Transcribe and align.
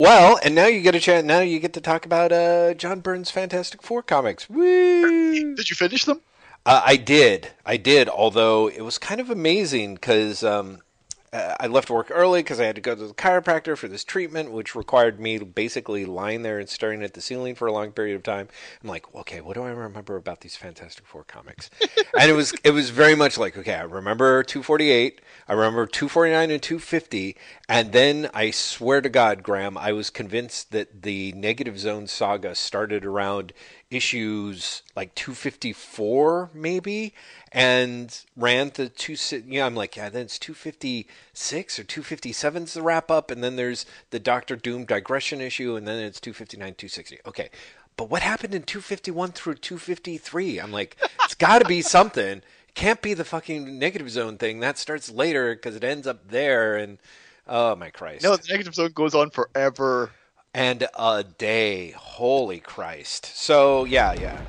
Well, 0.00 0.40
and 0.42 0.56
now 0.56 0.66
you 0.66 0.80
get 0.80 0.96
a 0.96 1.00
chance. 1.00 1.24
Now 1.24 1.40
you 1.40 1.60
get 1.60 1.72
to 1.74 1.80
talk 1.80 2.04
about 2.04 2.32
uh, 2.32 2.74
John 2.74 3.00
Byrne's 3.00 3.30
Fantastic 3.30 3.80
Four 3.80 4.02
comics. 4.02 4.50
Woo! 4.50 5.54
Did 5.54 5.70
you 5.70 5.76
finish 5.76 6.04
them? 6.04 6.20
Uh, 6.66 6.82
I 6.84 6.96
did, 6.96 7.52
I 7.64 7.76
did. 7.76 8.08
Although 8.08 8.68
it 8.68 8.80
was 8.80 8.98
kind 8.98 9.20
of 9.20 9.30
amazing 9.30 9.94
because 9.94 10.42
um, 10.42 10.80
uh, 11.34 11.56
I 11.58 11.66
left 11.66 11.90
work 11.90 12.12
early 12.12 12.44
because 12.44 12.60
I 12.60 12.64
had 12.64 12.76
to 12.76 12.80
go 12.80 12.94
to 12.94 13.08
the 13.08 13.12
chiropractor 13.12 13.76
for 13.76 13.88
this 13.88 14.04
treatment, 14.04 14.52
which 14.52 14.76
required 14.76 15.18
me 15.18 15.38
basically 15.38 16.04
lying 16.04 16.42
there 16.42 16.60
and 16.60 16.68
staring 16.68 17.02
at 17.02 17.14
the 17.14 17.20
ceiling 17.20 17.56
for 17.56 17.66
a 17.66 17.72
long 17.72 17.90
period 17.90 18.14
of 18.14 18.22
time. 18.22 18.46
I'm 18.80 18.88
like, 18.88 19.12
okay, 19.12 19.40
what 19.40 19.54
do 19.54 19.64
I 19.64 19.70
remember 19.70 20.14
about 20.14 20.42
these 20.42 20.54
Fantastic 20.54 21.04
Four 21.06 21.24
comics? 21.24 21.70
and 22.18 22.30
it 22.30 22.34
was 22.34 22.54
it 22.62 22.70
was 22.70 22.90
very 22.90 23.16
much 23.16 23.36
like, 23.36 23.58
okay, 23.58 23.74
I 23.74 23.82
remember 23.82 24.44
248, 24.44 25.20
I 25.48 25.52
remember 25.52 25.86
249 25.86 26.50
and 26.52 26.62
250, 26.62 27.36
and 27.68 27.92
then 27.92 28.30
I 28.32 28.52
swear 28.52 29.00
to 29.00 29.08
God, 29.08 29.42
Graham, 29.42 29.76
I 29.76 29.90
was 29.90 30.10
convinced 30.10 30.70
that 30.70 31.02
the 31.02 31.32
Negative 31.32 31.80
Zone 31.80 32.06
saga 32.06 32.54
started 32.54 33.04
around 33.04 33.52
issues 33.94 34.82
like 34.96 35.14
254 35.14 36.50
maybe 36.52 37.14
and 37.52 38.22
ran 38.36 38.70
to 38.70 38.88
two 38.88 39.14
know 39.60 39.66
i'm 39.66 39.74
like 39.74 39.96
yeah 39.96 40.08
then 40.08 40.22
it's 40.22 40.38
256 40.38 41.78
or 41.78 41.84
257's 41.84 42.74
the 42.74 42.82
wrap 42.82 43.10
up 43.10 43.30
and 43.30 43.44
then 43.44 43.56
there's 43.56 43.86
the 44.10 44.18
dr 44.18 44.56
doom 44.56 44.84
digression 44.84 45.40
issue 45.40 45.76
and 45.76 45.86
then 45.86 45.98
it's 45.98 46.20
259 46.20 46.74
260 46.74 47.18
okay 47.26 47.50
but 47.96 48.10
what 48.10 48.22
happened 48.22 48.54
in 48.54 48.62
251 48.62 49.32
through 49.32 49.54
253 49.54 50.58
i'm 50.58 50.72
like 50.72 50.96
it's 51.34 51.34
got 51.34 51.60
to 51.60 51.64
be 51.64 51.82
something. 51.82 52.42
Can't 52.74 53.02
be 53.02 53.14
the 53.14 53.24
fucking 53.24 53.78
negative 53.78 54.10
zone 54.10 54.36
thing. 54.36 54.60
That 54.60 54.78
starts 54.78 55.10
later 55.10 55.54
because 55.54 55.76
it 55.76 55.84
ends 55.84 56.06
up 56.06 56.28
there 56.28 56.76
and 56.76 56.98
oh 57.48 57.74
my 57.76 57.90
christ. 57.90 58.22
No, 58.22 58.36
the 58.36 58.46
negative 58.50 58.74
zone 58.74 58.92
goes 58.94 59.14
on 59.14 59.30
forever. 59.30 60.10
And 60.54 60.86
a 60.96 61.24
day. 61.24 61.90
Holy 61.90 62.60
Christ. 62.60 63.26
So, 63.34 63.84
yeah, 63.84 64.14
yeah. 64.14 64.40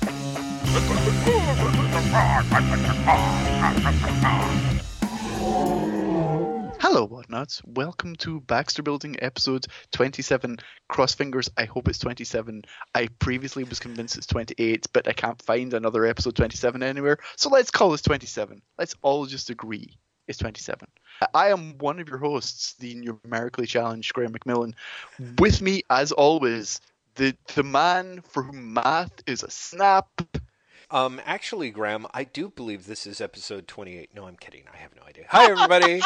Hello, 6.81 7.07
whatnots. 7.07 7.63
Welcome 7.65 8.17
to 8.17 8.41
Baxter 8.41 8.83
Building 8.83 9.17
episode 9.21 9.67
27. 9.93 10.59
Cross 10.89 11.15
fingers, 11.15 11.51
I 11.57 11.65
hope 11.65 11.89
it's 11.89 11.99
27. 11.99 12.63
I 12.95 13.09
previously 13.21 13.65
was 13.65 13.79
convinced 13.79 14.17
it's 14.17 14.27
28, 14.27 14.87
but 14.93 15.07
I 15.07 15.13
can't 15.13 15.41
find 15.41 15.73
another 15.73 16.05
episode 16.05 16.35
27 16.35 16.83
anywhere. 16.83 17.19
So 17.37 17.49
let's 17.49 17.71
call 17.71 17.91
this 17.91 18.03
27. 18.03 18.61
Let's 18.79 18.95
all 19.03 19.27
just 19.27 19.51
agree 19.51 19.97
it's 20.27 20.39
27. 20.39 20.89
I 21.33 21.49
am 21.49 21.79
one 21.79 22.01
of 22.01 22.09
your 22.09 22.19
hosts, 22.19 22.75
the 22.75 22.95
numerically 22.95 23.67
challenged 23.67 24.13
Graham 24.15 24.33
McMillan. 24.33 24.75
With 25.39 25.63
me, 25.63 25.83
as 25.91 26.13
always, 26.13 26.81
the, 27.15 27.37
the 27.55 27.63
man 27.63 28.21
for 28.23 28.43
whom 28.43 28.75
math 28.75 29.23
is 29.27 29.43
a 29.43 29.51
snap. 29.51 30.09
Um, 30.91 31.21
actually, 31.25 31.71
Graham, 31.71 32.07
I 32.15 32.25
do 32.25 32.49
believe 32.49 32.87
this 32.87 33.07
is 33.07 33.21
episode 33.21 33.67
28. 33.67 34.11
No, 34.15 34.27
I'm 34.27 34.37
kidding. 34.37 34.63
I 34.73 34.77
have 34.77 34.95
no 34.95 35.03
idea. 35.03 35.25
Hi, 35.31 35.51
everybody. 35.51 36.01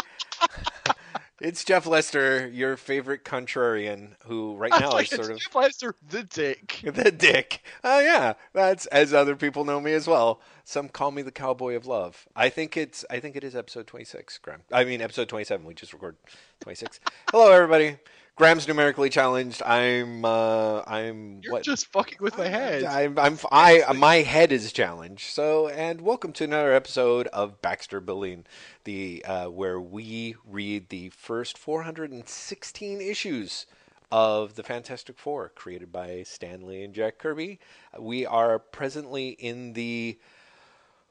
it's 1.41 1.64
Jeff 1.64 1.86
Lester, 1.86 2.48
your 2.48 2.78
favorite 2.78 3.23
contrarian, 3.23 4.12
who 4.27 4.56
right 4.56 4.73
now 4.81 4.97
is 4.97 5.11
sort 5.11 5.30
of 5.30 5.39
Jeff 5.39 5.55
Lester, 5.55 5.95
the 6.08 6.23
dick. 6.23 6.80
the 6.85 7.11
dick. 7.11 7.63
Oh, 7.85 8.01
yeah. 8.01 8.35
That's 8.55 8.86
as 8.86 9.13
other 9.13 9.36
people 9.36 9.67
know 9.67 9.80
me 9.80 9.92
as 9.92 10.07
well. 10.07 10.41
Some 10.64 10.89
call 10.89 11.11
me 11.11 11.20
the 11.20 11.30
cowboy 11.30 11.74
of 11.77 11.86
love. 11.86 12.27
I 12.35 12.48
think 12.48 12.79
it's, 12.79 13.05
I 13.11 13.20
think 13.20 13.36
it 13.36 13.45
is 13.45 13.55
episode 13.55 13.86
26, 13.86 14.39
Graham. 14.39 14.62
I 14.73 14.85
mean, 14.85 15.02
episode 15.02 15.29
27. 15.29 15.67
We 15.67 15.74
just 15.74 15.92
recorded 15.92 16.20
26. 16.61 17.01
Hello, 17.30 17.52
everybody. 17.52 17.98
Graham's 18.40 18.67
numerically 18.67 19.11
challenged. 19.11 19.62
I'm, 19.67 20.24
uh, 20.24 20.80
I'm, 20.86 21.42
You're 21.42 21.52
what? 21.52 21.62
just 21.62 21.89
fucking 21.89 22.17
with 22.23 22.39
my 22.39 22.48
head. 22.48 22.84
I'm, 22.84 23.18
I'm, 23.18 23.39
I, 23.52 23.92
my 23.92 24.23
head 24.23 24.51
is 24.51 24.73
challenged. 24.73 25.24
So, 25.28 25.68
and 25.68 26.01
welcome 26.01 26.33
to 26.33 26.45
another 26.45 26.73
episode 26.73 27.27
of 27.34 27.61
Baxter 27.61 28.00
Building, 28.00 28.46
the 28.84 29.23
uh, 29.27 29.48
where 29.48 29.79
we 29.79 30.36
read 30.48 30.89
the 30.89 31.11
first 31.11 31.58
416 31.58 33.02
issues 33.02 33.67
of 34.11 34.55
the 34.55 34.62
Fantastic 34.62 35.18
Four, 35.18 35.50
created 35.55 35.92
by 35.92 36.23
Stan 36.23 36.67
Lee 36.67 36.83
and 36.83 36.95
Jack 36.95 37.18
Kirby. 37.18 37.58
We 37.98 38.24
are 38.24 38.58
presently 38.58 39.33
in 39.33 39.74
the. 39.74 40.18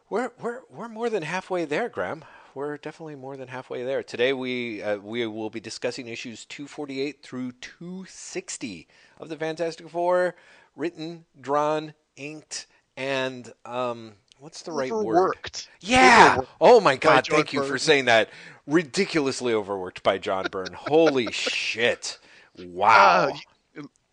We're 0.09 0.31
we're 0.41 0.61
we're 0.67 0.89
more 0.89 1.11
than 1.11 1.21
halfway 1.21 1.65
there, 1.65 1.89
Graham. 1.89 2.25
We're 2.55 2.77
definitely 2.77 3.15
more 3.15 3.37
than 3.37 3.47
halfway 3.47 3.83
there. 3.83 4.03
Today 4.03 4.33
we 4.33 4.81
uh, 4.81 4.97
we 4.97 5.25
will 5.27 5.49
be 5.49 5.59
discussing 5.59 6.07
issues 6.07 6.45
248 6.45 7.21
through 7.21 7.51
260 7.53 8.87
of 9.19 9.29
the 9.29 9.35
Fantastic 9.35 9.89
Four, 9.89 10.35
written, 10.75 11.25
drawn, 11.39 11.93
inked, 12.15 12.67
and 12.97 13.53
um, 13.65 14.13
what's 14.39 14.63
the 14.63 14.71
right 14.71 14.91
word? 14.91 15.01
Overworked. 15.01 15.69
Yeah. 15.81 16.29
Overworked 16.31 16.49
Oh 16.61 16.79
my 16.79 16.95
God! 16.95 17.27
Thank 17.27 17.53
you 17.53 17.63
for 17.63 17.77
saying 17.77 18.05
that. 18.05 18.29
Ridiculously 18.65 19.53
overworked 19.53 20.03
by 20.03 20.17
John 20.17 20.47
Byrne. 20.51 20.73
Holy 20.73 21.31
shit! 21.31 22.19
Wow. 22.57 23.29
Uh, 23.29 23.37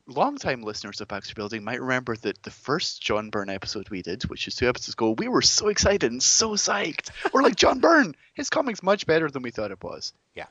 Longtime 0.09 0.63
listeners 0.63 1.01
of 1.01 1.09
Baxter 1.09 1.35
Building 1.35 1.65
might 1.65 1.81
remember 1.81 2.17
that 2.17 2.43
the 2.45 2.51
first 2.51 3.03
John 3.03 3.31
Byrne 3.31 3.51
episode 3.51 3.89
we 3.91 4.03
did, 4.03 4.23
which 4.25 4.47
is 4.47 4.55
two 4.55 4.69
episodes 4.69 4.95
ago, 4.95 5.11
we 5.19 5.27
were 5.29 5.43
so 5.43 5.69
excited 5.69 6.11
and 6.11 6.23
so 6.23 6.51
psyched. 6.51 7.11
We're 7.33 7.43
like, 7.43 7.57
John 7.57 7.81
Byrne, 7.81 8.15
his 8.35 8.49
comic's 8.49 8.83
much 8.83 9.07
better 9.07 9.29
than 9.29 9.43
we 9.43 9.51
thought 9.51 9.73
it 9.73 9.83
was. 9.83 10.13
Yeah. 10.35 10.47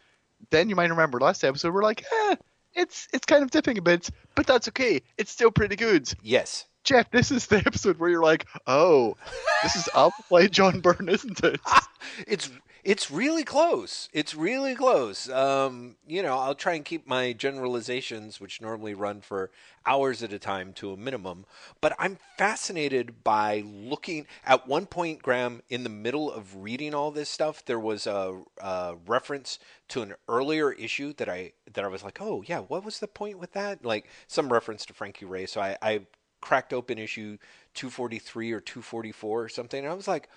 Then 0.49 0.67
you 0.69 0.75
might 0.75 0.89
remember 0.89 1.19
last 1.19 1.43
episode, 1.43 1.73
we're 1.73 1.83
like, 1.83 2.03
eh, 2.11 2.35
it's 2.73 3.07
it's 3.13 3.25
kind 3.25 3.43
of 3.43 3.51
dipping 3.51 3.77
a 3.77 3.81
bit, 3.81 4.09
but 4.35 4.45
that's 4.45 4.67
okay. 4.67 5.01
It's 5.17 5.31
still 5.31 5.51
pretty 5.51 5.75
good. 5.77 6.11
yes. 6.22 6.66
Jeff, 6.83 7.09
this 7.09 7.31
is 7.31 7.47
the 7.47 7.57
episode 7.66 7.97
where 7.97 8.11
you're 8.11 8.22
like, 8.22 8.45
oh, 8.67 9.17
this 9.63 9.75
is 9.75 9.89
Alpha 9.95 10.22
Flight 10.23 10.51
John 10.51 10.81
Byrne, 10.81 11.09
isn't 11.09 11.43
it? 11.43 11.59
It's 12.27 12.51
it's 12.85 13.09
really 13.09 13.44
close. 13.44 14.09
It's 14.13 14.35
really 14.35 14.75
close. 14.75 15.28
Um, 15.28 15.96
you 16.07 16.22
know, 16.22 16.38
I'll 16.38 16.53
try 16.53 16.75
and 16.75 16.85
keep 16.85 17.07
my 17.07 17.34
generalizations, 17.34 18.40
which 18.40 18.62
normally 18.62 18.94
run 18.94 19.22
for 19.22 19.50
hours 19.88 20.22
at 20.22 20.31
a 20.31 20.38
time, 20.38 20.72
to 20.73 20.91
a 20.91 20.97
minimum. 20.97 21.46
But 21.81 21.96
I'm 21.97 22.19
fascinated 22.38 23.23
by 23.23 23.63
looking. 23.66 24.28
At 24.46 24.68
one 24.68 24.85
point, 24.85 25.23
Graham, 25.23 25.63
in 25.68 25.84
the 25.84 25.90
middle 25.90 26.31
of 26.31 26.57
reading 26.57 26.94
all 26.94 27.09
this 27.09 27.28
stuff, 27.28 27.66
there 27.66 27.79
was 27.79 28.06
a, 28.06 28.44
a 28.62 28.96
reference 29.07 29.57
to 29.88 30.03
an 30.03 30.13
earlier 30.29 30.72
issue 30.72 31.12
that 31.13 31.28
I 31.28 31.53
that 31.73 31.84
I 31.84 31.88
was 31.88 32.03
like, 32.03 32.22
oh 32.22 32.44
yeah, 32.46 32.59
what 32.59 32.85
was 32.85 33.00
the 33.00 33.07
point 33.07 33.40
with 33.40 33.53
that? 33.53 33.84
Like 33.84 34.07
some 34.28 34.53
reference 34.53 34.85
to 34.85 34.94
Frankie 34.94 35.25
Ray. 35.25 35.47
So 35.47 35.59
I, 35.59 35.75
I 35.81 36.02
cracked 36.40 36.72
open 36.72 37.00
issue 37.00 37.40
243 37.73 38.52
or 38.52 38.59
244 38.59 39.41
or 39.41 39.50
something, 39.50 39.84
and 39.84 39.91
I 39.91 39.96
was 39.96 40.07
like, 40.07 40.29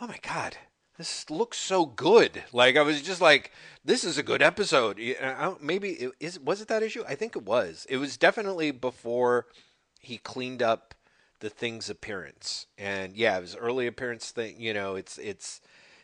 oh 0.00 0.06
my 0.06 0.18
god 0.22 0.56
this 1.02 1.28
looks 1.30 1.58
so 1.58 1.84
good. 1.84 2.44
Like 2.52 2.76
i 2.76 2.82
was 2.82 3.02
just 3.02 3.20
like 3.20 3.50
this 3.84 4.04
is 4.04 4.18
a 4.18 4.22
good 4.22 4.40
episode. 4.40 5.00
Uh, 5.00 5.34
don't- 5.34 5.60
maybe 5.62 5.90
it 5.90 6.12
is 6.20 6.38
was 6.38 6.60
it 6.60 6.68
that 6.68 6.84
issue? 6.84 7.02
I 7.08 7.16
think 7.16 7.34
it 7.34 7.42
was. 7.42 7.86
It 7.90 7.96
was 7.96 8.16
definitely 8.16 8.70
before 8.70 9.46
he 9.98 10.16
cleaned 10.18 10.62
up 10.62 10.94
the 11.40 11.50
thing's 11.50 11.90
appearance. 11.90 12.66
And 12.78 13.16
yeah 13.16 13.40
his 13.40 13.56
early 13.56 13.88
appearance 13.88 14.30
thing 14.30 14.60
you 14.60 14.72
know 14.72 14.94
it's 14.94 15.18
it's 15.18 15.60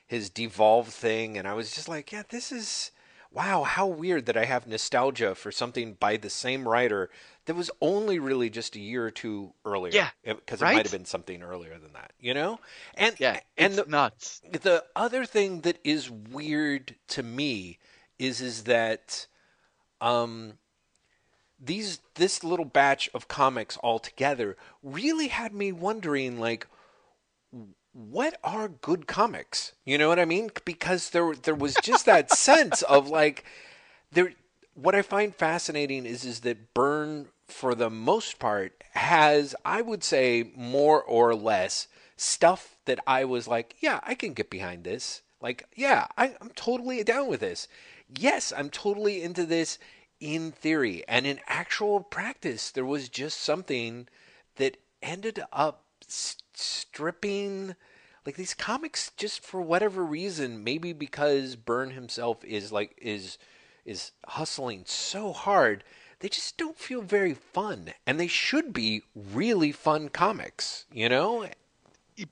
his 0.08 0.30
devolved 0.30 0.90
thing. 0.92 1.38
And 1.38 1.46
i 1.46 1.54
was 1.54 1.70
just 1.72 1.88
like 1.88 2.10
yeah 2.10 2.24
this 2.28 2.50
is 2.50 2.90
wow 3.30 3.62
how 3.62 3.86
weird 3.86 4.26
that 4.26 4.36
i 4.36 4.46
have 4.46 4.66
nostalgia 4.66 5.36
for 5.36 5.52
something 5.52 5.94
by 6.00 6.16
the 6.16 6.30
same 6.30 6.66
writer 6.66 7.08
that 7.48 7.54
was 7.54 7.70
only 7.80 8.18
really 8.18 8.50
just 8.50 8.76
a 8.76 8.78
year 8.78 9.04
or 9.06 9.10
two 9.10 9.54
earlier. 9.64 9.94
Yeah, 9.94 10.10
because 10.22 10.60
it 10.60 10.66
right? 10.66 10.76
might 10.76 10.84
have 10.84 10.92
been 10.92 11.06
something 11.06 11.42
earlier 11.42 11.78
than 11.78 11.94
that 11.94 12.12
you 12.20 12.34
know? 12.34 12.60
And 12.94 13.16
Yeah, 13.18 13.40
and 13.56 13.72
it's 13.72 13.82
the, 13.82 13.90
nuts. 13.90 14.42
the 14.52 14.84
other 14.94 15.24
thing 15.24 15.62
that 15.62 15.78
is 15.82 16.10
weird 16.10 16.94
to 17.08 17.22
me 17.22 17.78
is 18.18 18.40
is 18.40 18.64
that 18.64 19.26
um 20.00 20.58
these 21.58 22.00
this 22.14 22.44
little 22.44 22.64
batch 22.66 23.08
of 23.14 23.28
comics 23.28 23.76
all 23.78 23.98
together 23.98 24.56
really 24.82 25.28
had 25.28 25.52
me 25.54 25.72
wondering 25.72 26.38
like 26.38 26.66
what 27.92 28.38
are 28.44 28.68
good 28.68 29.06
comics? 29.06 29.72
You 29.84 29.96
know 29.98 30.08
what 30.08 30.18
i 30.20 30.24
mean? 30.26 30.50
Because 30.64 31.10
there 31.10 31.34
there 31.34 31.54
was 31.54 31.74
just 31.76 32.04
that 32.06 32.30
sense 32.48 32.82
of 32.82 33.08
like 33.08 33.44
there 34.12 34.34
what 34.74 34.94
i 34.94 35.02
find 35.02 35.34
fascinating 35.34 36.04
is 36.06 36.24
is 36.24 36.40
that 36.40 36.74
Byrne 36.74 37.26
for 37.48 37.74
the 37.74 37.90
most 37.90 38.38
part 38.38 38.84
has 38.92 39.54
i 39.64 39.80
would 39.80 40.04
say 40.04 40.52
more 40.54 41.02
or 41.02 41.34
less 41.34 41.88
stuff 42.18 42.76
that 42.84 42.98
I 43.06 43.24
was 43.24 43.48
like, 43.48 43.76
yeah, 43.80 44.00
I 44.02 44.14
can 44.14 44.34
get 44.34 44.50
behind 44.50 44.84
this. 44.84 45.22
Like, 45.40 45.64
yeah, 45.74 46.08
I, 46.18 46.34
I'm 46.40 46.50
totally 46.50 47.02
down 47.04 47.28
with 47.28 47.40
this. 47.40 47.68
Yes, 48.14 48.52
I'm 48.54 48.70
totally 48.70 49.22
into 49.22 49.46
this 49.46 49.78
in 50.20 50.50
theory. 50.50 51.04
And 51.06 51.26
in 51.26 51.38
actual 51.46 52.00
practice, 52.00 52.70
there 52.70 52.84
was 52.84 53.08
just 53.08 53.40
something 53.40 54.08
that 54.56 54.78
ended 55.00 55.40
up 55.52 55.84
s- 56.06 56.36
stripping 56.54 57.76
like 58.26 58.34
these 58.34 58.52
comics 58.52 59.12
just 59.16 59.40
for 59.40 59.62
whatever 59.62 60.04
reason 60.04 60.64
maybe 60.64 60.92
because 60.92 61.54
byrne 61.54 61.90
himself 61.90 62.44
is 62.44 62.72
like 62.72 62.98
is 63.00 63.38
is 63.84 64.10
hustling 64.26 64.82
so 64.84 65.32
hard 65.32 65.84
they 66.20 66.28
just 66.28 66.56
don't 66.56 66.78
feel 66.78 67.02
very 67.02 67.34
fun 67.34 67.92
and 68.06 68.18
they 68.18 68.26
should 68.26 68.72
be 68.72 69.02
really 69.14 69.72
fun 69.72 70.08
comics 70.08 70.86
you 70.92 71.08
know 71.08 71.46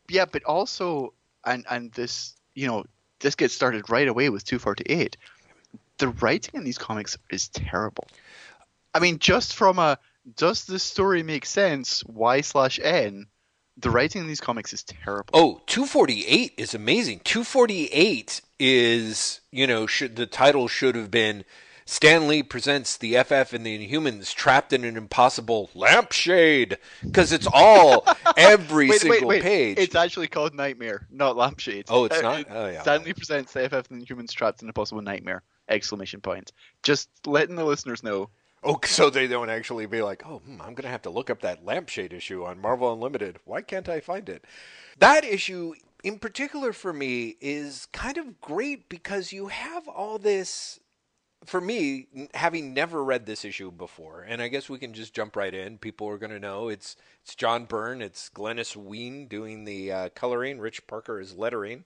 Yeah, 0.09 0.25
but 0.25 0.44
also, 0.44 1.12
and 1.44 1.65
and 1.71 1.93
this, 1.93 2.35
you 2.55 2.67
know, 2.67 2.85
this 3.21 3.35
gets 3.35 3.55
started 3.55 3.88
right 3.91 4.09
away 4.09 4.31
with 4.31 4.44
248. 4.44 5.17
The 5.99 6.09
writing 6.09 6.53
in 6.55 6.65
these 6.65 6.79
comics 6.79 7.17
is 7.31 7.49
terrible. 7.49 8.06
I 8.94 9.00
mean, 9.00 9.19
just 9.19 9.55
from 9.55 9.79
a 9.79 9.99
does 10.37 10.65
this 10.65 10.83
story 10.83 11.23
make 11.23 11.47
sense? 11.47 12.05
Y 12.05 12.41
slash 12.41 12.81
N. 12.83 13.27
The 13.79 13.91
writing 13.91 14.23
in 14.23 14.29
these 14.29 14.41
comics 14.41 14.73
is 14.73 14.83
terrible. 14.83 15.31
Oh, 15.35 15.61
248 15.67 16.55
is 16.56 16.75
amazing. 16.75 17.21
248 17.25 18.41
is, 18.59 19.41
you 19.53 19.67
know, 19.67 19.87
should 19.87 20.17
the 20.17 20.27
title 20.27 20.67
should 20.67 20.94
have 20.94 21.11
been 21.11 21.44
Stan 21.88 22.27
Lee 22.27 22.43
presents 22.43 22.97
the 22.97 23.15
FF 23.23 23.53
and 23.53 23.65
the 23.65 23.88
Inhumans 23.88 24.35
trapped 24.35 24.73
in 24.73 24.85
an 24.85 24.97
impossible 24.97 25.71
lampshade 25.73 26.79
because 27.05 27.31
it's 27.31 27.47
all 27.53 28.05
every 28.37 28.91
wait, 28.91 29.00
single 29.00 29.29
wait, 29.29 29.37
wait. 29.37 29.43
page. 29.43 29.79
It's 29.79 29.94
actually 29.94 30.27
called 30.27 30.53
Nightmare, 30.53 31.06
not 31.12 31.37
Lampshade. 31.37 31.87
Oh, 31.88 32.05
it's 32.05 32.19
Uh, 32.19 32.23
not? 32.23 32.47
Oh, 32.50 32.67
yeah. 32.67 32.83
Stan 32.83 33.05
Lee 33.05 33.15
presents 33.15 33.53
the 33.53 33.69
FF 33.69 33.88
and 33.91 34.03
the 34.03 34.05
Inhumans 34.06 34.33
Trapped 34.33 34.62
in 34.62 34.69
a 34.69 34.73
Possible 34.73 35.00
Nightmare! 35.00 35.44
Exclamation 35.69 36.21
point. 36.21 36.50
Just 36.83 37.09
letting 37.25 37.55
the 37.55 37.65
listeners 37.65 38.03
know. 38.03 38.31
Oh, 38.65 38.81
so 38.85 39.09
they 39.09 39.29
don't 39.29 39.49
actually 39.50 39.87
be 39.87 40.03
like, 40.03 40.25
oh, 40.27 40.38
hmm, 40.38 40.61
I'm 40.61 40.75
going 40.75 40.83
to 40.83 40.88
have 40.88 41.03
to 41.03 41.11
look 41.11 41.31
up 41.31 41.41
that 41.43 41.65
lampshade 41.65 42.12
issue 42.12 42.44
on 42.44 42.61
Marvel 42.61 42.93
Unlimited. 42.93 43.38
Why 43.44 43.62
can't 43.62 43.88
I 43.88 44.00
find 44.00 44.29
it? 44.29 44.44
That 44.99 45.25
issue, 45.25 45.75
in 46.03 46.19
particular 46.19 46.73
for 46.73 46.93
me, 46.93 47.37
is 47.41 47.87
kind 47.93 48.19
of 48.19 48.41
great 48.41 48.88
because 48.88 49.33
you 49.33 49.49
have 49.49 49.87
all 49.87 50.19
this. 50.19 50.81
For 51.44 51.61
me, 51.61 52.09
having 52.35 52.75
never 52.75 53.05
read 53.05 53.27
this 53.27 53.44
issue 53.44 53.71
before, 53.71 54.23
and 54.23 54.43
I 54.43 54.49
guess 54.49 54.69
we 54.69 54.79
can 54.79 54.94
just 54.94 55.15
jump 55.15 55.37
right 55.37 55.55
in. 55.55 55.79
People 55.79 56.09
are 56.09 56.19
going 56.19 56.33
to 56.33 56.41
know 56.41 56.69
it's 56.69 56.97
it's 57.23 57.35
John 57.35 57.67
Byrne, 57.67 58.03
it's 58.03 58.31
Glynis 58.31 58.75
Wein 58.75 59.29
doing 59.29 59.65
the 59.65 59.93
uh, 59.93 60.09
coloring, 60.11 60.59
Rick 60.59 60.87
Parker 60.87 61.21
is 61.21 61.37
lettering, 61.37 61.85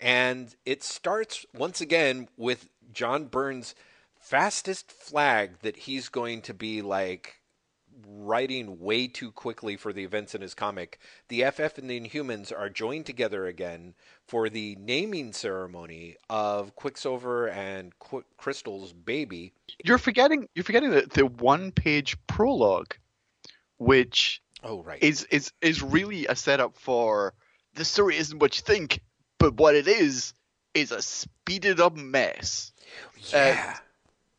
and 0.00 0.54
it 0.64 0.82
starts 0.84 1.44
once 1.52 1.80
again 1.80 2.28
with 2.36 2.68
John 2.92 3.26
Byrne's 3.26 3.74
fastest 4.20 4.92
flag 4.92 5.58
that 5.62 5.76
he's 5.76 6.08
going 6.08 6.42
to 6.42 6.54
be 6.54 6.80
like 6.80 7.41
writing 8.06 8.78
way 8.80 9.06
too 9.08 9.30
quickly 9.32 9.76
for 9.76 9.92
the 9.92 10.04
events 10.04 10.34
in 10.34 10.40
his 10.40 10.54
comic. 10.54 10.98
The 11.28 11.44
FF 11.50 11.78
and 11.78 11.88
the 11.90 12.00
Inhumans 12.00 12.52
are 12.56 12.68
joined 12.68 13.06
together 13.06 13.46
again 13.46 13.94
for 14.26 14.48
the 14.48 14.76
naming 14.80 15.32
ceremony 15.32 16.16
of 16.30 16.74
Quicksilver 16.76 17.48
and 17.48 17.96
Qu- 17.98 18.24
Crystal's 18.36 18.92
baby. 18.92 19.52
You're 19.84 19.98
forgetting. 19.98 20.48
You're 20.54 20.64
forgetting 20.64 20.90
the, 20.90 21.06
the 21.12 21.26
one-page 21.26 22.16
prologue, 22.26 22.94
which 23.78 24.40
Oh 24.62 24.82
right. 24.82 25.02
is 25.02 25.24
is 25.24 25.52
is 25.60 25.82
really 25.82 26.26
a 26.26 26.36
setup 26.36 26.76
for 26.78 27.34
the 27.74 27.84
story 27.84 28.16
isn't 28.16 28.38
what 28.38 28.56
you 28.56 28.62
think, 28.62 29.00
but 29.38 29.54
what 29.54 29.74
it 29.74 29.88
is 29.88 30.34
is 30.74 30.92
a 30.92 31.02
speeded 31.02 31.80
up 31.80 31.96
mess. 31.96 32.72
yeah. 33.32 33.78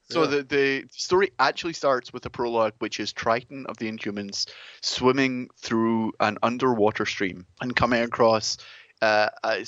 So 0.09 0.23
Yeah. 0.23 0.27
the 0.29 0.43
the 0.43 0.85
story 0.91 1.31
actually 1.39 1.73
starts 1.73 2.11
with 2.11 2.25
a 2.25 2.29
prologue, 2.29 2.73
which 2.79 2.99
is 2.99 3.13
Triton 3.13 3.65
of 3.67 3.77
the 3.77 3.89
Inhumans 3.91 4.47
swimming 4.81 5.49
through 5.57 6.13
an 6.19 6.37
underwater 6.43 7.05
stream 7.05 7.45
and 7.61 7.75
coming 7.75 8.01
across 8.03 8.57
uh, 9.01 9.29
a 9.43 9.65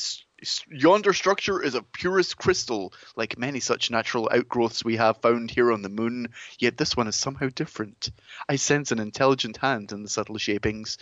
yonder 0.70 1.14
structure 1.14 1.62
is 1.62 1.76
of 1.76 1.92
purest 1.92 2.38
crystal, 2.38 2.94
like 3.16 3.38
many 3.38 3.60
such 3.60 3.90
natural 3.92 4.30
outgrowths 4.32 4.84
we 4.86 4.98
have 4.98 5.18
found 5.22 5.50
here 5.52 5.72
on 5.72 5.82
the 5.82 5.90
moon. 5.90 6.28
Yet 6.60 6.78
this 6.78 6.96
one 6.96 7.08
is 7.08 7.16
somehow 7.16 7.50
different. 7.54 8.12
I 8.48 8.58
sense 8.58 8.92
an 8.92 9.00
intelligent 9.00 9.58
hand 9.58 9.92
in 9.92 10.04
the 10.04 10.10
subtle 10.10 10.38
shapings. 10.38 10.98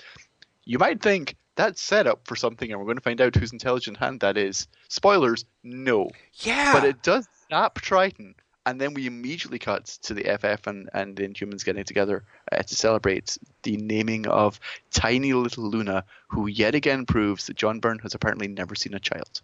You 0.66 0.80
might 0.80 1.02
think 1.02 1.36
that's 1.56 1.82
set 1.82 2.08
up 2.08 2.26
for 2.28 2.36
something, 2.36 2.72
and 2.72 2.80
we're 2.80 2.86
going 2.86 2.98
to 2.98 3.04
find 3.04 3.22
out 3.22 3.36
whose 3.36 3.52
intelligent 3.52 3.98
hand 3.98 4.22
that 4.22 4.38
is. 4.38 4.68
Spoilers, 4.88 5.46
no. 5.64 6.10
yeah. 6.36 6.72
But 6.74 6.86
it 6.86 7.04
does 7.04 7.28
snap 7.48 7.76
Triton, 7.76 8.34
and 8.66 8.80
then 8.80 8.94
we 8.94 9.06
immediately 9.08 9.60
cut 9.60 9.86
to 10.04 10.14
the 10.14 10.24
FF 10.24 10.68
and, 10.68 10.90
and 10.94 11.16
the 11.16 11.28
Inhumans 11.28 11.66
getting 11.66 11.84
together 11.84 12.24
uh, 12.52 12.64
to 12.64 12.76
celebrate 12.76 13.38
the 13.64 13.78
naming 13.78 14.28
of 14.28 14.60
tiny 14.92 15.34
little 15.34 15.70
Luna, 15.70 16.06
who 16.28 16.48
yet 16.48 16.76
again 16.76 17.06
proves 17.06 17.48
that 17.48 17.56
John 17.58 17.80
Byrne 17.80 18.00
has 18.00 18.14
apparently 18.14 18.48
never 18.48 18.76
seen 18.76 18.94
a 18.94 19.00
child. 19.00 19.42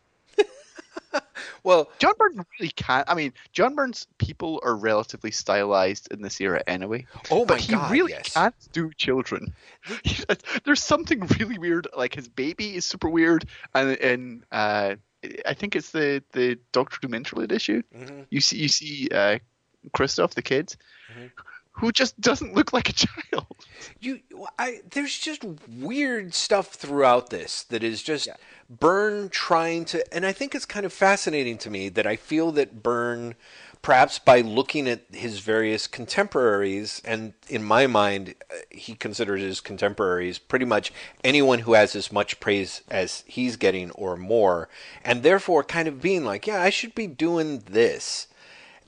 well, 1.64 1.90
John 2.00 2.14
Byrne 2.18 2.46
really 2.60 2.72
can't. 2.72 3.10
I 3.10 3.16
mean, 3.16 3.34
John 3.52 3.76
Byrne's 3.76 4.08
people 4.18 4.60
are 4.64 4.76
relatively 4.76 5.32
stylized 5.32 6.12
in 6.12 6.22
this 6.22 6.40
era 6.40 6.64
anyway. 6.68 7.06
oh 7.32 7.40
my 7.40 7.46
But 7.46 7.60
he 7.60 7.74
god, 7.74 7.92
really 7.92 8.12
yes. 8.12 8.34
can't 8.34 8.56
do 8.72 8.92
children. 8.94 9.54
There's 10.66 10.84
something 10.84 11.22
really 11.40 11.58
weird. 11.58 11.88
Like 11.96 12.16
his 12.16 12.28
baby 12.28 12.76
is 12.76 12.86
super 12.86 13.10
weird, 13.10 13.46
and 13.74 13.98
and 13.98 14.44
uh, 14.52 14.96
I 15.46 15.54
think 15.54 15.76
it's 15.76 15.92
the 15.92 16.24
the 16.32 16.58
Doctor 16.72 16.98
Doom 17.02 17.14
interlude 17.14 17.52
issue. 17.52 17.82
Mhm. 17.96 18.26
You 18.30 18.42
see, 18.42 18.58
you 18.58 18.68
see, 18.70 19.10
uh, 19.12 19.40
Kristoff 19.96 20.34
the 20.34 20.42
kid, 20.42 20.76
Mhm. 21.12 21.32
who 21.72 21.92
just 21.92 22.20
doesn't 22.20 22.54
look 22.54 22.72
like 22.74 22.90
a 22.90 22.94
child. 22.94 23.46
You, 24.00 24.20
I, 24.58 24.82
there's 24.92 25.18
just 25.18 25.44
weird 25.68 26.34
stuff 26.34 26.74
throughout 26.74 27.30
this 27.30 27.64
that 27.64 27.84
is 27.84 28.02
just 28.04 28.28
Yeah. 28.28 28.36
Byrne 28.70 29.30
trying 29.30 29.86
to, 29.86 30.14
and 30.14 30.26
I 30.26 30.32
think 30.32 30.54
it's 30.56 30.66
kind 30.66 30.86
of 30.86 30.94
fascinating 30.94 31.58
to 31.60 31.70
me 31.70 31.90
that 31.90 32.06
I 32.06 32.16
feel 32.16 32.52
that 32.54 32.82
Byrne, 32.84 33.36
perhaps 33.82 34.20
by 34.20 34.42
looking 34.42 34.88
at 34.88 35.02
his 35.12 35.40
various 35.40 35.88
contemporaries, 35.88 37.02
and 37.06 37.34
in 37.48 37.64
my 37.64 37.88
mind, 37.88 38.36
uh, 38.52 38.56
he 38.70 38.94
considers 38.96 39.42
his 39.42 39.62
contemporaries 39.62 40.38
pretty 40.38 40.66
much 40.66 40.92
anyone 41.24 41.60
who 41.60 41.74
has 41.74 41.96
as 41.96 42.12
much 42.12 42.40
praise 42.40 42.82
as 42.90 43.24
he's 43.26 43.56
getting 43.56 43.92
or 43.92 44.18
more, 44.18 44.70
and 45.04 45.24
therefore 45.24 45.64
kind 45.64 45.88
of 45.88 46.02
being 46.02 46.26
like, 46.26 46.46
yeah, 46.46 46.62
I 46.62 46.70
should 46.70 46.94
be 46.94 47.08
doing 47.08 47.60
this. 47.60 48.28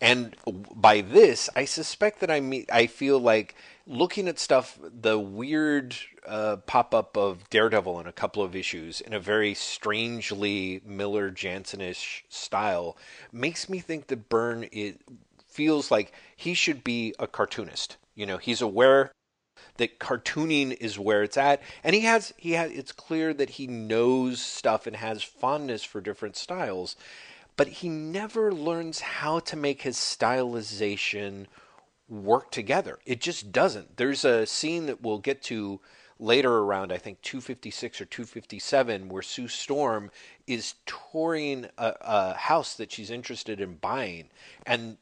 And 0.01 0.35
by 0.75 1.01
this, 1.01 1.49
I 1.55 1.65
suspect 1.65 2.19
that 2.21 2.31
I 2.31 2.39
mean 2.39 2.65
I 2.71 2.87
feel 2.87 3.19
like 3.19 3.55
looking 3.87 4.27
at 4.27 4.39
stuff, 4.39 4.79
the 4.81 5.17
weird 5.17 5.95
uh, 6.25 6.57
pop 6.57 6.93
up 6.93 7.17
of 7.17 7.49
Daredevil 7.49 7.99
in 7.99 8.07
a 8.07 8.11
couple 8.11 8.43
of 8.43 8.55
issues 8.55 9.01
in 9.01 9.13
a 9.13 9.19
very 9.19 9.53
strangely 9.53 10.81
Miller 10.85 11.31
Jansonish 11.31 12.23
style 12.29 12.97
makes 13.31 13.69
me 13.69 13.79
think 13.79 14.07
that 14.07 14.29
Byrne 14.29 14.67
feels 15.47 15.91
like 15.91 16.13
he 16.35 16.53
should 16.53 16.83
be 16.83 17.13
a 17.19 17.27
cartoonist. 17.27 17.97
You 18.15 18.25
know, 18.25 18.37
he's 18.37 18.61
aware 18.61 19.11
that 19.77 19.99
cartooning 19.99 20.75
is 20.79 20.99
where 20.99 21.23
it's 21.23 21.37
at 21.37 21.61
and 21.83 21.95
he 21.95 22.01
has 22.01 22.33
he 22.37 22.53
has 22.53 22.71
it's 22.71 22.91
clear 22.91 23.33
that 23.33 23.51
he 23.51 23.67
knows 23.67 24.41
stuff 24.41 24.85
and 24.85 24.95
has 24.95 25.23
fondness 25.23 25.83
for 25.83 26.01
different 26.01 26.35
styles 26.35 26.95
but 27.55 27.67
he 27.67 27.89
never 27.89 28.51
learns 28.51 28.99
how 28.99 29.39
to 29.39 29.55
make 29.55 29.81
his 29.81 29.97
stylization 29.97 31.45
work 32.11 32.51
together 32.51 32.99
it 33.05 33.21
just 33.21 33.51
doesn't 33.51 33.97
there's 33.97 34.25
a 34.25 34.45
scene 34.45 34.85
that 34.85 35.01
we'll 35.01 35.17
get 35.17 35.41
to 35.41 35.79
later 36.19 36.59
around 36.59 36.91
i 36.91 36.97
think 36.97 37.21
256 37.21 38.01
or 38.01 38.05
257 38.05 39.09
where 39.09 39.21
sue 39.21 39.47
storm 39.47 40.11
is 40.45 40.75
touring 40.85 41.65
a, 41.77 41.93
a 42.01 42.33
house 42.33 42.75
that 42.75 42.91
she's 42.91 43.09
interested 43.09 43.61
in 43.61 43.75
buying 43.75 44.27
and 44.65 44.97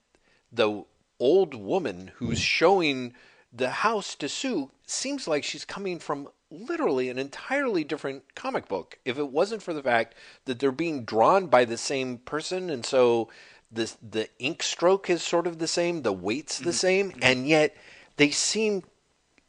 the 0.51 0.83
old 1.19 1.53
woman 1.53 2.11
who's 2.15 2.39
showing 2.39 3.13
the 3.51 3.69
house 3.69 4.15
to 4.15 4.29
Sue 4.29 4.71
seems 4.85 5.27
like 5.27 5.43
she's 5.43 5.65
coming 5.65 5.99
from 5.99 6.29
literally 6.51 7.09
an 7.09 7.19
entirely 7.19 7.83
different 7.83 8.35
comic 8.35 8.67
book. 8.67 8.97
If 9.05 9.17
it 9.17 9.29
wasn't 9.29 9.61
for 9.61 9.73
the 9.73 9.83
fact 9.83 10.15
that 10.45 10.59
they're 10.59 10.71
being 10.71 11.03
drawn 11.03 11.47
by 11.47 11.65
the 11.65 11.77
same 11.77 12.19
person 12.19 12.69
and 12.69 12.85
so 12.85 13.29
the 13.71 13.93
the 14.07 14.29
ink 14.39 14.63
stroke 14.63 15.09
is 15.09 15.21
sort 15.21 15.47
of 15.47 15.59
the 15.59 15.67
same, 15.67 16.01
the 16.01 16.13
weight's 16.13 16.59
the 16.59 16.73
same, 16.73 17.13
and 17.21 17.47
yet 17.47 17.75
they 18.17 18.31
seem 18.31 18.83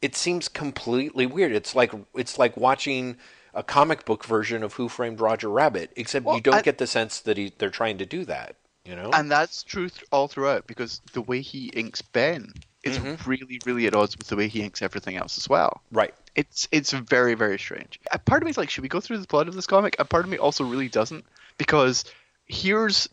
it 0.01 0.15
seems 0.15 0.47
completely 0.47 1.25
weird. 1.25 1.51
It's 1.51 1.75
like 1.75 1.91
it's 2.15 2.37
like 2.39 2.57
watching 2.57 3.17
a 3.53 3.63
comic 3.63 4.05
book 4.05 4.23
version 4.25 4.63
of 4.63 4.73
Who 4.73 4.87
Framed 4.87 5.19
Roger 5.19 5.49
Rabbit, 5.49 5.91
except 5.95 6.25
Well, 6.25 6.35
you 6.35 6.41
don't 6.41 6.63
get 6.63 6.77
the 6.77 6.87
sense 6.87 7.19
that 7.21 7.37
he, 7.37 7.51
they're 7.57 7.69
trying 7.69 7.97
to 7.97 8.05
do 8.05 8.23
that. 8.25 8.55
You 8.85 8.95
know? 8.95 9.11
And 9.11 9.29
that's 9.29 9.61
truth 9.63 10.01
all 10.11 10.27
throughout 10.27 10.65
because 10.67 11.01
the 11.13 11.21
way 11.21 11.41
he 11.41 11.67
inks 11.67 12.01
Ben 12.01 12.53
is 12.83 12.97
Mhm. 12.97 13.23
really, 13.27 13.59
really 13.65 13.85
at 13.85 13.93
odds 13.93 14.17
with 14.17 14.27
the 14.27 14.35
way 14.35 14.47
he 14.47 14.61
inks 14.63 14.81
everything 14.81 15.17
else 15.17 15.37
as 15.37 15.47
well. 15.49 15.81
right. 15.91 16.13
It's 16.33 16.67
it's 16.71 16.91
very 16.91 17.33
very 17.33 17.59
strange. 17.59 17.99
A 18.13 18.17
part 18.17 18.41
of 18.41 18.45
me 18.45 18.51
is 18.51 18.57
like, 18.57 18.69
should 18.69 18.83
we 18.83 18.87
go 18.87 19.01
through 19.01 19.17
the 19.17 19.27
plot 19.27 19.49
of 19.49 19.53
this 19.53 19.67
comic? 19.67 19.97
A 19.99 20.05
part 20.05 20.23
of 20.23 20.31
me 20.31 20.37
also 20.37 20.63
really 20.63 20.87
doesn't 20.87 21.25
because 21.57 22.05
here's 22.45 23.09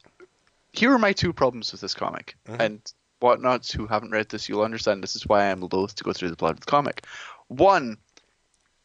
here 0.78 0.92
are 0.92 0.98
my 0.98 1.12
two 1.12 1.32
problems 1.32 1.72
with 1.72 1.80
this 1.80 1.94
comic, 1.94 2.36
Mhm. 2.46 2.60
and 2.60 2.92
whatnots 3.20 3.72
who 3.72 3.86
haven't 3.88 4.12
read 4.12 4.28
this, 4.28 4.48
you'll 4.48 4.62
understand 4.62 5.02
this 5.02 5.16
is 5.16 5.26
why 5.26 5.50
I'm 5.50 5.60
loath 5.60 5.96
to 5.96 6.04
go 6.04 6.12
through 6.12 6.30
the 6.30 6.36
plot 6.36 6.52
of 6.52 6.60
the 6.60 6.66
comic. 6.66 7.04
One, 7.48 7.98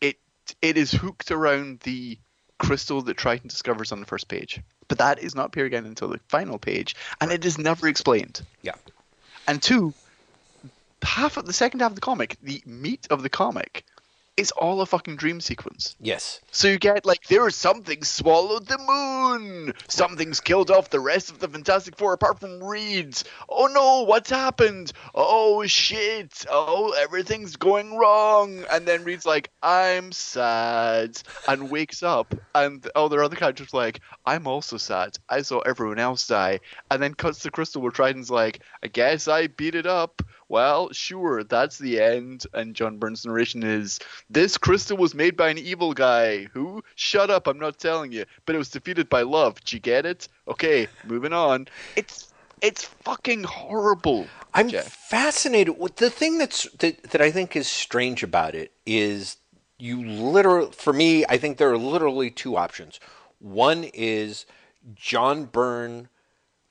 it 0.02 0.20
it 0.62 0.78
is 0.78 0.92
hooked 0.92 1.30
around 1.30 1.82
the 1.82 2.18
crystal 2.58 3.02
that 3.04 3.18
Triton 3.18 3.48
discovers 3.50 3.92
on 3.92 4.00
the 4.00 4.06
first 4.06 4.28
page, 4.28 4.60
but 4.88 4.98
that 4.98 5.20
is 5.20 5.36
not 5.36 5.48
appear 5.48 5.66
again 5.66 5.86
until 5.86 6.08
the 6.10 6.20
final 6.30 6.58
page, 6.58 6.96
and 7.22 7.32
it 7.32 7.46
is 7.46 7.58
never 7.58 7.88
explained. 7.88 8.42
Yeah. 8.62 8.76
And 9.48 9.62
two, 9.62 9.94
half 11.04 11.38
of 11.38 11.46
the 11.46 11.54
second 11.54 11.82
half 11.82 11.92
of 11.92 11.96
the 11.96 12.02
comic, 12.02 12.38
the 12.42 12.64
meat 12.66 13.06
of 13.10 13.22
the 13.22 13.30
comic, 13.30 13.86
is 14.36 14.52
all 14.52 14.82
a 14.82 14.86
fucking 14.86 15.16
dream 15.16 15.40
sequence. 15.40 15.96
Yes. 16.00 16.42
So 16.52 16.68
you 16.68 16.80
get 16.80 17.06
like 17.06 17.28
there 17.28 17.48
is 17.48 17.56
something 17.56 18.04
swallowed 18.04 18.68
the 18.68 18.78
moon. 18.78 19.74
Something's 19.88 20.40
killed 20.40 20.72
off 20.72 20.90
the 20.90 21.00
rest 21.00 21.30
of 21.30 21.40
the 21.40 21.48
Fantastic 21.48 21.98
Four 21.98 22.14
apart 22.14 22.40
from 22.40 22.64
Reed. 22.64 23.16
Oh 23.48 23.68
no, 23.68 24.04
what's 24.04 24.30
happened? 24.30 24.92
Oh 25.14 25.66
shit. 25.68 26.46
Oh 26.50 26.96
everything's 27.00 27.56
going 27.58 27.96
wrong. 27.96 28.66
And 28.72 28.88
then 28.88 29.04
Reed's 29.04 29.26
like, 29.26 29.52
I'm 29.62 30.12
sad 30.12 31.22
and 31.48 31.70
wakes 31.70 32.02
up 32.02 32.34
and 32.56 32.86
all 32.96 33.10
their 33.10 33.24
other 33.24 33.36
characters 33.36 33.74
like, 33.74 34.02
I'm 34.26 34.48
also 34.48 34.78
sad. 34.78 35.18
I 35.30 35.44
saw 35.44 35.60
everyone 35.60 36.00
else 36.00 36.28
die. 36.28 36.60
And 36.90 37.02
then 37.02 37.14
cuts 37.14 37.40
to 37.40 37.52
Crystal 37.52 37.82
where 37.82 37.92
Triton's 37.92 38.32
like, 38.32 38.62
I 38.84 38.88
guess 38.88 39.28
I 39.28 39.48
beat 39.48 39.76
it 39.76 39.86
up. 39.86 40.22
Well, 40.54 40.94
sure, 40.94 41.44
that's 41.44 41.80
the 41.80 42.00
end. 42.00 42.46
And 42.54 42.76
John 42.76 43.00
Byrne's 43.00 43.26
narration 43.26 43.64
is 43.64 44.00
this 44.30 44.56
crystal 44.56 44.96
was 44.96 45.16
made 45.16 45.36
by 45.36 45.50
an 45.50 45.58
evil 45.58 45.94
guy. 45.94 46.44
Who? 46.54 46.84
Shut 46.94 47.32
up, 47.32 47.48
I'm 47.48 47.58
not 47.58 47.80
telling 47.80 48.12
you. 48.12 48.26
But 48.46 48.54
it 48.54 48.60
was 48.60 48.70
defeated 48.70 49.10
by 49.10 49.24
love. 49.24 49.56
Did 49.56 49.74
you 49.74 49.80
get 49.80 50.06
it? 50.06 50.28
Okay, 50.48 50.88
moving 51.08 51.34
on. 51.34 51.70
It's 51.96 52.32
it's 52.62 52.84
fucking 52.84 53.46
horrible. 53.46 54.28
I'm 54.54 54.70
Jeff. 54.70 54.94
fascinated. 54.94 55.80
With 55.80 55.96
the 55.96 56.12
thing 56.12 56.38
that's 56.38 56.70
that, 56.74 57.02
that 57.02 57.20
I 57.20 57.32
think 57.32 57.56
is 57.56 57.68
strange 57.68 58.22
about 58.22 58.54
it 58.54 58.72
is 58.86 59.38
you 59.80 60.06
literally, 60.06 60.72
for 60.72 60.94
me, 60.94 61.26
I 61.28 61.40
think 61.40 61.58
there 61.58 61.72
are 61.72 61.80
literally 61.80 62.30
two 62.30 62.58
options. 62.58 63.00
One 63.40 63.86
is 63.86 64.46
John 64.94 65.46
Byrne 65.46 66.10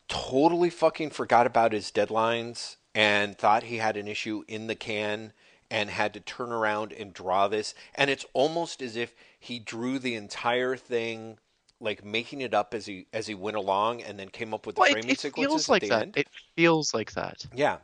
totally 0.07 0.71
fucking 0.71 1.11
forgot 1.11 1.49
about 1.49 1.73
his 1.73 1.91
deadlines 1.91 2.77
and 2.95 3.37
thought 3.37 3.65
he 3.65 3.79
had 3.79 3.97
an 3.97 4.09
issue 4.09 4.45
in 4.49 4.67
the 4.67 4.75
can 4.75 5.33
and 5.71 5.89
had 5.91 6.13
to 6.15 6.21
turn 6.21 6.53
around 6.53 6.93
and 6.93 7.15
draw 7.15 7.49
this. 7.49 7.75
And 7.95 8.11
it's 8.11 8.27
almost 8.35 8.83
as 8.83 8.97
if 8.97 9.15
he 9.39 9.59
drew 9.59 9.99
the 9.99 10.15
entire 10.15 10.77
thing, 10.77 11.39
like 11.81 12.05
making 12.05 12.41
it 12.43 12.55
up 12.55 12.75
as 12.75 12.87
he 12.87 13.07
as 13.13 13.27
he 13.27 13.35
went 13.35 13.57
along, 13.57 14.03
and 14.03 14.19
then 14.19 14.29
came 14.29 14.53
up 14.53 14.67
with 14.67 14.77
the 14.77 14.83
Well, 14.83 14.91
it, 14.91 14.99
framing 14.99 15.11
it 15.11 15.19
sequences 15.19 15.67
feels 15.67 15.69
like 15.69 15.83
the 15.83 15.91
that. 15.91 16.03
end. 16.03 16.17
It 16.17 16.29
feels 16.57 16.93
like 16.95 17.13
that. 17.15 17.47
Yeah, 17.55 17.79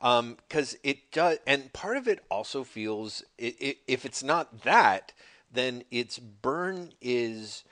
because 0.00 0.76
it 0.82 1.10
does, 1.12 1.38
and 1.46 1.72
part 1.72 1.96
of 1.96 2.08
it 2.08 2.24
also 2.30 2.64
feels 2.64 3.22
it, 3.38 3.56
it, 3.60 3.78
if 3.86 4.04
it's 4.04 4.22
not 4.22 4.62
that, 4.62 5.12
then 5.52 5.84
it's 5.90 6.18
Byrne 6.18 6.92
is 7.00 7.64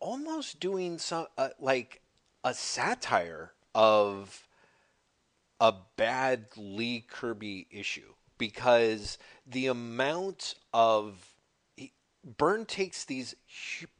almost 0.00 0.60
doing 0.60 0.98
some 0.98 1.26
uh, 1.38 1.50
like 1.58 2.00
a 2.44 2.54
satire 2.54 3.52
of 3.74 4.46
a 5.60 5.74
bad 5.96 6.46
Lee 6.56 7.04
Kirby 7.08 7.66
issue 7.70 8.14
because 8.38 9.18
the 9.46 9.66
amount 9.66 10.54
of 10.72 11.34
Byrne 12.22 12.66
takes 12.66 13.04
these 13.06 13.34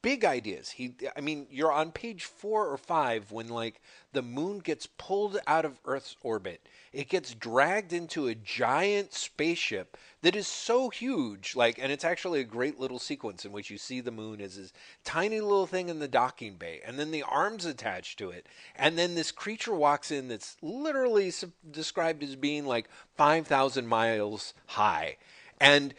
big 0.02 0.26
ideas. 0.26 0.70
He, 0.70 0.94
I 1.16 1.22
mean, 1.22 1.46
you're 1.50 1.72
on 1.72 1.90
page 1.90 2.24
four 2.24 2.66
or 2.66 2.76
five 2.76 3.32
when 3.32 3.48
like 3.48 3.80
the 4.12 4.20
moon 4.20 4.58
gets 4.58 4.86
pulled 4.98 5.38
out 5.46 5.64
of 5.64 5.80
Earth's 5.86 6.16
orbit. 6.22 6.60
It 6.92 7.08
gets 7.08 7.34
dragged 7.34 7.94
into 7.94 8.26
a 8.26 8.34
giant 8.34 9.14
spaceship 9.14 9.96
that 10.20 10.36
is 10.36 10.46
so 10.46 10.90
huge, 10.90 11.56
like, 11.56 11.78
and 11.78 11.90
it's 11.90 12.04
actually 12.04 12.40
a 12.40 12.44
great 12.44 12.78
little 12.78 12.98
sequence 12.98 13.46
in 13.46 13.52
which 13.52 13.70
you 13.70 13.78
see 13.78 14.00
the 14.00 14.10
moon 14.10 14.42
as 14.42 14.56
this 14.56 14.72
tiny 15.02 15.40
little 15.40 15.66
thing 15.66 15.88
in 15.88 15.98
the 15.98 16.08
docking 16.08 16.56
bay, 16.56 16.80
and 16.84 16.98
then 16.98 17.12
the 17.12 17.22
arms 17.22 17.64
attached 17.64 18.18
to 18.18 18.28
it, 18.28 18.46
and 18.76 18.98
then 18.98 19.14
this 19.14 19.30
creature 19.30 19.74
walks 19.74 20.10
in 20.10 20.28
that's 20.28 20.56
literally 20.60 21.32
described 21.70 22.22
as 22.22 22.36
being 22.36 22.66
like 22.66 22.90
five 23.16 23.46
thousand 23.46 23.86
miles 23.86 24.52
high, 24.66 25.16
and 25.58 25.94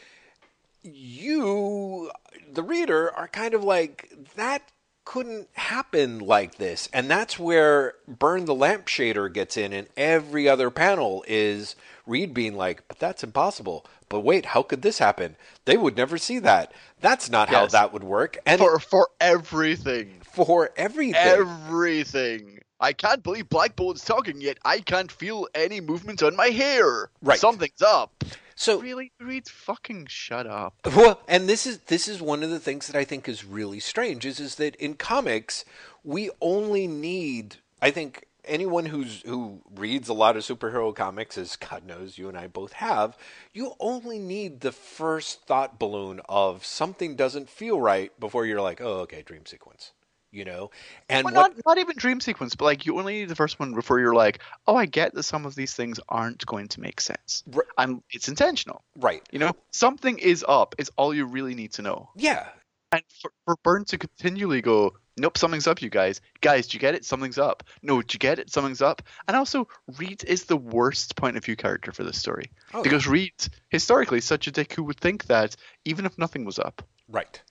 you, 0.84 2.12
the 2.52 2.64
reader, 2.64 3.12
are 3.16 3.28
kind 3.28 3.54
of 3.54 3.64
like, 3.64 4.12
that 4.36 4.72
couldn't 5.04 5.48
happen 5.54 6.20
like 6.20 6.56
this. 6.56 6.88
And 6.94 7.10
that's 7.10 7.40
where 7.40 7.96
Byrne 8.08 8.46
the 8.46 8.56
Lampshader 8.56 9.34
gets 9.34 9.58
in, 9.58 9.74
and 9.74 9.88
every 9.98 10.48
other 10.48 10.70
panel 10.70 11.24
is 11.28 11.76
Reed 12.06 12.34
being 12.34 12.56
like, 12.56 12.88
but 12.88 13.00
that's 13.00 13.24
impossible. 13.24 13.86
But 14.10 14.22
wait, 14.22 14.48
how 14.48 14.62
could 14.64 14.82
this 14.82 15.00
happen? 15.00 15.36
They 15.66 15.78
would 15.78 15.96
never 15.96 16.18
see 16.18 16.40
that. 16.40 16.74
That's 17.00 17.30
not 17.30 17.50
how 17.50 17.66
that 17.68 17.94
would 17.94 18.04
work. 18.04 18.38
And 18.46 18.60
For 18.60 18.80
for 18.80 19.10
everything. 19.20 20.22
for 20.22 20.72
everything. 20.76 21.16
Everything. 21.16 22.60
I 22.80 22.94
can't 22.94 23.24
believe 23.24 23.48
Black 23.48 23.76
Bolt's 23.76 24.04
talking 24.04 24.42
yet. 24.42 24.58
I 24.66 24.80
can't 24.80 25.12
feel 25.12 25.48
any 25.54 25.82
movement 25.82 26.24
on 26.24 26.36
my 26.36 26.48
hair. 26.48 27.10
Right. 27.22 27.40
Something's 27.40 27.82
up. 27.82 28.24
So 28.62 28.80
Really, 28.80 29.12
Reed, 29.20 29.48
fucking 29.48 30.06
shut 30.08 30.46
up. 30.46 30.76
Well, 30.96 31.22
and 31.28 31.50
this 31.50 31.66
is 31.66 31.80
this 31.80 32.08
is 32.08 32.22
one 32.22 32.44
of 32.44 32.50
the 32.50 32.60
things 32.60 32.88
that 32.88 32.96
I 32.96 33.04
think 33.04 33.28
is 33.28 33.44
really 33.44 33.80
strange 33.80 34.26
is 34.26 34.40
is 34.40 34.56
that 34.56 34.76
in 34.76 34.94
comics 34.94 35.66
we 36.04 36.30
only 36.40 36.86
need 36.88 37.58
I 37.82 37.92
think 37.92 38.26
anyone 38.46 38.86
who's 38.88 39.22
who 39.24 39.62
reads 39.74 40.10
a 40.10 40.14
lot 40.14 40.38
of 40.38 40.44
superhero 40.44 40.96
comics 40.96 41.38
as 41.38 41.56
God 41.56 41.86
knows 41.86 42.18
you 42.18 42.30
and 42.30 42.38
I 42.38 42.48
both 42.48 42.74
have, 42.74 43.18
you 43.54 43.74
only 43.80 44.20
need 44.20 44.62
the 44.62 44.72
first 44.72 45.42
thought 45.48 45.80
balloon 45.80 46.22
of 46.30 46.66
something 46.66 47.16
doesn't 47.16 47.50
feel 47.50 47.82
right 47.82 48.18
before 48.20 48.46
you're 48.46 48.62
like, 48.62 48.82
"Oh, 48.82 49.00
okay, 49.02 49.24
dream 49.24 49.46
sequence." 49.46 49.92
You 50.32 50.46
know? 50.46 50.72
And 51.10 51.26
Well, 51.26 51.34
what 51.34 51.56
not 51.56 51.62
not 51.66 51.78
even 51.78 51.98
dream 51.98 52.22
sequence, 52.22 52.56
but 52.56 52.66
like 52.66 52.86
you 52.86 52.98
only 52.98 53.14
need 53.20 53.30
the 53.30 53.36
first 53.36 53.60
one 53.60 53.74
before 53.74 54.00
you're 54.00 54.16
like, 54.16 54.40
oh, 54.68 54.76
I 54.76 54.86
get 54.86 55.14
that 55.14 55.24
some 55.24 55.46
of 55.46 55.56
these 55.56 55.74
things 55.74 56.00
aren't 56.08 56.46
going 56.46 56.70
to 56.70 56.82
make 56.82 57.02
sense, 57.02 57.44
R- 57.54 57.66
and 57.78 58.02
it's 58.12 58.28
intentional. 58.30 58.84
right. 58.96 59.22
You 59.32 59.40
know, 59.40 59.52
something 59.72 60.18
is 60.20 60.46
up. 60.48 60.76
Is 60.78 60.90
all 60.98 61.14
you 61.14 61.26
really 61.26 61.56
need 61.56 61.74
to 61.74 61.82
know. 61.82 62.10
Yeah. 62.16 62.48
And 62.94 63.04
for, 63.22 63.32
for 63.46 63.56
Byrne 63.64 63.86
to 63.86 63.98
continually 63.98 64.62
go, 64.62 64.98
nope, 65.18 65.38
something's 65.38 65.66
up, 65.66 65.82
you 65.82 65.90
guys. 65.90 66.20
Guys, 66.42 66.68
do 66.68 66.76
you 66.76 66.80
get 66.82 66.94
it? 66.94 67.06
Something's 67.06 67.38
up. 67.38 67.64
No, 67.82 68.02
do 68.02 68.16
you 68.16 68.20
get 68.20 68.38
it? 68.38 68.50
Something's 68.50 68.82
up. 68.82 69.02
And 69.30 69.38
also, 69.38 69.70
Reed 69.98 70.26
is 70.26 70.44
the 70.44 70.58
worst 70.58 71.16
point 71.16 71.38
of 71.38 71.46
view 71.46 71.56
character 71.56 71.94
for 71.94 72.04
this 72.04 72.18
story. 72.18 72.52
Oh, 72.74 72.84
because 72.84 73.08
Reed, 73.08 73.32
historically, 73.70 74.18
is 74.18 74.26
such 74.26 74.48
a 74.48 74.52
dick 74.52 74.74
who 74.74 74.84
would 74.84 75.00
think 75.00 75.26
that 75.28 75.56
even 75.86 76.06
if 76.06 76.18
nothing 76.18 76.44
was 76.44 76.60
up, 76.60 76.84
Right. 77.08 77.42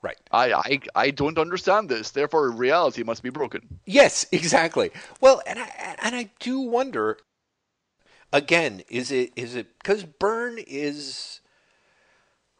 Right. 0.00 0.18
I, 0.30 0.52
I, 0.52 0.80
I 0.94 1.10
don't 1.10 1.38
understand 1.38 1.88
this, 1.88 2.10
therefore 2.10 2.50
reality 2.50 3.02
must 3.02 3.22
be 3.22 3.30
broken. 3.30 3.80
Yes, 3.84 4.26
exactly. 4.32 4.90
Well, 5.20 5.42
and 5.46 5.58
I 5.58 5.96
and 6.02 6.14
I 6.14 6.30
do 6.38 6.60
wonder. 6.60 7.18
Again, 8.32 8.82
is 8.88 9.10
it 9.10 9.32
is 9.36 9.54
it 9.54 9.78
because 9.78 10.04
Byrne 10.04 10.58
is 10.58 11.40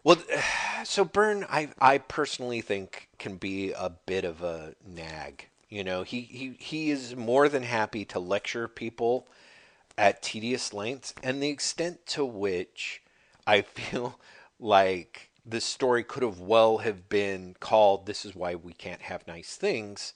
well? 0.02 0.16
So 0.84 1.04
Byrne, 1.04 1.44
I 1.50 1.70
I 1.80 1.98
personally 1.98 2.60
think 2.60 3.08
can 3.18 3.36
be 3.36 3.72
a 3.72 3.90
bit 4.06 4.24
of 4.24 4.42
a 4.42 4.74
nag. 4.86 5.48
You 5.68 5.82
know, 5.84 6.02
he 6.04 6.20
he 6.20 6.54
he 6.58 6.90
is 6.90 7.16
more 7.16 7.48
than 7.48 7.64
happy 7.64 8.04
to 8.06 8.20
lecture 8.20 8.68
people 8.68 9.26
at 9.98 10.22
tedious 10.22 10.72
lengths, 10.72 11.14
and 11.22 11.42
the 11.42 11.48
extent 11.48 12.06
to 12.06 12.24
which 12.24 13.02
I 13.46 13.62
feel 13.62 14.18
like 14.60 15.27
the 15.48 15.60
story 15.60 16.04
could 16.04 16.22
have 16.22 16.40
well 16.40 16.78
have 16.78 17.08
been 17.08 17.56
called 17.60 18.06
"This 18.06 18.24
is 18.24 18.34
why 18.34 18.54
we 18.54 18.72
can't 18.72 19.02
have 19.02 19.26
nice 19.26 19.56
things." 19.56 20.14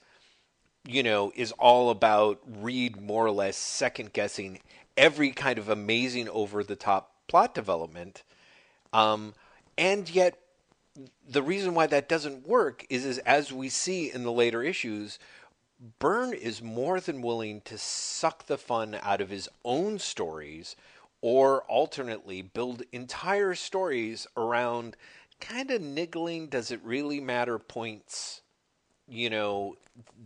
you 0.86 1.02
know, 1.02 1.32
is 1.34 1.52
all 1.52 1.90
about 1.90 2.40
Reed 2.46 3.00
more 3.00 3.26
or 3.26 3.30
less 3.30 3.56
second 3.56 4.12
guessing 4.12 4.60
every 4.96 5.30
kind 5.30 5.58
of 5.58 5.68
amazing 5.68 6.28
over 6.28 6.64
the 6.64 6.76
top 6.76 7.14
plot 7.28 7.54
development. 7.54 8.22
Um, 8.92 9.34
and 9.78 10.08
yet, 10.10 10.38
the 11.26 11.42
reason 11.42 11.74
why 11.74 11.86
that 11.86 12.08
doesn't 12.08 12.46
work 12.46 12.84
is, 12.90 13.04
is 13.06 13.18
as 13.18 13.52
we 13.52 13.68
see 13.68 14.10
in 14.10 14.24
the 14.24 14.32
later 14.32 14.62
issues, 14.62 15.18
Byrne 15.98 16.34
is 16.34 16.60
more 16.60 17.00
than 17.00 17.22
willing 17.22 17.60
to 17.62 17.78
suck 17.78 18.46
the 18.46 18.58
fun 18.58 18.98
out 19.00 19.20
of 19.20 19.30
his 19.30 19.48
own 19.64 19.98
stories 19.98 20.76
or 21.22 21.62
alternately 21.62 22.42
build 22.42 22.82
entire 22.92 23.54
stories 23.54 24.26
around 24.36 24.96
kind 25.42 25.70
of 25.70 25.82
niggling 25.82 26.46
does 26.46 26.70
it 26.70 26.80
really 26.84 27.20
matter 27.20 27.58
points 27.58 28.42
you 29.08 29.28
know 29.28 29.74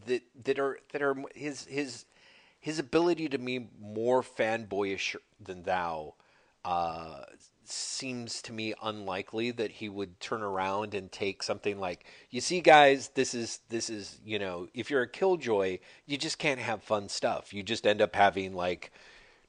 that 0.07 0.23
that 0.45 0.59
are 0.59 0.79
that 0.93 1.03
are 1.03 1.17
his 1.35 1.65
his 1.65 2.05
his 2.61 2.79
ability 2.79 3.29
to 3.29 3.39
be 3.39 3.69
more 3.81 4.23
fanboyish 4.23 5.17
than 5.41 5.63
thou 5.63 6.15
uh, 6.67 7.23
seems 7.65 8.43
to 8.43 8.53
me 8.53 8.75
unlikely 8.83 9.53
that 9.53 9.71
he 9.71 9.89
would 9.89 10.19
turn 10.19 10.43
around 10.43 10.95
and 10.95 11.13
take 11.13 11.43
something 11.43 11.79
like, 11.79 12.05
"You 12.29 12.41
see, 12.41 12.61
guys, 12.61 13.11
this 13.15 13.35
is 13.35 13.61
this 13.69 13.89
is 13.89 14.19
you 14.25 14.41
know, 14.41 14.67
if 14.75 14.91
you're 14.91 15.03
a 15.03 15.09
killjoy, 15.09 15.79
you 16.07 16.19
just 16.19 16.39
can't 16.39 16.59
have 16.59 16.83
fun 16.83 17.09
stuff. 17.09 17.55
You 17.55 17.63
just 17.63 17.87
end 17.87 18.03
up 18.03 18.15
having 18.17 18.53
like." 18.55 18.93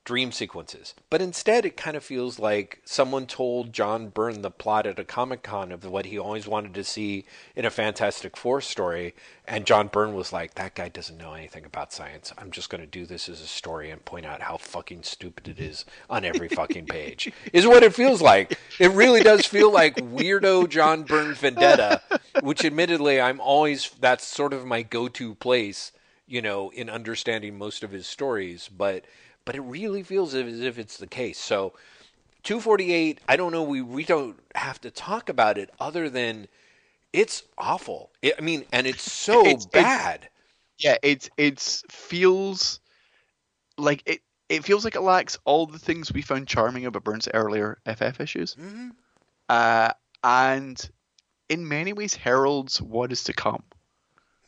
Dream 0.07 0.31
sequences. 0.31 0.95
But 1.09 1.21
instead, 1.21 1.65
it 1.65 1.75
kind 1.75 1.97
of 1.97 2.03
feels 2.03 2.39
like 2.39 2.81
someone 2.85 3.25
told 3.25 3.73
John 3.73 4.07
Byrne 4.07 4.41
the 4.41 4.49
plot 4.49 4.87
at 4.87 4.99
a 4.99 5.03
Comic 5.03 5.43
Con 5.43 5.73
of 5.73 5.83
what 5.83 6.05
he 6.05 6.17
always 6.17 6.47
wanted 6.47 6.73
to 6.75 6.85
see 6.85 7.25
in 7.57 7.65
a 7.65 7.69
Fantastic 7.69 8.37
Four 8.37 8.61
story. 8.61 9.13
And 9.45 9.65
John 9.65 9.87
Byrne 9.87 10.13
was 10.13 10.31
like, 10.31 10.53
that 10.53 10.75
guy 10.75 10.87
doesn't 10.87 11.17
know 11.17 11.33
anything 11.33 11.65
about 11.65 11.91
science. 11.91 12.31
I'm 12.37 12.51
just 12.51 12.69
going 12.69 12.79
to 12.79 12.87
do 12.87 13.05
this 13.05 13.27
as 13.27 13.41
a 13.41 13.47
story 13.47 13.91
and 13.91 14.03
point 14.05 14.25
out 14.25 14.41
how 14.41 14.55
fucking 14.55 15.03
stupid 15.03 15.49
it 15.49 15.59
is 15.59 15.83
on 16.09 16.23
every 16.23 16.47
fucking 16.47 16.85
page, 16.89 17.29
is 17.51 17.67
what 17.67 17.83
it 17.83 17.93
feels 17.93 18.21
like. 18.21 18.57
It 18.79 18.91
really 18.91 19.23
does 19.23 19.45
feel 19.45 19.73
like 19.73 19.97
weirdo 19.97 20.69
John 20.69 21.03
Byrne 21.03 21.33
vendetta, 21.33 22.01
which 22.43 22.63
admittedly, 22.63 23.19
I'm 23.19 23.41
always, 23.41 23.91
that's 23.99 24.25
sort 24.25 24.53
of 24.53 24.65
my 24.65 24.83
go 24.83 25.09
to 25.09 25.35
place, 25.35 25.91
you 26.25 26.41
know, 26.41 26.69
in 26.69 26.89
understanding 26.89 27.57
most 27.57 27.83
of 27.83 27.91
his 27.91 28.07
stories. 28.07 28.69
But 28.69 29.03
but 29.47 29.55
it 29.55 29.61
really 29.61 30.03
feels 30.03 30.35
as 30.35 30.59
if 30.59 30.77
it's 30.77 30.97
the 30.97 31.07
case. 31.07 31.39
So 31.39 31.71
248, 32.43 33.21
I 33.29 33.37
don't 33.37 33.53
know, 33.53 33.63
we, 33.63 33.81
we 33.81 34.03
don't 34.03 34.37
have 34.55 34.79
to 34.81 34.91
talk 34.91 35.29
about 35.29 35.57
it 35.57 35.69
other 35.79 36.09
than 36.09 36.47
it's 37.13 37.43
awful. 37.57 38.11
It, 38.21 38.35
I 38.37 38.41
mean, 38.41 38.65
and 38.73 38.85
it's 38.85 39.09
so 39.09 39.45
it's, 39.47 39.65
bad. 39.65 40.23
It's, 40.75 40.83
yeah, 40.83 40.97
it's 41.01 41.29
it's 41.37 41.83
feels 41.89 42.81
like 43.77 44.03
it 44.05 44.19
it 44.49 44.65
feels 44.65 44.83
like 44.83 44.95
it 44.95 45.01
lacks 45.01 45.39
all 45.45 45.65
the 45.65 45.79
things 45.79 46.11
we 46.11 46.21
found 46.21 46.47
charming 46.47 46.85
about 46.85 47.05
Byrne's 47.05 47.29
earlier 47.33 47.79
FF 47.85 48.19
issues. 48.19 48.53
Mm-hmm. 48.55 48.89
Uh, 49.47 49.91
and 50.23 50.89
in 51.47 51.67
many 51.67 51.93
ways 51.93 52.15
heralds 52.15 52.81
what 52.81 53.13
is 53.13 53.23
to 53.23 53.33
come. 53.33 53.63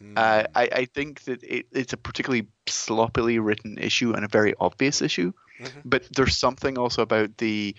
Mm. 0.01 0.17
Uh, 0.17 0.47
I, 0.55 0.69
I 0.71 0.85
think 0.85 1.23
that 1.25 1.43
it, 1.43 1.67
it's 1.71 1.93
a 1.93 1.97
particularly 1.97 2.47
sloppily 2.67 3.39
written 3.39 3.77
issue 3.77 4.13
and 4.13 4.23
a 4.23 4.29
very 4.29 4.53
obvious 4.59 5.01
issue. 5.01 5.33
Mm-hmm. 5.59 5.79
But 5.85 6.07
there's 6.15 6.37
something 6.37 6.77
also 6.77 7.01
about 7.01 7.37
the 7.37 7.75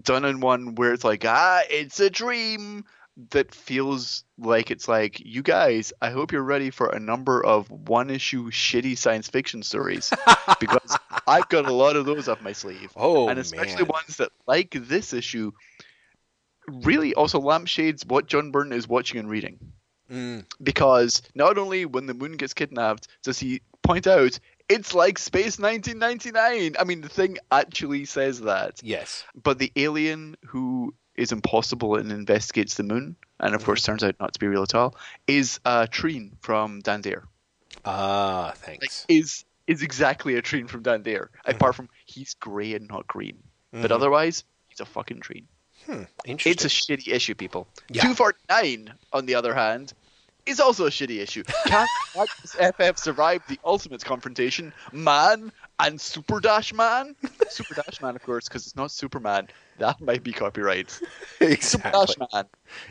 done 0.00 0.24
in 0.24 0.40
one 0.40 0.74
where 0.74 0.92
it's 0.92 1.04
like, 1.04 1.24
ah, 1.26 1.62
it's 1.70 2.00
a 2.00 2.10
dream 2.10 2.84
that 3.30 3.54
feels 3.54 4.24
like 4.38 4.70
it's 4.70 4.88
like, 4.88 5.20
you 5.20 5.42
guys, 5.42 5.92
I 6.00 6.10
hope 6.10 6.32
you're 6.32 6.42
ready 6.42 6.70
for 6.70 6.88
a 6.88 6.98
number 6.98 7.44
of 7.44 7.70
one 7.70 8.10
issue 8.10 8.50
shitty 8.50 8.96
science 8.96 9.28
fiction 9.28 9.62
stories 9.62 10.10
because 10.60 10.96
I've 11.26 11.48
got 11.48 11.66
a 11.66 11.72
lot 11.72 11.96
of 11.96 12.06
those 12.06 12.28
up 12.28 12.42
my 12.42 12.52
sleeve. 12.52 12.90
Oh, 12.96 13.28
and 13.28 13.38
especially 13.38 13.84
man. 13.84 13.88
ones 13.88 14.16
that, 14.16 14.30
like 14.46 14.74
this 14.78 15.12
issue, 15.12 15.52
really 16.68 17.14
also 17.14 17.38
lampshades 17.38 18.04
what 18.06 18.26
John 18.26 18.50
Byrne 18.50 18.72
is 18.72 18.88
watching 18.88 19.18
and 19.18 19.28
reading. 19.28 19.58
Mm. 20.12 20.44
Because 20.62 21.22
not 21.34 21.56
only 21.58 21.86
when 21.86 22.06
the 22.06 22.14
moon 22.14 22.36
gets 22.36 22.52
kidnapped 22.52 23.08
does 23.22 23.38
he 23.38 23.62
point 23.82 24.06
out 24.06 24.38
it's 24.68 24.94
like 24.94 25.18
Space 25.18 25.58
1999. 25.58 26.76
I 26.78 26.84
mean, 26.84 27.00
the 27.00 27.08
thing 27.08 27.38
actually 27.50 28.04
says 28.04 28.40
that. 28.42 28.80
Yes. 28.82 29.24
But 29.40 29.58
the 29.58 29.72
alien 29.76 30.36
who 30.46 30.94
is 31.14 31.32
impossible 31.32 31.96
and 31.96 32.10
investigates 32.10 32.74
the 32.74 32.82
moon, 32.82 33.16
and 33.38 33.54
of 33.54 33.60
mm-hmm. 33.60 33.66
course 33.66 33.82
turns 33.82 34.02
out 34.02 34.16
not 34.18 34.32
to 34.32 34.40
be 34.40 34.46
real 34.46 34.62
at 34.62 34.74
all, 34.74 34.96
is 35.26 35.60
uh, 35.64 35.86
Treen 35.90 36.36
from 36.40 36.80
Dan 36.80 37.02
Dare. 37.02 37.24
Ah, 37.84 38.52
thanks. 38.56 39.04
Like, 39.08 39.16
is 39.16 39.44
is 39.66 39.82
exactly 39.82 40.36
a 40.36 40.42
Treen 40.42 40.66
from 40.66 40.82
Dan 40.82 41.02
Dare, 41.02 41.30
mm-hmm. 41.34 41.50
apart 41.50 41.74
from 41.74 41.88
he's 42.06 42.34
grey 42.34 42.74
and 42.74 42.88
not 42.88 43.06
green. 43.06 43.38
Mm-hmm. 43.72 43.82
But 43.82 43.92
otherwise, 43.92 44.44
he's 44.68 44.80
a 44.80 44.86
fucking 44.86 45.20
Treen. 45.20 45.46
Hmm, 45.86 46.04
interesting. 46.24 46.52
It's 46.52 46.64
a 46.64 46.68
shitty 46.68 47.12
issue, 47.12 47.34
people. 47.34 47.66
Yeah. 47.90 48.02
249, 48.02 48.94
on 49.12 49.26
the 49.26 49.34
other 49.34 49.52
hand, 49.52 49.92
is 50.46 50.60
also 50.60 50.86
a 50.86 50.90
shitty 50.90 51.18
issue. 51.20 51.42
Can 51.66 51.86
fabulous 52.12 52.54
FF 52.54 52.98
survive 52.98 53.42
the 53.48 53.58
ultimate 53.64 54.04
confrontation? 54.04 54.72
Man 54.92 55.52
and 55.78 56.00
Super 56.00 56.40
Dash 56.40 56.72
Man? 56.72 57.14
Super 57.48 57.74
Dash 57.74 58.00
Man, 58.00 58.16
of 58.16 58.22
course, 58.22 58.48
because 58.48 58.66
it's 58.66 58.76
not 58.76 58.90
Superman. 58.90 59.48
That 59.78 60.00
might 60.00 60.22
be 60.22 60.32
copyright. 60.32 60.98
exactly. 61.40 61.56
Super 61.60 61.90
Dash 61.90 62.32
Man. 62.32 62.44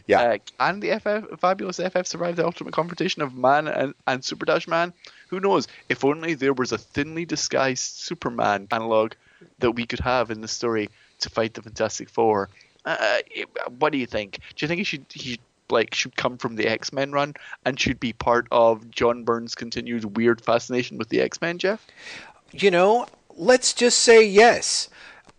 Yeah. 0.08 0.22
Uh, 0.22 0.38
can 0.60 0.80
the 0.80 1.00
FF, 1.00 1.40
fabulous 1.40 1.78
FF 1.78 2.06
survive 2.06 2.36
the 2.36 2.46
ultimate 2.46 2.74
confrontation 2.74 3.22
of 3.22 3.34
Man 3.34 3.68
and, 3.68 3.94
and 4.08 4.24
Super 4.24 4.46
Dash 4.46 4.68
Man? 4.68 4.94
Who 5.30 5.40
knows? 5.40 5.68
If 5.90 6.04
only 6.06 6.34
there 6.34 6.54
was 6.54 6.72
a 6.72 6.78
thinly 6.78 7.26
disguised 7.26 7.84
Superman 7.84 8.68
analog 8.72 9.14
that 9.60 9.72
we 9.72 9.86
could 9.86 10.00
have 10.00 10.32
in 10.32 10.42
the 10.42 10.48
story 10.48 10.90
to 11.20 11.30
fight 11.30 11.54
the 11.54 11.62
Fantastic 11.62 12.10
Four. 12.10 12.50
Uh, 12.84 13.20
what 13.78 13.92
do 13.92 13.98
you 13.98 14.08
think? 14.08 14.40
Do 14.56 14.64
you 14.64 14.68
think 14.68 14.80
he 14.80 14.84
should 14.84 15.06
he 15.10 15.40
like 15.72 15.94
should 15.94 16.16
come 16.16 16.38
from 16.38 16.56
the 16.56 16.68
X 16.68 16.92
Men 16.92 17.12
run 17.12 17.34
and 17.66 17.80
should 17.80 18.00
be 18.00 18.14
part 18.14 18.48
of 18.52 18.90
John 18.92 19.24
Byrne's 19.24 19.56
continued 19.56 20.18
weird 20.18 20.42
fascination 20.42 20.98
with 20.98 21.10
the 21.10 21.22
X 21.22 21.42
Men, 21.42 21.58
Jeff? 21.58 21.86
You 22.52 22.72
know, 22.72 23.08
let's 23.36 23.74
just 23.74 24.00
say 24.00 24.26
yes. 24.26 24.90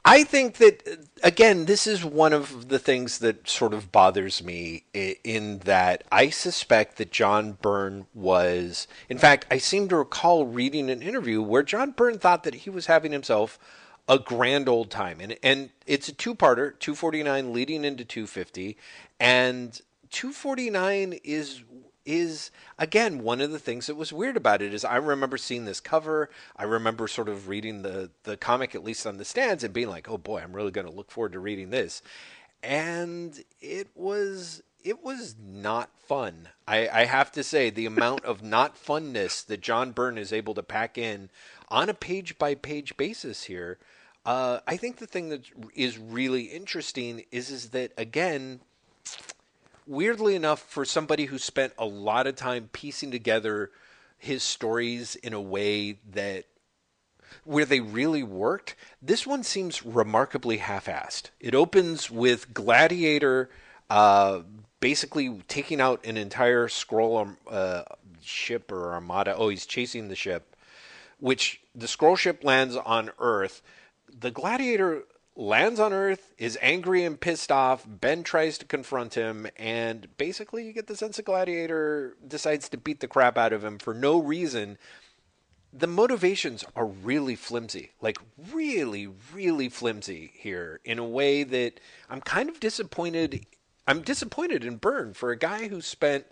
I 0.05 0.25
think 0.25 0.57
that 0.57 1.07
again, 1.23 1.67
this 1.67 1.87
is 1.87 2.05
one 2.05 2.33
of 2.33 2.69
the 2.69 2.79
things 2.81 3.19
that 3.19 3.49
sort 3.49 3.73
of 3.73 3.93
bothers 3.93 4.43
me 4.43 4.85
in 4.93 5.59
that 5.59 6.03
I 6.11 6.31
suspect 6.31 6.97
that 6.97 7.13
John 7.13 7.53
Byrne 7.63 8.07
was. 8.13 8.89
In 9.09 9.19
fact, 9.19 9.47
I 9.51 9.59
seem 9.59 9.89
to 9.89 9.97
recall 9.97 10.47
reading 10.47 10.91
an 10.91 11.03
interview 11.03 11.41
where 11.41 11.63
John 11.63 11.93
Byrne 11.93 12.19
thought 12.19 12.43
that 12.43 12.55
he 12.55 12.71
was 12.71 12.87
having 12.87 13.13
himself 13.13 13.61
a 14.09 14.19
grand 14.19 14.69
old 14.69 14.91
time, 14.91 15.21
and 15.21 15.37
and 15.43 15.71
it's 15.87 16.09
a 16.09 16.13
two-parter, 16.13 16.77
249 16.81 17.53
leading 17.53 17.85
into 17.85 18.05
250, 18.05 18.77
and 19.21 19.81
249 20.13 21.19
is 21.25 21.63
is 22.05 22.51
again 22.79 23.23
one 23.23 23.41
of 23.41 23.53
the 23.53 23.59
things 23.59 23.87
that 23.87 23.95
was 23.95 24.13
weird 24.13 24.37
about 24.37 24.61
it 24.61 24.75
is 24.75 24.85
I 24.85 24.97
remember 24.97 25.37
seeing 25.37 25.65
this 25.65 25.81
cover. 25.81 26.31
I 26.57 26.65
remember 26.65 27.07
sort 27.09 27.29
of 27.29 27.49
reading 27.49 27.83
the 27.83 28.11
the 28.25 28.37
comic 28.37 28.75
at 28.75 28.85
least 28.85 29.07
on 29.07 29.19
the 29.19 29.25
stands 29.25 29.65
and 29.65 29.75
being 29.75 29.89
like, 29.89 30.09
"Oh 30.09 30.19
boy, 30.19 30.41
I'm 30.41 30.53
really 30.53 30.71
going 30.71 30.87
to 30.87 30.93
look 30.93 31.11
forward 31.11 31.33
to 31.33 31.41
reading 31.41 31.71
this." 31.71 32.03
And 32.63 33.43
it 33.61 33.89
was 33.95 34.63
it 34.85 35.03
was 35.03 35.37
not 35.41 35.91
fun. 35.97 36.49
I, 36.67 36.89
I 36.89 37.05
have 37.05 37.31
to 37.33 37.45
say 37.45 37.71
the 37.71 37.87
amount 37.87 38.25
of 38.25 38.43
not 38.43 38.77
funness 38.77 39.45
that 39.47 39.61
John 39.61 39.93
Byrne 39.93 40.19
is 40.19 40.33
able 40.33 40.55
to 40.55 40.63
pack 40.63 40.99
in 40.99 41.31
on 41.69 41.89
a 41.89 41.95
page 41.95 42.39
by 42.39 42.55
page 42.55 42.97
basis 42.97 43.45
here. 43.45 43.79
Uh, 44.25 44.61
I 44.67 44.77
think 44.77 44.97
the 44.97 45.07
thing 45.07 45.31
that 45.31 45.45
is 45.75 45.99
really 45.99 46.43
interesting 46.43 47.25
is 47.31 47.51
is 47.51 47.71
that 47.71 47.93
again 47.97 48.61
weirdly 49.87 50.35
enough, 50.35 50.61
for 50.61 50.85
somebody 50.85 51.27
who 51.27 51.39
spent 51.39 51.73
a 51.79 51.87
lot 51.87 52.27
of 52.27 52.37
time 52.37 52.69
piecing 52.73 53.11
together 53.11 53.71
his 54.19 54.43
stories 54.43 55.17
in 55.17 55.33
a 55.33 55.41
way 55.41 55.99
that 56.13 56.45
where 57.45 57.65
they 57.65 57.81
really 57.81 58.23
worked, 58.23 58.77
this 59.01 59.27
one 59.27 59.43
seems 59.43 59.85
remarkably 59.85 60.59
half-assed. 60.59 61.31
It 61.41 61.55
opens 61.55 62.11
with 62.11 62.55
Gladiator 62.55 63.51
uh, 63.91 64.43
basically 64.81 65.43
taking 65.49 65.81
out 65.81 66.05
an 66.05 66.17
entire 66.17 66.69
Skrull 66.69 67.37
uh, 67.51 67.83
ship 68.23 68.71
or 68.71 68.93
armada. 68.93 69.35
Oh, 69.35 69.49
he's 69.49 69.67
chasing 69.67 70.09
the 70.09 70.17
ship, 70.17 70.55
which 71.19 71.61
the 71.75 71.87
Skrull 71.87 72.17
ship 72.17 72.45
lands 72.45 72.77
on 72.77 73.11
Earth. 73.19 73.63
The 74.09 74.31
Gladiator 74.31 75.05
lands 75.37 75.81
on 75.81 75.93
Earth, 75.93 76.35
is 76.39 76.59
angry 76.61 77.05
and 77.05 77.21
pissed 77.21 77.51
off. 77.51 77.85
Ben 77.87 78.23
tries 78.23 78.59
to 78.59 78.65
confront 78.65 79.15
him, 79.15 79.47
and 79.57 80.09
basically, 80.17 80.67
you 80.67 80.73
get 80.73 80.87
the 80.87 80.97
sense 80.97 81.19
of 81.19 81.25
Gladiator 81.25 82.17
decides 82.27 82.69
to 82.69 82.77
beat 82.77 83.01
the 83.01 83.09
crap 83.09 83.39
out 83.39 83.53
of 83.53 83.65
him 83.65 83.79
for 83.79 83.95
no 83.95 84.19
reason. 84.19 84.79
The 85.73 85.87
motivations 85.87 86.65
are 86.77 86.87
really 86.87 87.35
flimsy, 87.35 87.93
like 88.01 88.19
really, 88.53 89.09
really 89.33 89.69
flimsy 89.71 90.33
here 90.35 90.81
in 90.85 90.99
a 90.99 91.07
way 91.07 91.45
that 91.45 91.81
I'm 92.11 92.21
kind 92.21 92.51
of 92.51 92.61
disappointed. 92.61 93.47
I'm 93.87 94.03
disappointed 94.03 94.65
in 94.65 94.77
Byrne 94.77 95.15
for 95.15 95.31
a 95.31 95.39
guy 95.39 95.69
who 95.69 95.81
spent 95.81 96.27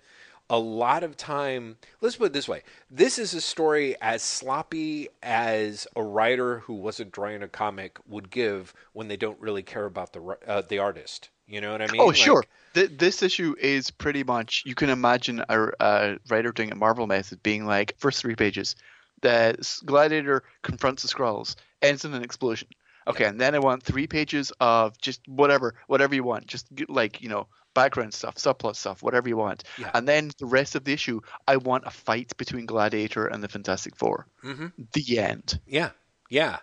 a 0.51 0.59
lot 0.59 1.03
of 1.03 1.17
time. 1.17 1.77
Let's 2.03 2.17
put 2.17 2.27
it 2.27 2.33
this 2.35 2.49
way: 2.49 2.63
this 2.91 3.19
is 3.19 3.33
a 3.33 3.41
story 3.41 3.97
as 4.03 4.23
sloppy 4.23 5.09
as 5.23 5.87
a 5.97 6.03
writer 6.03 6.59
who 6.59 6.75
wasn't 6.75 7.13
drawing 7.13 7.43
a 7.43 7.49
comic 7.49 7.99
would 8.07 8.31
give 8.31 8.75
when 8.93 9.09
they 9.09 9.17
don't 9.17 9.41
really 9.41 9.63
care 9.63 9.87
about 9.87 10.13
the 10.13 10.37
uh, 10.47 10.63
the 10.69 10.79
artist. 10.79 11.31
You 11.47 11.61
know 11.61 11.73
what 11.73 11.83
I 11.83 11.87
mean? 11.87 12.01
Oh, 12.01 12.07
like, 12.07 12.17
sure. 12.17 12.45
Th- 12.75 12.91
this 12.97 13.23
issue 13.23 13.57
is 13.59 13.91
pretty 13.91 14.23
much 14.23 14.63
you 14.67 14.75
can 14.75 14.91
imagine 14.91 15.43
a, 15.49 15.69
a 15.81 16.19
writer 16.29 16.53
doing 16.53 16.71
a 16.71 16.77
Marvel 16.77 17.07
method 17.07 17.43
being 17.43 17.67
like 17.67 17.95
first 17.99 18.21
three 18.21 18.37
pages, 18.37 18.77
the 19.23 19.57
Gladiator 19.85 20.43
confronts 20.63 21.03
the 21.03 21.09
Skrulls, 21.09 21.57
ends 21.83 22.05
in 22.05 22.15
an 22.15 22.23
explosion. 22.23 22.69
Okay, 23.07 23.25
and 23.25 23.41
then 23.41 23.55
I 23.55 23.59
want 23.59 23.83
three 23.83 24.07
pages 24.07 24.53
of 24.61 24.97
just 24.99 25.27
whatever, 25.27 25.75
whatever 25.87 26.15
you 26.15 26.23
want, 26.23 26.47
just 26.47 26.69
like 26.89 27.21
you 27.21 27.29
know 27.29 27.47
background 27.75 28.15
stuff, 28.15 28.37
subplot 28.37 28.77
stuff, 28.77 29.03
whatever 29.03 29.29
you 29.29 29.37
want. 29.37 29.65
Yeah. 29.79 29.91
And 29.95 30.07
then 30.07 30.31
the 30.39 30.47
rest 30.47 30.75
of 30.75 30.85
the 30.85 30.93
issue, 30.93 31.21
I 31.47 31.57
want 31.57 31.85
a 31.87 31.91
fight 31.91 32.37
between 32.37 32.67
Gladiator 32.67 33.27
and 33.27 33.43
the 33.43 33.49
Fantastic 33.49 33.97
4 33.97 34.27
mm-hmm. 34.45 34.67
The 34.93 35.19
end. 35.19 35.61
Yeah, 35.67 35.91
yeah. 36.29 36.59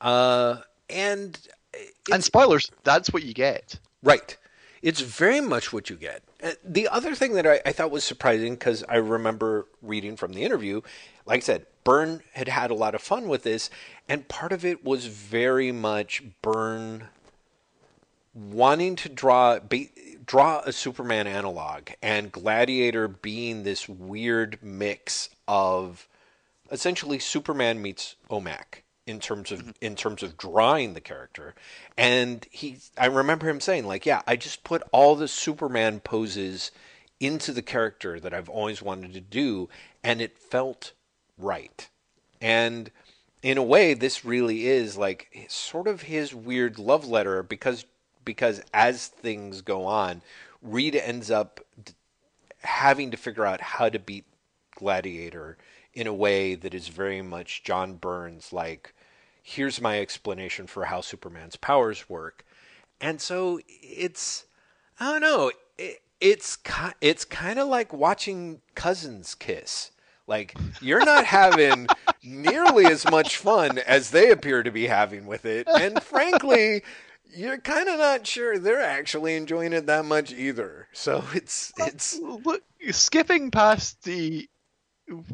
Uh, 0.00 0.58
and 0.88 1.38
and 2.12 2.24
spoilers, 2.24 2.70
that's 2.84 3.12
what 3.12 3.22
you 3.22 3.34
get. 3.34 3.78
Right. 4.02 4.36
It's 4.82 5.00
very 5.00 5.40
much 5.40 5.72
what 5.72 5.90
you 5.90 5.96
get. 5.96 6.22
Uh, 6.42 6.52
The 6.64 6.88
other 6.88 7.14
thing 7.14 7.34
that 7.34 7.46
I, 7.46 7.60
I 7.66 7.72
thought 7.72 7.90
was 7.90 8.02
surprising, 8.02 8.54
because 8.54 8.82
I 8.88 8.96
remember 8.96 9.66
reading 9.82 10.16
from 10.16 10.32
the 10.32 10.42
interview, 10.42 10.80
like 11.26 11.38
I 11.38 11.40
said, 11.40 11.66
Byrne 11.84 12.22
had 12.32 12.48
had 12.48 12.70
a 12.70 12.74
lot 12.74 12.94
of 12.94 13.02
fun 13.02 13.28
with 13.28 13.42
this, 13.42 13.70
and 14.08 14.26
part 14.26 14.52
of 14.52 14.64
it 14.64 14.84
was 14.84 15.06
very 15.06 15.70
much 15.70 16.22
Byrne 16.42 17.08
wanting 18.34 18.96
to 18.96 19.08
draw 19.08 19.58
draw 20.30 20.60
a 20.64 20.72
Superman 20.72 21.26
analog, 21.26 21.88
and 22.00 22.30
Gladiator 22.30 23.08
being 23.08 23.64
this 23.64 23.88
weird 23.88 24.60
mix 24.62 25.28
of 25.48 26.06
essentially 26.70 27.18
Superman 27.18 27.82
meets 27.82 28.14
Omac 28.30 28.82
in 29.08 29.18
terms 29.18 29.50
of 29.50 29.58
mm-hmm. 29.58 29.70
in 29.80 29.96
terms 29.96 30.22
of 30.22 30.38
drawing 30.38 30.94
the 30.94 31.00
character. 31.00 31.56
And 31.98 32.46
he 32.48 32.76
I 32.96 33.06
remember 33.06 33.48
him 33.48 33.58
saying 33.58 33.88
like, 33.88 34.06
yeah, 34.06 34.22
I 34.24 34.36
just 34.36 34.62
put 34.62 34.84
all 34.92 35.16
the 35.16 35.26
Superman 35.26 35.98
poses 35.98 36.70
into 37.18 37.50
the 37.50 37.60
character 37.60 38.20
that 38.20 38.32
I've 38.32 38.48
always 38.48 38.80
wanted 38.80 39.12
to 39.14 39.20
do 39.20 39.68
and 40.04 40.20
it 40.20 40.38
felt 40.38 40.92
right. 41.38 41.88
And 42.40 42.92
in 43.42 43.58
a 43.58 43.64
way 43.64 43.94
this 43.94 44.24
really 44.24 44.68
is 44.68 44.96
like 44.96 45.46
sort 45.48 45.88
of 45.88 46.02
his 46.02 46.32
weird 46.32 46.78
love 46.78 47.08
letter 47.08 47.42
because 47.42 47.84
because 48.24 48.62
as 48.72 49.06
things 49.08 49.62
go 49.62 49.84
on, 49.84 50.22
Reed 50.62 50.96
ends 50.96 51.30
up 51.30 51.60
d- 51.82 51.92
having 52.62 53.10
to 53.10 53.16
figure 53.16 53.46
out 53.46 53.60
how 53.60 53.88
to 53.88 53.98
beat 53.98 54.24
Gladiator 54.76 55.56
in 55.94 56.06
a 56.06 56.14
way 56.14 56.54
that 56.54 56.74
is 56.74 56.88
very 56.88 57.22
much 57.22 57.62
John 57.64 57.94
Byrne's 57.94 58.52
like 58.52 58.94
here's 59.42 59.80
my 59.80 60.00
explanation 60.00 60.66
for 60.66 60.84
how 60.84 61.00
Superman's 61.00 61.56
powers 61.56 62.08
work. 62.08 62.44
And 63.00 63.20
so 63.20 63.60
it's 63.66 64.44
I 64.98 65.12
don't 65.12 65.22
know, 65.22 65.50
it, 65.78 66.02
it's 66.20 66.56
ki- 66.56 66.94
it's 67.00 67.24
kind 67.24 67.58
of 67.58 67.68
like 67.68 67.92
watching 67.92 68.60
cousins 68.74 69.34
kiss. 69.34 69.90
Like 70.26 70.56
you're 70.80 71.04
not 71.04 71.24
having 71.38 71.88
nearly 72.22 72.86
as 72.86 73.10
much 73.10 73.36
fun 73.36 73.78
as 73.78 74.10
they 74.10 74.30
appear 74.30 74.62
to 74.62 74.70
be 74.70 74.86
having 74.86 75.26
with 75.26 75.44
it. 75.44 75.66
And 75.68 76.02
frankly, 76.02 76.82
you're 77.34 77.58
kind 77.58 77.88
of 77.88 77.98
not 77.98 78.26
sure 78.26 78.58
they're 78.58 78.80
actually 78.80 79.36
enjoying 79.36 79.72
it 79.72 79.86
that 79.86 80.04
much 80.04 80.32
either. 80.32 80.88
So 80.92 81.24
it's 81.34 81.72
it's 81.78 82.18
Look, 82.18 82.62
skipping 82.90 83.50
past 83.50 84.02
the 84.04 84.48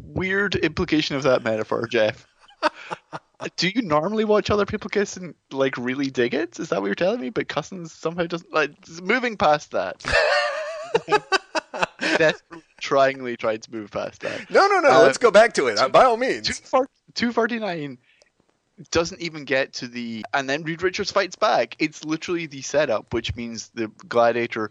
weird 0.02 0.54
implication 0.56 1.16
of 1.16 1.22
that 1.24 1.44
metaphor, 1.44 1.86
Jeff. 1.86 2.26
Do 3.56 3.68
you 3.68 3.82
normally 3.82 4.24
watch 4.24 4.50
other 4.50 4.64
people 4.64 4.88
kiss 4.88 5.16
and 5.18 5.34
like 5.50 5.76
really 5.76 6.10
dig 6.10 6.32
it? 6.34 6.58
Is 6.58 6.70
that 6.70 6.80
what 6.80 6.86
you're 6.86 6.94
telling 6.94 7.20
me? 7.20 7.30
But 7.30 7.48
cousins 7.48 7.92
somehow 7.92 8.24
doesn't 8.24 8.52
like 8.52 8.70
moving 9.02 9.36
past 9.36 9.72
that. 9.72 10.02
Desperately, 12.00 12.62
tryingly 12.80 13.36
tried 13.36 13.62
to 13.62 13.72
move 13.72 13.90
past 13.90 14.22
that. 14.22 14.48
No, 14.50 14.66
no, 14.66 14.80
no. 14.80 14.90
Uh, 14.90 15.02
let's 15.02 15.18
go 15.18 15.30
back 15.30 15.52
to 15.54 15.66
it. 15.66 15.92
by 15.92 16.04
all 16.04 16.16
means. 16.16 16.60
249 17.14 17.98
doesn't 18.90 19.20
even 19.20 19.44
get 19.44 19.72
to 19.74 19.88
the 19.88 20.24
and 20.34 20.48
then 20.48 20.62
Reed 20.62 20.82
Richards 20.82 21.10
fights 21.10 21.36
back. 21.36 21.76
It's 21.78 22.04
literally 22.04 22.46
the 22.46 22.62
setup, 22.62 23.12
which 23.14 23.34
means 23.34 23.70
the 23.74 23.88
Gladiator 24.08 24.70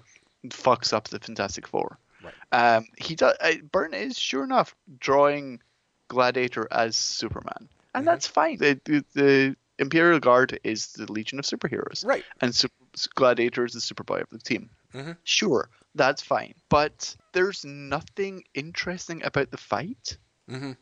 fucks 0.49 0.93
up 0.93 1.07
the 1.07 1.19
Fantastic 1.19 1.67
Four. 1.67 1.97
Right. 2.23 2.33
Um, 2.77 2.85
he 2.97 3.15
does. 3.15 3.35
Uh, 3.41 3.79
is 3.93 4.17
sure 4.17 4.43
enough 4.43 4.75
drawing 4.99 5.59
Gladiator 6.07 6.67
as 6.71 6.95
Superman, 6.95 7.67
and 7.93 8.03
Mhm. 8.03 8.05
that's 8.05 8.27
fine. 8.27 8.57
The, 8.57 8.79
the 8.85 9.05
the 9.13 9.55
Imperial 9.79 10.19
Guard 10.19 10.59
is 10.63 10.93
the 10.93 11.11
Legion 11.11 11.39
of 11.39 11.45
Superheroes, 11.45 12.05
Right. 12.05 12.23
and 12.41 12.53
Sup- 12.55 12.71
Gladiator 13.15 13.65
is 13.65 13.73
the 13.73 13.79
superboy 13.79 14.21
of 14.21 14.29
the 14.31 14.39
team. 14.39 14.69
Mhm. 14.93 15.17
Sure, 15.23 15.69
that's 15.95 16.21
fine, 16.21 16.53
but 16.69 17.15
there's 17.33 17.65
nothing 17.65 18.43
interesting 18.53 19.23
about 19.23 19.51
the 19.51 19.57
fight 19.57 20.17
hmm 20.47 20.73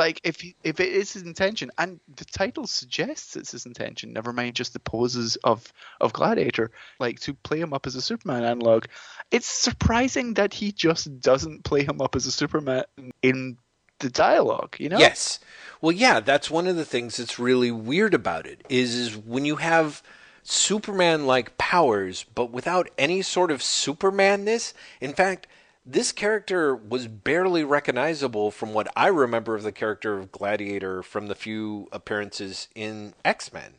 like 0.00 0.18
if 0.24 0.42
if 0.64 0.80
it 0.80 0.88
is 0.88 1.12
his 1.12 1.22
intention 1.22 1.70
and 1.76 2.00
the 2.16 2.24
title 2.24 2.66
suggests 2.66 3.36
it's 3.36 3.52
his 3.52 3.66
intention 3.66 4.14
never 4.14 4.32
mind 4.32 4.54
just 4.54 4.72
the 4.72 4.80
poses 4.80 5.36
of 5.44 5.72
of 6.00 6.14
gladiator 6.14 6.70
like 6.98 7.20
to 7.20 7.34
play 7.34 7.60
him 7.60 7.74
up 7.74 7.86
as 7.86 7.94
a 7.94 8.00
superman 8.00 8.42
analog 8.42 8.86
it's 9.30 9.46
surprising 9.46 10.32
that 10.34 10.54
he 10.54 10.72
just 10.72 11.20
doesn't 11.20 11.64
play 11.64 11.84
him 11.84 12.00
up 12.00 12.16
as 12.16 12.24
a 12.24 12.32
superman 12.32 12.82
in 13.20 13.58
the 13.98 14.08
dialogue 14.08 14.74
you 14.78 14.88
know 14.88 14.98
Yes. 14.98 15.38
Well, 15.80 15.92
yeah, 15.92 16.20
that's 16.20 16.50
one 16.50 16.66
of 16.66 16.76
the 16.76 16.84
things 16.84 17.16
that's 17.16 17.38
really 17.38 17.70
weird 17.70 18.14
about 18.14 18.46
it 18.46 18.62
is 18.68 18.94
is 18.94 19.16
when 19.16 19.44
you 19.44 19.56
have 19.56 20.02
Superman 20.42 21.26
like 21.26 21.56
powers 21.58 22.24
but 22.34 22.50
without 22.50 22.88
any 22.98 23.22
sort 23.22 23.50
of 23.50 23.60
Supermanness. 23.60 24.72
In 25.00 25.12
fact, 25.12 25.46
this 25.86 26.12
character 26.12 26.74
was 26.76 27.06
barely 27.06 27.64
recognizable 27.64 28.50
from 28.50 28.72
what 28.74 28.88
I 28.96 29.08
remember 29.08 29.54
of 29.54 29.62
the 29.62 29.72
character 29.72 30.18
of 30.18 30.30
Gladiator 30.32 31.02
from 31.02 31.26
the 31.28 31.34
few 31.34 31.88
appearances 31.92 32.68
in 32.74 33.14
X-Men. 33.24 33.74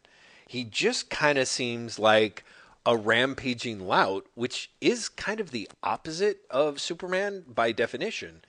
He 0.48 0.64
just 0.64 1.10
kind 1.10 1.38
of 1.38 1.48
seems 1.48 1.98
like 2.00 2.44
a 2.86 2.98
rampaging 2.98 3.80
lout, 3.88 4.26
which 4.34 4.72
is 4.82 5.08
kind 5.08 5.40
of 5.40 5.52
the 5.52 5.70
opposite 5.84 6.42
of 6.50 6.82
Superman 6.82 7.44
by 7.48 7.72
definition. 7.72 8.42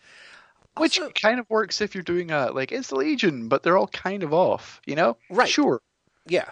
which 0.78 0.98
Also- 0.98 1.12
kind 1.12 1.38
of 1.38 1.48
works 1.50 1.82
if 1.82 1.94
you're 1.94 2.02
doing 2.02 2.30
a 2.30 2.50
like 2.50 2.72
it's 2.72 2.88
the 2.88 2.96
legion 2.96 3.46
but 3.46 3.62
they're 3.62 3.76
all 3.76 3.88
kind 3.88 4.22
of 4.22 4.32
off 4.32 4.80
you 4.86 4.94
know 4.96 5.18
Right. 5.28 5.48
sure 5.50 5.82
Yeah. 6.26 6.48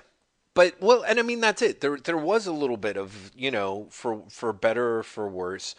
But 0.52 0.74
well, 0.82 1.02
and 1.02 1.18
I 1.18 1.22
mean 1.22 1.40
that's 1.40 1.62
it. 1.62 1.80
There 1.80 1.96
there 1.96 2.18
was 2.18 2.46
a 2.46 2.52
little 2.52 2.76
bit 2.76 2.96
of, 2.98 3.30
you 3.34 3.50
know, 3.50 3.86
for 3.90 4.24
for 4.28 4.52
better 4.52 4.98
or 4.98 5.02
for 5.04 5.26
worse, 5.28 5.74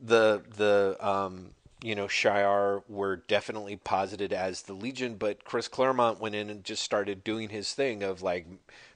the 0.00 0.42
the 0.56 0.96
um 1.00 1.50
you 1.82 1.94
know, 1.94 2.06
Shiar 2.06 2.82
were 2.88 3.16
definitely 3.16 3.76
posited 3.76 4.32
as 4.32 4.62
the 4.62 4.74
Legion, 4.74 5.14
but 5.14 5.44
Chris 5.44 5.66
Claremont 5.66 6.20
went 6.20 6.34
in 6.34 6.50
and 6.50 6.62
just 6.62 6.82
started 6.82 7.24
doing 7.24 7.48
his 7.48 7.72
thing 7.72 8.02
of 8.02 8.20
like 8.20 8.46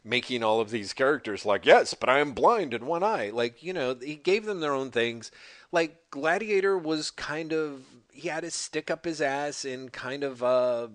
making 0.05 0.43
all 0.43 0.61
of 0.61 0.71
these 0.71 0.93
characters 0.93 1.47
like, 1.47 1.65
yes, 1.65 1.95
but 1.95 2.11
I 2.11 2.19
am 2.19 2.33
blind 2.33 2.75
in 2.75 2.85
one 2.85 3.03
eye. 3.03 3.31
Like, 3.33 3.63
you 3.63 3.73
know, 3.73 3.95
he 3.95 4.17
gave 4.17 4.45
them 4.45 4.61
their 4.61 4.75
own 4.75 4.91
things. 4.91 5.31
Like 5.73 6.11
Gladiator 6.11 6.77
was 6.77 7.11
kind 7.11 7.53
of 7.53 7.81
he 8.13 8.29
had 8.29 8.43
to 8.45 8.51
stick 8.51 8.91
up 8.91 9.05
his 9.07 9.21
ass 9.21 9.65
in 9.65 9.89
kind 9.89 10.23
of 10.23 10.43
a 10.43 10.91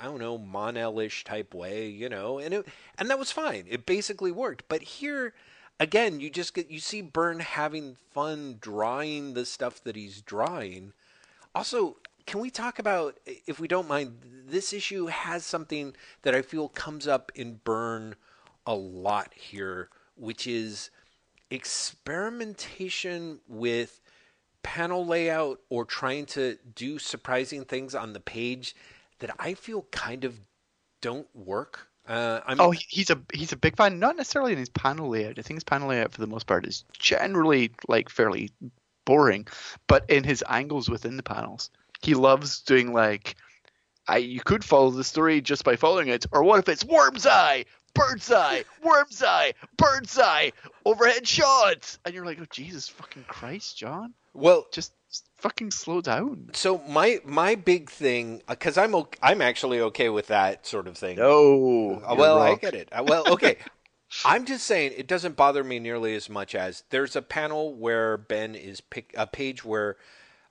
I 0.00 0.06
don't 0.06 0.18
know, 0.18 0.38
Mon-El-ish 0.38 1.22
type 1.24 1.54
way, 1.54 1.88
you 1.88 2.08
know, 2.08 2.38
and 2.38 2.54
it 2.54 2.66
and 2.96 3.10
that 3.10 3.18
was 3.18 3.30
fine. 3.30 3.66
It 3.68 3.84
basically 3.84 4.32
worked. 4.32 4.64
But 4.68 4.82
here 4.82 5.34
again, 5.80 6.20
you 6.20 6.30
just 6.30 6.54
get 6.54 6.70
you 6.70 6.80
see 6.80 7.02
Byrne 7.02 7.40
having 7.40 7.96
fun 8.12 8.58
drawing 8.60 9.34
the 9.34 9.44
stuff 9.44 9.82
that 9.84 9.96
he's 9.96 10.22
drawing. 10.22 10.92
Also, 11.54 11.96
can 12.26 12.40
we 12.40 12.50
talk 12.50 12.78
about, 12.78 13.18
if 13.46 13.60
we 13.60 13.68
don't 13.68 13.88
mind, 13.88 14.18
this 14.46 14.72
issue 14.72 15.06
has 15.06 15.44
something 15.44 15.94
that 16.22 16.34
I 16.34 16.42
feel 16.42 16.68
comes 16.68 17.06
up 17.06 17.30
in 17.34 17.60
Byrne 17.64 18.16
a 18.66 18.74
lot 18.74 19.32
here, 19.34 19.90
which 20.16 20.46
is 20.46 20.90
experimentation 21.50 23.40
with 23.46 24.00
panel 24.62 25.04
layout 25.04 25.60
or 25.68 25.84
trying 25.84 26.24
to 26.24 26.56
do 26.74 26.98
surprising 26.98 27.64
things 27.64 27.94
on 27.94 28.14
the 28.14 28.20
page 28.20 28.74
that 29.18 29.34
I 29.38 29.54
feel 29.54 29.82
kind 29.92 30.24
of 30.24 30.40
don't 31.02 31.28
work. 31.34 31.88
Uh, 32.06 32.40
Oh, 32.58 32.70
he's 32.70 33.10
a 33.10 33.20
he's 33.32 33.52
a 33.52 33.56
big 33.56 33.76
fan. 33.76 33.98
Not 33.98 34.16
necessarily 34.16 34.52
in 34.52 34.58
his 34.58 34.68
panel 34.68 35.08
layout. 35.08 35.38
I 35.38 35.42
think 35.42 35.56
his 35.56 35.64
panel 35.64 35.88
layout 35.88 36.12
for 36.12 36.20
the 36.20 36.26
most 36.26 36.46
part 36.46 36.66
is 36.66 36.84
generally 36.98 37.72
like 37.88 38.08
fairly 38.08 38.50
boring, 39.04 39.46
but 39.86 40.08
in 40.10 40.24
his 40.24 40.44
angles 40.48 40.88
within 40.88 41.16
the 41.16 41.22
panels, 41.22 41.70
he 42.02 42.14
loves 42.14 42.60
doing 42.60 42.92
like, 42.92 43.36
I 44.06 44.18
you 44.18 44.40
could 44.40 44.64
follow 44.64 44.90
the 44.90 45.04
story 45.04 45.40
just 45.40 45.64
by 45.64 45.76
following 45.76 46.08
it, 46.08 46.26
or 46.32 46.42
what 46.42 46.58
if 46.58 46.68
it's 46.68 46.84
worm's 46.84 47.26
eye, 47.26 47.64
bird's 47.94 48.30
eye, 48.30 48.64
worm's 48.82 49.22
eye, 49.22 49.54
bird's 49.78 50.18
eye, 50.18 50.52
overhead 50.84 51.26
shots, 51.26 51.98
and 52.04 52.14
you're 52.14 52.26
like, 52.26 52.38
oh 52.40 52.46
Jesus 52.50 52.88
fucking 52.88 53.24
Christ, 53.28 53.78
John, 53.78 54.12
well, 54.34 54.66
just 54.72 54.92
fucking 55.36 55.70
slow 55.70 56.00
down. 56.00 56.50
so 56.52 56.78
my 56.88 57.20
my 57.24 57.54
big 57.54 57.90
thing 57.90 58.42
because 58.48 58.76
I'm 58.78 58.94
I'm 59.22 59.40
actually 59.42 59.80
okay 59.80 60.08
with 60.08 60.28
that 60.28 60.66
sort 60.66 60.86
of 60.88 60.96
thing. 60.98 61.16
No, 61.16 62.02
Uh, 62.06 62.14
well, 62.16 62.40
I 62.40 62.54
get 62.56 62.74
it. 62.74 62.88
Uh, 62.92 63.04
well, 63.06 63.24
okay. 63.28 63.56
I'm 64.24 64.44
just 64.44 64.64
saying 64.66 64.92
it 64.96 65.08
doesn't 65.08 65.34
bother 65.36 65.64
me 65.64 65.80
nearly 65.80 66.14
as 66.14 66.30
much 66.30 66.54
as 66.54 66.84
there's 66.90 67.16
a 67.16 67.22
panel 67.22 67.74
where 67.74 68.16
Ben 68.16 68.54
is 68.54 68.80
pick 68.80 69.12
a 69.16 69.26
page 69.26 69.64
where 69.64 69.96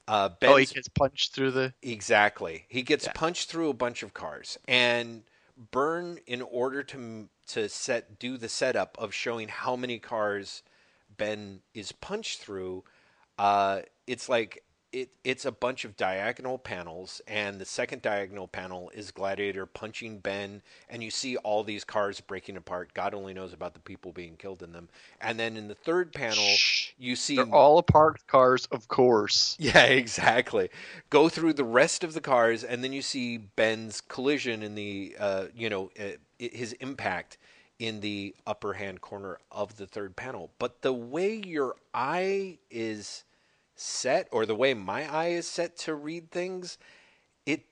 uh, 0.08 0.30
Ben's 0.42 0.54
Oh, 0.54 0.58
he 0.58 0.66
gets 0.66 0.90
punched 0.90 1.34
through 1.34 1.52
the. 1.52 1.74
Exactly. 1.82 2.66
He 2.68 2.82
gets 2.82 3.06
Yeah. 3.06 3.14
punched 3.16 3.50
through 3.50 3.70
a 3.70 3.74
bunch 3.74 4.04
of 4.04 4.14
cars, 4.14 4.58
and 4.68 5.24
Byrne, 5.72 6.20
in 6.28 6.42
order 6.42 6.84
to 6.84 7.30
to 7.48 7.70
set 7.70 8.20
do 8.20 8.38
the 8.38 8.50
setup 8.50 8.98
of 9.00 9.14
showing 9.14 9.48
how 9.48 9.76
many 9.78 9.98
cars 10.00 10.62
Ben 11.16 11.62
is 11.74 11.92
punched 11.94 12.40
through, 12.42 12.84
uh, 13.38 13.82
it's 14.08 14.30
like 14.30 14.64
it 14.94 15.10
it's 15.24 15.44
a 15.46 15.52
bunch 15.52 15.84
of 15.86 15.98
diagonal 15.98 16.58
panels, 16.58 17.20
and 17.28 17.60
the 17.60 17.66
second 17.66 18.02
diagonal 18.02 18.48
panel 18.48 18.92
is 18.94 19.12
Gladiator 19.12 19.66
punching 19.66 20.20
Ben, 20.20 20.62
and 20.88 21.04
you 21.04 21.10
see 21.10 21.36
all 21.38 21.64
these 21.64 21.84
cars 21.84 22.22
breaking 22.22 22.56
apart. 22.56 22.94
God 22.94 23.14
only 23.14 23.34
knows 23.34 23.54
about 23.54 23.74
the 23.74 23.80
people 23.80 24.12
being 24.12 24.38
killed 24.38 24.62
in 24.62 24.72
them. 24.72 24.90
And 25.20 25.40
then 25.40 25.58
in 25.58 25.68
the 25.68 25.76
third 25.76 26.14
panel, 26.14 26.48
you 26.98 27.16
see 27.16 27.38
They're 27.38 27.46
all 27.46 27.82
parked 27.82 28.28
cars, 28.28 28.68
of 28.68 28.88
course. 28.88 29.58
yeah, 29.60 29.86
exactly. 29.86 30.70
Go 31.10 31.28
through 31.28 31.54
the 31.54 31.64
rest 31.64 32.04
of 32.04 32.14
the 32.14 32.22
cars, 32.22 32.64
and 32.64 32.84
then 32.84 32.94
you 32.94 33.02
see 33.02 33.38
Ben's 33.38 34.00
collision 34.00 34.62
in 34.62 34.76
the, 34.76 35.16
uh, 35.20 35.46
you 35.56 35.70
know, 35.70 35.90
uh, 36.00 36.18
his 36.38 36.74
impact 36.74 37.38
in 37.80 38.00
the 38.02 38.36
upper 38.46 38.74
hand 38.74 39.02
corner 39.02 39.40
of 39.52 39.78
the 39.78 39.88
third 39.88 40.16
panel. 40.16 40.52
But 40.60 40.84
the 40.84 40.94
way 40.94 41.42
your 41.44 41.76
eye 41.94 42.60
is 42.70 43.24
set, 43.76 44.28
or 44.32 44.46
the 44.46 44.56
way 44.56 44.74
my 44.74 45.12
eye 45.12 45.30
is 45.30 45.48
set 45.48 45.78
to 45.80 45.94
read 45.96 46.32
things, 46.32 46.78
it 47.46 47.66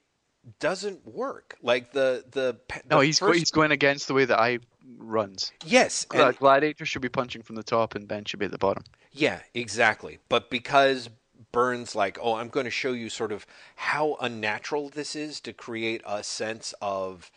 doesn't 0.60 1.06
work. 1.08 1.58
Like 1.62 1.92
the 1.92 2.24
the, 2.32 2.58
pa- 2.68 2.82
No, 2.90 3.00
he's 3.00 3.20
first- 3.20 3.40
he's 3.40 3.52
going 3.52 3.72
against 3.72 4.08
the 4.08 4.14
way 4.14 4.26
that 4.26 4.40
I 4.40 4.60
runs. 4.98 5.52
yes, 5.66 6.06
and- 6.14 6.36
Gladiator 6.38 6.86
should 6.86 7.02
be 7.02 7.10
punching 7.10 7.44
from 7.44 7.56
the 7.56 7.64
top, 7.64 7.96
and 7.96 8.08
Ben 8.08 8.26
should 8.26 8.40
be 8.40 8.46
at 8.46 8.52
the 8.52 8.58
bottom. 8.58 8.84
Yeah, 9.12 9.42
exactly. 9.54 10.20
But 10.30 10.50
because 10.50 11.10
Byrne's 11.52 11.96
like, 11.96 12.18
oh, 12.22 12.36
I'm 12.36 12.48
going 12.48 12.64
to 12.64 12.70
show 12.72 12.94
you 12.94 13.10
sort 13.10 13.32
of 13.34 13.46
how 13.76 14.16
unnatural 14.22 14.88
this 14.90 15.16
is 15.18 15.40
to 15.42 15.54
create 15.54 16.02
a 16.06 16.24
sense 16.24 16.74
of 16.82 17.32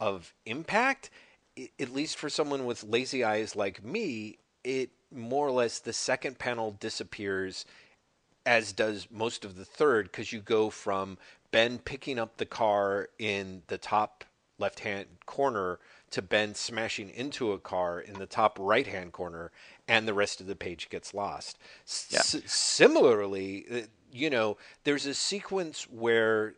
of 0.00 0.32
impact. 0.46 1.10
i- 1.58 1.70
At 1.78 1.90
least 1.92 2.16
for 2.16 2.28
someone 2.30 2.64
with 2.64 2.82
lazy 2.82 3.22
eyes 3.22 3.54
like 3.54 3.84
me, 3.84 4.38
it 4.64 4.90
more 5.12 5.46
or 5.46 5.50
less 5.50 5.78
the 5.78 5.92
second 5.92 6.38
panel 6.38 6.70
disappears, 6.80 7.66
as 8.44 8.72
does 8.72 9.08
most 9.10 9.44
of 9.44 9.56
the 9.56 9.64
third, 9.64 10.06
because 10.06 10.32
you 10.32 10.40
go 10.40 10.70
from 10.70 11.18
Ben 11.50 11.78
picking 11.78 12.18
up 12.18 12.36
the 12.36 12.46
car 12.46 13.08
in 13.18 13.62
the 13.68 13.78
top 13.78 14.24
left 14.58 14.80
hand 14.80 15.06
corner 15.26 15.78
to 16.10 16.22
Ben 16.22 16.54
smashing 16.54 17.10
into 17.10 17.52
a 17.52 17.58
car 17.58 18.00
in 18.00 18.14
the 18.14 18.26
top 18.26 18.56
right 18.60 18.86
hand 18.86 19.12
corner, 19.12 19.50
and 19.88 20.06
the 20.06 20.14
rest 20.14 20.40
of 20.40 20.46
the 20.46 20.56
page 20.56 20.88
gets 20.90 21.14
lost. 21.14 21.58
S- 21.86 22.36
similarly, 22.46 23.66
uh, 23.70 23.80
you 24.12 24.28
know, 24.30 24.56
there's 24.84 25.06
a 25.06 25.14
sequence 25.14 25.84
where 25.90 26.54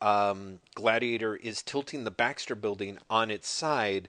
um, 0.00 0.60
Gladiator 0.74 1.36
is 1.36 1.62
tilting 1.62 2.04
the 2.04 2.10
Baxter 2.10 2.54
building 2.54 2.98
on 3.10 3.30
its 3.30 3.48
side. 3.48 4.08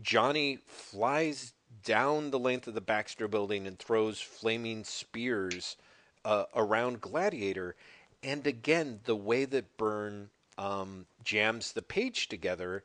Johnny 0.00 0.58
flies 0.66 1.52
down 1.84 2.30
the 2.30 2.38
length 2.38 2.66
of 2.66 2.74
the 2.74 2.80
Baxter 2.80 3.28
building 3.28 3.66
and 3.66 3.78
throws 3.78 4.20
flaming 4.20 4.84
spears 4.84 5.76
uh, 6.24 6.44
around 6.54 7.00
Gladiator. 7.00 7.74
And 8.22 8.46
again, 8.46 9.00
the 9.04 9.16
way 9.16 9.44
that 9.44 9.76
Byrne 9.76 10.30
um, 10.58 11.06
jams 11.24 11.72
the 11.72 11.82
page 11.82 12.28
together, 12.28 12.84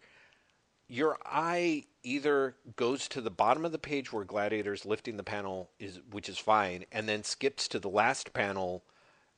your 0.88 1.18
eye 1.26 1.86
either 2.04 2.56
goes 2.76 3.08
to 3.10 3.22
the 3.22 3.30
bottom 3.30 3.66
of 3.66 3.72
the 3.72 3.78
page 3.78 4.12
where 4.12 4.24
Gladiator's 4.24 4.86
lifting 4.86 5.18
the 5.18 5.24
panel, 5.24 5.70
is 5.80 6.00
which 6.12 6.30
is 6.30 6.38
fine, 6.38 6.86
and 6.92 7.08
then 7.08 7.24
skips 7.24 7.68
to 7.70 7.80
the 7.80 7.90
last 7.90 8.34
panel 8.34 8.84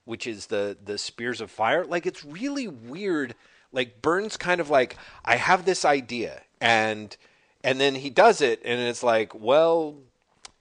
which 0.05 0.25
is 0.25 0.47
the 0.47 0.75
the 0.83 0.97
spears 0.97 1.39
of 1.39 1.51
fire. 1.51 1.85
Like 1.85 2.07
it's 2.07 2.25
really 2.25 2.67
weird. 2.67 3.35
Like 3.71 4.01
Byrne's 4.01 4.37
kind 4.37 4.59
of 4.59 4.71
like 4.71 4.97
i 5.23 5.35
have 5.35 5.65
this 5.65 5.85
idea 5.85 6.41
and 6.59 7.15
and 7.63 7.79
then 7.79 7.95
he 7.95 8.09
does 8.09 8.41
it 8.41 8.61
and 8.65 8.79
it's 8.81 9.03
like 9.03 9.33
well 9.35 9.95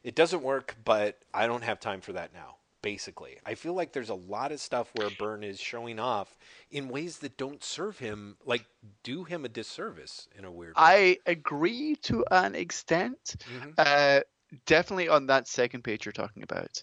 it 0.05 0.15
doesn't 0.15 0.43
work 0.43 0.77
but 0.85 1.19
i 1.33 1.47
don't 1.47 1.65
have 1.65 1.81
time 1.81 2.03
for 2.03 2.13
that 2.13 2.35
now 2.35 2.57
basically 2.83 3.39
i 3.45 3.55
feel 3.55 3.75
like 3.75 3.93
there's 3.93 4.09
a 4.09 4.15
lot 4.15 4.53
of 4.53 4.61
stuff 4.61 4.91
where 4.95 5.11
Byrne 5.11 5.43
is 5.43 5.61
showing 5.61 5.99
off 5.99 6.37
in 6.71 6.89
ways 6.89 7.19
that 7.19 7.37
don't 7.37 7.63
serve 7.65 7.99
him 7.99 8.37
like 8.45 8.65
do 9.03 9.25
him 9.25 9.45
a 9.45 9.49
disservice 9.49 10.29
in 10.39 10.45
a 10.45 10.51
weird 10.51 10.77
way 10.77 10.83
I 10.83 11.19
agree 11.27 11.97
to 12.03 12.25
an 12.31 12.55
extent. 12.55 13.37
Mhm. 13.51 13.75
Uh, 13.77 14.21
definitely 14.67 15.09
on 15.09 15.27
that 15.27 15.49
second 15.49 15.83
page 15.83 16.07
you're 16.07 16.13
talking 16.13 16.43
about. 16.43 16.83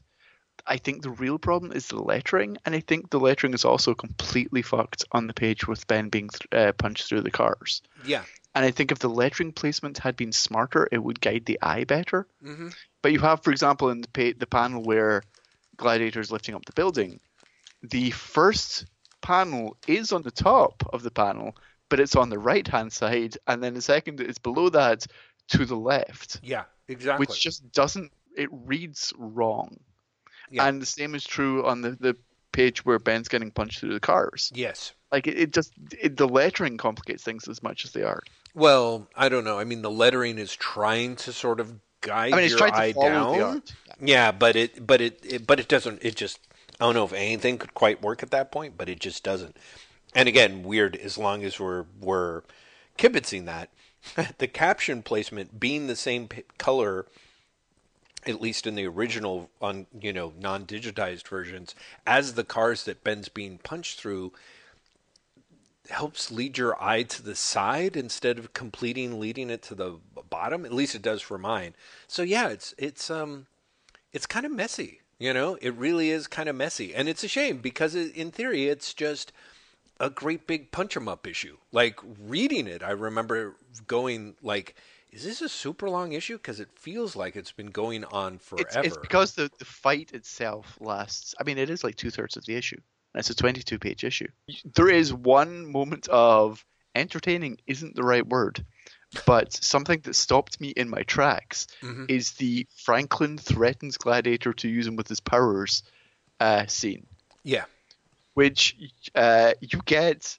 I 0.68 0.78
think 0.78 1.02
the 1.02 1.12
real 1.12 1.38
problem 1.38 1.72
is 1.72 1.88
the 1.88 2.02
lettering, 2.02 2.58
and 2.66 2.76
I 2.76 2.80
think 2.80 3.10
the 3.10 3.20
lettering 3.20 3.54
is 3.54 3.66
also 3.66 3.94
completely 3.94 4.62
fucked 4.62 5.06
on 5.12 5.28
the 5.28 5.34
page 5.34 5.68
with 5.68 5.88
Ben 5.88 6.10
being 6.10 6.30
th- 6.30 6.48
uh, 6.52 6.72
punched 6.74 7.08
through 7.08 7.22
the 7.22 7.32
cars. 7.32 7.82
yeah 8.06 8.24
And 8.54 8.66
I 8.66 8.72
think 8.72 8.92
if 8.92 9.00
the 9.00 9.10
lettering 9.10 9.52
placement 9.54 9.98
had 10.00 10.16
been 10.16 10.32
smarter, 10.32 10.88
it 10.92 10.98
would 11.04 11.22
guide 11.22 11.46
the 11.46 11.60
eye 11.62 11.84
better. 11.84 12.28
hmm 12.42 12.70
But 13.02 13.12
you 13.12 13.20
have, 13.20 13.44
for 13.44 13.52
example, 13.52 13.90
in 13.90 14.02
the, 14.02 14.08
pa- 14.08 14.38
the 14.38 14.48
panel 14.48 14.82
where 14.84 15.24
Gladiator 15.78 16.20
is 16.20 16.32
lifting 16.32 16.56
up 16.56 16.66
the 16.66 16.74
building, 16.74 17.20
the 17.82 18.12
first 18.12 18.86
panel 19.22 19.78
is 19.88 20.12
on 20.12 20.22
the 20.22 20.32
top 20.32 20.84
of 20.94 21.04
the 21.04 21.12
panel, 21.12 21.56
but 21.90 22.00
it's 22.00 22.16
on 22.16 22.30
the 22.30 22.40
right 22.40 22.68
hand 22.68 22.94
side, 22.94 23.38
and 23.48 23.64
then 23.64 23.74
the 23.74 23.82
second 23.82 24.22
is 24.22 24.38
below 24.38 24.70
that 24.70 25.06
to 25.50 25.66
the 25.66 25.76
left, 25.76 26.40
yeah 26.44 26.64
exactly 26.88 27.26
which 27.26 27.42
just 27.42 27.72
doesn't, 27.72 28.12
it 28.36 28.50
reads 28.52 29.14
wrong. 29.18 29.80
Yeah. 30.50 30.68
And 30.68 30.82
the 30.82 30.86
same 30.86 31.16
is 31.16 31.24
true 31.24 31.66
on 31.66 31.82
the, 31.82 31.92
the 31.92 32.16
page 32.52 32.86
where 32.86 33.00
Ben's 33.00 33.28
getting 33.28 33.52
punched 33.52 33.80
through 33.80 33.94
the 33.94 34.00
cars. 34.00 34.52
yes 34.56 34.94
Like, 35.12 35.28
it, 35.28 35.38
it 35.38 35.54
just, 35.54 35.74
it, 36.00 36.18
the 36.18 36.28
lettering 36.28 36.78
complicates 36.78 37.24
things 37.24 37.48
as 37.48 37.64
much 37.64 37.86
as 37.86 37.92
they 37.92 38.04
are. 38.04 38.22
Well, 38.54 39.08
I 39.16 39.28
don't 39.30 39.44
know. 39.44 39.60
I 39.60 39.66
mean, 39.66 39.82
the 39.82 39.92
lettering 39.92 40.38
is 40.38 40.56
trying 40.56 41.16
to 41.18 41.34
sort 41.34 41.60
of 41.60 41.74
guide 42.06 42.34
I 42.34 42.36
mean, 42.36 42.46
it's 42.46 42.52
your 42.52 42.60
trying 42.60 42.74
eye 42.74 42.88
to 42.90 42.94
follow 42.94 43.38
down. 43.38 43.42
art. 43.42 43.74
Yeah, 44.00 44.32
but 44.32 44.56
it, 44.56 44.86
but 44.86 45.02
it, 45.02 45.20
it, 45.24 45.48
but 45.48 45.60
it 45.60 45.68
doesn't. 45.68 46.04
It 46.04 46.16
just, 46.16 46.40
I 46.80 46.86
don't 46.86 46.96
know 46.96 47.06
if 47.06 47.14
anything 47.14 47.58
could 47.58 47.74
quite 47.74 48.02
work 48.02 48.24
at 48.24 48.32
that 48.32 48.52
point, 48.52 48.78
but 48.78 48.90
it 48.90 49.00
just 49.00 49.24
doesn't. 49.24 49.56
And 50.14 50.30
again, 50.30 50.64
weird. 50.64 50.96
As 50.96 51.18
long 51.18 51.44
as 51.44 51.60
we're 51.60 51.86
we're 52.00 52.44
kibitzing 52.98 53.46
that, 53.46 53.70
the 54.38 54.48
caption 54.48 55.02
placement 55.02 55.60
being 55.60 55.88
the 55.88 55.96
same 55.96 56.30
color, 56.58 57.06
at 58.26 58.42
least 58.42 58.68
in 58.68 58.76
the 58.76 58.88
original 58.88 59.50
on 59.62 59.88
you 60.00 60.14
know 60.14 60.34
non-digitized 60.40 61.28
versions, 61.28 61.76
as 62.06 62.34
the 62.34 62.44
cars 62.44 62.84
that 62.86 63.04
Ben's 63.04 63.30
being 63.30 63.58
punched 63.58 64.00
through, 64.00 64.34
helps 65.90 66.32
lead 66.32 66.58
your 66.58 66.82
eye 66.82 67.04
to 67.04 67.22
the 67.22 67.36
side 67.36 67.96
instead 67.96 68.40
of 68.40 68.54
completing 68.54 69.20
leading 69.20 69.50
it 69.50 69.62
to 69.64 69.76
the 69.76 70.00
bottom. 70.30 70.66
At 70.66 70.74
least 70.74 70.96
it 70.96 71.02
does 71.02 71.22
for 71.22 71.38
mine. 71.38 71.76
So 72.08 72.22
yeah, 72.22 72.50
it's 72.50 72.74
it's 72.78 73.10
um 73.10 73.48
it's 74.14 74.26
kind 74.26 74.46
of 74.46 74.52
messy. 74.52 75.02
You 75.18 75.34
know, 75.34 75.58
it 75.62 75.74
really 75.76 76.10
is 76.10 76.28
kind 76.28 76.50
of 76.50 76.56
messy, 76.56 76.94
and 76.94 77.08
it's 77.08 77.24
a 77.24 77.30
shame 77.30 77.60
because 77.60 77.96
it, 77.96 78.16
in 78.16 78.32
theory 78.32 78.68
it's 78.68 78.94
just 78.94 79.32
a 80.00 80.10
great 80.10 80.46
big 80.46 80.72
punch 80.72 80.98
'em 80.98 81.08
up 81.08 81.26
issue. 81.26 81.58
Like 81.72 82.00
reading 82.20 82.68
it, 82.68 82.84
I 82.84 82.92
remember 82.92 83.56
going 83.88 84.36
like, 84.42 84.76
"Is 85.12 85.24
this 85.24 85.42
a 85.42 85.48
super 85.50 85.90
long 85.90 86.12
issue?" 86.12 86.38
Because 86.38 86.60
it 86.60 86.70
feels 86.76 87.16
like 87.16 87.36
it's 87.38 87.54
been 87.54 87.72
going 87.72 88.04
on 88.06 88.40
forever. 88.40 88.68
It's, 88.68 88.76
it's 88.76 88.98
because 88.98 89.36
the, 89.36 89.50
the 89.58 89.66
fight 89.66 90.12
itself 90.14 90.78
lasts. 90.82 91.34
I 91.40 91.44
mean, 91.44 91.58
it 91.58 91.70
is 91.70 91.84
like 91.84 91.96
two 91.96 92.12
thirds 92.12 92.36
of 92.36 92.46
the 92.46 92.56
issue. 92.56 92.82
It's 93.16 93.30
a 93.30 93.36
22 93.36 93.80
page 93.80 94.04
issue. 94.04 94.28
There 94.76 94.90
is 94.90 95.14
one 95.14 95.72
moment 95.72 96.08
of 96.10 96.64
entertaining, 96.94 97.58
isn't 97.68 97.96
the 97.96 98.04
right 98.04 98.26
word, 98.26 98.66
but 99.26 99.54
something 99.54 100.02
that 100.02 100.16
stopped 100.16 100.60
me 100.60 100.70
in 100.70 100.90
my 100.90 101.04
tracks 101.04 101.68
Mhm. 101.82 102.06
is 102.10 102.34
the 102.34 102.68
Franklin 102.84 103.38
threatens 103.38 103.98
Gladiator 103.98 104.54
to 104.54 104.68
use 104.68 104.88
him 104.88 104.96
with 104.96 105.08
his 105.08 105.20
powers 105.20 105.84
uh, 106.42 106.66
scene, 106.68 107.08
yeah, 107.44 107.66
which 108.34 108.76
uh, 109.16 109.54
you 109.62 109.80
get 109.86 110.38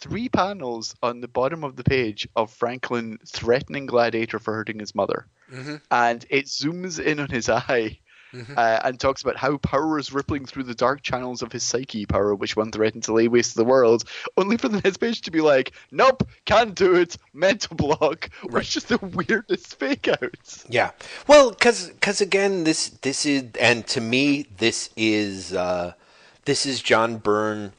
three 0.00 0.28
panels 0.28 0.94
on 1.02 1.20
the 1.20 1.28
bottom 1.28 1.62
of 1.64 1.76
the 1.76 1.84
page 1.84 2.28
of 2.34 2.52
Franklin 2.52 3.18
threatening 3.26 3.86
Gladiator 3.86 4.38
for 4.40 4.54
hurting 4.54 4.80
his 4.80 4.94
mother 4.94 5.26
Mhm. 5.50 5.80
and 5.90 6.26
it 6.28 6.46
zooms 6.46 6.98
in 6.98 7.20
on 7.20 7.28
his 7.30 7.48
eye 7.70 8.00
Mhm. 8.36 8.56
uh, 8.58 8.80
and 8.84 9.00
talks 9.00 9.22
about 9.22 9.36
how 9.36 9.56
power 9.58 9.98
is 9.98 10.12
rippling 10.12 10.44
through 10.46 10.64
the 10.64 10.74
dark 10.74 11.02
channels 11.02 11.42
of 11.42 11.52
his 11.52 11.62
psyche 11.62 12.04
power, 12.06 12.34
which 12.34 12.56
one 12.56 12.70
threatened 12.70 13.04
to 13.04 13.12
lay 13.12 13.28
waste 13.28 13.52
to 13.52 13.56
the 13.58 13.64
world, 13.64 14.04
only 14.36 14.56
for 14.56 14.68
the 14.68 14.80
next 14.84 14.98
page 14.98 15.22
to 15.22 15.30
be 15.30 15.40
like, 15.40 15.72
nope, 15.90 16.22
can't 16.44 16.74
do 16.74 16.94
it, 16.94 17.16
mental 17.32 17.76
block, 17.76 18.28
Right. 18.42 18.52
which 18.52 18.76
is 18.76 18.84
the 18.84 18.98
weirdest 18.98 19.78
fake 19.78 20.08
out. 20.08 20.64
Yeah. 20.68 20.90
Well, 21.26 21.50
because 21.50 22.20
again, 22.20 22.64
this 22.64 22.88
this 23.02 23.24
is, 23.26 23.44
and 23.60 23.86
to 23.88 24.00
me, 24.00 24.46
this 24.58 24.90
is 24.96 25.52
uh, 25.52 25.94
this 26.44 26.66
is 26.66 26.82
John 26.82 27.16
Byrne 27.18 27.72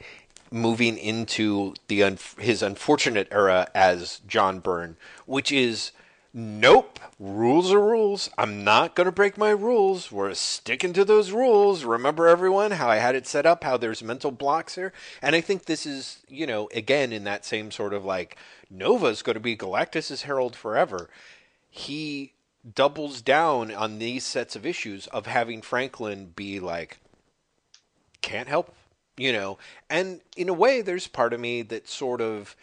moving 0.50 0.98
into 0.98 1.74
the 1.89 2.04
un- 2.04 2.17
his 2.39 2.62
unfortunate 2.63 3.28
era 3.32 3.67
as 3.76 4.22
John 4.28 4.60
Byrne, 4.60 4.96
which 5.26 5.52
is 5.52 5.91
nope, 6.34 7.00
rules 7.20 7.72
are 7.72 7.82
rules. 7.82 8.30
I'm 8.38 8.63
not 8.63 8.96
going 8.96 9.06
to 9.06 9.12
break 9.12 9.38
my 9.38 9.50
rules. 9.50 10.12
We're 10.12 10.34
sticking 10.34 10.94
to 10.94 11.06
those 11.06 11.32
rules. 11.32 11.84
Remember 11.84 12.28
everyone 12.28 12.72
how 12.72 12.90
I 12.90 12.98
had 12.98 13.16
it 13.16 13.28
set 13.28 13.46
up, 13.46 13.63
how 13.63 13.78
there's 13.78 14.04
mental 14.04 14.32
blocks 14.32 14.76
here, 14.76 14.94
and 15.22 15.36
I 15.36 15.42
think 15.42 15.66
this 15.66 15.86
is 15.86 16.20
you 16.28 16.48
know 16.48 16.70
again 16.74 17.12
in 17.12 17.24
that 17.26 17.46
same 17.46 17.72
sort 17.72 17.94
of 17.94 18.06
like 18.06 18.38
Nova's 18.70 19.22
going 19.22 19.36
to 19.36 19.40
be 19.40 19.56
Galactus's 19.56 20.24
herald 20.24 20.56
forever 20.56 21.10
he 21.70 22.34
doubles 22.76 23.22
down 23.22 23.72
on 23.72 24.00
these 24.00 24.24
sets 24.26 24.56
of 24.56 24.66
issues 24.66 25.08
of 25.08 25.28
having 25.28 25.62
Franklin 25.62 26.34
be 26.36 26.60
like, 26.60 27.00
can't 28.22 28.48
help 28.48 28.74
you 29.18 29.34
know. 29.34 29.58
And 29.90 30.22
in 30.38 30.48
a 30.48 30.54
way, 30.54 30.82
there's 30.82 31.08
part 31.08 31.34
of 31.34 31.40
me 31.40 31.63
that 31.63 31.90
sort 31.90 32.22
of, 32.22 32.56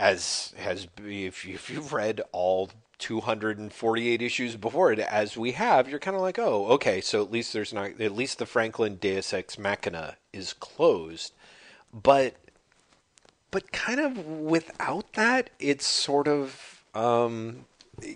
as 0.00 0.54
has 0.56 0.88
if 1.04 1.46
if 1.46 1.68
you've 1.68 1.92
read 1.92 2.22
all 2.32 2.70
248 2.98 4.22
issues 4.22 4.56
before 4.56 4.92
it, 4.92 4.98
as 4.98 5.36
we 5.36 5.52
have, 5.52 5.88
you're 5.88 5.98
kind 5.98 6.16
of 6.16 6.22
like, 6.22 6.38
oh, 6.38 6.66
okay, 6.68 7.00
so 7.00 7.22
at 7.22 7.30
least 7.30 7.52
there's 7.52 7.72
not 7.72 8.00
at 8.00 8.16
least 8.16 8.38
the 8.38 8.46
Franklin 8.46 8.96
Deus 8.96 9.32
Ex 9.32 9.58
Machina 9.58 10.16
is 10.32 10.54
closed, 10.54 11.34
but 11.92 12.34
but 13.50 13.72
kind 13.72 14.00
of 14.00 14.26
without 14.26 15.12
that, 15.12 15.50
it's 15.58 15.86
sort 15.86 16.26
of 16.26 16.82
um, 16.94 17.66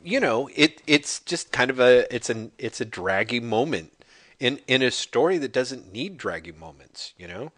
you 0.03 0.20
know, 0.20 0.49
it 0.55 0.81
it's 0.87 1.20
just 1.20 1.53
kind 1.53 1.70
of 1.70 1.79
a 1.81 2.12
it's 2.14 2.31
an 2.31 2.51
it's 2.59 2.81
a 2.81 2.87
draggy 2.87 3.40
moment 3.40 3.92
in 4.40 4.59
in 4.66 4.81
a 4.81 4.90
story 4.90 5.37
that 5.37 5.53
doesn't 5.53 5.92
need 5.92 6.16
draggy 6.16 6.53
moments, 6.53 7.12
you 7.18 7.29
know. 7.29 7.53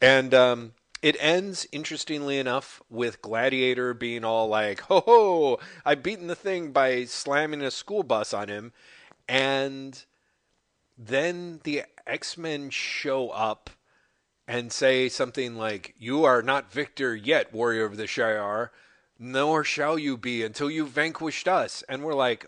And 0.00 0.32
um, 0.32 0.72
it 1.02 1.16
ends 1.20 1.66
interestingly 1.72 2.38
enough 2.38 2.82
with 2.88 3.22
Gladiator 3.22 3.94
being 3.94 4.24
all 4.24 4.48
like, 4.48 4.80
"Ho 4.82 5.00
ho! 5.00 5.60
I've 5.84 6.02
beaten 6.02 6.26
the 6.26 6.34
thing 6.34 6.72
by 6.72 7.04
slamming 7.04 7.62
a 7.62 7.70
school 7.70 8.02
bus 8.02 8.34
on 8.34 8.48
him," 8.48 8.72
and 9.28 10.04
then 10.96 11.60
the 11.64 11.84
X 12.06 12.36
Men 12.36 12.70
show 12.70 13.30
up 13.30 13.70
and 14.46 14.72
say 14.72 15.08
something 15.08 15.56
like, 15.56 15.94
"You 15.98 16.24
are 16.24 16.42
not 16.42 16.72
victor 16.72 17.14
yet, 17.14 17.52
warrior 17.52 17.84
of 17.84 17.96
the 17.96 18.06
Shi'ar." 18.06 18.70
Nor 19.20 19.64
shall 19.64 19.98
you 19.98 20.16
be 20.16 20.44
until 20.44 20.70
you've 20.70 20.90
vanquished 20.90 21.48
us. 21.48 21.82
And 21.88 22.04
we're 22.04 22.14
like, 22.14 22.46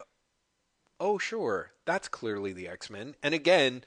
oh, 1.01 1.19
sure, 1.19 1.73
that's 1.87 2.09
clearly 2.09 2.53
the 2.53 2.69
X 2.69 2.91
Men. 2.91 3.17
And 3.23 3.35
again, 3.35 3.83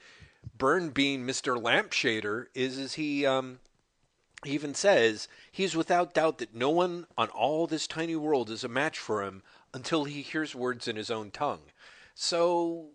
Byrne 0.58 0.90
being 0.90 1.24
Mr. 1.24 1.56
Lampshader 1.56 2.46
is 2.54 2.76
as 2.76 2.94
he 2.94 3.24
um, 3.24 3.60
he 4.46 4.52
even 4.52 4.74
says 4.74 5.28
he's 5.50 5.76
without 5.76 6.14
doubt 6.14 6.38
that 6.38 6.54
no 6.54 6.70
one 6.70 7.06
on 7.16 7.28
all 7.28 7.66
this 7.66 7.86
tiny 7.86 8.16
world 8.16 8.50
is 8.50 8.64
a 8.64 8.68
match 8.68 8.98
for 8.98 9.22
him 9.22 9.42
until 9.72 10.04
he 10.04 10.22
hears 10.22 10.54
words 10.54 10.86
in 10.88 10.96
his 10.96 11.10
own 11.10 11.30
tongue. 11.30 11.62
So 12.14 12.88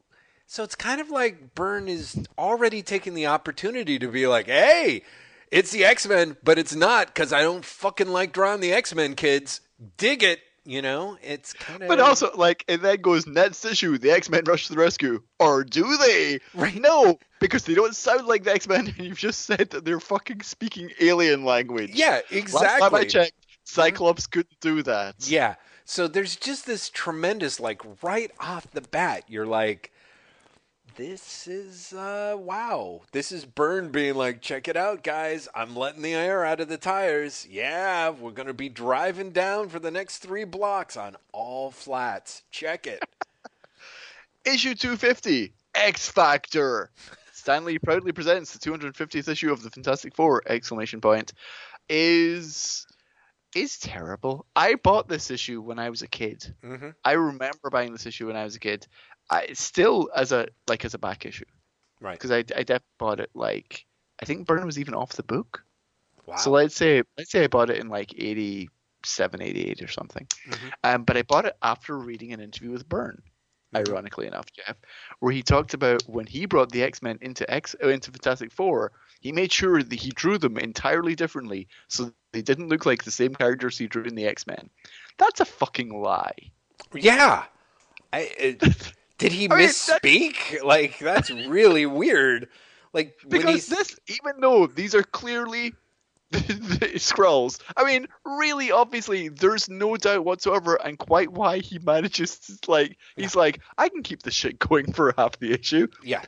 so 0.46 0.64
it's 0.64 0.76
kind 0.76 1.00
of 1.00 1.12
like 1.12 1.54
Byrne 1.54 1.88
is 1.88 2.28
already 2.38 2.82
taking 2.82 3.14
the 3.14 3.28
opportunity 3.28 4.00
to 4.00 4.08
be 4.08 4.26
like, 4.26 4.48
hey, 4.48 5.04
it's 5.52 5.72
the 5.72 5.86
X 5.86 6.08
Men, 6.08 6.38
but 6.44 6.58
it's 6.58 6.76
not 6.76 7.08
because 7.08 7.32
I 7.32 7.42
don't 7.42 7.64
fucking 7.64 8.08
like 8.08 8.34
drawing 8.34 8.60
the 8.60 8.74
X 8.74 8.96
Men 8.96 9.16
kids. 9.16 9.62
Dig 9.98 10.24
it. 10.24 10.40
You 10.65 10.82
know, 10.82 11.17
it's 11.24 11.54
kind 11.54 11.82
of. 11.82 11.88
But 11.88 12.00
also, 12.00 12.32
like, 12.36 12.65
and 12.67 12.82
then 12.82 13.02
goes 13.02 13.26
next 13.26 13.65
issue, 13.65 13.98
the 13.98 14.12
X 14.12 14.30
Men 14.30 14.43
rush 14.45 14.67
to 14.67 14.74
the 14.74 14.80
rescue. 14.80 15.22
Or 15.39 15.63
do 15.63 15.98
they? 15.98 16.39
Right. 16.54 16.76
No, 16.76 17.17
because 17.39 17.63
they 17.63 17.74
don't 17.74 17.95
sound 17.95 18.28
like 18.28 18.43
the 18.43 18.54
X 18.54 18.67
Men, 18.67 18.88
and 18.88 19.00
you've 19.00 19.17
just 19.17 19.45
said 19.45 19.72
that 19.72 19.86
they're 19.86 20.00
fucking 20.00 20.41
speaking 20.41 20.91
alien 21.00 21.43
language. 21.43 21.91
Yeah, 21.93 22.19
exactly. 22.30 22.67
Last 22.67 22.80
time 22.80 22.95
I 22.95 23.06
checked, 23.06 23.34
mm-hmm. 23.34 23.63
Cyclops 23.63 24.28
couldn't 24.28 24.60
do 24.60 24.84
that. 24.84 25.15
Yeah. 25.19 25.56
So 25.86 26.08
there's 26.08 26.36
just 26.36 26.67
this 26.67 26.89
tremendous, 26.89 27.60
like, 27.60 27.82
right 28.04 28.32
off 28.39 28.69
the 28.72 28.82
bat, 28.82 29.24
you're 29.28 29.48
like, 29.48 29.91
this 31.00 31.48
is, 31.48 31.94
uh, 31.94 32.36
wow. 32.38 33.00
This 33.14 33.32
is 33.32 33.46
Byrne 33.46 33.88
being 33.90 34.16
like, 34.16 34.42
check 34.42 34.68
it 34.68 34.76
out, 34.76 35.02
guys. 35.02 35.48
I'm 35.56 35.74
letting 35.74 36.02
the 36.02 36.14
air 36.14 36.44
out 36.44 36.60
of 36.60 36.68
the 36.68 36.78
tires. 36.78 37.48
Yeah, 37.50 38.10
we're 38.10 38.32
going 38.32 38.50
to 38.50 38.54
be 38.54 38.68
driving 38.68 39.32
down 39.32 39.70
for 39.70 39.80
the 39.80 39.92
next 39.92 40.18
three 40.18 40.44
blocks 40.44 40.98
on 40.98 41.16
all 41.32 41.72
flats. 41.72 42.44
Check 42.52 42.86
it. 42.86 43.02
Issue 44.46 44.76
250, 44.76 45.54
X 45.74 46.10
Factor. 46.10 46.92
Stan 47.32 47.64
Lee 47.64 47.80
proudly 47.80 48.12
presents 48.12 48.52
the 48.52 48.60
250th 48.60 49.30
issue 49.30 49.54
of 49.54 49.64
the 49.64 49.70
Fantastic 49.70 50.14
Four! 50.14 50.44
Exclamation 50.48 51.00
point. 51.00 51.32
Is 51.88 52.86
is 53.56 53.80
terrible. 53.80 54.46
I 54.56 54.76
bought 54.76 55.08
this 55.08 55.32
issue 55.32 55.62
when 55.62 55.80
I 55.80 55.90
was 55.90 56.02
a 56.02 56.08
kid. 56.08 56.56
Mhm. 56.64 56.94
I 57.04 57.14
remember 57.14 57.70
buying 57.72 57.92
this 57.92 58.06
issue 58.06 58.28
when 58.28 58.36
I 58.36 58.44
was 58.44 58.56
a 58.56 58.60
kid. 58.60 58.88
I 59.30 59.48
still 59.54 60.10
as 60.15 60.32
a 60.32 60.48
like 60.68 60.86
as 60.86 60.94
a 60.94 60.98
back 61.00 61.26
issue 61.26 61.46
Right. 62.02 62.13
because 62.13 62.32
I 62.32 62.38
I 62.39 62.63
definitely 62.63 62.86
bought 62.98 63.20
it 63.20 63.30
like 63.34 63.86
I 64.22 64.26
think 64.26 64.46
Byrne 64.48 64.65
was 64.65 64.80
even 64.80 64.94
off 64.94 65.13
the 65.13 65.24
book. 65.24 65.63
Wow. 66.26 66.36
So 66.38 66.52
let's 66.52 66.76
say 66.76 67.04
let's 67.18 67.32
say 67.32 67.44
I 67.44 67.48
bought 67.48 67.70
it 67.70 67.78
in 67.78 67.89
like 67.89 68.13
87, 68.18 69.42
88 69.42 69.82
or 69.82 69.88
something. 69.88 70.28
Mhm. 70.48 70.72
Um, 70.84 71.04
but 71.04 71.18
I 71.18 71.24
bought 71.24 71.46
it 71.46 71.56
after 71.62 71.98
reading 71.98 72.34
an 72.34 72.39
interview 72.39 72.72
with 72.72 72.88
Byrne, 72.88 73.22
ironically 73.76 74.28
enough, 74.28 74.46
Jeff, 74.54 74.78
where 75.20 75.32
he 75.32 75.42
talked 75.42 75.74
about 75.74 76.04
when 76.08 76.26
he 76.28 76.46
brought 76.46 76.72
the 76.72 76.84
X 76.84 77.02
Men 77.02 77.18
into 77.22 77.50
X 77.52 77.76
uh, 77.84 77.88
into 77.89 78.12
Fantastic 78.12 78.52
Four, 78.52 78.92
he 79.22 79.32
made 79.32 79.52
sure 79.52 79.82
that 79.84 80.00
he 80.00 80.12
drew 80.12 80.38
them 80.38 80.58
entirely 80.58 81.15
differently 81.15 81.68
so 81.88 82.12
they 82.32 82.42
didn't 82.42 82.70
look 82.70 82.86
like 82.86 83.04
the 83.04 83.12
same 83.12 83.34
characters 83.36 83.78
he 83.78 83.88
drew 83.88 84.04
in 84.04 84.15
the 84.15 84.26
X 84.28 84.46
Men. 84.48 84.70
That's 85.18 85.39
a 85.39 85.46
fucking 85.46 85.89
lie. 86.02 86.36
yeah. 86.94 87.46
I, 88.13 88.56
uh, 88.62 88.70
did 89.19 89.32
he 89.32 89.49
I 89.49 89.55
mean, 89.55 89.67
misspeak? 89.67 90.63
Like, 90.63 90.97
that's 90.97 91.29
really 91.29 91.86
weird. 91.86 92.47
Like, 92.93 93.17
Because 93.27 93.67
this, 93.67 93.99
even 94.08 94.41
though 94.41 94.65
these 94.65 94.95
are 94.95 95.03
clearly 95.03 95.73
Skrulls, 96.32 97.60
I 97.77 97.84
mean, 97.84 98.08
really, 98.25 98.71
obviously, 98.71 99.29
there's 99.29 99.69
no 99.69 99.95
doubt 99.97 100.25
whatsoever, 100.25 100.75
and 100.75 100.97
quite 100.97 101.32
why 101.32 101.60
he 101.60 101.77
manages 101.79 102.39
to 102.39 102.71
like. 102.71 102.97
He's 103.15 103.36
like, 103.36 103.60
I 103.77 103.89
can 103.89 104.01
keep 104.01 104.23
this 104.23 104.34
shit 104.34 104.58
going 104.58 104.93
for 104.93 105.13
half 105.17 105.38
the 105.38 105.51
issue. 105.51 105.88
Yeah. 106.03 106.23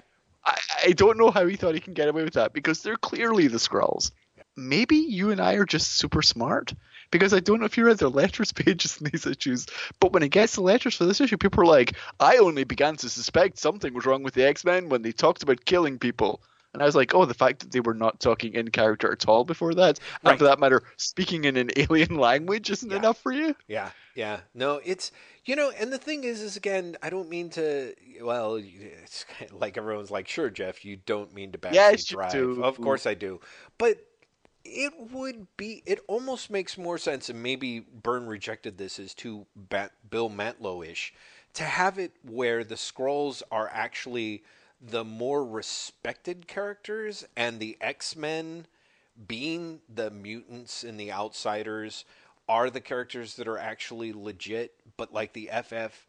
I, 0.45 0.60
I 0.88 0.91
don't 0.91 1.17
know 1.17 1.32
how 1.32 1.45
he 1.47 1.56
thought 1.56 1.75
he 1.75 1.80
can 1.80 1.93
get 1.93 2.10
away 2.10 2.23
with 2.23 2.34
that 2.34 2.54
because 2.54 2.82
they're 2.82 2.97
clearly 2.97 3.47
the 3.47 3.58
Skrulls. 3.58 4.12
Maybe 4.58 4.97
you 4.97 5.32
and 5.32 5.39
I 5.39 5.54
are 5.54 5.65
just 5.65 5.93
super 5.93 6.21
smart 6.21 6.73
because 7.12 7.34
I 7.34 7.39
don't 7.39 7.60
know 7.60 7.65
if 7.65 7.78
you 7.78 7.86
read 7.86 7.97
the 8.00 8.10
letters 8.10 8.52
pages 8.54 8.97
in 9.00 9.10
these 9.12 9.26
issues, 9.26 9.67
but 10.00 10.13
when 10.13 10.24
it 10.24 10.30
gets 10.30 10.54
to 10.54 10.62
letters 10.62 10.95
for 10.95 11.06
this 11.06 11.21
issue, 11.21 11.38
people 11.38 11.62
are 11.63 11.67
like, 11.67 11.93
I 12.19 12.38
only 12.38 12.63
began 12.63 12.95
to 12.97 13.10
suspect 13.10 13.60
something 13.60 13.93
was 13.93 14.06
wrong 14.06 14.24
with 14.24 14.34
the 14.34 14.43
X 14.47 14.65
Men 14.65 14.89
when 14.89 15.02
they 15.02 15.12
talked 15.12 15.43
about 15.43 15.65
killing 15.65 16.00
people. 16.00 16.41
And 16.74 16.82
I 16.82 16.86
was 16.86 16.95
like, 16.95 17.13
oh, 17.13 17.26
the 17.26 17.34
fact 17.34 17.60
that 17.60 17.71
they 17.74 17.82
were 17.82 17.93
not 17.93 18.21
talking 18.21 18.54
in 18.54 18.69
character 18.69 19.12
at 19.12 19.28
all 19.28 19.43
before 19.43 19.74
that, 19.74 20.00
Right. 20.24 20.32
and 20.32 20.39
for 20.39 20.45
that 20.45 20.58
matter, 20.58 20.82
speaking 20.95 21.43
in 21.43 21.58
an 21.58 21.69
alien 21.76 22.15
language 22.15 22.69
isn't 22.69 22.89
Yeah. 22.89 22.95
enough 22.97 23.17
for 23.17 23.34
you? 23.34 23.54
Yeah, 23.67 23.89
yeah. 24.15 24.39
No, 24.54 24.80
it's 24.86 25.12
you 25.43 25.58
know, 25.58 25.71
and 25.78 25.91
the 25.91 25.97
thing 25.97 26.24
is, 26.24 26.41
is 26.41 26.56
again, 26.56 26.95
I 27.04 27.10
don't 27.10 27.28
mean 27.30 27.50
to. 27.52 27.93
Well, 28.21 28.56
it's 28.56 29.26
like 29.52 29.78
everyone's 29.78 30.12
like, 30.12 30.30
sure, 30.30 30.50
Jeff, 30.50 30.86
you 30.86 30.95
don't 30.95 31.34
mean 31.34 31.52
to 31.52 31.58
backseat 31.58 31.74
Yes, 31.74 32.06
drive. 32.06 32.32
do. 32.32 32.63
Of 32.63 32.80
course, 32.80 33.06
I 33.06 33.15
do. 33.15 33.41
But 33.78 33.97
it 34.63 34.93
would 35.12 35.47
be. 35.58 35.84
It 35.86 36.00
almost 36.08 36.50
makes 36.50 36.78
more 36.78 36.97
sense, 36.97 37.30
and 37.30 37.41
maybe 37.41 37.80
Byrne 37.80 38.28
rejected 38.28 38.78
this 38.78 39.00
as 39.00 39.13
too 39.13 39.45
Bat, 39.56 39.91
Bill 40.10 40.30
Mantlo-ish, 40.30 41.13
to 41.54 41.63
have 41.63 41.97
it 41.97 42.13
where 42.24 42.63
the 42.63 42.76
Skrulls 42.76 43.43
are 43.52 43.69
actually 43.71 44.43
the 44.82 45.04
more 45.04 45.45
respected 45.45 46.47
characters, 46.47 47.26
and 47.36 47.60
the 47.60 47.78
X 47.82 48.15
Men 48.15 48.65
being 49.28 49.82
the 49.93 50.10
mutants 50.10 50.84
and 50.84 51.00
the 51.00 51.12
outsiders 51.12 52.06
are 52.50 52.69
the 52.69 52.82
characters 52.82 53.36
that 53.36 53.47
are 53.47 53.58
actually 53.58 54.12
legit, 54.13 54.74
but 54.97 55.13
like 55.13 55.34
the 55.34 55.50
FF 55.63 56.08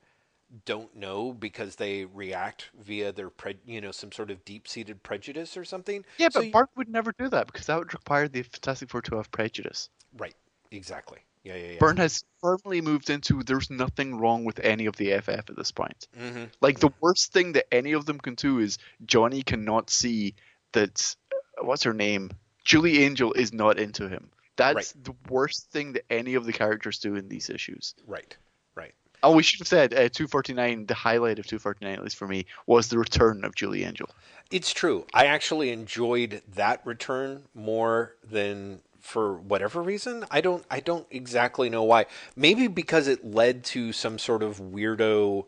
don't 0.65 0.95
know 0.95 1.33
because 1.33 1.77
they 1.77 2.05
react 2.05 2.71
via 2.79 3.13
their 3.13 3.31
pre- 3.31 3.59
you 3.67 3.81
know 3.81 3.91
some 3.91 4.13
sort 4.13 4.31
of 4.31 4.45
deep-seated 4.45 5.03
prejudice 5.03 5.57
or 5.57 5.65
something. 5.65 6.05
Yeah, 6.19 6.29
So 6.31 6.41
but 6.41 6.47
you- 6.47 6.53
Bart 6.53 6.69
would 6.77 6.89
never 6.89 7.13
do 7.13 7.29
that 7.31 7.47
because 7.47 7.67
that 7.67 7.79
would 7.79 7.93
require 7.95 8.29
the 8.29 8.43
Fantastic 8.43 8.91
Four 8.91 9.03
to 9.03 9.17
have 9.17 9.31
prejudice. 9.31 9.89
right, 10.19 10.35
exactly. 10.71 11.19
Yeah, 11.45 11.57
yeah, 11.57 11.73
yeah. 11.73 11.79
Byrne 11.81 11.97
has 11.97 12.23
firmly 12.41 12.81
moved 12.81 13.11
into 13.11 13.43
there's 13.43 13.69
nothing 13.69 14.15
wrong 14.17 14.45
with 14.45 14.61
any 14.61 14.87
of 14.87 14.95
the 14.97 15.11
FF 15.15 15.31
at 15.51 15.57
this 15.57 15.73
point. 15.73 16.07
hmm 16.17 16.45
Like 16.61 16.79
the 16.79 16.93
worst 17.01 17.33
thing 17.33 17.53
that 17.53 17.67
any 17.75 17.93
of 17.93 18.07
them 18.07 18.21
can 18.21 18.35
do 18.37 18.59
is 18.61 18.79
Johnny 19.05 19.43
cannot 19.43 19.91
see 19.91 20.35
that 20.73 21.17
what's 21.61 21.83
her 21.83 21.95
name? 21.95 22.31
Julie 22.65 23.03
Angel 23.03 23.33
is 23.33 23.53
not 23.53 23.79
into 23.79 24.09
him. 24.09 24.31
That's 24.55 24.93
the 24.93 25.15
worst 25.29 25.71
thing 25.73 25.95
that 25.95 26.05
any 26.11 26.35
of 26.35 26.45
the 26.45 26.53
characters 26.53 26.99
do 27.01 27.17
in 27.17 27.29
these 27.29 27.51
issues. 27.51 27.95
Right, 28.07 28.37
right. 28.77 28.95
Oh, 29.23 29.33
we 29.33 29.43
should 29.43 29.61
have 29.61 29.69
said 29.69 29.93
uh, 29.95 30.09
249. 30.09 30.87
The 30.87 30.95
highlight 30.95 31.39
of 31.39 31.47
249, 31.47 31.95
at 31.95 32.03
least 32.03 32.17
for 32.17 32.27
me, 32.27 32.47
was 32.67 32.89
the 32.89 32.99
return 32.99 33.45
of 33.45 33.55
Julie 33.55 33.85
Angel. 33.85 34.11
It's 34.51 34.73
true. 34.73 35.07
I 35.15 35.27
actually 35.27 35.71
enjoyed 35.71 36.43
that 36.55 36.85
return 36.85 37.45
more 37.55 38.15
than 38.29 38.81
for 39.01 39.35
whatever 39.35 39.83
reason. 39.83 40.25
I 40.31 40.41
don't 40.41 40.65
I 40.71 40.81
don't 40.81 41.07
exactly 41.11 41.69
know 41.71 41.83
why. 41.83 42.07
Maybe 42.37 42.69
because 42.69 43.09
it 43.09 43.25
led 43.25 43.65
to 43.67 43.93
some 43.93 44.19
sort 44.19 44.43
of 44.43 44.61
weirdo 44.61 45.47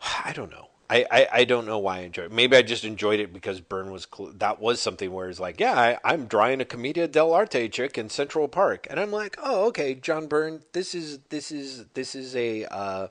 I 0.24 0.32
don't 0.32 0.50
know. 0.50 0.68
I, 0.88 1.04
I, 1.10 1.28
I 1.32 1.44
don't 1.44 1.66
know 1.66 1.78
why 1.78 1.98
I 1.98 2.00
enjoyed 2.02 2.26
it. 2.26 2.32
Maybe 2.32 2.56
I 2.56 2.62
just 2.62 2.84
enjoyed 2.84 3.18
it 3.18 3.32
because 3.32 3.60
Byrne 3.60 3.90
was 3.90 4.06
cl- 4.14 4.32
that 4.38 4.60
was 4.60 4.80
something 4.80 5.12
where 5.12 5.28
it's 5.28 5.40
like, 5.40 5.58
yeah, 5.58 5.74
I, 5.78 5.98
I'm 6.04 6.26
drawing 6.26 6.60
a 6.60 6.64
Commedia 6.64 7.08
dell'arte 7.08 7.70
chick 7.72 7.98
in 7.98 8.08
Central 8.08 8.46
Park, 8.48 8.86
and 8.88 9.00
I'm 9.00 9.10
like, 9.10 9.36
oh, 9.42 9.66
okay, 9.66 9.94
John 9.94 10.26
Byrne, 10.28 10.62
this 10.72 10.94
is 10.94 11.18
this 11.30 11.50
is 11.50 11.86
this 11.94 12.14
is 12.14 12.36
a 12.36 12.64
uh, 12.66 13.08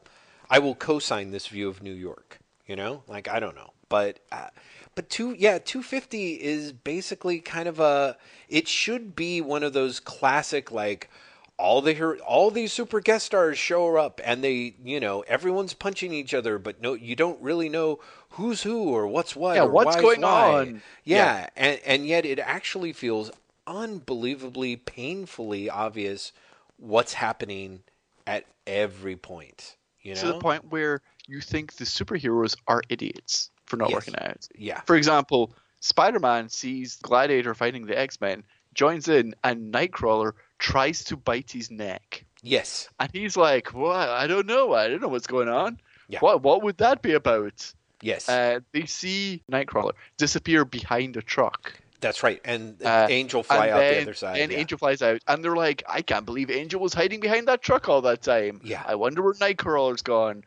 I 0.49 0.59
will 0.59 0.75
co-sign 0.75 1.31
this 1.31 1.47
view 1.47 1.67
of 1.67 1.83
New 1.83 1.93
York. 1.93 2.39
You 2.65 2.75
know, 2.75 3.03
like 3.07 3.27
I 3.27 3.39
don't 3.39 3.55
know, 3.55 3.73
but 3.89 4.19
uh, 4.31 4.47
But 4.95 5.09
two, 5.09 5.35
yeah, 5.37 5.59
250 5.59 6.33
is 6.35 6.71
basically 6.71 7.39
kind 7.39 7.67
of 7.67 7.79
a. 7.79 8.17
It 8.47 8.67
should 8.67 9.15
be 9.15 9.41
one 9.41 9.61
of 9.63 9.73
those 9.73 9.99
classic 9.99 10.71
like 10.71 11.09
all 11.57 11.81
the 11.81 12.17
all 12.19 12.51
these 12.51 12.73
super 12.73 12.99
guest 12.99 13.27
stars 13.27 13.57
show 13.57 13.95
up 13.95 14.19
and 14.23 14.43
they, 14.43 14.75
you 14.83 14.99
know, 14.99 15.21
everyone's 15.21 15.73
punching 15.73 16.13
each 16.13 16.33
other, 16.33 16.59
but 16.59 16.81
no, 16.81 16.93
you 16.93 17.15
don't 17.15 17.41
really 17.41 17.69
know 17.69 17.99
who's 18.31 18.63
who 18.63 18.89
or 18.89 19.07
what's 19.07 19.35
what. 19.35 19.55
Yeah, 19.55 19.63
or 19.63 19.69
what's 19.69 19.95
going 19.95 20.21
why. 20.21 20.49
on? 20.51 20.81
Yeah, 21.03 21.37
Yeah. 21.37 21.49
and 21.55 21.79
and 21.85 22.07
yet 22.07 22.25
it 22.25 22.39
actually 22.39 22.91
feels 22.93 23.31
unbelievably 23.67 24.77
painfully 24.77 25.69
obvious 25.69 26.31
what's 26.77 27.13
happening 27.13 27.81
at 28.27 28.45
every 28.67 29.15
point. 29.15 29.75
You 30.01 30.13
know, 30.15 30.21
to 30.21 30.27
the 30.27 30.39
point 30.39 30.71
where 30.71 31.01
you 31.27 31.41
think 31.41 31.73
the 31.75 31.85
superheroes 31.85 32.55
are 32.67 32.81
idiots 32.89 33.49
for 33.65 33.77
not 33.77 33.89
Yes. 33.89 33.95
working 33.95 34.15
out. 34.19 34.47
Yeah, 34.55 34.81
For 34.81 34.95
example, 34.95 35.55
Spider-Man 35.79 36.49
sees 36.49 36.97
Gladiator 36.97 37.55
fighting 37.55 37.85
the 37.87 37.97
X-Men, 37.97 38.43
joins 38.75 39.07
in, 39.07 39.33
and 39.43 39.73
Nightcrawler 39.73 40.33
tries 40.65 41.03
to 41.05 41.15
bite 41.15 41.51
his 41.51 41.69
neck. 41.69 42.25
yes, 42.41 42.89
And 42.99 43.09
he's 43.13 43.37
like, 43.37 43.67
"What? 43.73 44.09
I 44.09 44.25
don't 44.27 44.47
know. 44.47 44.73
I 44.73 44.87
don't 44.87 45.01
know 45.01 45.07
what's 45.09 45.27
going 45.27 45.49
on. 45.49 45.79
Yeah. 46.07 46.19
What? 46.19 46.41
What 46.41 46.63
would 46.63 46.77
that 46.77 47.01
be 47.01 47.13
about?" 47.13 47.73
yes. 48.01 48.27
Uh, 48.29 48.59
they 48.71 48.85
see 48.85 49.43
Nightcrawler 49.51 49.93
disappear 50.17 50.65
behind 50.65 51.17
a 51.17 51.21
truck. 51.21 51.73
That's 52.01 52.23
right. 52.23 52.41
And 52.43 52.81
Uh, 52.83 53.07
Angel 53.09 53.41
fly 53.41 53.67
and 53.67 53.73
out 53.75 53.79
then, 53.79 53.93
the 53.95 54.01
other 54.01 54.13
side. 54.13 54.37
Then 54.37 54.51
yeah. 54.51 54.57
Angel 54.59 54.77
flies 54.77 55.01
out, 55.01 55.21
and 55.27 55.43
they're 55.43 55.55
like, 55.67 55.83
"I 55.87 56.01
can't 56.01 56.25
believe 56.25 56.49
Angel 56.51 56.79
was 56.81 56.93
hiding 56.93 57.19
behind 57.19 57.47
that 57.47 57.61
truck 57.61 57.87
all 57.89 58.01
that 58.01 58.21
time. 58.21 58.59
Yeah. 58.63 58.83
I 58.85 58.95
wonder 58.95 59.21
where 59.23 59.33
Nightcrawler's 59.33 60.01
gone." 60.01 60.43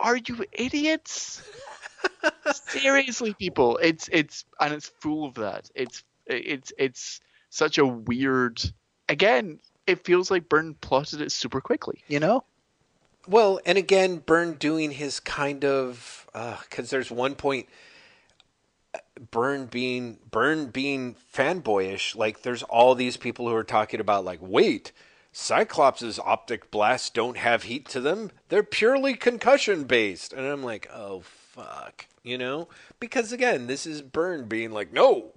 Are 0.00 0.16
you 0.16 0.44
idiots? 0.52 1.42
Seriously, 2.68 3.34
people, 3.34 3.78
it's 3.78 4.08
it's 4.12 4.44
and 4.60 4.74
it's 4.74 4.88
full 5.00 5.24
of 5.24 5.34
that. 5.34 5.70
It's 5.74 6.02
it's 6.26 6.72
it's 6.78 7.20
such 7.50 7.78
a 7.78 7.86
weird. 7.86 8.60
Again, 9.08 9.58
it 9.86 10.04
feels 10.04 10.30
like 10.30 10.48
Byrne 10.48 10.74
plotted 10.74 11.20
it 11.20 11.32
super 11.32 11.60
quickly. 11.60 12.02
You 12.08 12.20
know? 12.20 12.44
Well, 13.26 13.60
and 13.64 13.78
again, 13.78 14.18
Byrne 14.18 14.54
doing 14.54 14.92
his 14.92 15.20
kind 15.20 15.64
of 15.64 16.26
because 16.32 16.90
there's 16.90 17.10
one 17.10 17.34
point 17.34 17.68
uh, 18.94 18.98
Byrne 19.30 19.66
being 19.66 20.18
Byrne 20.30 20.66
being 20.66 21.14
fanboyish. 21.34 22.16
Like 22.16 22.42
there's 22.42 22.62
all 22.64 22.94
these 22.94 23.16
people 23.16 23.48
who 23.48 23.54
are 23.54 23.64
talking 23.64 24.00
about 24.00 24.24
like, 24.24 24.40
wait, 24.40 24.92
Cyclops' 25.32 26.18
optic 26.18 26.70
blasts 26.70 27.10
don't 27.10 27.38
have 27.38 27.64
heat 27.64 27.88
to 27.90 28.00
them. 28.00 28.30
They're 28.48 28.62
purely 28.62 29.14
concussion 29.14 29.84
based. 29.84 30.32
And 30.32 30.44
I'm 30.44 30.62
like, 30.62 30.88
oh 30.92 31.20
fuck, 31.20 32.06
you 32.22 32.36
know? 32.36 32.68
Because 32.98 33.32
again, 33.32 33.66
this 33.66 33.86
is 33.86 34.02
Byrne 34.02 34.48
being 34.48 34.72
like, 34.72 34.92
no, 34.92 35.32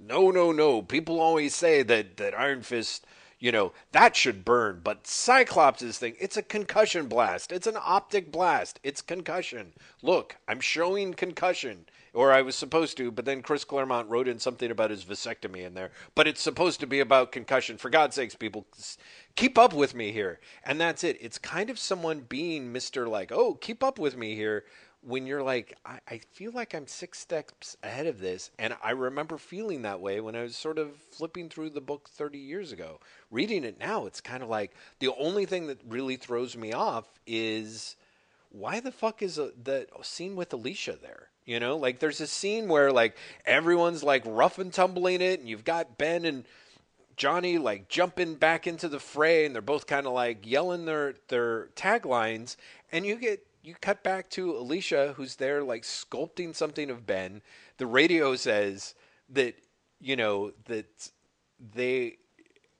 no, 0.00 0.30
no, 0.30 0.52
no. 0.52 0.82
People 0.82 1.20
always 1.20 1.54
say 1.54 1.82
that 1.82 2.16
that 2.16 2.38
Iron 2.38 2.62
Fist, 2.62 3.06
you 3.38 3.52
know, 3.52 3.72
that 3.92 4.16
should 4.16 4.44
burn, 4.44 4.80
but 4.82 5.06
Cyclops' 5.06 5.98
thing, 5.98 6.14
it's 6.18 6.36
a 6.36 6.42
concussion 6.42 7.06
blast. 7.06 7.52
It's 7.52 7.66
an 7.66 7.76
optic 7.78 8.32
blast. 8.32 8.80
It's 8.82 9.02
concussion. 9.02 9.72
Look, 10.02 10.36
I'm 10.48 10.60
showing 10.60 11.14
concussion. 11.14 11.86
Or 12.12 12.32
I 12.32 12.42
was 12.42 12.56
supposed 12.56 12.96
to, 12.96 13.12
but 13.12 13.24
then 13.24 13.40
Chris 13.40 13.62
Claremont 13.62 14.10
wrote 14.10 14.26
in 14.26 14.40
something 14.40 14.68
about 14.68 14.90
his 14.90 15.04
vasectomy 15.04 15.64
in 15.64 15.74
there. 15.74 15.92
But 16.16 16.26
it's 16.26 16.40
supposed 16.40 16.80
to 16.80 16.86
be 16.88 16.98
about 16.98 17.30
concussion. 17.30 17.78
For 17.78 17.88
God's 17.88 18.16
sakes, 18.16 18.34
people, 18.34 18.66
keep 19.36 19.56
up 19.56 19.72
with 19.72 19.94
me 19.94 20.10
here. 20.10 20.40
And 20.64 20.80
that's 20.80 21.04
it. 21.04 21.18
It's 21.20 21.38
kind 21.38 21.70
of 21.70 21.78
someone 21.78 22.26
being 22.28 22.72
Mr. 22.72 23.08
like, 23.08 23.30
oh, 23.30 23.54
keep 23.54 23.84
up 23.84 24.00
with 24.00 24.16
me 24.16 24.34
here 24.34 24.64
when 25.02 25.26
you're 25.26 25.42
like, 25.42 25.76
I, 25.84 25.98
I 26.08 26.20
feel 26.32 26.52
like 26.52 26.74
I'm 26.74 26.86
six 26.86 27.18
steps 27.18 27.76
ahead 27.82 28.06
of 28.06 28.20
this. 28.20 28.50
And 28.58 28.74
I 28.82 28.90
remember 28.90 29.38
feeling 29.38 29.82
that 29.82 30.00
way 30.00 30.20
when 30.20 30.36
I 30.36 30.42
was 30.42 30.56
sort 30.56 30.78
of 30.78 30.96
flipping 31.10 31.48
through 31.48 31.70
the 31.70 31.80
book 31.80 32.08
30 32.10 32.38
years 32.38 32.72
ago. 32.72 33.00
Reading 33.30 33.64
it 33.64 33.78
now, 33.78 34.06
it's 34.06 34.20
kind 34.20 34.42
of 34.42 34.48
like 34.48 34.72
the 34.98 35.12
only 35.18 35.46
thing 35.46 35.66
that 35.68 35.80
really 35.88 36.16
throws 36.16 36.56
me 36.56 36.72
off 36.72 37.06
is 37.26 37.96
why 38.50 38.80
the 38.80 38.92
fuck 38.92 39.22
is 39.22 39.38
a, 39.38 39.52
the 39.62 39.86
scene 40.02 40.36
with 40.36 40.52
Alicia 40.52 40.98
there? 41.00 41.28
You 41.46 41.58
know, 41.58 41.76
like 41.76 41.98
there's 41.98 42.20
a 42.20 42.26
scene 42.26 42.68
where 42.68 42.92
like 42.92 43.16
everyone's 43.46 44.02
like 44.02 44.22
rough 44.26 44.58
and 44.58 44.72
tumbling 44.72 45.20
it, 45.20 45.40
and 45.40 45.48
you've 45.48 45.64
got 45.64 45.98
Ben 45.98 46.24
and 46.24 46.44
Johnny 47.16 47.58
like 47.58 47.88
jumping 47.88 48.34
back 48.34 48.66
into 48.66 48.88
the 48.88 49.00
fray, 49.00 49.46
and 49.46 49.54
they're 49.54 49.62
both 49.62 49.86
kind 49.86 50.06
of 50.06 50.12
like 50.12 50.46
yelling 50.46 50.84
their 50.84 51.14
their 51.28 51.68
taglines, 51.74 52.56
and 52.92 53.06
you 53.06 53.16
get 53.16 53.44
you 53.62 53.74
cut 53.80 54.02
back 54.02 54.30
to 54.30 54.56
Alicia 54.56 55.14
who's 55.16 55.36
there 55.36 55.62
like 55.62 55.82
sculpting 55.82 56.54
something 56.54 56.90
of 56.90 57.06
Ben. 57.06 57.42
The 57.76 57.86
radio 57.86 58.36
says 58.36 58.94
that 59.28 59.54
you 60.00 60.16
know 60.16 60.52
that 60.66 61.10
they 61.74 62.16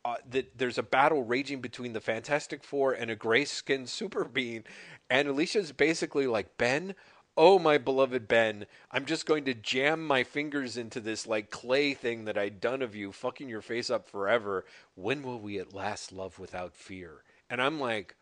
uh, 0.05 0.17
that 0.31 0.57
there's 0.57 0.79
a 0.79 0.83
battle 0.83 1.23
raging 1.23 1.61
between 1.61 1.93
the 1.93 2.01
Fantastic 2.01 2.65
Four 2.65 2.93
and 2.93 3.11
a 3.11 3.17
gray 3.17 3.45
skinned 3.45 3.89
super 3.91 4.25
being, 4.25 4.65
and 5.09 5.29
Alicia's 5.29 5.73
basically 5.73 6.27
like 6.27 6.57
Ben. 6.57 6.95
Oh 7.37 7.59
my 7.59 7.79
beloved 7.79 8.27
Ben, 8.27 8.67
I'm 8.91 9.07
just 9.07 9.25
going 9.25 9.45
to 9.45 9.55
jam 9.55 10.05
my 10.05 10.25
fingers 10.25 10.77
into 10.77 11.01
this 11.01 11.27
like 11.27 11.51
clay 11.51 11.95
thing 11.95 12.25
that 12.25 12.37
I'd 12.37 12.61
done 12.61 12.83
of 12.83 12.95
you, 12.95 13.13
fucking 13.13 13.49
your 13.49 13.63
face 13.63 13.89
up 13.89 14.09
forever. 14.09 14.65
When 14.95 15.23
will 15.23 15.39
we 15.39 15.59
at 15.59 15.73
last 15.73 16.13
love 16.13 16.39
without 16.39 16.75
fear? 16.75 17.23
And 17.49 17.63
I'm 17.63 17.81
like, 17.81 18.17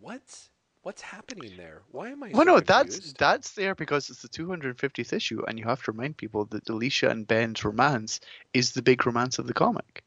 what's 0.00 0.48
what's 0.86 1.02
happening 1.02 1.56
there? 1.56 1.82
Why 1.90 2.10
am 2.10 2.22
I? 2.22 2.28
Well, 2.28 2.42
so 2.42 2.52
no, 2.52 2.60
that's 2.60 2.94
confused? 2.94 3.18
that's 3.18 3.50
there 3.54 3.74
because 3.74 4.08
it's 4.08 4.22
the 4.22 4.28
250th 4.28 5.12
issue, 5.12 5.42
and 5.46 5.58
you 5.58 5.64
have 5.64 5.82
to 5.82 5.90
remind 5.90 6.16
people 6.16 6.44
that 6.46 6.68
Alicia 6.68 7.10
and 7.10 7.26
Ben's 7.26 7.64
romance 7.64 8.20
is 8.54 8.70
the 8.70 8.82
big 8.82 9.04
romance 9.04 9.40
of 9.40 9.48
the 9.48 9.52
comic. 9.52 10.04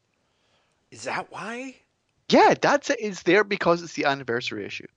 Is 0.89 1.03
that 1.03 1.29
why? 1.33 1.75
Yeah, 2.29 2.53
that's 2.59 2.89
it. 2.91 2.99
It's 3.01 3.23
there 3.23 3.43
because 3.43 3.83
it's 3.83 3.93
the 3.93 4.05
anniversary 4.05 4.65
issue. 4.65 4.87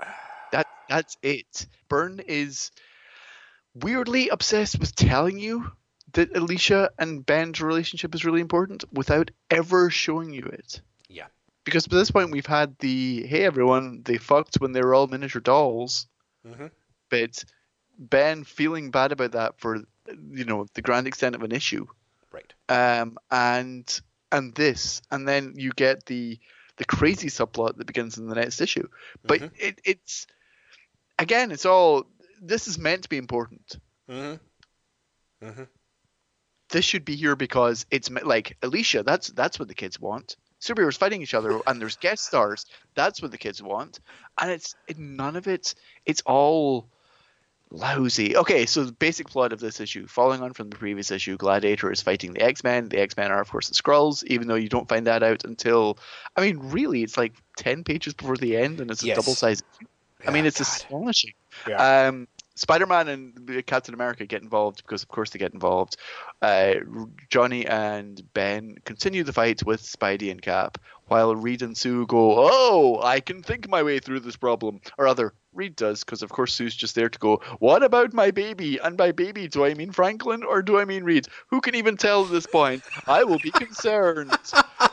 That 0.52 0.66
that's 0.88 1.16
it. 1.22 1.68
Byrne 1.88 2.18
is 2.26 2.72
weirdly 3.72 4.30
obsessed 4.30 4.80
with 4.80 4.96
telling 4.96 5.38
you 5.38 5.70
that 6.14 6.36
Alicia 6.36 6.90
and 6.98 7.24
Ben's 7.24 7.60
relationship 7.60 8.16
is 8.16 8.24
really 8.24 8.40
important 8.40 8.82
without 8.92 9.30
ever 9.48 9.90
showing 9.90 10.32
you 10.32 10.42
it. 10.42 10.80
Yeah. 11.08 11.26
Because 11.70 11.86
by 11.86 11.98
this 11.98 12.10
point 12.10 12.32
we've 12.32 12.46
had 12.46 12.76
the 12.80 13.24
hey 13.28 13.44
everyone, 13.44 14.02
they 14.04 14.16
fucked 14.18 14.56
when 14.56 14.72
they 14.72 14.82
were 14.82 14.92
all 14.92 15.06
miniature 15.06 15.40
dolls. 15.40 16.08
hmm 16.44 16.66
but 17.10 17.44
Ben 17.96 18.42
feeling 18.44 18.90
bad 18.90 19.12
about 19.12 19.32
that 19.32 19.60
for 19.60 19.76
you 20.32 20.44
know 20.44 20.66
the 20.74 20.82
grand 20.82 21.06
extent 21.06 21.36
of 21.36 21.44
an 21.44 21.52
issue, 21.52 21.86
Right. 22.32 22.52
um, 22.68 23.18
and 23.30 24.00
and 24.32 24.52
this, 24.56 25.00
and 25.12 25.28
then 25.28 25.54
you 25.56 25.70
get 25.70 26.06
the 26.06 26.40
the 26.76 26.84
crazy 26.84 27.28
subplot 27.28 27.76
that 27.76 27.86
begins 27.86 28.18
in 28.18 28.26
the 28.26 28.34
next 28.34 28.60
issue. 28.60 28.88
But 29.22 29.40
Mhm. 29.40 29.50
it, 29.56 29.80
it's 29.84 30.26
again, 31.20 31.52
it's 31.52 31.66
all 31.66 32.04
this 32.42 32.66
is 32.66 32.78
meant 32.78 33.04
to 33.04 33.08
be 33.08 33.18
important. 33.18 33.78
hmm 34.08 34.34
hmm 35.40 35.64
This 36.70 36.84
should 36.84 37.04
be 37.04 37.14
here 37.14 37.36
because 37.36 37.86
it's 37.92 38.10
like 38.10 38.56
Alicia. 38.60 39.04
That's 39.04 39.28
that's 39.28 39.60
what 39.60 39.68
the 39.68 39.74
kids 39.74 40.00
want. 40.00 40.36
Superheroes 40.60 40.96
fighting 40.98 41.22
each 41.22 41.34
other, 41.34 41.60
and 41.66 41.80
there's 41.80 41.96
guest 41.96 42.24
stars. 42.24 42.66
That's 42.94 43.22
what 43.22 43.30
the 43.30 43.38
kids 43.38 43.62
want, 43.62 44.00
and 44.40 44.50
it's 44.50 44.74
it, 44.86 44.98
none 44.98 45.36
of 45.36 45.48
it. 45.48 45.74
It's 46.04 46.22
all 46.26 46.88
lousy. 47.70 48.36
Okay, 48.36 48.66
so 48.66 48.84
the 48.84 48.92
basic 48.92 49.28
plot 49.28 49.52
of 49.52 49.60
this 49.60 49.80
issue, 49.80 50.06
following 50.06 50.42
on 50.42 50.52
from 50.52 50.70
the 50.70 50.76
previous 50.76 51.10
issue, 51.10 51.36
Gladiator 51.36 51.90
is 51.90 52.02
fighting 52.02 52.32
the 52.34 52.42
X 52.42 52.64
Men. 52.64 52.88
The 52.88 53.00
X 53.00 53.16
Men 53.16 53.30
are, 53.30 53.40
of 53.40 53.50
course, 53.50 53.68
the 53.68 53.74
Skrulls, 53.74 54.24
even 54.24 54.48
though 54.48 54.54
you 54.56 54.68
don't 54.68 54.88
find 54.88 55.06
that 55.06 55.22
out 55.22 55.44
until, 55.44 55.98
I 56.36 56.40
mean, 56.42 56.58
really, 56.58 57.02
it's 57.02 57.16
like 57.16 57.34
10 57.56 57.84
pages 57.84 58.14
before 58.14 58.36
the 58.36 58.56
end, 58.56 58.80
and 58.80 58.90
it's 58.90 59.02
a 59.02 59.06
Yes. 59.06 59.16
double 59.16 59.34
size. 59.34 59.62
I 60.26 60.30
mean, 60.32 60.44
it's 60.44 60.58
God. 60.58 60.66
astonishing. 60.66 61.32
Yeah. 61.66 62.08
Um, 62.08 62.28
Spider 62.60 62.84
Man 62.84 63.08
and 63.08 63.64
Captain 63.64 63.94
America 63.94 64.26
get 64.26 64.42
involved 64.42 64.82
because, 64.84 65.02
of 65.02 65.08
course, 65.08 65.30
they 65.30 65.38
get 65.38 65.54
involved. 65.54 65.96
Uh, 66.42 66.74
Johnny 67.30 67.66
and 67.66 68.22
Ben 68.34 68.76
continue 68.84 69.24
the 69.24 69.32
fight 69.32 69.64
with 69.64 69.80
Spidey 69.80 70.30
and 70.30 70.42
Cap, 70.42 70.76
while 71.06 71.34
Reed 71.34 71.62
and 71.62 71.74
Sue 71.74 72.04
go, 72.06 72.34
Oh, 72.36 73.00
I 73.02 73.20
can 73.20 73.42
think 73.42 73.66
my 73.66 73.82
way 73.82 73.98
through 73.98 74.20
this 74.20 74.36
problem. 74.36 74.82
Or 74.98 75.06
rather, 75.06 75.32
Reed 75.54 75.74
does, 75.74 76.04
because, 76.04 76.22
of 76.22 76.28
course, 76.28 76.52
Sue's 76.52 76.76
just 76.76 76.94
there 76.94 77.08
to 77.08 77.18
go, 77.18 77.40
What 77.60 77.82
about 77.82 78.12
my 78.12 78.30
baby? 78.30 78.76
And 78.76 78.94
by 78.94 79.12
baby, 79.12 79.48
do 79.48 79.64
I 79.64 79.72
mean 79.72 79.90
Franklin 79.90 80.42
or 80.42 80.60
do 80.60 80.78
I 80.78 80.84
mean 80.84 81.02
Reed? 81.02 81.28
Who 81.46 81.62
can 81.62 81.74
even 81.76 81.96
tell 81.96 82.26
at 82.26 82.30
this 82.30 82.46
point? 82.46 82.82
I 83.06 83.24
will 83.24 83.38
be 83.38 83.52
concerned. 83.52 84.36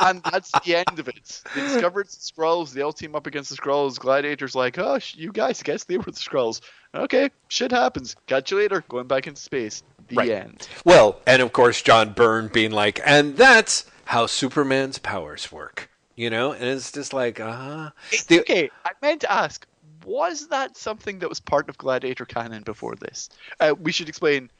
and 0.00 0.22
that's 0.24 0.50
the 0.64 0.76
end 0.76 0.98
of 0.98 1.08
it. 1.08 1.42
They 1.54 1.60
discovered 1.62 2.06
the 2.06 2.10
Skrulls. 2.16 2.72
They 2.72 2.80
all 2.82 2.92
team 2.92 3.14
up 3.14 3.26
against 3.26 3.50
the 3.50 3.56
Skrulls. 3.56 3.98
Gladiator's 3.98 4.54
like, 4.54 4.78
oh, 4.78 4.98
sh- 4.98 5.16
you 5.16 5.32
guys, 5.32 5.62
guess 5.62 5.84
they 5.84 5.96
were 5.98 6.04
the 6.04 6.12
Skrulls. 6.12 6.60
Okay, 6.94 7.30
shit 7.48 7.70
happens. 7.70 8.16
Catch 8.26 8.50
you 8.50 8.56
later. 8.58 8.82
Going 8.88 9.06
back 9.06 9.26
into 9.26 9.40
space. 9.40 9.82
The 10.08 10.16
Right. 10.16 10.30
end. 10.30 10.68
Well, 10.84 11.20
and 11.26 11.40
of 11.40 11.52
course, 11.52 11.80
John 11.82 12.12
Byrne 12.12 12.48
being 12.48 12.72
like, 12.72 13.00
and 13.04 13.36
that's 13.36 13.86
how 14.06 14.26
Superman's 14.26 14.98
powers 14.98 15.52
work. 15.52 15.88
You 16.16 16.28
know, 16.30 16.52
and 16.52 16.64
it's 16.64 16.90
just 16.92 17.12
like, 17.12 17.38
uh 17.40 17.52
huh. 17.52 17.90
The- 18.26 18.40
okay, 18.40 18.70
I 18.84 18.90
meant 19.00 19.20
to 19.22 19.32
ask, 19.32 19.66
was 20.04 20.48
that 20.48 20.76
something 20.76 21.20
that 21.20 21.28
was 21.28 21.40
part 21.40 21.68
of 21.68 21.78
Gladiator 21.78 22.24
canon 22.24 22.62
before 22.64 22.94
this? 22.96 23.28
Uh, 23.60 23.74
we 23.80 23.92
should 23.92 24.08
explain. 24.08 24.50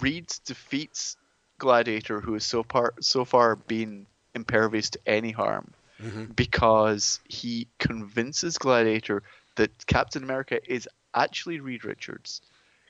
Reed 0.00 0.26
defeats 0.44 1.16
Gladiator, 1.58 2.20
who 2.20 2.32
has 2.32 2.44
so 2.44 2.62
far 2.64 2.94
so 3.00 3.24
far 3.24 3.54
been 3.56 4.06
impervious 4.34 4.90
to 4.90 4.98
any 5.06 5.30
harm, 5.30 5.72
because 6.34 7.20
he 7.28 7.66
convinces 7.78 8.58
Gladiator 8.58 9.22
that 9.56 9.86
Captain 9.86 10.22
America 10.22 10.60
is 10.72 10.88
actually 11.14 11.60
Reed 11.60 11.84
Richards. 11.84 12.40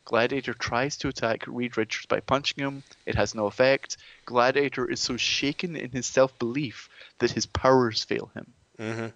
Gladiator 0.05 0.55
tries 0.55 0.97
to 0.99 1.09
attack 1.09 1.45
Reed 1.47 1.77
Richards 1.77 2.07
by 2.07 2.21
punching 2.21 2.65
him. 2.65 2.83
It 3.05 3.15
has 3.15 3.35
no 3.35 3.47
effect. 3.47 3.99
Gladiator 4.25 4.91
is 4.91 5.01
so 5.01 5.19
shaken 5.19 5.77
in 5.77 5.91
his 5.91 6.07
self 6.07 6.39
belief 6.39 6.89
that 7.19 7.31
his 7.31 7.45
powers 7.45 8.05
fail 8.05 8.31
him. 8.35 8.53
Mm-hmm. 8.79 9.07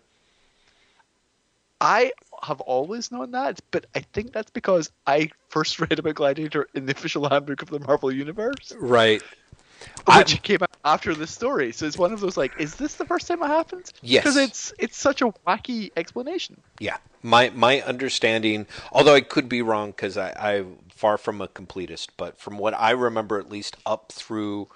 I 1.81 2.13
have 2.43 2.61
always 2.61 3.11
known 3.11 3.33
that, 3.33 3.61
but 3.71 3.87
I 3.95 4.01
think 4.01 4.33
that's 4.33 4.51
because 4.51 4.93
I 5.07 5.31
first 5.49 5.81
read 5.81 5.99
about 5.99 6.15
Gladiator 6.15 6.69
in 6.75 6.87
the 6.87 6.93
official 6.93 7.29
handbook 7.31 7.63
of 7.63 7.71
the 7.71 7.81
Marvel 7.81 8.13
Universe, 8.13 8.73
Right. 8.79 9.23
I- 10.07 10.19
which 10.19 10.43
came 10.43 10.59
out 10.63 10.71
after 10.85 11.15
this 11.15 11.31
story. 11.31 11.73
So 11.73 11.87
it's 11.87 11.99
one 11.99 12.13
of 12.13 12.21
those 12.21 12.37
like, 12.37 12.53
is 12.59 12.75
this 12.75 12.95
the 12.95 13.05
first 13.05 13.29
time 13.29 13.43
it 13.43 13.47
happens? 13.47 13.93
Yes. 14.03 14.23
Because 14.23 14.37
it's 14.37 14.73
it's 14.79 14.97
such 14.97 15.23
a 15.23 15.27
wacky 15.47 15.91
explanation. 15.97 16.61
Yeah, 16.81 16.97
my 17.23 17.51
my 17.51 17.81
understanding, 17.83 18.67
although 18.91 19.15
I 19.15 19.21
could 19.21 19.49
be 19.49 19.63
wrong 19.63 19.91
because 19.91 20.17
I 20.17 20.33
I'm 20.39 20.79
far 20.95 21.19
from 21.19 21.41
a 21.41 21.49
completist, 21.49 22.09
but 22.17 22.39
from 22.39 22.59
what 22.59 22.75
I 22.75 22.91
remember, 22.91 23.39
at 23.39 23.49
least 23.51 23.77
up 23.87 24.13
through 24.13 24.69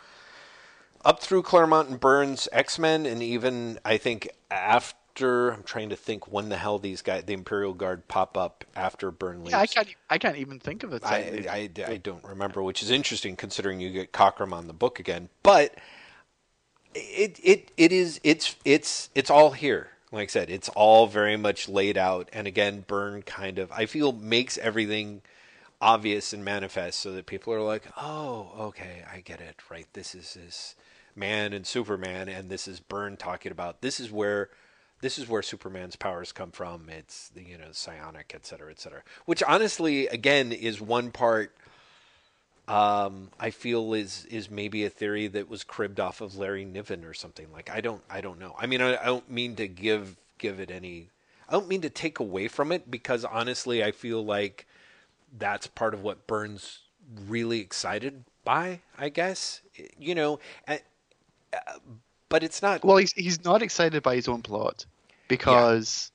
up 1.04 1.20
through 1.20 1.42
Claremont 1.42 1.88
and 1.88 2.00
Byrne's 2.00 2.48
X 2.52 2.78
Men, 2.78 3.06
and 3.06 3.22
even 3.22 3.78
I 3.84 3.96
think 3.96 4.28
after 4.50 4.96
I'm 5.24 5.62
trying 5.62 5.90
to 5.90 5.96
think 5.96 6.30
when 6.30 6.48
the 6.48 6.56
hell 6.56 6.78
these 6.78 7.02
guys, 7.02 7.24
the 7.24 7.32
Imperial 7.32 7.74
Guard, 7.74 8.08
pop 8.08 8.36
up 8.36 8.64
after 8.74 9.10
Byrne 9.10 9.40
leaves. 9.40 9.52
Yeah, 9.52 9.60
I 9.60 9.66
can't 9.66 9.88
I 10.10 10.18
can't 10.18 10.36
even 10.36 10.58
think 10.58 10.82
of 10.82 10.92
it. 10.92 11.04
I, 11.04 11.46
I, 11.50 11.70
I 11.86 11.96
don't 11.96 12.24
remember, 12.24 12.62
which 12.62 12.82
is 12.82 12.90
interesting 12.90 13.36
considering 13.36 13.80
you 13.80 13.90
get 13.90 14.12
Cockrum 14.12 14.52
on 14.52 14.66
the 14.66 14.72
book 14.72 14.98
again. 14.98 15.28
But 15.42 15.74
it 16.94 17.38
it 17.42 17.72
it 17.76 17.92
is 17.92 18.20
it's 18.24 18.56
it's 18.64 19.10
it's 19.14 19.30
all 19.30 19.52
here. 19.52 19.90
Like 20.12 20.28
I 20.28 20.32
said, 20.32 20.50
it's 20.50 20.68
all 20.70 21.06
very 21.06 21.36
much 21.36 21.68
laid 21.68 21.98
out. 21.98 22.28
And 22.32 22.46
again, 22.46 22.84
Byrne 22.86 23.22
kind 23.22 23.58
of 23.58 23.70
I 23.72 23.86
feel 23.86 24.12
makes 24.12 24.58
everything 24.58 25.22
obvious 25.80 26.32
and 26.32 26.44
manifest 26.44 27.00
so 27.00 27.12
that 27.12 27.26
people 27.26 27.52
are 27.52 27.60
like, 27.62 27.84
oh, 27.96 28.50
okay, 28.58 29.04
I 29.12 29.20
get 29.20 29.40
it. 29.40 29.56
Right, 29.70 29.86
this 29.92 30.14
is 30.14 30.34
this 30.34 30.74
man 31.14 31.52
and 31.52 31.66
Superman, 31.66 32.28
and 32.28 32.50
this 32.50 32.68
is 32.68 32.80
Byrne 32.80 33.16
talking 33.16 33.52
about 33.52 33.80
this 33.80 34.00
is 34.00 34.10
where 34.10 34.50
this 35.06 35.20
is 35.20 35.28
where 35.28 35.40
Superman's 35.40 35.94
powers 35.94 36.32
come 36.32 36.50
from. 36.50 36.88
It's 36.88 37.28
the 37.28 37.40
you 37.40 37.56
know 37.56 37.68
psionic, 37.70 38.32
et 38.34 38.44
cetera, 38.44 38.72
et 38.72 38.80
cetera. 38.80 39.02
Which 39.24 39.40
honestly, 39.40 40.08
again, 40.08 40.50
is 40.50 40.80
one 40.80 41.12
part. 41.12 41.54
Um, 42.66 43.30
I 43.38 43.50
feel 43.50 43.94
is 43.94 44.26
is 44.28 44.50
maybe 44.50 44.84
a 44.84 44.90
theory 44.90 45.28
that 45.28 45.48
was 45.48 45.62
cribbed 45.62 46.00
off 46.00 46.20
of 46.20 46.36
Larry 46.36 46.64
Niven 46.64 47.04
or 47.04 47.14
something. 47.14 47.46
Like 47.52 47.70
I 47.70 47.80
don't 47.80 48.02
I 48.10 48.20
don't 48.20 48.40
know. 48.40 48.56
I 48.58 48.66
mean 48.66 48.82
I, 48.82 49.00
I 49.00 49.04
don't 49.04 49.30
mean 49.30 49.54
to 49.56 49.68
give 49.68 50.16
give 50.38 50.58
it 50.58 50.72
any. 50.72 51.10
I 51.48 51.52
don't 51.52 51.68
mean 51.68 51.82
to 51.82 51.90
take 51.90 52.18
away 52.18 52.48
from 52.48 52.72
it 52.72 52.90
because 52.90 53.24
honestly 53.24 53.84
I 53.84 53.92
feel 53.92 54.24
like 54.24 54.66
that's 55.38 55.68
part 55.68 55.94
of 55.94 56.02
what 56.02 56.26
Byrne's 56.26 56.80
really 57.28 57.60
excited 57.60 58.24
by. 58.44 58.80
I 58.98 59.10
guess 59.10 59.60
you 60.00 60.16
know, 60.16 60.40
uh, 60.66 60.78
but 62.28 62.42
it's 62.42 62.60
not. 62.60 62.84
Well, 62.84 62.96
he's 62.96 63.12
he's 63.12 63.44
not 63.44 63.62
excited 63.62 64.02
by 64.02 64.16
his 64.16 64.26
own 64.26 64.42
plot 64.42 64.84
because, 65.28 66.10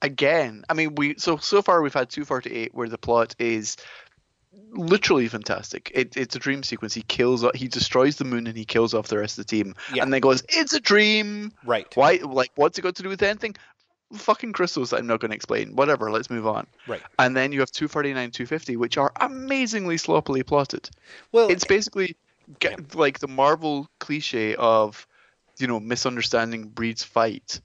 again, 0.00 0.64
I 0.68 0.74
mean, 0.74 0.94
we 0.94 1.14
so 1.18 1.36
so 1.38 1.62
far 1.62 1.82
we've 1.82 1.94
had 1.94 2.10
two 2.10 2.24
forty 2.24 2.50
eight 2.52 2.74
where 2.74 2.88
the 2.88 2.98
plot 2.98 3.34
is 3.38 3.76
literally 4.72 5.28
fantastic. 5.28 5.90
It, 5.94 6.16
it's 6.16 6.36
a 6.36 6.38
dream 6.38 6.62
sequence. 6.62 6.94
He 6.94 7.02
kills, 7.02 7.44
he 7.54 7.68
destroys 7.68 8.16
the 8.16 8.24
moon, 8.24 8.46
and 8.46 8.56
he 8.56 8.64
kills 8.64 8.94
off 8.94 9.08
the 9.08 9.18
rest 9.18 9.38
of 9.38 9.46
the 9.46 9.50
team, 9.50 9.74
Yeah. 9.92 10.02
and 10.02 10.12
then 10.12 10.20
goes, 10.20 10.42
"It's 10.48 10.72
a 10.72 10.80
dream." 10.80 11.52
Right. 11.64 11.86
Why? 11.94 12.20
Like, 12.22 12.52
what's 12.56 12.78
it 12.78 12.82
got 12.82 12.96
to 12.96 13.02
do 13.02 13.08
with 13.08 13.22
anything? 13.22 13.56
Fucking 14.14 14.52
crystals. 14.52 14.90
that 14.90 14.98
I'm 14.98 15.06
not 15.06 15.20
going 15.20 15.30
to 15.30 15.34
explain. 15.36 15.74
Whatever. 15.74 16.10
Let's 16.10 16.28
move 16.28 16.46
on. 16.46 16.66
Right. 16.86 17.00
And 17.18 17.34
then 17.34 17.50
you 17.50 17.60
have 17.60 17.70
249, 17.70 18.30
250, 18.30 18.76
which 18.76 18.98
are 18.98 19.10
amazingly 19.20 19.96
sloppily 19.96 20.42
plotted. 20.42 20.90
Well, 21.32 21.48
It's 21.48 21.64
basically 21.64 22.16
get, 22.58 22.94
like 22.94 23.20
the 23.20 23.28
Marvel 23.28 23.88
cliche 24.00 24.54
of, 24.56 25.06
you 25.58 25.66
know, 25.66 25.80
misunderstanding 25.80 26.64
breeds 26.64 27.02
fight. 27.02 27.62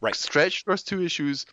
Right. 0.00 0.14
Stretched 0.14 0.62
across 0.62 0.82
two 0.82 1.02
issues, 1.02 1.46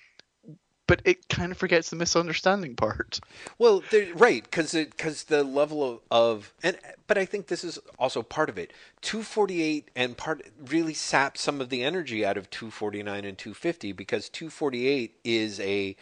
but 0.88 1.02
it 1.04 1.28
kind 1.28 1.52
of 1.52 1.58
forgets 1.58 1.89
the 1.89 1.95
misunderstanding 1.95 2.76
part. 2.76 3.20
Well, 3.60 3.84
right, 4.16 4.43
because 4.43 4.72
because 4.72 5.26
the 5.26 5.43
level 5.43 5.84
of, 5.84 6.00
of 6.10 6.54
and 6.64 6.78
but 7.08 7.18
I 7.18 7.26
think 7.26 7.48
this 7.48 7.64
is 7.64 7.78
also 8.00 8.24
part 8.24 8.50
of 8.50 8.58
it. 8.58 8.72
Two 9.02 9.22
forty 9.22 9.62
eight 9.62 9.91
and 9.95 10.18
part 10.18 10.41
really 10.66 10.93
saps 10.93 11.41
some 11.41 11.62
of 11.62 11.70
the 11.70 11.84
energy 11.84 12.26
out 12.26 12.38
of 12.38 12.50
two 12.50 12.72
forty 12.72 13.04
nine 13.04 13.26
and 13.26 13.38
two 13.38 13.54
fifty 13.54 13.91
because 13.91 14.30
two 14.30 14.50
forty 14.50 14.88
eight 14.88 15.16
is 15.24 15.60
a 15.60 15.95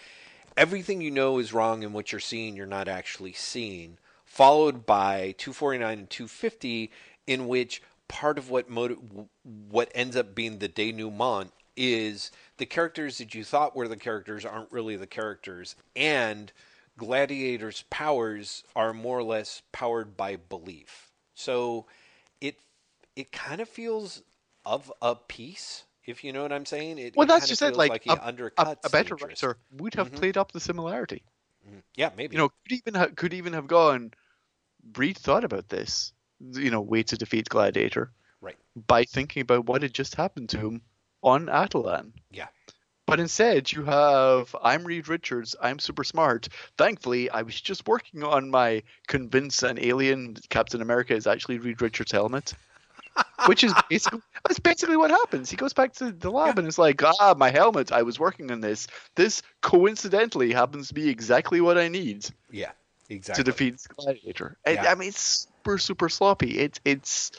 everything 0.56 1.02
you 1.02 1.12
know 1.12 1.40
is 1.40 1.52
wrong 1.52 1.84
and 1.84 1.94
what 1.94 2.12
you're 2.12 2.20
seeing 2.20 2.56
you're 2.56 2.66
not 2.66 2.88
actually 2.88 3.34
seeing, 3.34 3.98
followed 4.24 4.86
by 4.86 5.34
two 5.38 5.52
forty 5.52 5.80
nine 5.80 6.00
and 6.00 6.10
two 6.10 6.28
fifty 6.28 6.92
in 7.26 7.48
which 7.48 7.82
part 8.08 8.38
of 8.38 8.52
what 8.52 8.70
motiv- 8.70 9.00
what 9.44 9.92
ends 9.96 10.16
up 10.16 10.36
being 10.36 10.60
the 10.60 10.68
denouement 10.68 11.52
is 11.76 12.32
the 12.58 12.66
characters 12.66 13.18
that 13.18 13.36
you 13.36 13.44
thought 13.44 13.76
were 13.76 13.88
the 13.88 13.98
characters 13.98 14.46
aren't 14.46 14.72
really 14.72 14.96
the 14.96 15.08
characters, 15.08 15.76
and 15.96 16.52
Gladiator's 16.98 17.84
powers 17.90 18.64
are 18.76 18.94
more 18.94 19.20
or 19.20 19.24
less 19.24 19.62
powered 19.72 20.16
by 20.16 20.38
belief. 20.38 21.12
So 21.34 21.86
it 22.42 22.60
it 23.16 23.32
kind 23.32 23.62
of 23.62 23.70
feels 23.70 24.24
of 24.66 24.92
a 25.02 25.16
piece, 25.16 25.84
if 26.06 26.24
you 26.24 26.34
know 26.34 26.42
what 26.42 26.52
I'm 26.52 26.66
saying. 26.66 26.98
It, 26.98 27.16
Well, 27.16 27.26
it 27.26 27.28
that's 27.28 27.48
just 27.48 27.62
it. 27.62 27.76
Like, 27.76 28.04
he 28.04 28.10
a, 28.10 28.14
a, 28.14 28.18
undercuts 28.18 28.78
a 28.84 28.90
better 28.90 29.16
writer 29.16 29.58
would 29.78 29.94
have 29.96 30.08
mm-hmm. 30.08 30.18
played 30.18 30.38
up 30.38 30.52
the 30.52 30.60
similarity. 30.60 31.24
Mm-hmm. 31.68 31.80
Yeah, 31.96 32.12
maybe. 32.16 32.36
You 32.36 32.40
know, 32.44 32.50
could 32.50 32.78
even 32.78 32.94
ha- 32.94 33.10
could 33.16 33.34
even 33.34 33.54
have 33.54 33.68
gone. 33.68 34.12
Breed 34.84 35.18
thought 35.18 35.44
about 35.44 35.70
this. 35.70 36.14
You 36.40 36.70
know, 36.70 36.82
way 36.82 37.02
to 37.04 37.18
defeat 37.18 37.50
Gladiator 37.50 38.12
right. 38.42 38.58
by 38.88 39.06
thinking 39.06 39.42
about 39.42 39.66
what 39.66 39.82
had 39.82 39.94
just 39.94 40.16
happened 40.16 40.50
to 40.50 40.60
him 40.60 40.82
on 41.26 41.48
Attilan. 41.48 42.12
Yeah. 42.32 42.48
But 43.08 43.20
instead, 43.20 43.72
you 43.72 43.84
have 43.84 44.56
I'm 44.64 44.84
Reed 44.84 45.08
Richards. 45.08 45.56
I'm 45.62 45.80
super 45.80 46.04
smart. 46.04 46.48
Thankfully, 46.78 47.30
I 47.30 47.42
was 47.42 47.60
just 47.60 47.88
working 47.88 48.24
on 48.24 48.50
my 48.50 48.84
convince 49.08 49.62
an 49.64 49.78
alien 49.80 50.38
Captain 50.50 50.82
America 50.82 51.14
is 51.14 51.28
actually 51.28 51.60
Reed 51.60 51.82
Richards' 51.82 52.12
helmet, 52.12 52.54
which 53.48 53.64
is 53.64 53.74
basically 53.90 54.22
that's 54.44 54.60
basically 54.60 54.98
what 54.98 55.12
happens. 55.12 55.52
He 55.52 55.56
goes 55.56 55.74
back 55.74 55.94
to 55.96 56.12
the 56.12 56.32
lab 56.32 56.58
and 56.58 56.68
it's 56.68 56.80
like, 56.80 57.04
ah, 57.04 57.36
my 57.38 57.52
helmet. 57.52 57.92
I 57.92 58.02
was 58.02 58.20
working 58.20 58.50
on 58.52 58.62
this. 58.62 58.88
This 59.16 59.44
coincidentally 59.62 60.52
happens 60.52 60.88
to 60.88 60.96
be 60.96 61.10
exactly 61.10 61.62
what 61.62 61.78
I 61.78 61.90
need 61.90 62.26
Yeah. 62.50 62.72
Exactly. 63.08 63.44
to 63.44 63.52
defeat 63.52 63.88
Gladiator. 63.98 64.58
Yeah. 64.66 64.92
I 64.92 64.96
mean, 64.96 65.10
it's 65.10 65.48
super 65.64 65.78
super 65.78 66.10
sloppy. 66.10 66.58
It 66.58 66.80
it's 66.86 67.32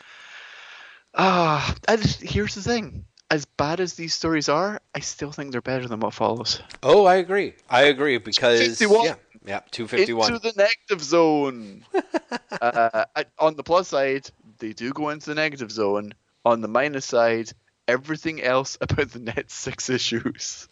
ah. 1.15 1.75
and 1.89 2.05
here's 2.05 2.55
the 2.55 2.63
thing. 2.63 3.05
As 3.31 3.45
bad 3.45 3.81
as 3.81 3.95
these 3.95 4.15
stories 4.15 4.49
are, 4.49 4.81
I 4.95 5.01
still 5.01 5.33
think 5.33 5.51
they're 5.51 5.61
better 5.61 5.89
than 5.89 5.99
what 6.01 6.15
follows. 6.15 6.61
Oh, 6.83 7.07
I 7.07 7.17
agree. 7.17 7.55
I 7.69 7.83
agree 7.85 8.19
because 8.19 8.79
251. 8.79 9.05
yeah, 9.05 9.15
yeah, 9.45 9.61
two 9.73 9.89
fifty 9.89 10.13
one. 10.13 10.33
Into 10.33 10.49
the 10.49 10.53
negative 10.57 11.03
zone. 11.05 11.85
uh, 12.61 13.05
on 13.39 13.57
the 13.57 13.65
plus 13.65 13.89
side, 13.89 14.31
they 14.59 14.73
do 14.73 14.93
go 14.93 15.09
into 15.09 15.27
the 15.27 15.35
negative 15.35 15.73
zone. 15.73 16.13
On 16.45 16.61
the 16.61 16.69
minus 16.69 17.05
side, 17.05 17.51
everything 17.89 18.41
else 18.41 18.79
about 18.81 19.11
the 19.11 19.19
net 19.19 19.51
six 19.51 19.91
issues. 19.91 20.69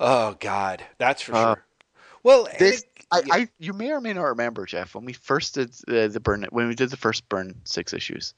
Oh 0.00 0.36
God, 0.40 0.82
that's 0.98 1.22
for 1.22 1.34
Uh, 1.34 1.54
sure. 1.54 1.64
Well, 2.24 2.48
This, 2.58 2.82
it- 2.82 2.86
I, 3.12 3.22
I, 3.30 3.48
you 3.58 3.72
may 3.72 3.90
or 3.92 4.00
may 4.00 4.12
not 4.12 4.22
remember, 4.22 4.66
Jeff, 4.66 4.94
when 4.94 5.04
we 5.04 5.12
first 5.14 5.54
did 5.54 5.70
uh, 5.88 6.06
the 6.08 6.20
Byrne, 6.20 6.46
when 6.50 6.68
we 6.68 6.74
did 6.76 6.90
the 6.90 6.96
first 6.96 7.28
Byrne 7.28 7.60
six 7.64 7.92
issues, 7.92 8.34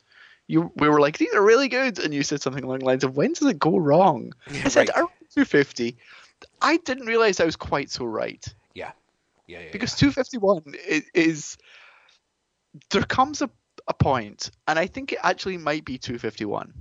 you 0.49 0.73
we 0.77 0.89
were 0.89 1.01
like, 1.01 1.19
these 1.19 1.33
are 1.35 1.43
really 1.43 1.69
good, 1.69 1.99
and 1.99 2.13
you 2.13 2.23
said 2.23 2.43
something 2.43 2.65
along 2.65 2.81
the 2.81 2.85
lines 2.87 3.05
of, 3.05 3.17
when 3.17 3.33
does 3.33 3.49
it 3.49 3.59
go 3.59 3.77
wrong? 3.79 4.33
I 4.49 4.69
said, 4.69 4.89
Right. 4.89 4.97
around 4.97 5.09
250. 5.35 5.97
I 6.61 6.77
didn't 6.79 7.07
realize 7.07 7.41
I 7.41 7.45
was 7.45 7.57
quite 7.57 7.91
so 7.91 8.05
right. 8.05 8.45
yeah, 8.75 8.93
yeah, 9.47 9.61
yeah, 9.61 9.69
because 9.73 9.95
251 9.95 10.75
is, 10.89 11.05
is 11.15 11.57
there 12.91 13.03
comes 13.03 13.43
a, 13.43 13.51
a 13.87 13.95
point 13.95 14.51
and 14.67 14.79
i 14.79 14.87
think 14.87 15.13
it 15.13 15.19
actually 15.23 15.59
might 15.59 15.85
be 15.85 15.99
251 15.99 16.73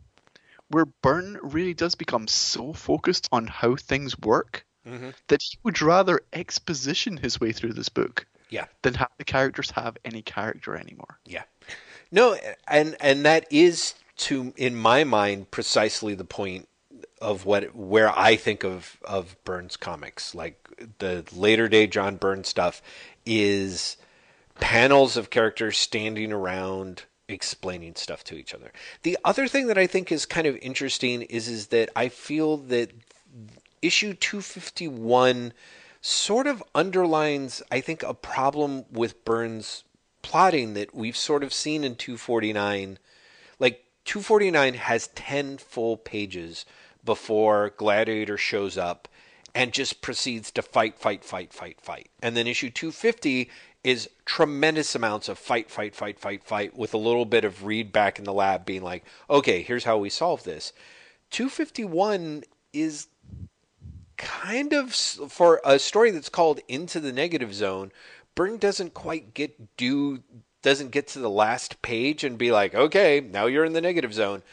where 0.69 0.85
byrne 0.85 1.37
really 1.43 1.73
does 1.73 1.95
become 1.95 2.27
so 2.27 2.71
focused 2.73 3.27
on 3.31 3.45
how 3.47 3.75
things 3.75 4.17
work 4.19 4.65
Mhm. 4.87 5.13
that 5.27 5.41
he 5.43 5.57
would 5.63 5.79
rather 5.81 6.21
exposition 6.33 7.17
his 7.17 7.39
way 7.39 7.51
through 7.51 7.73
this 7.73 7.89
book 7.89 8.25
yeah. 8.49 8.65
than 8.81 8.93
have 8.95 9.11
the 9.17 9.25
characters 9.25 9.69
have 9.71 9.95
any 10.05 10.21
character 10.23 10.75
anymore 10.75 11.19
Yeah. 11.25 11.43
No, 12.11 12.37
and 12.67 12.95
and 12.99 13.25
that 13.25 13.45
is 13.49 13.95
to 14.17 14.53
in 14.57 14.75
my 14.75 15.03
mind 15.03 15.49
precisely 15.51 16.13
the 16.13 16.25
point 16.25 16.67
of 17.21 17.45
what 17.45 17.75
where 17.75 18.17
I 18.17 18.35
think 18.35 18.63
of 18.63 18.97
of 19.03 19.35
Byrne's 19.45 19.77
comics. 19.77 20.35
Like 20.35 20.57
the 20.99 21.23
later 21.33 21.67
day 21.67 21.87
John 21.87 22.17
Byrne's 22.17 22.49
stuff 22.49 22.81
is 23.25 23.97
panels 24.59 25.15
of 25.15 25.29
characters 25.29 25.77
standing 25.77 26.33
around 26.33 27.03
explaining 27.27 27.95
stuff 27.95 28.23
to 28.25 28.35
each 28.35 28.53
other. 28.53 28.73
The 29.03 29.17
other 29.23 29.47
thing 29.47 29.67
that 29.67 29.77
I 29.77 29.87
think 29.87 30.11
is 30.11 30.25
kind 30.25 30.47
of 30.47 30.57
interesting 30.57 31.21
is 31.23 31.47
is 31.47 31.67
that 31.67 31.89
I 31.95 32.09
feel 32.09 32.57
that 32.57 32.91
issue 33.81 34.13
251 34.13 35.53
sort 36.01 36.47
of 36.47 36.63
underlines 36.75 37.61
I 37.71 37.79
think 37.79 38.03
a 38.03 38.13
problem 38.13 38.85
with 38.91 39.23
Byrne's 39.23 39.83
plotting 40.21 40.73
that 40.73 40.93
we've 40.93 41.17
sort 41.17 41.43
of 41.43 41.53
seen 41.53 41.83
in 41.83 41.95
249 41.95 42.97
like 43.59 43.85
249 44.05 44.73
has 44.73 45.07
10 45.09 45.57
full 45.57 45.95
pages 45.95 46.65
before 47.05 47.73
Gladiator 47.77 48.37
shows 48.37 48.77
up 48.77 49.07
and 49.53 49.73
just 49.73 50.01
proceeds 50.01 50.51
to 50.51 50.61
fight, 50.61 50.97
fight, 50.97 51.23
fight, 51.23 51.53
fight, 51.53 51.79
fight. 51.81 52.09
And 52.21 52.35
then 52.35 52.47
issue 52.47 52.69
250 52.69 53.49
is 53.83 54.09
tremendous 54.25 54.95
amounts 54.95 55.27
of 55.27 55.37
fight, 55.37 55.69
fight, 55.69 55.95
fight, 55.95 56.19
fight, 56.19 56.43
fight, 56.43 56.77
with 56.77 56.93
a 56.93 56.97
little 56.97 57.25
bit 57.25 57.43
of 57.43 57.65
Reed 57.65 57.91
back 57.91 58.17
in 58.17 58.25
the 58.25 58.33
lab 58.33 58.65
being 58.65 58.83
like, 58.83 59.03
okay, 59.29 59.61
here's 59.61 59.83
how 59.83 59.97
we 59.97 60.09
solve 60.09 60.43
this. 60.43 60.73
251 61.31 62.43
is 62.73 63.07
kind 64.17 64.71
of 64.71 64.93
for 64.93 65.59
a 65.65 65.79
story 65.79 66.11
that's 66.11 66.29
called 66.29 66.59
Into 66.67 66.99
the 66.99 67.11
Negative 67.11 67.53
Zone. 67.53 67.91
Byrne 68.35 68.57
doesn't 68.57 68.93
quite 68.93 69.33
get 69.33 69.77
do 69.77 70.23
doesn't 70.61 70.91
get 70.91 71.07
to 71.07 71.19
the 71.19 71.29
last 71.29 71.81
page 71.81 72.23
and 72.23 72.37
be 72.37 72.51
like, 72.51 72.75
okay, 72.75 73.19
now 73.19 73.47
you're 73.47 73.65
in 73.65 73.73
the 73.73 73.81
negative 73.81 74.13
zone 74.13 74.43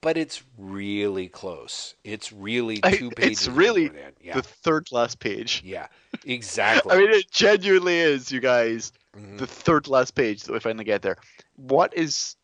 but 0.00 0.16
it's 0.16 0.42
really 0.56 1.28
close. 1.28 1.94
It's 2.04 2.32
really 2.32 2.76
two 2.76 3.10
I, 3.10 3.14
pages. 3.14 3.30
It's 3.30 3.48
really 3.48 3.90
yeah. 4.22 4.34
the 4.34 4.42
third 4.42 4.92
last 4.92 5.18
page. 5.18 5.62
Yeah, 5.64 5.88
exactly. 6.24 6.92
I 6.94 6.98
mean, 6.98 7.10
it 7.10 7.30
genuinely 7.30 7.98
is, 7.98 8.30
you 8.30 8.40
guys. 8.40 8.92
Mm-hmm. 9.16 9.38
The 9.38 9.46
third 9.46 9.88
last 9.88 10.14
page 10.14 10.44
that 10.44 10.52
we 10.52 10.60
finally 10.60 10.84
get 10.84 11.02
there. 11.02 11.16
What 11.56 11.94
is 11.94 12.36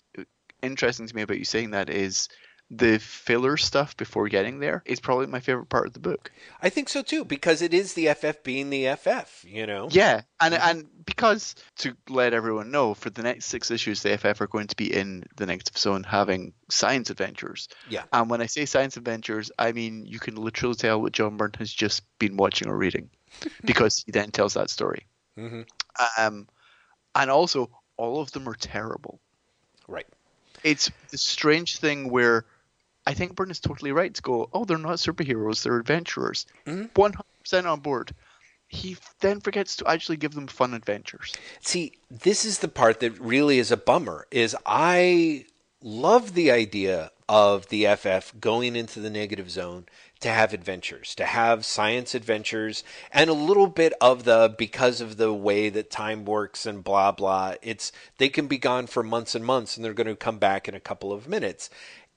interesting 0.62 1.06
to 1.06 1.14
me 1.14 1.22
about 1.22 1.38
you 1.38 1.44
saying 1.44 1.70
that 1.70 1.90
is 1.90 2.28
the 2.70 2.98
filler 2.98 3.56
stuff 3.56 3.96
before 3.96 4.28
getting 4.28 4.58
there 4.58 4.82
is 4.86 4.98
probably 4.98 5.26
my 5.26 5.40
favorite 5.40 5.68
part 5.68 5.86
of 5.86 5.92
the 5.92 6.00
book. 6.00 6.30
I 6.62 6.70
think 6.70 6.88
so 6.88 7.02
too 7.02 7.24
because 7.24 7.62
it 7.62 7.74
is 7.74 7.94
the 7.94 8.12
FF 8.14 8.42
being 8.42 8.70
the 8.70 8.94
FF, 8.96 9.44
you 9.46 9.66
know. 9.66 9.88
Yeah, 9.90 10.22
and 10.40 10.54
and 10.54 10.86
because 11.04 11.54
to 11.78 11.96
let 12.08 12.32
everyone 12.32 12.70
know, 12.70 12.94
for 12.94 13.10
the 13.10 13.22
next 13.22 13.46
six 13.46 13.70
issues, 13.70 14.02
the 14.02 14.16
FF 14.16 14.40
are 14.40 14.46
going 14.46 14.68
to 14.68 14.76
be 14.76 14.92
in 14.92 15.24
the 15.36 15.46
Negative 15.46 15.76
Zone 15.76 16.02
having 16.02 16.54
science 16.70 17.10
adventures. 17.10 17.68
Yeah. 17.88 18.04
And 18.12 18.30
when 18.30 18.40
I 18.40 18.46
say 18.46 18.64
science 18.64 18.96
adventures, 18.96 19.50
I 19.58 19.72
mean 19.72 20.06
you 20.06 20.18
can 20.18 20.36
literally 20.36 20.74
tell 20.74 21.00
what 21.00 21.12
John 21.12 21.36
Byrne 21.36 21.52
has 21.58 21.72
just 21.72 22.02
been 22.18 22.36
watching 22.36 22.68
or 22.68 22.76
reading, 22.76 23.10
because 23.64 24.02
he 24.04 24.12
then 24.12 24.30
tells 24.30 24.54
that 24.54 24.70
story. 24.70 25.06
Mm-hmm. 25.38 25.62
Um, 26.18 26.48
and 27.14 27.30
also 27.30 27.70
all 27.96 28.20
of 28.20 28.32
them 28.32 28.48
are 28.48 28.54
terrible. 28.54 29.20
Right. 29.86 30.06
It's 30.62 30.90
the 31.10 31.18
strange 31.18 31.78
thing 31.78 32.10
where 32.10 32.46
I 33.06 33.14
think 33.14 33.34
Byrne 33.34 33.50
is 33.50 33.60
totally 33.60 33.92
right 33.92 34.14
to 34.14 34.22
go, 34.22 34.48
oh, 34.52 34.64
they're 34.64 34.78
not 34.78 34.96
superheroes, 34.96 35.62
they're 35.62 35.78
adventurers. 35.78 36.46
Mm-hmm. 36.66 37.00
100% 37.00 37.70
on 37.70 37.80
board. 37.80 38.14
He 38.68 38.96
then 39.20 39.40
forgets 39.40 39.76
to 39.76 39.86
actually 39.86 40.16
give 40.16 40.32
them 40.32 40.46
fun 40.46 40.74
adventures. 40.74 41.34
See, 41.60 41.92
this 42.10 42.44
is 42.44 42.58
the 42.58 42.68
part 42.68 43.00
that 43.00 43.18
really 43.20 43.58
is 43.58 43.70
a 43.70 43.76
bummer 43.76 44.26
is 44.30 44.56
I 44.66 45.46
love 45.82 46.34
the 46.34 46.50
idea 46.50 47.10
of 47.28 47.68
the 47.68 47.86
FF 47.94 48.40
going 48.40 48.74
into 48.74 49.00
the 49.00 49.10
negative 49.10 49.50
zone 49.50 49.86
to 50.20 50.28
have 50.30 50.52
adventures, 50.52 51.14
to 51.14 51.24
have 51.24 51.64
science 51.64 52.14
adventures, 52.14 52.82
and 53.12 53.28
a 53.28 53.34
little 53.34 53.66
bit 53.66 53.92
of 54.00 54.24
the 54.24 54.54
because 54.56 55.00
of 55.00 55.16
the 55.16 55.32
way 55.32 55.68
that 55.68 55.90
time 55.90 56.24
works 56.24 56.66
and 56.66 56.82
blah 56.82 57.12
blah. 57.12 57.54
It's 57.62 57.92
they 58.18 58.28
can 58.28 58.46
be 58.46 58.58
gone 58.58 58.86
for 58.86 59.02
months 59.02 59.34
and 59.34 59.44
months, 59.44 59.76
and 59.76 59.84
they're 59.84 59.94
going 59.94 60.06
to 60.06 60.16
come 60.16 60.38
back 60.38 60.68
in 60.68 60.74
a 60.74 60.80
couple 60.80 61.12
of 61.12 61.28
minutes. 61.28 61.70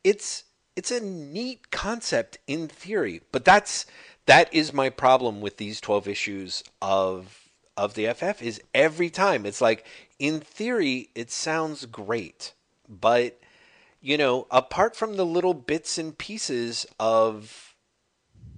It's 0.03 0.43
it's 0.77 0.91
a 0.91 1.01
neat 1.01 1.71
concept 1.71 2.37
in 2.45 2.67
theory, 2.67 3.21
but 3.31 3.43
that's 3.43 3.87
that 4.27 4.53
is 4.53 4.71
my 4.71 4.91
problem 4.91 5.41
with 5.41 5.57
these 5.57 5.81
12 5.81 6.07
issues 6.07 6.63
of 6.81 7.49
of 7.75 7.95
the 7.95 8.13
FF 8.13 8.41
is 8.43 8.61
every 8.73 9.09
time 9.09 9.45
it's 9.45 9.59
like 9.59 9.85
in 10.19 10.39
theory 10.39 11.09
it 11.15 11.31
sounds 11.31 11.87
great, 11.87 12.53
but 12.87 13.39
you 14.01 14.19
know, 14.19 14.45
apart 14.51 14.95
from 14.95 15.17
the 15.17 15.25
little 15.25 15.55
bits 15.55 15.97
and 15.97 16.15
pieces 16.15 16.85
of 16.99 17.73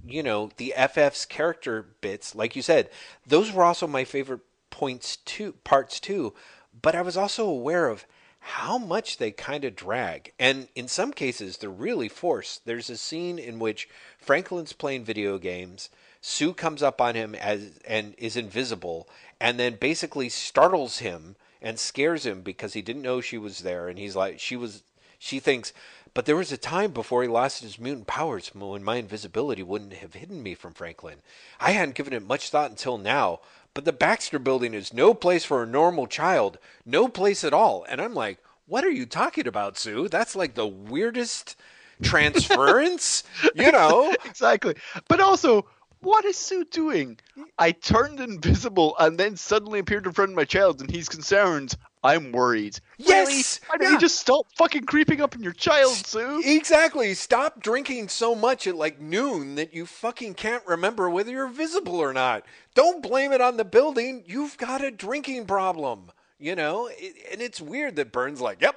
you 0.06 0.22
know, 0.22 0.50
the 0.58 0.74
FF's 0.76 1.26
character 1.26 1.86
bits, 2.02 2.36
like 2.36 2.54
you 2.54 2.62
said, 2.62 2.90
those 3.26 3.54
were 3.54 3.64
also 3.64 3.88
my 3.88 4.04
favorite 4.04 4.42
points 4.72 5.16
too, 5.18 5.54
parts 5.64 6.02
too, 6.02 6.34
but 6.82 6.96
I 6.96 7.02
was 7.02 7.16
also 7.16 7.46
aware 7.46 7.88
of 7.88 8.06
how 8.40 8.78
much 8.78 9.18
they 9.18 9.32
kind 9.32 9.64
of 9.66 9.76
drag. 9.76 10.32
And 10.40 10.68
in 10.76 10.88
some 10.88 11.14
cases, 11.14 11.58
they're 11.58 11.70
really 11.70 12.10
forced. 12.10 12.66
There's 12.66 12.90
a 12.90 12.98
scene 12.98 13.38
in 13.38 13.60
which 13.60 13.90
Franklin's 14.18 14.74
playing 14.74 15.04
video 15.04 15.38
games. 15.38 15.90
Sue 16.22 16.54
comes 16.54 16.84
up 16.84 17.00
on 17.00 17.16
him 17.16 17.36
as 17.36 17.80
and 17.88 18.16
is 18.18 18.36
invisible, 18.36 19.08
and 19.40 19.60
then 19.60 19.76
basically 19.76 20.30
startles 20.30 21.00
him 21.00 21.36
and 21.62 21.80
scares 21.80 22.26
him 22.26 22.42
because 22.42 22.74
he 22.74 22.82
didn't 22.82 23.02
know 23.02 23.22
she 23.22 23.38
was 23.38 23.60
there. 23.60 23.88
And 23.88 24.00
he's 24.00 24.16
like, 24.16 24.40
she 24.40 24.56
was, 24.56 24.84
she 25.18 25.40
thinks, 25.40 25.74
but 26.14 26.26
there 26.26 26.36
was 26.36 26.52
a 26.52 26.58
time 26.58 26.92
before 26.92 27.22
he 27.22 27.28
lost 27.28 27.62
his 27.62 27.80
mutant 27.80 28.08
powers 28.08 28.52
when 28.54 28.84
my 28.84 28.96
invisibility 28.96 29.64
wouldn't 29.64 29.94
have 29.94 30.14
hidden 30.14 30.42
me 30.42 30.56
from 30.56 30.74
Franklin. 30.74 31.18
I 31.60 31.72
hadn't 31.72 31.96
given 31.96 32.14
it 32.14 32.26
much 32.26 32.50
thought 32.50 32.72
until 32.72 32.98
now, 32.98 33.42
but 33.80 33.86
the 33.86 33.94
Baxter 33.94 34.40
building 34.40 34.74
is 34.74 34.94
no 34.94 35.14
place 35.14 35.46
for 35.46 35.64
a 35.64 35.66
normal 35.66 36.06
child. 36.06 36.58
No 36.86 37.08
place 37.08 37.46
at 37.46 37.54
all. 37.54 37.86
And 37.88 38.02
I'm 38.02 38.14
like, 38.14 38.40
what 38.66 38.84
are 38.84 38.92
you 38.92 39.06
talking 39.06 39.48
about, 39.48 39.78
Sue? 39.78 40.10
That's 40.10 40.36
like 40.36 40.54
the 40.54 40.68
weirdest 40.68 41.56
transference, 42.04 43.24
you 43.56 43.72
know? 43.72 44.14
Exactly. 44.26 44.76
But 45.08 45.22
also, 45.22 45.66
what 46.02 46.26
is 46.26 46.36
Sue 46.36 46.66
doing? 46.66 47.20
I 47.58 47.72
turned 47.72 48.20
invisible 48.20 48.98
and 49.00 49.18
then 49.18 49.38
suddenly 49.38 49.80
appeared 49.80 50.06
in 50.06 50.12
front 50.12 50.32
of 50.32 50.36
my 50.36 50.44
child 50.44 50.82
and 50.82 50.92
he's 50.92 51.08
concerned. 51.08 51.78
I'm 52.04 52.32
worried. 52.32 52.80
Yes. 52.98 53.28
Really? 53.28 53.44
Why 53.68 53.78
don't 53.78 53.88
yeah. 53.88 53.94
you 53.94 54.00
just 54.00 54.20
stop 54.20 54.48
fucking 54.56 54.86
creeping 54.86 55.22
up 55.22 55.36
in 55.36 55.44
your 55.44 55.54
child, 55.54 55.96
Sue? 55.96 56.42
Exactly. 56.46 57.14
Stop 57.14 57.62
drinking 57.62 58.08
so 58.08 58.36
much 58.36 58.68
at 58.68 58.76
like 58.76 59.02
noon 59.02 59.56
that 59.56 59.74
you 59.74 59.86
fucking 59.86 60.36
can't 60.36 60.66
remember 60.66 61.10
whether 61.10 61.32
you're 61.32 61.48
visible 61.48 61.98
or 61.98 62.14
not. 62.14 62.46
Don't 62.74 63.04
blame 63.04 63.34
it 63.34 63.42
on 63.42 63.58
the 63.58 63.66
building. 63.66 64.24
You've 64.26 64.58
got 64.58 64.84
a 64.84 64.92
drinking 64.92 65.46
problem. 65.46 66.12
You 66.40 66.56
know, 66.56 66.88
it, 66.92 67.16
and 67.34 67.42
it's 67.42 67.60
weird 67.60 67.98
that 67.98 68.14
Byrne's 68.14 68.40
like, 68.40 68.62
"Yep, 68.62 68.76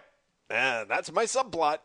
uh, 0.51 0.85
that's 0.87 1.13
my 1.13 1.25
subplot." 1.25 1.79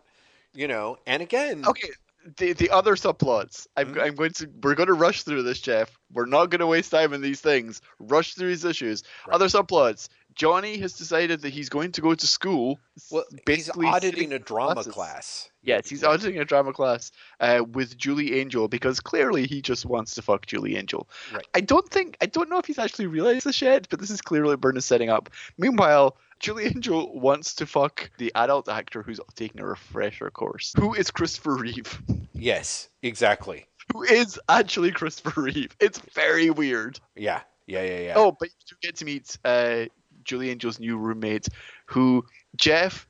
You 0.55 0.67
know, 0.67 0.97
and 1.05 1.21
again, 1.21 1.63
okay, 1.67 1.89
the 2.37 2.53
the 2.53 2.69
other 2.71 2.95
subplots. 2.95 3.67
I'm 3.77 3.93
mm-hmm. 3.93 3.99
I'm 3.99 4.15
going 4.15 4.31
to 4.31 4.49
we're 4.63 4.75
going 4.75 4.87
to 4.87 4.93
rush 4.93 5.23
through 5.23 5.43
this, 5.43 5.59
Jeff. 5.59 5.97
We're 6.11 6.25
not 6.25 6.49
going 6.49 6.59
to 6.59 6.67
waste 6.67 6.91
time 6.91 7.13
in 7.13 7.21
these 7.21 7.41
things. 7.41 7.81
Rush 7.99 8.33
through 8.33 8.49
these 8.49 8.65
issues. 8.65 9.03
Right. 9.27 9.35
Other 9.35 9.47
subplots. 9.47 10.09
Johnny 10.37 10.77
has 10.77 10.93
decided 10.93 11.41
that 11.41 11.49
he's 11.49 11.67
going 11.67 11.91
to 11.93 12.01
go 12.01 12.13
to 12.13 12.27
school. 12.27 12.79
Well, 13.11 13.25
he's 13.47 13.69
auditing 13.75 14.33
a 14.33 14.39
drama 14.39 14.75
classes. 14.75 14.93
class. 14.93 15.49
Yes, 15.63 15.89
he's 15.89 16.03
auditing 16.03 16.39
a 16.39 16.45
drama 16.45 16.73
class 16.73 17.11
uh, 17.39 17.63
with 17.67 17.97
Julie 17.97 18.39
Angel 18.39 18.67
because 18.67 18.99
clearly 18.99 19.47
he 19.47 19.61
just 19.61 19.85
wants 19.85 20.13
to 20.15 20.21
fuck 20.21 20.45
Julie 20.45 20.77
Angel. 20.77 21.09
Right. 21.33 21.45
I 21.55 21.61
don't 21.61 21.89
think 21.89 22.17
I 22.21 22.27
don't 22.27 22.49
know 22.49 22.59
if 22.59 22.65
he's 22.65 22.77
actually 22.79 23.07
realized 23.07 23.45
this 23.45 23.61
yet, 23.61 23.87
but 23.89 23.99
this 23.99 24.11
is 24.11 24.21
clearly 24.21 24.55
Byrne 24.55 24.77
is 24.77 24.85
setting 24.85 25.09
up. 25.09 25.29
Meanwhile, 25.57 26.15
Julie 26.39 26.65
Angel 26.65 27.19
wants 27.19 27.55
to 27.55 27.65
fuck 27.65 28.09
the 28.19 28.31
adult 28.35 28.69
actor 28.69 29.01
who's 29.01 29.19
taking 29.35 29.59
a 29.59 29.65
refresher 29.65 30.29
course, 30.29 30.73
who 30.77 30.93
is 30.93 31.09
Christopher 31.09 31.55
Reeve. 31.55 31.99
Yes, 32.33 32.89
exactly. 33.01 33.65
Who 33.91 34.03
is 34.03 34.39
actually 34.47 34.91
Christopher 34.91 35.41
Reeve? 35.41 35.75
It's 35.79 35.97
very 36.13 36.51
weird. 36.51 36.99
Yeah, 37.15 37.41
yeah, 37.65 37.81
yeah, 37.81 37.99
yeah. 37.99 38.13
Oh, 38.15 38.31
but 38.39 38.49
you 38.49 38.55
do 38.69 38.75
get 38.81 38.95
to 38.97 39.05
meet 39.05 39.37
uh, 39.43 39.85
Julie 40.27 40.51
Angel's 40.51 40.79
new 40.79 40.97
roommate, 40.97 41.47
who 41.85 42.25
Jeff, 42.55 43.07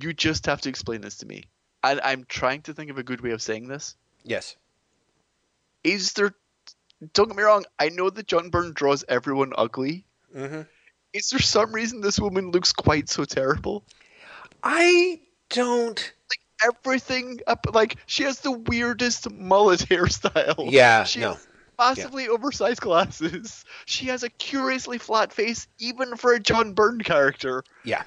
you 0.00 0.12
just 0.12 0.46
have 0.46 0.60
to 0.60 0.68
explain 0.68 1.00
this 1.00 1.16
to 1.18 1.26
me. 1.26 1.44
And 1.82 2.00
I'm 2.04 2.24
trying 2.28 2.62
to 2.62 2.74
think 2.74 2.90
of 2.90 2.98
a 2.98 3.02
good 3.02 3.22
way 3.22 3.30
of 3.30 3.42
saying 3.42 3.66
this. 3.66 3.96
Yes. 4.22 4.54
Is 5.82 6.12
there? 6.12 6.34
Don't 7.14 7.28
get 7.28 7.36
me 7.36 7.42
wrong. 7.42 7.64
I 7.78 7.88
know 7.88 8.10
that 8.10 8.26
John 8.26 8.50
Byrne 8.50 8.72
draws 8.74 9.04
everyone 9.08 9.52
ugly. 9.56 10.04
Mm-hmm. 10.36 10.62
Is 11.14 11.30
there 11.30 11.40
some 11.40 11.72
reason 11.72 12.02
this 12.02 12.20
woman 12.20 12.50
looks 12.50 12.72
quite 12.72 13.08
so 13.08 13.24
terrible? 13.24 13.82
I 14.62 15.20
don't 15.48 16.12
like 16.30 16.76
everything 16.84 17.40
up. 17.46 17.66
Like 17.72 17.96
she 18.04 18.24
has 18.24 18.40
the 18.40 18.52
weirdest 18.52 19.30
mullet 19.30 19.80
hairstyle. 19.80 20.70
Yeah, 20.70 21.04
she 21.04 21.20
no 21.20 21.38
massively 21.80 22.24
yeah. 22.24 22.30
oversized 22.30 22.80
glasses. 22.80 23.64
She 23.86 24.06
has 24.06 24.22
a 24.22 24.28
curiously 24.30 24.98
flat 24.98 25.32
face, 25.32 25.66
even 25.78 26.16
for 26.16 26.32
a 26.32 26.38
John 26.38 26.74
Byrne 26.74 27.00
character. 27.00 27.64
Yeah. 27.82 28.04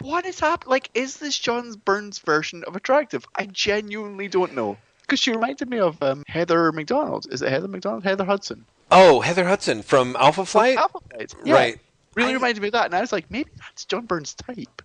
What 0.00 0.26
is 0.26 0.38
happening? 0.40 0.70
Like, 0.70 0.90
is 0.94 1.16
this 1.16 1.38
John 1.38 1.72
Byrne's 1.84 2.18
version 2.18 2.64
of 2.66 2.76
attractive? 2.76 3.24
I 3.34 3.46
genuinely 3.46 4.28
don't 4.28 4.54
know. 4.54 4.76
Because 5.02 5.20
she 5.20 5.30
reminded 5.30 5.70
me 5.70 5.78
of 5.78 6.02
um, 6.02 6.22
Heather 6.26 6.70
McDonald. 6.72 7.26
Is 7.30 7.40
it 7.42 7.50
Heather 7.50 7.68
McDonald? 7.68 8.04
Heather 8.04 8.24
Hudson. 8.24 8.66
Oh, 8.90 9.20
Heather 9.20 9.44
Hudson 9.46 9.82
from 9.82 10.16
Alpha 10.18 10.44
Flight? 10.44 10.74
From 10.74 10.82
Alpha 10.82 10.98
Flight. 11.10 11.34
Yeah. 11.44 11.54
Right. 11.54 11.80
really 12.14 12.30
I- 12.30 12.34
reminded 12.34 12.60
me 12.60 12.68
of 12.68 12.72
that, 12.72 12.86
and 12.86 12.94
I 12.94 13.00
was 13.00 13.12
like, 13.12 13.30
maybe 13.30 13.50
that's 13.58 13.84
John 13.86 14.06
Byrne's 14.06 14.34
type. 14.34 14.82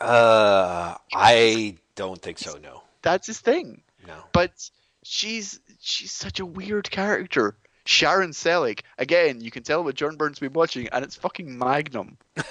Uh, 0.00 0.94
I 1.14 1.76
don't 1.94 2.20
think 2.20 2.38
so. 2.38 2.56
No, 2.62 2.82
That's 3.02 3.26
his 3.26 3.40
thing. 3.40 3.82
no. 4.06 4.14
But 4.32 4.70
she's 5.02 5.60
she's 5.80 6.12
such 6.12 6.40
a 6.40 6.46
weird 6.46 6.90
character. 6.90 7.56
Sharon 7.86 8.30
Selleck, 8.30 8.80
again, 8.98 9.40
you 9.40 9.50
can 9.50 9.62
tell 9.62 9.82
what 9.82 9.94
John 9.94 10.16
Byrne's 10.16 10.38
been 10.38 10.52
watching, 10.52 10.88
and 10.88 11.04
it's 11.04 11.16
fucking 11.16 11.56
Magnum. 11.58 12.18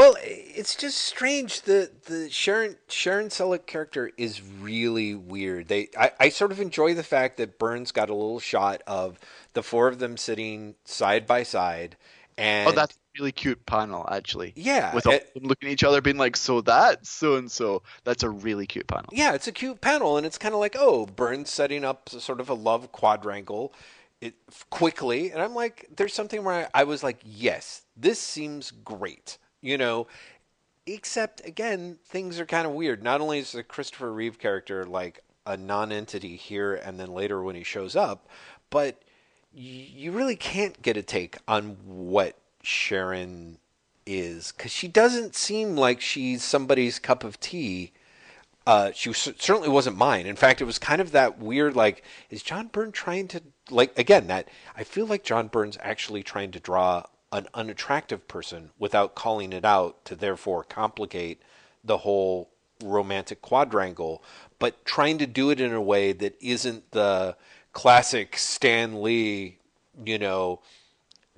Well, 0.00 0.16
it's 0.22 0.76
just 0.76 0.98
strange. 0.98 1.60
The 1.60 1.90
the 2.06 2.30
Sharon 2.30 2.76
Sharon 2.88 3.28
Selleck 3.28 3.66
character 3.66 4.10
is 4.16 4.40
really 4.40 5.14
weird. 5.14 5.68
They 5.68 5.88
I, 5.98 6.12
I 6.18 6.28
sort 6.30 6.52
of 6.52 6.60
enjoy 6.60 6.94
the 6.94 7.02
fact 7.02 7.36
that 7.36 7.58
Byrne's 7.58 7.92
got 7.92 8.08
a 8.08 8.14
little 8.14 8.40
shot 8.40 8.82
of 8.86 9.18
the 9.52 9.62
four 9.62 9.88
of 9.88 9.98
them 9.98 10.16
sitting 10.16 10.76
side 10.86 11.26
by 11.26 11.42
side, 11.42 11.96
and 12.40 12.68
oh, 12.68 12.72
that's 12.72 12.94
a 12.96 12.98
really 13.20 13.32
cute 13.32 13.64
panel, 13.66 14.06
actually. 14.10 14.52
yeah, 14.56 14.94
With 14.94 15.06
all 15.06 15.12
it- 15.14 15.32
them 15.34 15.44
looking 15.44 15.68
at 15.68 15.72
each 15.72 15.84
other, 15.84 16.00
being 16.00 16.16
like, 16.16 16.36
"So 16.36 16.60
that, 16.62 17.06
so 17.06 17.36
and 17.36 17.50
so." 17.50 17.82
That's 18.04 18.22
a 18.22 18.30
really 18.30 18.66
cute 18.66 18.86
panel. 18.86 19.08
yeah, 19.12 19.34
it's 19.34 19.46
a 19.46 19.52
cute 19.52 19.80
panel, 19.80 20.16
and 20.16 20.24
it's 20.26 20.38
kind 20.38 20.54
of 20.54 20.60
like 20.60 20.76
oh, 20.78 21.06
Byrne's 21.06 21.50
setting 21.50 21.84
up 21.84 22.08
sort 22.08 22.40
of 22.40 22.48
a 22.48 22.54
love 22.54 22.92
quadrangle. 22.92 23.72
It 24.20 24.34
quickly, 24.68 25.30
and 25.32 25.40
I'm 25.40 25.54
like, 25.54 25.88
there's 25.96 26.12
something 26.12 26.44
where 26.44 26.68
I, 26.74 26.80
I 26.82 26.84
was 26.84 27.02
like, 27.02 27.20
yes, 27.24 27.82
this 27.96 28.18
seems 28.20 28.70
great, 28.70 29.38
you 29.62 29.78
know. 29.78 30.06
Except 30.86 31.46
again, 31.46 31.98
things 32.04 32.40
are 32.40 32.46
kind 32.46 32.66
of 32.66 32.72
weird. 32.72 33.02
Not 33.02 33.20
only 33.20 33.38
is 33.38 33.52
the 33.52 33.62
Christopher 33.62 34.12
Reeve 34.12 34.38
character 34.38 34.84
like 34.84 35.22
a 35.46 35.56
non-entity 35.56 36.36
here, 36.36 36.74
and 36.74 36.98
then 37.00 37.12
later 37.14 37.42
when 37.42 37.54
he 37.56 37.62
shows 37.64 37.94
up, 37.96 38.28
but 38.70 39.00
you 39.52 40.12
really 40.12 40.36
can't 40.36 40.80
get 40.82 40.96
a 40.96 41.02
take 41.02 41.36
on 41.48 41.76
what 41.84 42.36
Sharon 42.62 43.58
is 44.06 44.52
because 44.52 44.72
she 44.72 44.88
doesn't 44.88 45.34
seem 45.34 45.76
like 45.76 46.00
she's 46.00 46.42
somebody's 46.42 46.98
cup 46.98 47.24
of 47.24 47.38
tea. 47.40 47.92
Uh, 48.66 48.90
she 48.94 49.08
was, 49.08 49.18
certainly 49.18 49.68
wasn't 49.68 49.96
mine. 49.96 50.26
In 50.26 50.36
fact, 50.36 50.60
it 50.60 50.64
was 50.64 50.78
kind 50.78 51.00
of 51.00 51.12
that 51.12 51.38
weird, 51.38 51.74
like, 51.74 52.04
is 52.28 52.42
John 52.42 52.68
Byrne 52.68 52.92
trying 52.92 53.26
to, 53.28 53.42
like, 53.70 53.98
again, 53.98 54.26
that 54.28 54.48
I 54.76 54.84
feel 54.84 55.06
like 55.06 55.24
John 55.24 55.48
Byrne's 55.48 55.78
actually 55.80 56.22
trying 56.22 56.50
to 56.52 56.60
draw 56.60 57.04
an 57.32 57.48
unattractive 57.54 58.28
person 58.28 58.70
without 58.78 59.14
calling 59.14 59.52
it 59.52 59.64
out 59.64 60.04
to 60.04 60.14
therefore 60.14 60.62
complicate 60.64 61.40
the 61.82 61.98
whole 61.98 62.50
romantic 62.82 63.40
quadrangle, 63.40 64.22
but 64.58 64.84
trying 64.84 65.18
to 65.18 65.26
do 65.26 65.50
it 65.50 65.60
in 65.60 65.72
a 65.72 65.80
way 65.80 66.12
that 66.12 66.36
isn't 66.40 66.90
the 66.90 67.36
classic 67.72 68.36
Stan 68.36 69.02
Lee, 69.02 69.58
you 70.04 70.18
know, 70.18 70.60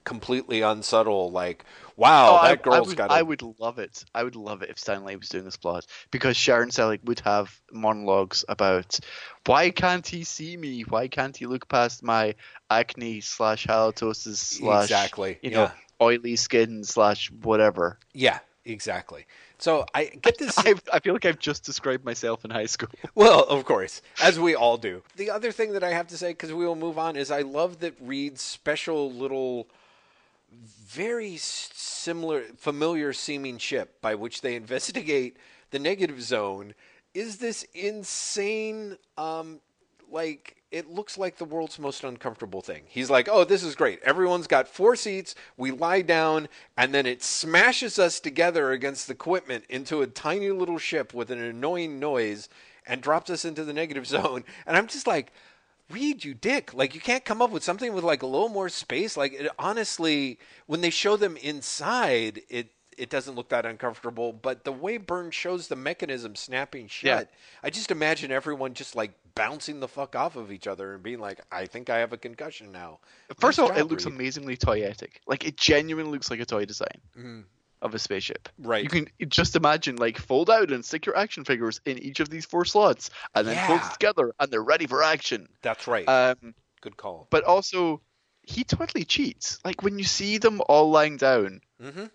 completely 0.05 0.63
unsubtle, 0.63 1.31
like, 1.31 1.65
wow, 1.97 2.39
Oh, 2.41 2.43
that 2.43 2.51
I 2.53 2.63
girl's 2.63 2.89
would, 2.89 2.97
got 2.97 3.11
I 3.11 3.23
would 3.23 3.43
love 3.59 3.79
it. 3.79 4.05
I 4.15 4.25
would 4.25 4.37
love 4.37 4.63
it 4.63 4.71
if 4.71 4.79
Stan 4.79 5.05
Lee 5.05 5.17
was 5.17 5.29
doing 5.29 5.45
this 5.45 5.57
plot 5.57 5.87
because 6.11 6.37
Sharon 6.37 6.71
Selleck 6.71 7.05
would 7.05 7.21
have 7.21 7.61
monologues 7.71 8.45
about 8.49 8.99
why 9.47 9.71
can't 9.71 10.07
he 10.07 10.25
see 10.25 10.57
me? 10.57 10.83
Why 10.83 11.09
can't 11.09 11.37
he 11.37 11.47
look 11.47 11.69
past 11.69 12.03
my 12.03 12.35
acne 12.71 13.21
slash 13.21 13.67
halitosis 13.67 14.37
slash 14.37 14.85
Exactly, 14.85 15.39
you 15.43 15.51
yeah. 15.51 15.57
know 15.57 15.71
oily 16.01 16.35
skin 16.37 16.83
slash 16.83 17.31
whatever. 17.31 17.99
Yeah, 18.13 18.41
exactly. 18.65 19.27
So 19.59 19.87
I 19.95 20.07
get 20.07 20.39
this. 20.39 20.59
I, 20.59 20.75
I 20.93 21.01
feel 21.01 21.13
like 21.13 21.25
I've 21.25 21.39
just 21.39 21.65
described 21.65 22.05
myself 22.05 22.45
in 22.45 22.51
high 22.51 22.67
school. 22.67 22.89
well, 23.15 23.45
of 23.45 23.65
course, 23.65 24.03
as 24.23 24.39
we 24.39 24.55
all 24.55 24.77
do. 24.77 25.03
The 25.17 25.31
other 25.31 25.53
thing 25.53 25.73
that 25.73 25.85
I 25.85 25.91
have 25.91 26.09
to 26.09 26.19
say, 26.19 26.31
because 26.31 26.53
we 26.53 26.65
will 26.65 26.77
move 26.77 26.99
on, 26.99 27.17
is 27.17 27.31
I 27.31 27.43
love 27.43 27.81
that 27.81 27.95
Reed's 28.01 28.43
special 28.43 29.11
little, 29.11 29.69
very 30.51 31.37
similar, 31.37 32.43
familiar 32.57 33.13
seeming 33.13 33.59
ship 33.59 34.01
by 34.01 34.15
which 34.15 34.41
they 34.41 34.57
investigate 34.57 35.37
the 35.71 35.79
negative 35.79 36.23
zone 36.23 36.75
is 37.15 37.39
this 37.39 37.65
insane, 37.75 38.97
um, 39.19 39.61
like 40.13 40.57
it 40.71 40.89
looks 40.89 41.19
like 41.19 41.37
the 41.37 41.45
world's 41.45 41.79
most 41.79 42.03
uncomfortable 42.03 42.63
thing. 42.63 42.85
He's 42.87 43.11
like, 43.11 43.29
"Oh, 43.31 43.45
this 43.45 43.63
is 43.63 43.75
great. 43.75 44.01
Everyone's 44.03 44.47
got 44.47 44.69
four 44.69 44.97
seats. 44.97 45.35
We 45.57 45.71
lie 45.71 46.03
down, 46.03 46.49
and 46.77 46.95
then 46.95 47.07
it 47.07 47.23
smashes 47.23 47.99
us 47.99 48.21
together 48.21 48.71
against 48.73 49.07
the 49.07 49.13
equipment 49.13 49.65
into 49.69 50.03
a 50.03 50.07
tiny 50.07 50.51
little 50.51 50.79
ship 50.79 51.13
with 51.13 51.31
an 51.31 51.41
annoying 51.41 52.01
noise, 52.01 52.49
and 52.87 53.03
drops 53.03 53.31
us 53.31 53.45
into 53.45 53.65
the 53.65 53.73
negative 53.73 54.07
zone." 54.17 54.45
And 54.67 54.77
I'm 54.77 54.87
just 54.87 55.07
like, 55.07 55.33
"Reed, 55.91 56.25
you 56.25 56.35
dick! 56.35 56.73
Like, 56.73 56.95
you 56.95 57.01
can't 57.01 57.25
come 57.25 57.43
up 57.43 57.51
with 57.51 57.65
something 57.65 57.93
with 57.93 58.05
like 58.05 58.23
a 58.23 58.27
little 58.27 58.49
more 58.49 58.69
space." 58.69 59.17
Like, 59.17 59.35
it, 59.35 59.51
honestly, 59.59 60.39
when 60.67 60.81
they 60.81 60.91
show 60.91 61.17
them 61.17 61.37
inside, 61.37 62.43
it 62.49 62.71
it 62.99 63.11
doesn't 63.11 63.35
look 63.35 63.49
that 63.51 63.65
uncomfortable. 63.67 64.33
But 64.33 64.65
the 64.65 64.73
way 64.73 64.97
Byrne 64.99 65.31
shows 65.31 65.69
the 65.69 65.77
mechanism 65.77 66.35
snapping 66.37 66.89
shut, 66.89 67.31
I 67.63 67.71
just 67.71 67.91
imagine 67.91 68.31
everyone 68.31 68.75
just 68.75 68.95
like 68.95 69.13
bouncing 69.35 69.81
the 69.81 69.89
fuck 69.89 70.15
off 70.15 70.37
of 70.37 70.53
each 70.53 70.67
other 70.67 70.95
and 70.95 71.03
being 71.03 71.19
like, 71.21 71.41
"I 71.51 71.67
think 71.67 71.89
I 71.91 71.99
have 71.99 72.13
a 72.13 72.19
concussion 72.19 72.71
now." 72.73 73.01
First 73.39 73.59
Nice 73.59 73.71
of 73.71 73.73
all, 73.77 73.81
it 73.81 73.85
looks 73.91 74.05
Reed. 74.05 74.15
amazingly 74.15 74.57
toyetic. 74.57 75.13
Like 75.27 75.45
it 75.45 75.57
genuinely 75.57 76.13
looks 76.13 76.31
like 76.31 76.41
a 76.41 76.45
toy 76.47 76.65
design 76.67 77.01
Mhm. 77.17 77.45
of 77.81 77.95
a 77.95 77.99
spaceship. 77.99 78.49
Right. 78.59 78.85
You 78.85 78.91
can 78.91 79.09
just 79.29 79.57
imagine 79.57 79.97
like 79.97 80.19
fold 80.19 80.51
out 80.51 80.71
and 80.71 80.85
stick 80.85 81.07
your 81.07 81.17
action 81.17 81.45
figures 81.45 81.81
in 81.87 81.99
each 81.99 82.21
of 82.21 82.29
these 82.29 82.45
four 82.45 82.65
slots, 82.65 83.11
and 83.35 83.47
then 83.47 83.57
fold 83.67 83.81
Yeah. 83.81 83.89
it 83.89 83.93
together, 83.95 84.33
and 84.39 84.51
they're 84.53 84.63
ready 84.63 84.87
for 84.87 85.03
action. 85.03 85.49
That's 85.63 85.87
right. 85.87 86.07
Um, 86.09 86.55
Good 86.83 86.97
call. 86.97 87.27
but 87.31 87.45
also, 87.45 88.03
he 88.43 88.65
totally 88.65 89.05
cheats. 89.05 89.59
Like 89.65 89.83
when 89.83 89.99
you 89.99 90.05
see 90.05 90.37
them 90.39 90.61
all 90.69 90.91
lying 90.91 91.17
down, 91.17 91.61
hmm 91.81 92.07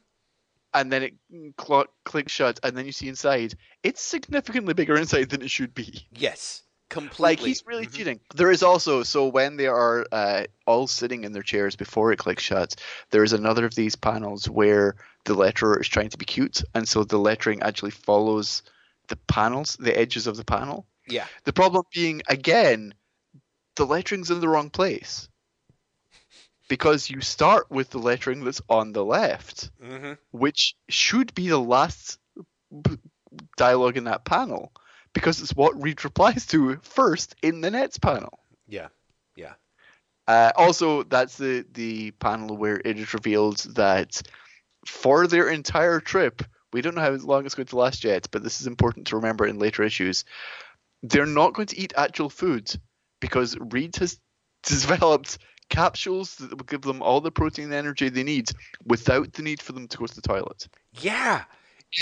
and 0.74 0.92
then 0.92 1.04
it 1.04 1.14
cl- 1.60 1.88
clicks 2.06 2.32
shut, 2.32 2.60
and 2.64 2.78
then 2.78 2.86
you 2.86 2.92
see 2.92 3.08
inside, 3.08 3.56
it's 3.84 4.02
significantly 4.02 4.74
bigger 4.74 4.96
inside 4.96 5.30
than 5.30 5.42
it 5.42 5.52
should 5.52 5.74
be. 5.74 6.08
Yes, 6.12 6.64
completely. 6.90 7.24
Like 7.24 7.40
he's 7.40 7.64
really 7.66 7.88
Mhm. 7.88 7.94
cheating. 7.94 8.20
There 8.36 8.52
is 8.52 8.64
also 8.64 9.04
so 9.04 9.28
when 9.28 9.58
they 9.58 9.68
are 9.68 10.06
uh, 10.12 10.44
all 10.66 10.88
sitting 10.88 11.24
in 11.24 11.32
their 11.32 11.44
chairs 11.44 11.76
before 11.76 12.12
it 12.12 12.20
clicks 12.20 12.44
shut, 12.44 12.76
there 13.12 13.24
is 13.24 13.34
another 13.34 13.66
of 13.66 13.76
these 13.76 13.96
panels 13.96 14.50
where 14.50 14.96
the 15.26 15.36
letterer 15.36 15.80
is 15.82 15.88
trying 15.88 16.10
to 16.10 16.18
be 16.18 16.26
cute, 16.26 16.64
and 16.74 16.88
so 16.88 17.04
the 17.04 17.18
lettering 17.18 17.62
actually 17.62 17.92
follows 17.92 18.64
the 19.08 19.16
panels, 19.16 19.78
the 19.80 19.98
edges 19.98 20.28
of 20.28 20.38
the 20.38 20.46
panel. 20.46 20.86
Yeah. 21.08 21.26
The 21.46 21.54
problem 21.54 21.84
being 21.94 22.22
again, 22.28 22.94
the 23.76 23.86
lettering's 23.86 24.30
in 24.32 24.42
the 24.42 24.50
wrong 24.50 24.70
place. 24.70 25.30
Because 26.68 27.10
you 27.10 27.22
start 27.22 27.70
with 27.70 27.90
the 27.92 28.00
lettering 28.00 28.44
that's 28.44 28.62
on 28.70 28.92
the 28.92 29.04
left, 29.06 29.72
hmm 29.82 30.14
which 30.32 30.76
should 30.90 31.34
be 31.34 31.48
the 31.48 31.58
last 31.60 32.20
b- 32.82 32.98
dialogue 33.56 33.98
in 33.98 34.04
that 34.06 34.26
panel, 34.26 34.72
because 35.14 35.42
it's 35.42 35.56
what 35.56 35.82
Reed 35.82 36.04
replies 36.04 36.46
to 36.48 36.78
first 36.82 37.36
in 37.42 37.62
the 37.62 37.72
next 37.72 38.00
panel. 38.00 38.40
Yeah. 38.68 38.88
Yeah. 39.36 39.54
Uh, 40.28 40.52
also, 40.56 41.04
that's 41.04 41.38
the 41.38 41.66
the 41.74 42.12
panel 42.12 42.58
where 42.58 42.82
it 42.84 43.00
is 43.00 43.14
revealed 43.14 43.60
that 43.76 44.22
for 44.86 45.28
their 45.28 45.50
entire 45.50 46.00
trip, 46.00 46.44
we 46.74 46.82
don't 46.82 46.96
know 46.96 47.02
how 47.02 47.12
long 47.12 47.46
it's 47.46 47.56
going 47.56 47.68
to 47.68 47.78
last 47.78 48.04
yet, 48.04 48.28
but 48.32 48.44
this 48.44 48.60
is 48.60 48.68
important 48.68 49.08
to 49.08 49.16
remember 49.16 49.46
in 49.48 49.60
later 49.60 49.84
issues. 49.84 50.26
They're 51.04 51.26
not 51.26 51.54
going 51.54 51.68
to 51.68 51.80
eat 51.80 51.94
actual 51.96 52.30
food 52.30 52.74
because 53.22 53.58
Reed 53.58 53.96
has 53.98 54.20
developed 54.64 55.38
capsules 55.70 56.36
that 56.36 56.52
will 56.52 56.66
give 56.66 56.82
them 56.82 57.02
all 57.02 57.22
the 57.22 57.32
protein 57.32 57.66
and 57.66 57.74
energy 57.74 58.10
they 58.10 58.24
need 58.24 58.50
without 58.86 59.34
the 59.34 59.42
need 59.42 59.62
for 59.62 59.74
them 59.74 59.88
to 59.88 59.98
go 59.98 60.06
to 60.06 60.16
the 60.16 60.22
toilet. 60.22 60.68
Yeah. 60.94 61.44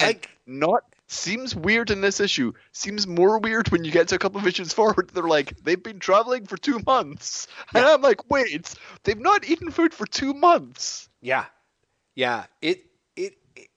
Like 0.01 0.29
not 0.45 0.83
seems 1.07 1.55
weird 1.55 1.91
in 1.91 2.01
this 2.01 2.19
issue. 2.19 2.53
Seems 2.71 3.05
more 3.07 3.39
weird 3.39 3.69
when 3.69 3.83
you 3.83 3.91
get 3.91 4.07
to 4.09 4.15
a 4.15 4.19
couple 4.19 4.39
of 4.39 4.47
issues 4.47 4.73
forward. 4.73 5.11
They're 5.13 5.23
like, 5.23 5.57
they've 5.63 5.81
been 5.81 5.99
traveling 5.99 6.45
for 6.45 6.57
two 6.57 6.79
months, 6.85 7.47
and 7.73 7.85
I'm 7.85 8.01
like, 8.01 8.29
wait, 8.29 8.73
they've 9.03 9.19
not 9.19 9.47
eaten 9.47 9.71
food 9.71 9.93
for 9.93 10.05
two 10.05 10.33
months. 10.33 11.09
Yeah, 11.21 11.45
yeah. 12.15 12.45
It 12.61 12.85
it 13.15 13.37
it, 13.55 13.69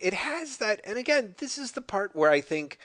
it 0.00 0.14
has 0.14 0.58
that, 0.58 0.80
and 0.84 0.98
again, 0.98 1.34
this 1.38 1.58
is 1.58 1.72
the 1.72 1.82
part 1.82 2.16
where 2.16 2.30
I 2.30 2.40
think 2.40 2.78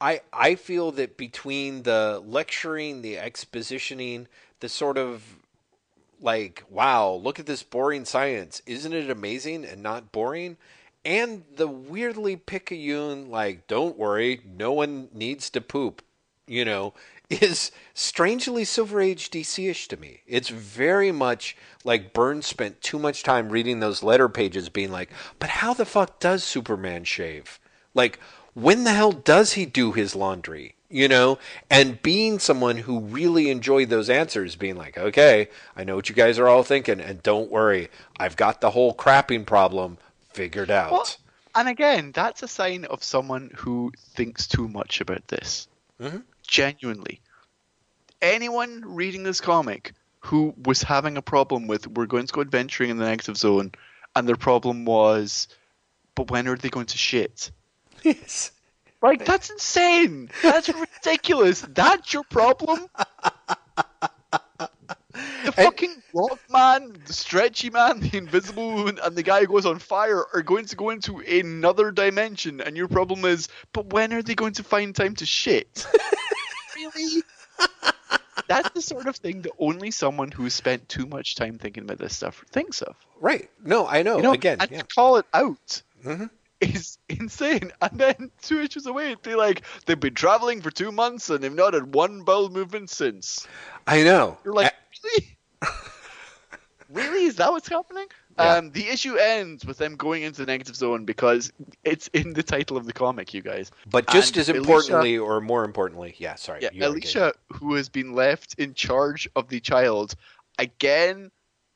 I 0.00 0.20
I 0.32 0.54
feel 0.54 0.92
that 0.92 1.16
between 1.16 1.82
the 1.82 2.22
lecturing, 2.24 3.02
the 3.02 3.14
expositioning, 3.16 4.26
the 4.60 4.68
sort 4.68 4.98
of 4.98 5.22
like, 6.20 6.64
wow, 6.70 7.12
look 7.12 7.38
at 7.38 7.46
this 7.46 7.62
boring 7.62 8.04
science, 8.04 8.62
isn't 8.66 8.92
it 8.92 9.10
amazing 9.10 9.64
and 9.64 9.82
not 9.82 10.12
boring? 10.12 10.56
And 11.04 11.44
the 11.54 11.68
weirdly 11.68 12.36
picayune, 12.36 13.30
like, 13.30 13.66
don't 13.66 13.96
worry, 13.96 14.40
no 14.44 14.72
one 14.72 15.08
needs 15.12 15.50
to 15.50 15.60
poop, 15.60 16.02
you 16.46 16.64
know, 16.64 16.94
is 17.30 17.70
strangely 17.94 18.64
Silver 18.64 19.00
Age 19.00 19.30
DC 19.30 19.68
ish 19.68 19.88
to 19.88 19.96
me. 19.96 20.22
It's 20.26 20.48
very 20.48 21.12
much 21.12 21.56
like 21.84 22.12
Byrne's 22.12 22.46
spent 22.46 22.80
too 22.80 22.98
much 22.98 23.22
time 23.22 23.50
reading 23.50 23.80
those 23.80 24.02
letter 24.02 24.28
pages 24.28 24.68
being 24.68 24.90
like, 24.90 25.10
but 25.38 25.50
how 25.50 25.74
the 25.74 25.84
fuck 25.84 26.18
does 26.18 26.42
Superman 26.42 27.04
shave? 27.04 27.60
Like, 27.94 28.18
when 28.54 28.84
the 28.84 28.92
hell 28.92 29.12
does 29.12 29.52
he 29.52 29.66
do 29.66 29.92
his 29.92 30.16
laundry? 30.16 30.75
You 30.88 31.08
know, 31.08 31.38
and 31.70 32.00
being 32.02 32.38
someone 32.38 32.76
who 32.76 33.00
really 33.00 33.50
enjoyed 33.50 33.88
those 33.88 34.08
answers, 34.08 34.56
being 34.56 34.76
like, 34.76 34.96
okay, 34.96 35.48
I 35.76 35.84
know 35.84 35.96
what 35.96 36.08
you 36.08 36.14
guys 36.14 36.38
are 36.38 36.48
all 36.48 36.62
thinking, 36.62 37.00
and 37.00 37.22
don't 37.22 37.50
worry, 37.50 37.88
I've 38.18 38.36
got 38.36 38.60
the 38.60 38.70
whole 38.70 38.94
crapping 38.94 39.44
problem 39.46 39.98
figured 40.32 40.70
out. 40.70 40.92
Well, 40.92 41.08
and 41.54 41.68
again, 41.68 42.12
that's 42.12 42.42
a 42.42 42.48
sign 42.48 42.84
of 42.84 43.02
someone 43.02 43.50
who 43.56 43.92
thinks 44.14 44.46
too 44.46 44.68
much 44.68 45.00
about 45.00 45.26
this. 45.28 45.66
Mhm. 46.00 46.22
Genuinely. 46.46 47.20
Anyone 48.22 48.82
reading 48.84 49.22
this 49.22 49.40
comic 49.40 49.92
who 50.20 50.54
was 50.64 50.82
having 50.82 51.16
a 51.16 51.22
problem 51.22 51.66
with 51.66 51.86
we're 51.86 52.06
going 52.06 52.26
to 52.26 52.32
go 52.32 52.40
adventuring 52.40 52.90
in 52.90 52.96
the 52.98 53.04
negative 53.06 53.36
zone, 53.36 53.72
and 54.14 54.28
their 54.28 54.36
problem 54.36 54.84
was, 54.84 55.48
but 56.14 56.30
when 56.30 56.48
are 56.48 56.56
they 56.56 56.68
going 56.68 56.86
to 56.86 56.98
shit? 56.98 57.50
Yes. 58.02 58.52
Like 59.06 59.24
that's 59.24 59.50
insane. 59.50 60.30
That's 60.42 60.68
ridiculous. 60.68 61.60
That's 61.68 62.12
your 62.12 62.24
problem. 62.24 62.88
The 65.44 65.52
fucking 65.52 66.02
rock 66.12 66.38
man, 66.50 66.94
the 67.06 67.12
stretchy 67.12 67.70
man, 67.70 68.00
the 68.00 68.18
invisible 68.18 68.72
woman, 68.72 68.98
and 69.02 69.16
the 69.16 69.22
guy 69.22 69.40
who 69.40 69.46
goes 69.46 69.64
on 69.64 69.78
fire 69.78 70.24
are 70.34 70.42
going 70.42 70.66
to 70.66 70.76
go 70.76 70.90
into 70.90 71.20
another 71.20 71.90
dimension, 71.90 72.60
and 72.60 72.76
your 72.76 72.88
problem 72.88 73.24
is, 73.24 73.48
but 73.72 73.86
when 73.92 74.12
are 74.12 74.22
they 74.22 74.34
going 74.34 74.52
to 74.54 74.62
find 74.62 74.94
time 74.94 75.14
to 75.14 75.24
shit? 75.24 75.86
really? 76.76 77.22
That's 78.48 78.70
the 78.70 78.82
sort 78.82 79.06
of 79.06 79.16
thing 79.16 79.42
that 79.42 79.52
only 79.58 79.90
someone 79.90 80.30
who's 80.30 80.52
spent 80.54 80.88
too 80.88 81.06
much 81.06 81.34
time 81.34 81.58
thinking 81.58 81.84
about 81.84 81.98
this 81.98 82.14
stuff 82.14 82.44
thinks 82.50 82.82
of. 82.82 82.94
Right. 83.20 83.48
No, 83.64 83.86
I 83.86 84.02
know. 84.02 84.16
You 84.16 84.22
know, 84.22 84.32
Again, 84.32 84.58
and 84.60 84.70
yeah. 84.70 84.78
to 84.80 84.86
call 84.86 85.16
it 85.16 85.26
out 85.32 85.82
Mhm. 86.04 86.28
Is 86.60 86.98
insane. 87.08 87.72
And 87.82 87.98
then 87.98 88.30
two 88.42 88.60
issues 88.60 88.86
away, 88.86 89.16
they 89.22 89.34
like 89.34 89.62
they've 89.86 89.98
been 90.00 90.14
traveling 90.14 90.60
for 90.62 90.70
two 90.70 90.92
months 90.92 91.30
and 91.30 91.42
they've 91.42 91.54
not 91.54 91.74
had 91.74 91.94
one 91.94 92.22
bowel 92.22 92.48
movement 92.48 92.90
since. 92.90 93.46
I 93.86 94.02
know. 94.02 94.38
You're 94.44 94.54
like, 94.54 94.72
A- 94.72 94.96
really? 95.04 95.38
really? 96.90 97.24
Is 97.26 97.36
that 97.36 97.50
what's 97.52 97.68
happening? 97.68 98.06
Yeah. 98.38 98.56
Um, 98.56 98.70
the 98.72 98.86
issue 98.88 99.16
ends 99.16 99.64
with 99.64 99.78
them 99.78 99.96
going 99.96 100.22
into 100.22 100.44
the 100.44 100.46
negative 100.46 100.76
zone 100.76 101.04
because 101.06 101.52
it's 101.84 102.08
in 102.08 102.34
the 102.34 102.42
title 102.42 102.76
of 102.76 102.84
the 102.84 102.92
comic, 102.92 103.32
you 103.32 103.40
guys. 103.42 103.70
but 103.90 104.06
just 104.08 104.36
and 104.36 104.40
as 104.42 104.48
Alicia- 104.50 104.58
importantly, 104.60 105.18
or 105.18 105.40
more 105.40 105.64
importantly, 105.64 106.14
yeah. 106.18 106.34
Sorry. 106.34 106.60
Yeah, 106.62 106.86
Alicia, 106.86 107.32
who 107.52 107.74
has 107.74 107.88
been 107.88 108.12
left 108.12 108.54
in 108.58 108.74
charge 108.74 109.28
of 109.36 109.48
the 109.48 109.58
child, 109.60 110.14
again, 110.58 111.30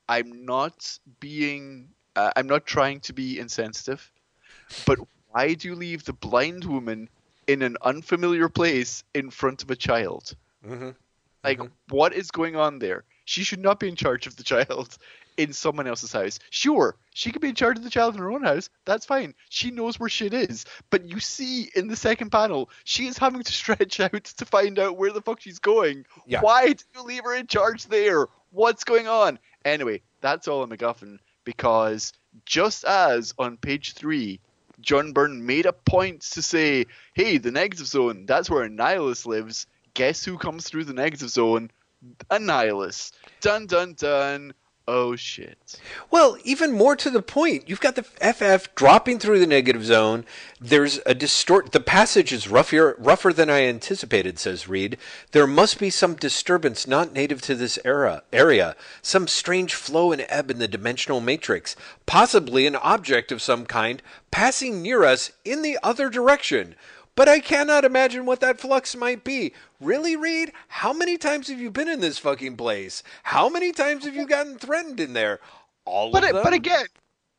I'm 0.09 0.45
not 0.45 0.99
being, 1.18 1.89
uh, 2.16 2.33
I'm 2.37 2.47
not 2.47 2.66
trying 2.66 3.01
to 3.01 3.12
be 3.14 3.39
insensitive, 3.39 4.11
but 4.86 4.98
why 5.30 5.54
do 5.54 5.68
you 5.68 5.74
leave 5.74 6.04
the 6.04 6.12
blind 6.12 6.64
woman 6.64 7.08
in 7.46 7.62
an 7.62 7.76
unfamiliar 7.82 8.48
place 8.48 9.04
in 9.14 9.30
front 9.30 9.62
of 9.62 9.70
a 9.70 9.76
child? 9.76 10.34
Mhm. 10.66 10.94
Like, 11.42 11.58
Mhm. 11.58 11.70
what 11.88 12.12
is 12.12 12.30
going 12.30 12.56
on 12.56 12.78
there? 12.78 13.04
She 13.24 13.44
should 13.44 13.60
not 13.60 13.80
be 13.80 13.88
in 13.88 13.96
charge 13.96 14.26
of 14.26 14.36
the 14.36 14.42
child 14.42 14.98
in 15.36 15.52
someone 15.52 15.86
else's 15.86 16.12
house. 16.12 16.38
Sure, 16.50 16.96
she 17.14 17.30
could 17.32 17.40
be 17.40 17.48
in 17.48 17.54
charge 17.54 17.78
of 17.78 17.84
the 17.84 17.90
child 17.90 18.14
in 18.14 18.20
her 18.20 18.30
own 18.30 18.42
house. 18.42 18.68
That's 18.84 19.06
fine. 19.06 19.34
She 19.48 19.70
knows 19.70 19.98
where 19.98 20.08
shit 20.08 20.34
is. 20.34 20.66
But 20.90 21.06
you 21.06 21.18
see 21.20 21.70
in 21.74 21.86
the 21.88 21.96
second 21.96 22.30
panel, 22.30 22.68
she 22.84 23.06
is 23.06 23.16
having 23.16 23.42
to 23.42 23.52
stretch 23.88 24.00
out 24.00 24.24
to 24.24 24.44
find 24.44 24.78
out 24.78 24.96
where 24.98 25.12
the 25.12 25.22
fuck 25.22 25.40
she's 25.40 25.58
going. 25.60 26.04
Yeah. 26.26 26.40
Why 26.42 26.72
do 26.72 26.84
you 26.94 27.02
leave 27.02 27.24
her 27.24 27.34
in 27.34 27.46
charge 27.46 27.86
there? 27.86 28.26
What's 28.50 28.84
going 28.84 29.06
on? 29.08 29.38
Anyway, 29.64 30.02
that's 30.20 30.48
all 30.48 30.62
a 30.62 30.66
MacGuffin 30.66 31.18
because 31.44 32.12
just 32.44 32.84
as 32.84 33.32
on 33.38 33.56
page 33.56 33.92
three, 33.94 34.40
John 34.81 35.12
Byrne 35.12 35.45
made 35.45 35.66
a 35.66 35.72
point 35.72 36.22
to 36.22 36.43
say, 36.43 36.87
hey, 37.14 37.39
the 37.39 37.51
negative 37.51 37.87
zone, 37.87 38.26
that's 38.26 38.51
where 38.51 38.68
Annihilus 38.68 39.26
lives. 39.26 39.66
Guess 39.95 40.24
who 40.24 40.39
comes 40.39 40.68
through 40.68 40.85
the 40.85 40.95
negative 40.95 41.31
zone? 41.31 41.70
A. 42.31 42.39
Dun 43.41 43.66
dun 43.66 43.95
dun. 43.95 44.55
Oh 44.93 45.14
shit. 45.14 45.78
Well, 46.11 46.36
even 46.43 46.72
more 46.72 46.97
to 46.97 47.11
the 47.11 47.22
point, 47.22 47.68
you've 47.68 47.78
got 47.78 47.95
the 47.95 48.03
FF 48.03 48.74
dropping 48.74 49.20
through 49.20 49.38
the 49.38 49.47
negative 49.47 49.84
zone. 49.84 50.24
There's 50.61 50.99
a 51.07 51.14
distort. 51.14 51.70
The 51.70 51.78
passage 51.78 52.32
is 52.32 52.49
rougher, 52.49 52.97
rougher 52.99 53.32
than 53.32 53.49
I 53.49 53.62
anticipated, 53.66 54.41
says 54.41 54.66
Reed. 54.66 54.99
There 55.30 55.47
must 55.47 55.78
be 55.78 55.91
some 55.91 56.16
disturbance 56.16 56.88
not 56.88 57.12
native 57.12 57.41
to 57.43 57.55
this 57.55 57.78
era 57.84 58.24
area, 58.32 58.74
some 59.01 59.28
strange 59.28 59.74
flow 59.74 60.11
and 60.11 60.26
ebb 60.28 60.51
in 60.51 60.59
the 60.59 60.66
dimensional 60.66 61.20
matrix, 61.20 61.76
possibly 62.05 62.66
an 62.66 62.74
object 62.74 63.30
of 63.30 63.41
some 63.41 63.66
kind 63.66 64.03
passing 64.32 64.82
near 64.82 65.05
us 65.05 65.30
in 65.45 65.62
the 65.62 65.78
other 65.84 66.11
direction. 66.11 66.74
But 67.20 67.28
I 67.28 67.40
cannot 67.40 67.84
imagine 67.84 68.24
what 68.24 68.40
that 68.40 68.58
flux 68.58 68.96
might 68.96 69.24
be. 69.24 69.52
Really, 69.78 70.16
Reed? 70.16 70.52
How 70.68 70.94
many 70.94 71.18
times 71.18 71.48
have 71.48 71.60
you 71.60 71.70
been 71.70 71.86
in 71.86 72.00
this 72.00 72.16
fucking 72.16 72.56
place? 72.56 73.02
How 73.22 73.50
many 73.50 73.72
times 73.72 74.06
have 74.06 74.16
you 74.16 74.26
gotten 74.26 74.56
threatened 74.56 75.00
in 75.00 75.12
there? 75.12 75.40
All 75.84 76.10
But 76.12 76.24
of 76.24 76.30
it, 76.30 76.32
them. 76.32 76.42
but 76.42 76.54
again, 76.54 76.86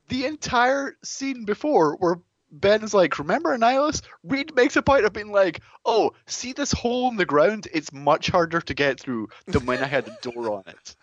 the 0.08 0.28
entire 0.28 0.98
scene 1.04 1.46
before 1.46 1.96
where 1.96 2.20
Ben 2.52 2.84
is 2.84 2.94
like, 2.94 3.18
remember 3.18 3.58
Annihilus? 3.58 4.04
Reed 4.24 4.54
makes 4.54 4.76
a 4.76 4.84
point 4.84 5.06
of 5.06 5.14
being 5.14 5.32
like, 5.32 5.62
oh, 5.84 6.12
see 6.28 6.54
this 6.54 6.72
hole 6.72 7.10
in 7.10 7.16
the 7.16 7.26
ground? 7.26 7.68
It's 7.74 7.92
much 7.92 8.30
harder 8.30 8.62
to 8.62 8.74
get 8.76 9.00
through 9.00 9.30
than 9.48 9.66
when 9.66 9.84
I 9.84 9.88
had 9.88 10.08
a 10.08 10.16
door 10.22 10.58
on 10.58 10.64
it. 10.68 10.96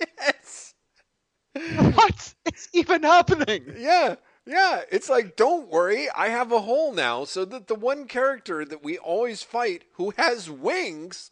yes. 0.18 0.74
What 1.52 2.34
is 2.52 2.68
even 2.72 3.04
happening? 3.04 3.76
Yeah. 3.78 4.16
Yeah. 4.46 4.82
It's 4.90 5.08
like, 5.08 5.36
don't 5.36 5.70
worry, 5.70 6.08
I 6.10 6.28
have 6.28 6.52
a 6.52 6.60
hole 6.60 6.92
now, 6.92 7.24
so 7.24 7.44
that 7.46 7.66
the 7.66 7.74
one 7.74 8.06
character 8.06 8.64
that 8.64 8.82
we 8.82 8.98
always 8.98 9.42
fight 9.42 9.84
who 9.94 10.12
has 10.16 10.50
wings 10.50 11.30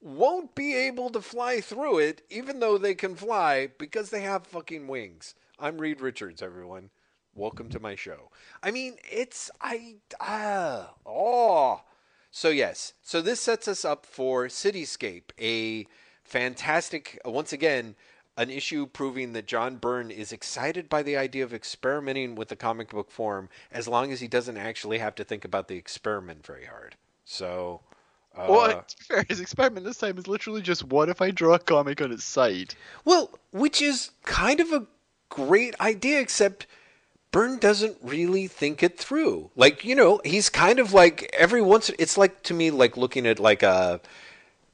won't 0.00 0.54
be 0.54 0.74
able 0.74 1.10
to 1.10 1.20
fly 1.20 1.60
through 1.60 1.98
it, 1.98 2.22
even 2.30 2.60
though 2.60 2.78
they 2.78 2.94
can 2.94 3.14
fly 3.14 3.68
because 3.78 4.10
they 4.10 4.22
have 4.22 4.46
fucking 4.46 4.86
wings. 4.86 5.34
I'm 5.58 5.78
Reed 5.78 6.00
Richards, 6.00 6.40
everyone. 6.40 6.90
Welcome 7.34 7.68
to 7.70 7.80
my 7.80 7.94
show. 7.94 8.30
I 8.62 8.70
mean, 8.70 8.96
it's 9.10 9.50
I 9.60 9.96
ah 10.20 10.94
oh. 11.06 11.82
So 12.30 12.48
yes, 12.48 12.94
so 13.02 13.20
this 13.20 13.40
sets 13.40 13.68
us 13.68 13.84
up 13.84 14.04
for 14.04 14.46
Cityscape, 14.46 15.30
a 15.40 15.86
fantastic 16.24 17.20
once 17.24 17.52
again 17.52 17.94
an 18.38 18.50
issue 18.50 18.86
proving 18.86 19.32
that 19.32 19.46
John 19.46 19.76
Byrne 19.76 20.12
is 20.12 20.32
excited 20.32 20.88
by 20.88 21.02
the 21.02 21.16
idea 21.16 21.42
of 21.42 21.52
experimenting 21.52 22.36
with 22.36 22.48
the 22.48 22.56
comic 22.56 22.90
book 22.90 23.10
form 23.10 23.48
as 23.72 23.88
long 23.88 24.12
as 24.12 24.20
he 24.20 24.28
doesn't 24.28 24.56
actually 24.56 24.98
have 24.98 25.16
to 25.16 25.24
think 25.24 25.44
about 25.44 25.66
the 25.66 25.76
experiment 25.76 26.46
very 26.46 26.66
hard. 26.66 26.94
So 27.24 27.80
uh, 28.36 28.46
well, 28.48 28.84
to 28.86 28.96
be 28.96 29.04
fair, 29.04 29.24
his 29.28 29.40
experiment 29.40 29.84
this 29.84 29.98
time 29.98 30.16
is 30.16 30.28
literally 30.28 30.62
just 30.62 30.84
what 30.84 31.08
if 31.08 31.20
I 31.20 31.32
draw 31.32 31.54
a 31.54 31.58
comic 31.58 32.00
on 32.00 32.12
its 32.12 32.22
side? 32.22 32.76
Well, 33.04 33.36
which 33.50 33.82
is 33.82 34.12
kind 34.24 34.60
of 34.60 34.72
a 34.72 34.86
great 35.28 35.74
idea, 35.80 36.20
except 36.20 36.68
Byrne 37.32 37.58
doesn't 37.58 37.96
really 38.02 38.46
think 38.46 38.84
it 38.84 38.96
through. 38.96 39.50
Like, 39.56 39.84
you 39.84 39.96
know, 39.96 40.20
he's 40.24 40.48
kind 40.48 40.78
of 40.78 40.92
like 40.92 41.28
every 41.36 41.60
once 41.60 41.90
it's 41.98 42.16
like 42.16 42.44
to 42.44 42.54
me 42.54 42.70
like 42.70 42.96
looking 42.96 43.26
at 43.26 43.40
like 43.40 43.64
a 43.64 44.00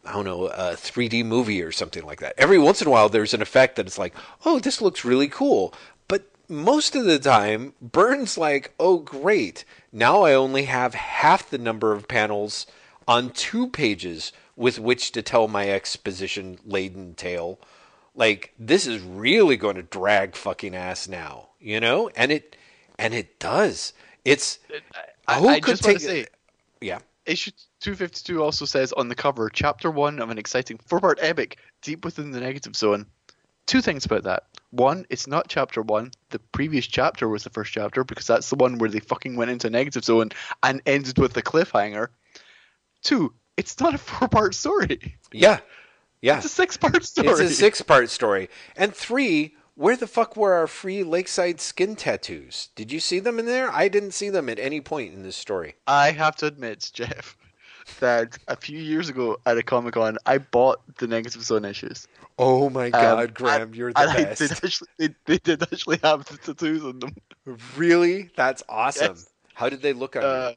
I 0.04 0.12
don't 0.12 0.24
know, 0.24 0.46
a 0.46 0.74
3D 0.74 1.24
movie 1.24 1.62
or 1.62 1.72
something 1.72 2.04
like 2.04 2.20
that. 2.20 2.34
Every 2.36 2.58
once 2.58 2.80
in 2.80 2.88
a 2.88 2.90
while 2.90 3.08
there's 3.08 3.34
an 3.34 3.42
effect 3.42 3.76
that 3.76 3.86
it's 3.86 3.98
like, 3.98 4.14
"Oh, 4.44 4.58
this 4.58 4.80
looks 4.80 5.04
really 5.04 5.28
cool." 5.28 5.74
But 6.08 6.24
most 6.48 6.94
of 6.94 7.04
the 7.04 7.18
time, 7.18 7.74
Byrne's 7.80 8.36
like, 8.36 8.72
"Oh, 8.78 8.98
great. 8.98 9.64
Now 9.92 10.22
I 10.22 10.34
only 10.34 10.64
have 10.64 10.94
half 10.94 11.48
the 11.48 11.58
number 11.58 11.92
of 11.92 12.08
panels 12.08 12.66
on 13.08 13.30
two 13.30 13.68
pages 13.68 14.32
with 14.56 14.78
which 14.78 15.12
to 15.12 15.22
tell 15.22 15.48
my 15.48 15.68
exposition 15.70 16.58
laden 16.64 17.14
tale." 17.14 17.58
like 18.14 18.54
this 18.58 18.86
is 18.86 19.02
really 19.02 19.56
going 19.56 19.76
to 19.76 19.82
drag 19.82 20.36
fucking 20.36 20.74
ass 20.74 21.08
now, 21.08 21.48
you 21.60 21.80
know? 21.80 22.08
And 22.16 22.30
it 22.30 22.56
and 22.98 23.12
it 23.12 23.38
does. 23.38 23.92
It's 24.24 24.58
I, 25.26 25.40
who 25.40 25.48
I 25.48 25.60
could 25.60 25.72
just 25.72 25.84
take 25.84 26.00
say, 26.00 26.26
yeah. 26.80 27.00
issue 27.26 27.50
252 27.84 28.42
also 28.42 28.64
says 28.64 28.94
on 28.94 29.08
the 29.08 29.14
cover, 29.14 29.50
chapter 29.50 29.90
one 29.90 30.18
of 30.18 30.30
an 30.30 30.38
exciting 30.38 30.78
four-part 30.78 31.18
epic 31.20 31.58
deep 31.82 32.02
within 32.02 32.30
the 32.30 32.40
negative 32.40 32.74
zone. 32.74 33.04
Two 33.66 33.82
things 33.82 34.06
about 34.06 34.22
that. 34.22 34.44
One, 34.70 35.04
it's 35.10 35.26
not 35.26 35.48
chapter 35.48 35.82
one. 35.82 36.10
The 36.30 36.38
previous 36.38 36.86
chapter 36.86 37.28
was 37.28 37.44
the 37.44 37.50
first 37.50 37.74
chapter 37.74 38.02
because 38.02 38.26
that's 38.26 38.48
the 38.48 38.56
one 38.56 38.78
where 38.78 38.88
they 38.88 39.00
fucking 39.00 39.36
went 39.36 39.50
into 39.50 39.68
negative 39.68 40.02
zone 40.02 40.30
and 40.62 40.80
ended 40.86 41.18
with 41.18 41.34
the 41.34 41.42
cliffhanger. 41.42 42.08
Two, 43.02 43.34
it's 43.58 43.78
not 43.78 43.94
a 43.94 43.98
four-part 44.12 44.54
story. 44.54 45.16
Yeah. 45.30 45.60
Yeah. 46.22 46.38
It's 46.38 46.46
a 46.46 46.48
six-part 46.48 47.04
story. 47.04 47.28
It's 47.28 47.40
a 47.40 47.50
six-part 47.50 48.08
story. 48.08 48.48
And 48.78 48.94
three, 48.94 49.56
where 49.74 49.96
the 49.96 50.06
fuck 50.06 50.38
were 50.38 50.54
our 50.54 50.66
free 50.66 51.02
lakeside 51.02 51.60
skin 51.60 51.96
tattoos? 51.96 52.70
Did 52.76 52.90
you 52.90 53.00
see 53.00 53.18
them 53.18 53.38
in 53.38 53.44
there? 53.44 53.70
I 53.70 53.88
didn't 53.88 54.12
see 54.12 54.30
them 54.30 54.48
at 54.48 54.58
any 54.58 54.80
point 54.80 55.12
in 55.12 55.22
this 55.22 55.36
story. 55.36 55.74
I 55.86 56.12
have 56.12 56.34
to 56.36 56.46
admit, 56.46 56.90
Jeff, 56.94 57.36
that 58.00 58.38
a 58.48 58.56
few 58.56 58.78
years 58.78 59.08
ago 59.08 59.38
at 59.46 59.56
a 59.58 59.62
Comic 59.62 59.94
Con, 59.94 60.18
I 60.26 60.38
bought 60.38 60.80
the 60.98 61.06
Negative 61.06 61.42
Zone 61.42 61.64
issues. 61.64 62.06
Oh 62.38 62.68
my 62.70 62.90
Um, 62.90 63.26
Graham, 63.32 63.62
and- 63.62 63.76
you're 63.76 63.92
the 63.92 64.00
and 64.00 64.10
I 64.10 64.24
best. 64.24 64.38
did 64.40 64.50
actually, 64.52 64.88
they, 64.98 65.14
they 65.26 65.38
did 65.38 65.62
actually 65.62 65.98
have 66.02 66.24
the 66.26 66.36
tattoos 66.38 66.84
on 66.84 66.98
them. 66.98 67.14
Really? 67.76 68.30
That's 68.36 68.62
awesome. 68.68 69.14
Yes. 69.16 69.28
How 69.54 69.68
did 69.68 69.82
they 69.82 69.92
look 69.92 70.16
on 70.16 70.22
Uh, 70.24 70.52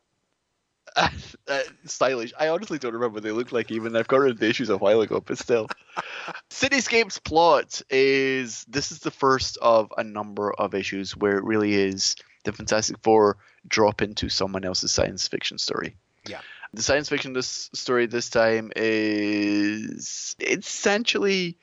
uh, 1.48 1.60
stylish. 1.86 2.34
I 2.40 2.48
honestly 2.48 2.80
don't 2.80 2.94
remember 2.94 3.16
what 3.16 3.24
they 3.24 3.32
look 3.32 3.52
like. 3.52 3.70
Even 3.72 3.96
I've 3.96 4.08
got 4.08 4.22
rid 4.22 4.32
of 4.32 4.40
the 4.40 4.48
issues 4.50 4.70
a 4.70 4.78
while 4.78 5.02
ago, 5.02 5.22
but 5.24 5.38
still. 5.38 5.68
Cityscape's 6.50 7.20
plot 7.20 7.82
is 7.90 8.66
this 8.68 8.92
is 8.92 9.00
the 9.00 9.12
first 9.12 9.58
of 9.62 9.92
a 9.98 10.04
number 10.04 10.54
of 10.54 10.74
issues 10.74 11.16
where 11.16 11.38
it 11.38 11.44
really 11.44 11.76
is 11.76 12.16
the 12.46 12.54
Fantastic 12.54 12.98
Four 13.04 13.38
drop 13.68 14.02
into 14.02 14.30
someone 14.30 14.64
else's 14.64 14.92
science 14.92 15.28
fiction 15.28 15.58
story. 15.58 15.96
Yeah. 16.26 16.40
The 16.74 16.82
science 16.82 17.10
fiction 17.10 17.34
this 17.34 17.70
story 17.74 18.06
this 18.06 18.30
time 18.30 18.72
is 18.76 20.36
essentially 20.40 21.58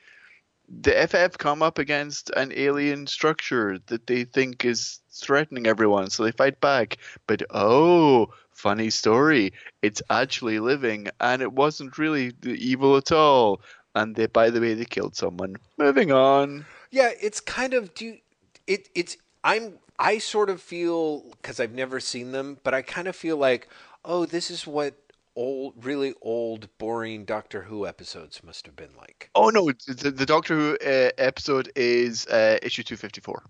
the 0.68 1.06
FF 1.06 1.38
come 1.38 1.62
up 1.62 1.78
against 1.78 2.30
an 2.30 2.52
alien 2.54 3.06
structure 3.06 3.78
that 3.86 4.06
they 4.06 4.24
think 4.24 4.64
is 4.64 5.00
threatening 5.12 5.66
everyone, 5.66 6.10
so 6.10 6.24
they 6.24 6.32
fight 6.32 6.60
back. 6.60 6.98
But 7.26 7.42
oh, 7.50 8.30
funny 8.50 8.90
story, 8.90 9.52
it's 9.82 10.02
actually 10.10 10.58
living, 10.58 11.08
and 11.20 11.42
it 11.42 11.52
wasn't 11.52 11.98
really 11.98 12.32
evil 12.44 12.96
at 12.96 13.12
all. 13.12 13.60
And 13.94 14.16
they, 14.16 14.26
by 14.26 14.50
the 14.50 14.60
way, 14.60 14.74
they 14.74 14.84
killed 14.84 15.14
someone. 15.14 15.56
Moving 15.78 16.10
on. 16.10 16.66
Yeah, 16.90 17.10
it's 17.20 17.40
kind 17.40 17.74
of 17.74 17.94
do 17.94 18.06
you, 18.06 18.18
it. 18.66 18.88
It's 18.94 19.16
I'm 19.44 19.74
I 19.98 20.18
sort 20.18 20.50
of 20.50 20.60
feel 20.60 21.20
because 21.32 21.60
I've 21.60 21.74
never 21.74 22.00
seen 22.00 22.32
them, 22.32 22.58
but 22.64 22.74
I 22.74 22.82
kind 22.82 23.06
of 23.06 23.14
feel 23.14 23.36
like 23.36 23.68
oh, 24.04 24.26
this 24.26 24.50
is 24.50 24.66
what 24.66 24.96
old, 25.36 25.84
really 25.84 26.14
old, 26.22 26.68
boring 26.78 27.24
Doctor 27.24 27.62
Who 27.62 27.86
episodes 27.86 28.42
must 28.44 28.66
have 28.66 28.76
been 28.76 28.94
like. 28.96 29.30
Oh 29.34 29.48
no, 29.48 29.70
the, 29.86 30.10
the 30.10 30.26
Doctor 30.26 30.54
Who 30.54 30.74
uh, 30.84 31.10
episode 31.18 31.70
is 31.76 32.26
uh, 32.26 32.58
issue 32.62 32.82
two 32.82 32.96
fifty 32.96 33.20
four. 33.20 33.44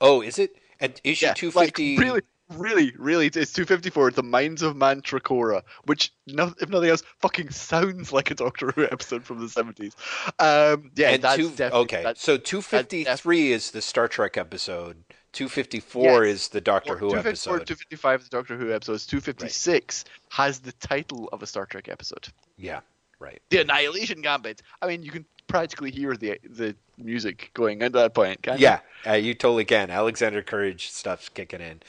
Oh, 0.00 0.22
is 0.22 0.38
it? 0.38 0.56
At 0.80 1.00
issue 1.04 1.26
Yeah, 1.26 1.34
two 1.34 1.50
like 1.50 1.76
really, 1.76 2.22
really, 2.56 2.94
really, 2.96 3.26
it's 3.26 3.52
two 3.52 3.66
fifty 3.66 3.90
four. 3.90 4.10
The 4.10 4.22
Minds 4.22 4.62
of 4.62 4.74
Mantracora, 4.74 5.62
which 5.84 6.12
no, 6.26 6.54
if 6.58 6.70
nothing 6.70 6.88
else, 6.88 7.02
fucking 7.18 7.50
sounds 7.50 8.12
like 8.12 8.30
a 8.30 8.34
Doctor 8.34 8.70
Who 8.70 8.84
episode 8.84 9.24
from 9.24 9.40
the 9.40 9.48
seventies. 9.50 9.94
Um, 10.38 10.90
yeah, 10.96 11.10
and 11.10 11.22
that's 11.22 11.36
two, 11.36 11.50
definitely 11.50 11.80
okay, 11.80 12.02
that's- 12.02 12.22
so 12.22 12.38
two 12.38 12.62
fifty 12.62 13.04
three 13.04 13.52
is 13.52 13.72
the 13.72 13.82
Star 13.82 14.08
Trek 14.08 14.38
episode. 14.38 15.04
Two 15.32 15.48
fifty 15.48 15.78
four 15.80 16.24
Yes. 16.26 16.34
is 16.36 16.48
the 16.48 16.60
Doctor 16.60 16.94
Who 16.96 17.10
254, 17.10 17.56
episode. 17.56 17.66
255 17.66 18.20
is 18.20 18.28
the 18.28 18.36
Doctor 18.36 18.56
Who 18.56 18.72
episodes. 18.72 19.06
256 19.06 20.04
has 20.30 20.58
the 20.58 20.72
title 20.72 21.28
of 21.32 21.42
a 21.42 21.46
Star 21.46 21.66
Trek 21.66 21.88
episode. 21.88 22.28
Yeah, 22.58 22.80
right. 23.20 23.40
The 23.50 23.58
Annihilation 23.60 24.22
Gambit. 24.22 24.62
I 24.82 24.88
mean, 24.88 25.02
you 25.04 25.12
can 25.12 25.24
practically 25.46 25.90
hear 25.92 26.16
the 26.16 26.38
the 26.44 26.74
music 26.98 27.50
going 27.54 27.80
at 27.82 27.92
that 27.92 28.12
point, 28.12 28.42
can't 28.42 28.58
Yeah, 28.60 28.80
uh, 29.06 29.12
you 29.12 29.34
totally 29.34 29.64
can. 29.64 29.90
Alexander 29.90 30.42
Courage 30.42 30.90
stuff's 30.90 31.28
kicking 31.28 31.60
in. 31.60 31.80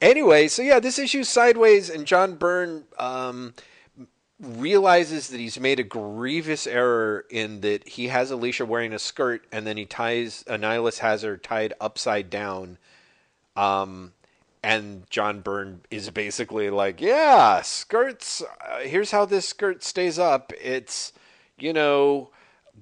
Anyway, 0.00 0.48
so 0.48 0.62
yeah, 0.62 0.78
this 0.80 0.98
issue 0.98 1.24
sideways, 1.24 1.88
and 1.88 2.06
John 2.06 2.34
Byrne 2.34 2.84
um, 2.98 3.54
realizes 4.42 5.28
that 5.28 5.38
he's 5.38 5.58
made 5.58 5.78
a 5.78 5.84
grievous 5.84 6.66
error 6.66 7.24
in 7.30 7.60
that 7.60 7.88
he 7.88 8.08
has 8.08 8.30
Alicia 8.30 8.66
wearing 8.66 8.92
a 8.92 8.98
skirt, 8.98 9.46
and 9.52 9.66
then 9.66 9.76
he 9.76 9.86
ties 9.86 10.44
Annihilus 10.48 10.98
has 10.98 11.22
her 11.22 11.36
tied 11.36 11.72
upside 11.80 12.28
down. 12.28 12.78
Um, 13.54 14.12
and 14.62 15.08
John 15.10 15.40
Byrne 15.40 15.80
is 15.90 16.10
basically 16.10 16.70
like, 16.70 17.00
yeah, 17.00 17.62
skirts. 17.62 18.42
Uh, 18.42 18.80
here's 18.80 19.10
how 19.10 19.24
this 19.24 19.48
skirt 19.48 19.82
stays 19.82 20.18
up. 20.18 20.52
It's, 20.60 21.12
you 21.58 21.72
know, 21.72 22.30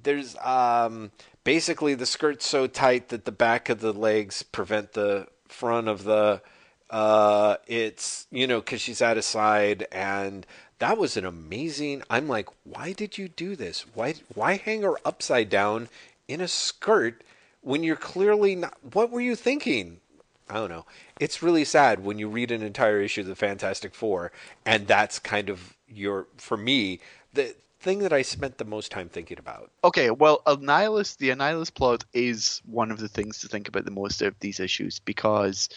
there's 0.02 0.36
um, 0.38 1.11
basically 1.44 1.94
the 1.94 2.06
skirt's 2.06 2.46
so 2.46 2.66
tight 2.66 3.08
that 3.08 3.24
the 3.24 3.32
back 3.32 3.68
of 3.68 3.80
the 3.80 3.92
legs 3.92 4.42
prevent 4.42 4.92
the 4.92 5.26
front 5.48 5.88
of 5.88 6.04
the. 6.04 6.40
Uh, 6.88 7.56
it's 7.68 8.26
you 8.32 8.48
know 8.48 8.61
because 8.61 8.80
she's 8.80 9.00
at 9.00 9.16
a 9.16 9.22
side, 9.22 9.86
and 9.92 10.44
that 10.81 10.99
was 10.99 11.16
an 11.16 11.24
amazing. 11.24 12.03
I'm 12.11 12.26
like, 12.26 12.49
why 12.64 12.93
did 12.93 13.16
you 13.16 13.28
do 13.28 13.55
this? 13.55 13.87
Why 13.95 14.14
why 14.35 14.57
hang 14.57 14.83
her 14.83 14.97
upside 15.05 15.49
down 15.49 15.89
in 16.26 16.41
a 16.41 16.49
skirt 16.49 17.22
when 17.61 17.85
you're 17.85 17.97
clearly 17.97 18.57
not? 18.57 18.76
What 18.93 19.11
were 19.11 19.20
you 19.20 19.37
thinking? 19.37 20.01
I 20.49 20.55
don't 20.55 20.70
know. 20.70 20.87
It's 21.20 21.43
really 21.43 21.64
sad 21.64 22.03
when 22.03 22.18
you 22.18 22.28
read 22.28 22.51
an 22.51 22.62
entire 22.62 23.01
issue 23.01 23.20
of 23.20 23.28
the 23.28 23.37
Fantastic 23.37 23.95
Four, 23.95 24.33
and 24.66 24.87
that's 24.87 25.20
kind 25.20 25.49
of 25.49 25.76
your, 25.89 26.26
for 26.39 26.57
me, 26.57 26.99
the 27.33 27.55
thing 27.78 28.01
that 28.01 28.12
I 28.12 28.22
spent 28.22 28.59
the 28.59 28.64
most 28.64 28.91
time 28.91 29.09
thinking 29.09 29.39
about. 29.39 29.70
Okay, 29.85 30.11
well, 30.11 30.43
Annihilus, 30.47 31.16
the 31.16 31.31
Annihilus 31.31 31.72
plot 31.72 32.05
is 32.12 32.62
one 32.66 32.91
of 32.91 32.99
the 32.99 33.09
things 33.09 33.39
to 33.39 33.49
think 33.49 33.68
about 33.68 33.85
the 33.85 33.93
most 33.93 34.22
of 34.22 34.35
these 34.41 34.59
issues 34.59 34.99
because, 34.99 35.68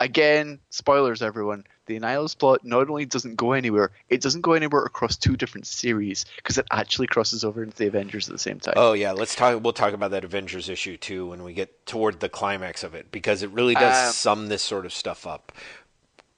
again, 0.00 0.58
spoilers, 0.70 1.22
everyone. 1.22 1.64
The 1.86 1.98
Annihilus 1.98 2.38
plot 2.38 2.64
not 2.64 2.88
only 2.88 3.06
doesn't 3.06 3.36
go 3.36 3.52
anywhere, 3.52 3.90
it 4.08 4.20
doesn't 4.20 4.42
go 4.42 4.52
anywhere 4.52 4.84
across 4.84 5.16
two 5.16 5.36
different 5.36 5.66
series 5.66 6.26
because 6.36 6.58
it 6.58 6.66
actually 6.70 7.06
crosses 7.06 7.44
over 7.44 7.62
into 7.62 7.76
the 7.76 7.86
Avengers 7.86 8.28
at 8.28 8.32
the 8.32 8.38
same 8.38 8.60
time. 8.60 8.74
Oh 8.76 8.92
yeah, 8.92 9.12
let's 9.12 9.34
talk. 9.34 9.62
We'll 9.62 9.72
talk 9.72 9.94
about 9.94 10.10
that 10.10 10.24
Avengers 10.24 10.68
issue 10.68 10.96
too 10.96 11.26
when 11.26 11.42
we 11.42 11.54
get 11.54 11.86
toward 11.86 12.20
the 12.20 12.28
climax 12.28 12.84
of 12.84 12.94
it 12.94 13.10
because 13.10 13.42
it 13.42 13.50
really 13.50 13.74
does 13.74 14.06
Um, 14.06 14.12
sum 14.12 14.48
this 14.48 14.62
sort 14.62 14.84
of 14.86 14.92
stuff 14.92 15.26
up. 15.26 15.52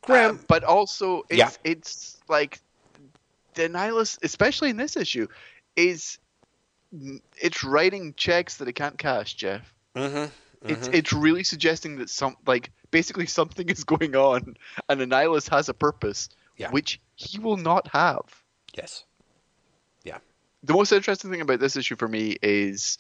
Graham, 0.02 0.30
Um, 0.36 0.44
but 0.46 0.64
also, 0.64 1.24
it's, 1.28 1.38
Yeah. 1.38 1.50
it's 1.64 2.16
like 2.28 2.60
the 3.54 3.68
Annihilus, 3.68 4.18
especially 4.22 4.70
in 4.70 4.76
this 4.76 4.96
issue, 4.96 5.26
is 5.76 6.18
it's 7.36 7.62
writing 7.64 8.14
checks 8.16 8.56
that 8.58 8.68
it 8.68 8.72
can't 8.74 8.98
cash, 8.98 9.34
Jeff. 9.34 9.74
mm-hmm, 9.96 10.26
It's 10.68 10.88
it's 10.88 11.12
really 11.12 11.44
suggesting 11.44 11.98
that 11.98 12.08
some 12.10 12.36
like 12.46 12.70
basically 12.90 13.26
something 13.26 13.68
is 13.68 13.84
going 13.84 14.14
on, 14.16 14.56
and 14.88 15.00
Annihilus 15.00 15.48
has 15.50 15.68
a 15.68 15.74
purpose, 15.74 16.28
Yeah. 16.56 16.70
which 16.70 17.00
he 17.16 17.38
will 17.38 17.56
not 17.56 17.88
have. 17.88 18.22
yes, 18.76 19.04
Yeah. 20.04 20.18
The 20.62 20.72
most 20.74 20.92
interesting 20.92 21.30
thing 21.30 21.40
about 21.40 21.60
this 21.60 21.76
issue 21.76 21.96
for 21.96 22.08
me 22.08 22.36
is 22.42 22.98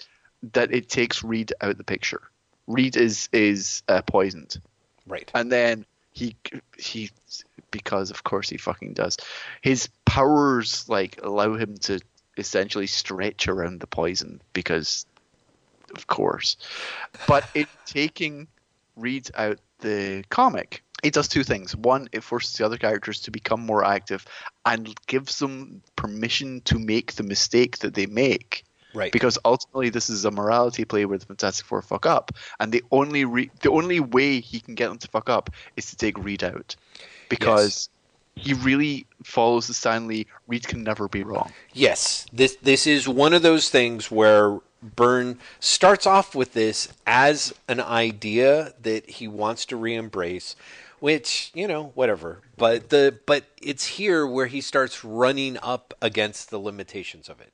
that 0.52 0.72
it 0.72 0.88
takes 0.88 1.22
Reed 1.22 1.52
out 1.60 1.70
of 1.70 1.78
the 1.78 1.84
picture. 1.84 2.22
Reed 2.66 2.96
is 2.96 3.28
is 3.32 3.82
uh, 3.88 4.02
poisoned, 4.02 4.60
right. 5.06 5.30
and 5.34 5.50
then 5.50 5.84
he 6.12 6.36
he 6.78 7.10
because 7.70 8.10
of 8.10 8.24
course 8.24 8.48
he 8.48 8.56
fucking 8.56 8.94
does. 8.94 9.16
His 9.60 9.88
powers 10.04 10.88
like 10.88 11.20
allow 11.22 11.54
him 11.54 11.76
to 11.78 12.00
essentially 12.36 12.86
stretch 12.86 13.48
around 13.48 13.80
the 13.80 13.86
poison 13.86 14.40
because 14.52 15.04
of 15.94 16.06
course. 16.06 16.56
But 17.26 17.44
in 17.54 17.66
taking 17.86 18.48
Reed 18.96 19.30
out 19.34 19.58
the 19.80 20.24
comic, 20.30 20.82
it 21.02 21.12
does 21.12 21.28
two 21.28 21.44
things. 21.44 21.74
One, 21.74 22.08
it 22.12 22.22
forces 22.22 22.56
the 22.56 22.64
other 22.64 22.76
characters 22.76 23.20
to 23.20 23.30
become 23.30 23.60
more 23.60 23.84
active 23.84 24.26
and 24.64 24.94
gives 25.06 25.38
them 25.38 25.82
permission 25.96 26.60
to 26.62 26.78
make 26.78 27.14
the 27.14 27.22
mistake 27.22 27.78
that 27.78 27.94
they 27.94 28.06
make. 28.06 28.64
Right. 28.92 29.12
Because 29.12 29.38
ultimately, 29.44 29.88
this 29.88 30.10
is 30.10 30.24
a 30.24 30.30
morality 30.30 30.84
play 30.84 31.04
where 31.04 31.16
the 31.16 31.26
Fantastic 31.26 31.64
Four 31.64 31.80
fuck 31.80 32.06
up, 32.06 32.32
and 32.58 32.72
the 32.72 32.82
only 32.90 33.24
re- 33.24 33.50
the 33.62 33.70
only 33.70 34.00
way 34.00 34.40
he 34.40 34.58
can 34.58 34.74
get 34.74 34.88
them 34.88 34.98
to 34.98 35.08
fuck 35.08 35.30
up 35.30 35.48
is 35.76 35.90
to 35.90 35.96
take 35.96 36.18
Reed 36.18 36.42
out, 36.42 36.74
because 37.28 37.88
he 38.34 38.52
really 38.52 39.06
follows 39.22 39.68
the 39.68 39.74
Stan 39.74 40.08
Lee. 40.08 40.26
Reed 40.48 40.66
can 40.66 40.82
never 40.82 41.06
be 41.06 41.22
wrong. 41.22 41.52
Yes, 41.72 42.26
this 42.32 42.56
this 42.62 42.84
is 42.88 43.06
one 43.06 43.32
of 43.32 43.42
those 43.42 43.68
things 43.68 44.10
where 44.10 44.58
Byrne 44.82 45.38
starts 45.58 46.06
off 46.06 46.34
with 46.34 46.52
this 46.54 46.88
as 47.06 47.54
an 47.68 47.80
idea 47.80 48.74
that 48.82 49.08
he 49.08 49.28
wants 49.28 49.66
to 49.66 49.76
re-embrace, 49.76 50.56
which 51.00 51.50
you 51.54 51.68
know 51.68 51.92
whatever. 51.94 52.40
But 52.56 52.88
the 52.90 53.18
but 53.26 53.44
it's 53.60 53.86
here 53.86 54.26
where 54.26 54.46
he 54.46 54.60
starts 54.60 55.04
running 55.04 55.58
up 55.62 55.94
against 56.00 56.50
the 56.50 56.58
limitations 56.58 57.28
of 57.28 57.40
it. 57.40 57.52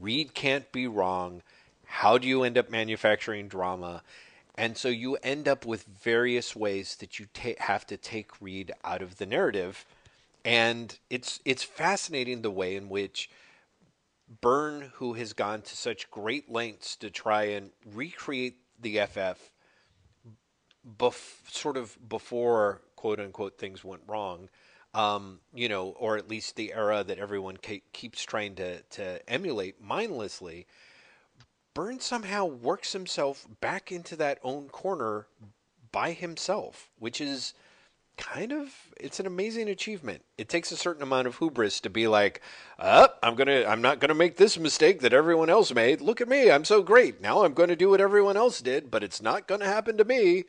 Reed 0.00 0.34
can't 0.34 0.70
be 0.72 0.86
wrong. 0.86 1.42
How 1.86 2.18
do 2.18 2.28
you 2.28 2.44
end 2.44 2.56
up 2.56 2.70
manufacturing 2.70 3.48
drama? 3.48 4.02
And 4.56 4.76
so 4.76 4.88
you 4.88 5.16
end 5.16 5.48
up 5.48 5.64
with 5.64 5.84
various 5.84 6.54
ways 6.54 6.96
that 6.96 7.18
you 7.18 7.26
ta- 7.32 7.60
have 7.60 7.86
to 7.86 7.96
take 7.96 8.40
Reed 8.40 8.72
out 8.84 9.02
of 9.02 9.16
the 9.16 9.26
narrative, 9.26 9.84
and 10.44 10.96
it's 11.08 11.40
it's 11.44 11.62
fascinating 11.62 12.42
the 12.42 12.50
way 12.50 12.76
in 12.76 12.88
which 12.88 13.28
Byrne, 14.40 14.92
who 14.94 15.14
has 15.14 15.32
gone 15.32 15.62
to 15.62 15.76
such 15.76 16.10
great 16.10 16.50
lengths 16.50 16.96
to 16.96 17.10
try 17.10 17.44
and 17.44 17.70
recreate 17.84 18.58
the 18.80 19.00
FF, 19.00 19.50
bef- 20.98 21.50
sort 21.50 21.76
of 21.76 21.98
before 22.08 22.80
quote 22.94 23.18
unquote 23.18 23.58
things 23.58 23.82
went 23.82 24.02
wrong, 24.06 24.48
um, 24.94 25.40
you 25.52 25.68
know, 25.68 25.90
or 25.90 26.16
at 26.16 26.28
least 26.28 26.56
the 26.56 26.72
era 26.72 27.02
that 27.02 27.18
everyone 27.18 27.56
ke- 27.56 27.82
keeps 27.92 28.22
trying 28.22 28.54
to, 28.56 28.82
to 28.82 29.30
emulate 29.30 29.80
mindlessly. 29.80 30.66
Byrne 31.74 32.00
somehow 32.00 32.44
works 32.44 32.92
himself 32.92 33.46
back 33.60 33.90
into 33.90 34.16
that 34.16 34.38
own 34.42 34.68
corner 34.68 35.26
by 35.92 36.12
himself, 36.12 36.90
which 36.98 37.20
is 37.20 37.54
kind 38.16 38.52
of 38.52 38.68
it's 38.98 39.18
an 39.20 39.26
amazing 39.26 39.68
achievement. 39.68 40.22
It 40.36 40.48
takes 40.48 40.70
a 40.72 40.76
certain 40.76 41.02
amount 41.02 41.26
of 41.26 41.38
hubris 41.38 41.80
to 41.80 41.90
be 41.90 42.06
like, 42.06 42.40
"Uh, 42.78 43.08
I'm 43.22 43.34
going 43.34 43.46
to 43.48 43.66
I'm 43.68 43.80
not 43.82 43.98
going 44.00 44.08
to 44.10 44.14
make 44.14 44.36
this 44.36 44.58
mistake 44.58 45.00
that 45.00 45.12
everyone 45.12 45.48
else 45.50 45.72
made. 45.74 46.00
Look 46.00 46.20
at 46.20 46.28
me. 46.28 46.50
I'm 46.50 46.64
so 46.64 46.82
great. 46.82 47.20
Now 47.20 47.44
I'm 47.44 47.54
going 47.54 47.70
to 47.70 47.76
do 47.76 47.90
what 47.90 48.00
everyone 48.00 48.36
else 48.36 48.60
did, 48.60 48.90
but 48.90 49.02
it's 49.02 49.22
not 49.22 49.46
going 49.46 49.60
to 49.60 49.66
happen 49.66 49.96
to 49.98 50.04
me." 50.04 50.44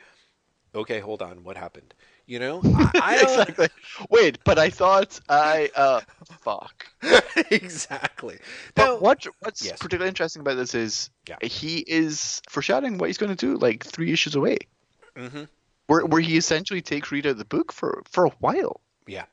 Okay, 0.74 1.00
hold 1.00 1.22
on. 1.22 1.44
What 1.44 1.58
happened? 1.58 1.94
You 2.28 2.40
know, 2.40 2.62
I, 2.66 2.92
I 3.04 3.18
don't, 3.18 3.24
exactly. 3.42 3.68
Wait, 4.10 4.40
but 4.46 4.58
I 4.58 4.70
thought 4.70 5.20
I 5.28 5.70
uh 5.76 6.00
fuck. 6.42 6.88
exactly. 7.52 8.38
But 8.76 8.86
Now- 8.86 8.98
what 9.00 9.26
what's 9.40 9.64
Yes. 9.66 9.80
particularly 9.80 10.08
interesting 10.10 10.40
about 10.42 10.56
this 10.56 10.74
is 10.76 11.10
Yeah. 11.28 11.38
he 11.42 11.80
is 11.80 12.42
foreshadowing 12.50 12.98
what 12.98 13.08
he's 13.10 13.18
going 13.18 13.36
to 13.36 13.46
do 13.46 13.58
like 13.58 13.84
three 13.84 14.14
issues 14.14 14.36
away, 14.36 14.60
Mhm. 15.18 15.50
Where 15.92 16.06
where 16.06 16.22
he 16.22 16.38
essentially 16.38 16.82
takes 16.82 17.12
Reed 17.12 17.26
out 17.26 17.32
of 17.32 17.38
the 17.38 17.44
book 17.46 17.74
for 17.74 18.02
for 18.10 18.26
a 18.26 18.30
while, 18.40 18.80
Yeah, 19.08 19.26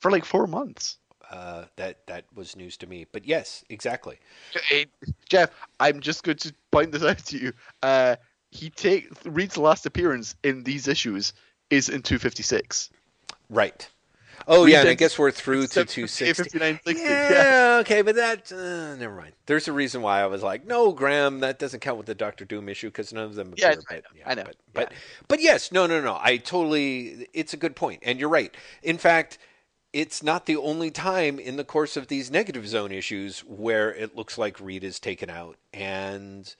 for 0.00 0.10
like 0.10 0.24
four 0.24 0.48
months. 0.48 0.98
uh, 1.30 1.66
that 1.76 2.04
that 2.08 2.24
was 2.34 2.56
news 2.56 2.76
to 2.78 2.86
me. 2.88 3.06
But 3.12 3.24
yes, 3.24 3.64
exactly. 3.68 4.18
Hey, 4.68 4.86
Jeff, 5.28 5.50
I'm 5.78 6.00
just 6.00 6.24
going 6.24 6.38
to 6.38 6.52
point 6.72 6.90
this 6.90 7.04
out 7.04 7.18
to 7.18 7.38
you. 7.38 7.52
Uh, 7.82 8.16
he 8.50 8.68
take 8.68 9.08
Reed's 9.24 9.56
last 9.56 9.86
appearance 9.86 10.34
in 10.42 10.64
these 10.64 10.88
issues 10.88 11.32
is 11.70 11.88
in 11.88 12.02
256. 12.02 12.90
Right. 13.48 13.88
Oh 14.48 14.66
yeah, 14.66 14.80
and 14.80 14.88
I 14.88 14.94
guess 14.94 15.18
we're 15.18 15.30
through 15.30 15.62
to 15.68 15.86
758, 15.86 16.56
260. 16.84 17.00
Yeah, 17.00 17.74
Yeah. 17.74 17.78
okay, 17.80 18.02
but 18.02 18.14
that 18.16 18.50
uh, 18.52 18.96
never 18.96 19.14
mind. 19.16 19.32
There's 19.46 19.68
a 19.68 19.72
reason 19.72 20.02
why 20.02 20.20
I 20.20 20.26
was 20.26 20.42
like, 20.42 20.66
no, 20.66 20.92
Graham, 20.92 21.40
that 21.40 21.58
doesn't 21.58 21.80
count 21.80 21.96
with 21.98 22.06
the 22.06 22.14
Doctor 22.14 22.44
Doom 22.44 22.68
issue 22.68 22.88
because 22.88 23.12
none 23.12 23.24
of 23.24 23.34
them 23.34 23.54
Yeah, 23.56 23.72
appear. 23.72 23.82
I 23.90 23.94
but, 23.94 24.04
know, 24.04 24.20
I 24.26 24.34
know, 24.34 24.44
But, 24.44 24.56
yeah. 24.56 24.56
but 24.74 24.92
but 25.28 25.40
yes, 25.40 25.72
no, 25.72 25.86
no, 25.86 26.00
no. 26.00 26.18
I 26.20 26.36
totally. 26.38 27.28
It's 27.32 27.52
a 27.54 27.56
good 27.56 27.76
point, 27.76 28.00
and 28.04 28.18
you're 28.18 28.28
right. 28.28 28.54
In 28.82 28.98
fact, 28.98 29.38
it's 29.92 30.22
not 30.22 30.46
the 30.46 30.56
only 30.56 30.90
time 30.90 31.38
in 31.38 31.56
the 31.56 31.64
course 31.64 31.96
of 31.96 32.08
these 32.08 32.30
negative 32.30 32.66
zone 32.66 32.92
issues 32.92 33.40
where 33.40 33.94
it 33.94 34.16
looks 34.16 34.38
like 34.38 34.58
Reed 34.60 34.84
is 34.84 34.98
taken 34.98 35.28
out, 35.30 35.56
and 35.72 36.54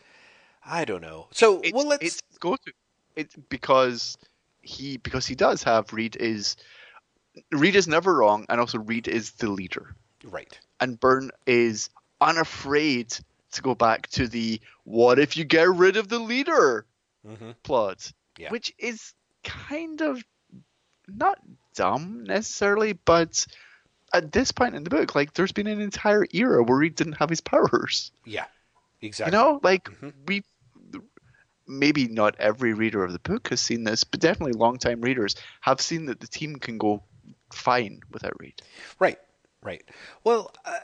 I 0.65 0.85
don't 0.85 1.03
know. 1.03 1.29
So 1.33 1.61
It's, 1.63 1.73
well, 1.73 1.89
let's. 1.89 2.05
it's 2.05 2.23
go 2.41 2.57
to 2.57 2.73
it's 3.17 3.35
because 3.49 4.17
he 4.63 4.97
because 4.99 5.27
he 5.27 5.35
does 5.35 5.63
have 5.65 5.93
Reed 5.93 6.17
is 6.17 6.57
Reed 7.51 7.77
is 7.77 7.89
never 7.89 8.15
wrong, 8.15 8.47
and 8.49 8.61
also 8.61 8.79
Reed 8.79 9.09
is 9.09 9.33
the 9.33 9.51
leader, 9.51 9.95
right. 10.25 10.59
and 10.81 10.99
Byrne 11.01 11.31
is 11.47 11.89
unafraid 12.21 13.17
to 13.53 13.63
go 13.63 13.75
back 13.75 14.07
to 14.09 14.29
the 14.29 14.61
"what 14.85 15.19
if 15.19 15.37
you 15.37 15.45
get 15.45 15.69
rid 15.69 15.97
of 15.97 16.09
the 16.09 16.19
leader" 16.19 16.87
hmm 17.27 17.53
plot, 17.63 18.13
Yeah. 18.39 18.51
which 18.51 18.75
is 18.79 19.15
kind 19.45 20.01
of 20.03 20.23
not 21.09 21.39
dumb 21.75 22.25
necessarily, 22.25 22.93
but 22.93 23.47
at 24.13 24.33
this 24.33 24.53
point 24.53 24.75
in 24.75 24.85
the 24.85 24.91
book, 24.91 25.15
like 25.15 25.33
there's 25.33 25.53
been 25.53 25.67
an 25.67 25.81
entire 25.81 26.27
era 26.33 26.63
where 26.63 26.83
he 26.83 26.91
didn't 26.91 27.15
have 27.15 27.31
his 27.31 27.41
powers. 27.41 28.13
Yeah. 28.25 28.47
Exactly. 29.01 29.37
You 29.37 29.45
know, 29.45 29.61
like 29.63 29.85
Mhm. 29.85 30.13
we 30.27 30.43
maybe 31.67 32.09
not 32.09 32.39
every 32.39 32.75
reader 32.75 33.03
of 33.05 33.13
the 33.13 33.19
book 33.21 33.49
has 33.49 33.61
seen 33.61 33.85
this, 33.85 34.05
but 34.05 34.21
definitely 34.21 34.53
long-time 34.53 35.01
readers 35.01 35.37
have 35.61 35.81
seen 35.81 36.07
that 36.07 36.21
the 36.21 36.27
team 36.27 36.57
can 36.57 36.77
go 36.77 37.03
fine 37.53 38.03
without 38.11 38.39
Reed. 38.39 38.63
Right, 38.99 39.19
right. 39.63 39.83
Well, 40.25 40.53
uh, 40.65 40.79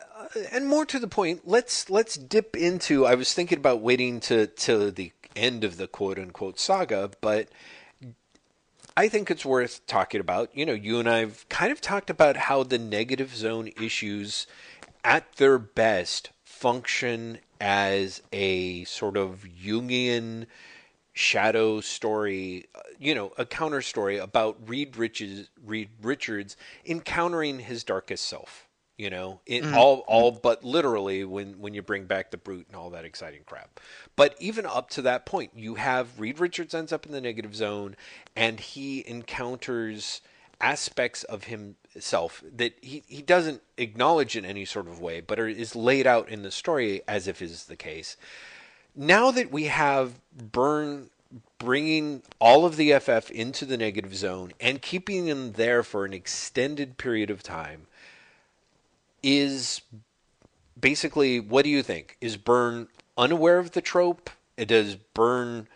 and 0.53 0.67
more 0.67 0.87
to 0.87 0.99
the 0.99 1.09
point, 1.09 1.43
let's 1.45 1.91
let's 1.91 2.17
dip 2.17 2.57
into. 2.57 3.07
I 3.07 3.15
was 3.15 3.33
thinking 3.33 3.59
about 3.59 3.81
waiting 3.81 4.21
to 4.21 4.47
to 4.47 4.91
the 4.91 5.13
end 5.37 5.65
of 5.65 5.77
the 5.77 5.87
quote 5.87 6.19
unquote 6.19 6.59
saga, 6.59 7.11
but 7.21 7.49
I 8.97 9.09
think 9.09 9.31
it's 9.31 9.45
worth 9.45 9.87
talking 9.87 10.21
about. 10.21 10.51
You 10.57 10.67
know, 10.67 10.73
you 10.73 10.99
and 10.99 11.09
I've 11.09 11.49
kind 11.49 11.71
of 11.71 11.81
talked 11.81 12.11
about 12.11 12.37
how 12.37 12.63
the 12.63 12.79
negative 12.79 13.35
zone 13.35 13.71
issues, 13.81 14.47
at 15.05 15.37
their 15.37 15.59
best, 15.59 16.31
function 16.45 17.39
as 17.61 18.23
a 18.33 18.85
sort 18.85 19.17
of 19.17 19.45
Jungian 19.45 20.47
shadow 21.19 21.81
story, 21.81 22.67
uh, 22.77 22.81
you 23.01 23.13
know, 23.13 23.33
a 23.37 23.45
counter 23.45 23.83
story 23.83 24.19
about 24.19 24.57
Reed 24.69 24.97
Richards, 24.97 25.51
Reed 25.67 25.91
Richards 26.01 26.57
encountering 26.87 27.59
his 27.59 27.83
darkest 27.83 28.25
self. 28.25 28.67
You 28.97 29.11
know, 29.11 29.41
in 29.47 29.75
all 29.75 29.99
all 30.09 30.33
but 30.33 30.65
literally 30.65 31.25
when 31.25 31.61
when 31.61 31.73
you 31.73 31.83
bring 31.83 32.07
back 32.07 32.33
the 32.33 32.37
brute 32.37 32.67
and 32.67 32.75
all 32.75 32.91
that 32.91 33.05
exciting 33.05 33.43
crap. 33.47 33.79
But 34.17 34.35
even 34.41 34.67
up 34.67 34.91
to 34.91 35.03
that 35.03 35.25
point, 35.25 35.53
you 35.55 35.77
have 35.77 36.19
Reed 36.19 36.41
Richards 36.41 36.75
ends 36.75 36.93
up 36.93 37.07
in 37.07 37.13
the 37.13 37.21
negative 37.21 37.55
zone, 37.55 37.95
and 38.35 38.59
he 38.59 39.05
encounters 39.07 40.21
aspects 40.61 41.23
of 41.25 41.45
himself 41.45 42.43
that 42.53 42.75
he, 42.81 43.05
he 43.07 43.23
doesn't 43.23 43.63
acknowledge 43.77 44.37
in 44.37 44.45
any 44.45 44.65
sort 44.65 44.89
of 44.89 45.01
way, 45.01 45.21
but 45.21 45.39
are, 45.39 45.47
is 45.47 45.77
laid 45.77 46.05
out 46.05 46.29
in 46.29 46.43
the 46.43 46.51
story 46.51 47.01
as 47.07 47.29
if 47.29 47.41
is 47.41 47.67
the 47.67 47.77
case 47.77 48.17
now 48.99 49.31
that 49.31 49.53
we 49.53 49.65
have 49.65 50.15
Byrne 50.37 51.09
bringing 51.59 52.23
all 52.41 52.67
of 52.67 52.77
the 52.77 52.93
FF 52.99 53.31
into 53.31 53.65
the 53.65 53.77
negative 53.77 54.15
zone 54.15 54.53
and 54.61 54.83
keeping 54.83 55.27
them 55.27 55.53
there 55.53 55.83
for 55.83 56.05
an 56.05 56.13
extended 56.13 56.99
period 56.99 57.31
of 57.31 57.43
time, 57.43 57.87
is 59.23 59.81
basically 60.79 61.39
what 61.39 61.63
do 61.63 61.71
you 61.71 61.83
think? 61.83 62.17
Is 62.21 62.37
Byrne 62.37 62.89
unaware 63.17 63.59
of 63.59 63.71
the 63.71 63.81
trope? 63.81 64.31
Does 64.57 64.97
Byrne 64.97 65.69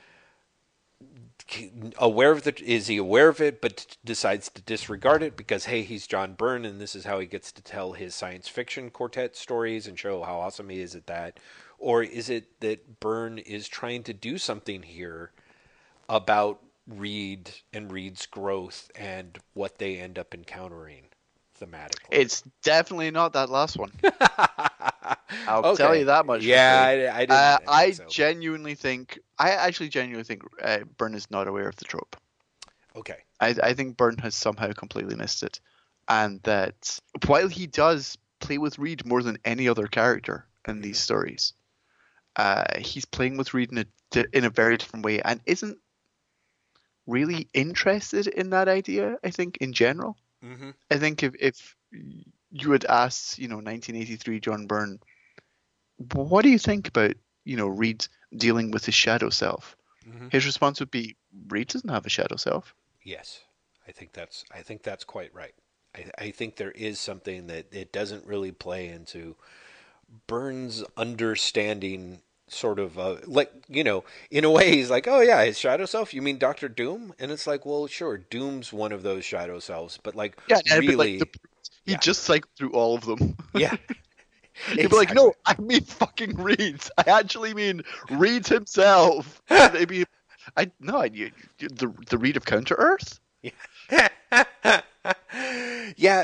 aware 1.99 2.31
of 2.31 2.45
the 2.45 2.63
is 2.65 2.87
he 2.87 2.97
aware 2.97 3.29
of 3.29 3.41
it 3.41 3.61
but 3.61 3.97
decides 4.05 4.49
to 4.49 4.63
disregard 4.63 5.23
it 5.23 5.37
because 5.37 5.67
hey 5.67 5.83
he's 5.83 6.07
John 6.07 6.33
Byrne 6.33 6.65
and 6.65 6.81
this 6.81 6.95
is 6.95 7.05
how 7.05 7.19
he 7.19 7.27
gets 7.27 7.53
to 7.53 7.63
tell 7.63 7.93
his 7.93 8.15
science 8.15 8.49
fiction 8.49 8.91
quartet 8.91 9.37
stories 9.37 9.87
and 9.87 9.99
show 9.99 10.23
how 10.23 10.39
awesome 10.39 10.71
he 10.71 10.81
is 10.81 10.95
at 10.95 11.07
that 11.09 11.39
or 11.83 12.03
is 12.03 12.31
it 12.31 12.61
that 12.61 13.01
Byrne 13.01 13.39
is 13.39 13.69
trying 13.69 14.05
to 14.05 14.15
do 14.15 14.39
something 14.39 14.83
here 14.85 15.33
about 16.09 16.61
Reed 16.87 17.51
and 17.73 17.91
Reed's 17.93 18.25
growth 18.27 18.91
and 18.95 19.39
what 19.55 19.79
they 19.79 19.99
end 19.99 20.19
up 20.19 20.33
encountering 20.33 21.07
thematically 21.61 22.13
It's 22.13 22.43
definitely 22.63 23.11
not 23.11 23.33
that 23.35 23.51
last 23.51 23.77
one. 23.79 23.93
I'll 25.49 25.65
Okay. 25.65 25.77
tell 25.83 25.97
you 25.97 26.05
that 26.07 26.25
much. 26.25 26.47
yeah. 26.47 26.73
I, 26.73 27.19
I 27.19 27.27
didn't 27.27 27.37
Uh, 27.37 27.59
I 27.69 27.91
so. 27.91 28.05
genuinely 28.09 28.75
think, 28.75 29.19
I 29.39 29.51
actually 29.51 29.89
genuinely 29.89 30.25
think 30.25 30.43
uh, 30.63 30.81
Byrne 30.97 31.15
is 31.15 31.31
not 31.31 31.49
aware 31.49 31.69
of 31.69 31.77
the 31.77 31.85
trope. 31.85 32.17
okay 32.97 33.19
I, 33.41 33.55
I 33.63 33.73
think 33.75 33.97
Byrne 33.97 34.19
has 34.19 34.35
somehow 34.37 34.73
completely 34.73 35.17
missed 35.17 35.43
it, 35.43 35.59
and 36.09 36.41
that 36.45 36.99
while 37.27 37.49
he 37.49 37.67
does 37.67 38.17
play 38.39 38.59
with 38.59 38.79
Reed 38.79 39.05
more 39.05 39.23
than 39.23 39.39
any 39.45 39.69
other 39.69 39.89
character 39.89 40.47
in 40.69 40.81
these 40.81 41.01
stories, 41.01 41.55
uh, 42.37 42.65
he's 42.79 43.05
playing 43.05 43.37
with 43.37 43.55
Reed 43.55 43.73
in 43.73 43.79
a 43.79 43.87
di- 44.11 44.27
in 44.33 44.45
a 44.45 44.51
very 44.51 44.77
different 44.77 45.05
way, 45.05 45.21
and 45.21 45.41
isn't 45.47 45.79
really 47.07 47.49
interested 47.53 48.27
in 48.27 48.51
that 48.51 48.69
idea. 48.69 49.19
I 49.25 49.31
think 49.31 49.59
in 49.59 49.73
general, 49.73 50.17
mm-hmm. 50.45 50.71
I 50.91 50.99
think 50.99 51.23
if 51.23 51.35
if 51.39 51.77
you 52.51 52.73
had 52.73 52.85
asked, 52.85 53.39
you 53.39 53.49
know, 53.49 53.57
1983 53.57 54.41
John 54.41 54.67
Byrne, 54.67 54.99
what 56.13 56.43
do 56.43 56.51
you 56.51 56.59
think 56.59 56.89
about 56.89 57.15
you 57.45 57.57
know 57.57 57.69
Reed 57.69 58.07
dealing 58.37 58.71
with 58.71 58.85
his 58.85 58.95
shadow 58.95 59.31
self? 59.31 59.77
Mhm. 60.09 60.33
His 60.33 60.47
response 60.47 60.81
would 60.81 60.91
be, 60.91 61.17
Reed 61.49 61.69
doesn't 61.69 61.91
have 61.91 62.07
a 62.07 62.11
shadow 62.11 62.37
self. 62.37 62.75
Yes, 63.05 63.41
I 63.87 63.93
think 63.93 64.13
that's 64.13 64.45
I 64.51 64.63
think 64.63 64.83
that's 64.83 65.05
quite 65.05 65.35
right. 65.35 65.55
I, 65.95 66.07
I 66.19 66.31
think 66.31 66.57
there 66.57 66.71
is 66.71 66.99
something 66.99 67.47
that 67.49 67.73
it 67.73 67.93
doesn't 67.93 68.27
really 68.27 68.53
play 68.53 68.89
into 68.89 69.37
Byrne's 70.27 70.85
understanding, 70.97 72.21
sort 72.49 72.79
of 72.79 72.99
uh, 72.99 73.17
like 73.27 73.51
you 73.69 73.83
know, 73.85 74.05
in 74.31 74.45
a 74.45 74.51
way, 74.51 74.71
he's 74.77 74.91
like, 74.91 75.07
oh 75.09 75.21
yeah, 75.21 75.43
his 75.45 75.59
shadow 75.59 75.87
self. 75.87 76.13
You 76.15 76.23
mean 76.23 76.39
Doctor 76.39 76.69
Doom? 76.69 77.15
And 77.19 77.31
it's 77.33 77.47
like, 77.47 77.65
well, 77.67 77.87
sure, 77.87 78.19
Doom's 78.19 78.73
one 78.73 78.93
of 78.93 79.03
those 79.03 79.25
shadow 79.25 79.59
selves, 79.59 79.99
but 80.03 80.15
like, 80.15 80.39
Yeah, 80.49 80.59
it'd 80.59 80.73
like 80.85 80.89
really, 80.89 81.19
the- 81.19 81.27
he 81.85 81.93
yeah. 81.93 81.99
just 81.99 82.23
cycled 82.25 82.51
through 82.57 82.73
all 82.73 82.95
of 82.95 83.05
them. 83.05 83.37
yeah. 83.55 83.75
He'd 84.69 84.91
be 84.91 84.97
like, 84.97 85.15
no, 85.15 85.33
I 85.47 85.57
mean 85.61 85.83
fucking 85.83 86.37
Reed. 86.37 86.81
I 86.99 87.11
actually 87.11 87.55
mean 87.55 87.83
Reed 88.11 88.47
himself. 88.47 89.41
Maybe 89.51 90.05
I 90.57 90.71
no, 90.79 90.99
I, 90.99 91.07
you- 91.07 91.33
the 91.59 91.93
the 92.11 92.19
Reed 92.19 92.37
of 92.37 92.45
Counter 92.45 92.75
Earth. 92.75 93.19
yeah, 93.91 94.09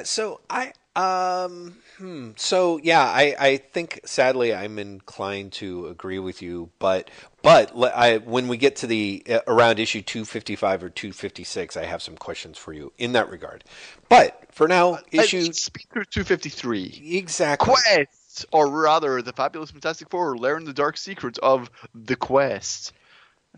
so 0.05 0.41
I 0.51 0.73
um 0.97 1.77
hmm, 1.99 2.31
so 2.37 2.79
yeah, 2.83 3.03
I 3.03 3.35
I 3.39 3.57
think 3.59 4.01
sadly 4.05 4.55
I'm 4.55 4.79
inclined 4.79 5.53
to 5.55 5.87
agree 5.87 6.19
with 6.19 6.43
you, 6.43 6.71
but 6.79 7.11
but 7.43 7.73
I 7.77 8.19
when 8.19 8.49
we 8.49 8.57
get 8.57 8.77
to 8.77 8.87
the 8.87 9.23
uh, 9.29 9.41
around 9.47 9.79
issue 9.79 10.03
255 10.03 10.83
or 10.85 10.91
256, 10.91 11.77
I 11.77 11.85
have 11.85 12.03
some 12.03 12.17
questions 12.17 12.59
for 12.59 12.73
you 12.73 12.93
in 12.99 13.13
that 13.13 13.31
regard. 13.31 13.65
But 14.09 14.47
for 14.53 14.67
now, 14.69 14.99
issue 15.13 15.51
Uh, 15.51 15.53
speed 15.53 15.87
through 15.93 16.05
253. 16.07 17.17
exactly. 17.17 17.83
Quest, 17.83 18.47
or 18.53 18.69
rather, 18.71 19.21
the 19.23 19.33
Fabulous 19.33 19.71
Fantastic 19.71 20.11
Four 20.11 20.39
learn 20.39 20.65
the 20.65 20.73
dark 20.73 20.97
secrets 20.97 21.39
of 21.43 21.71
the 21.95 22.17
quest. 22.17 22.93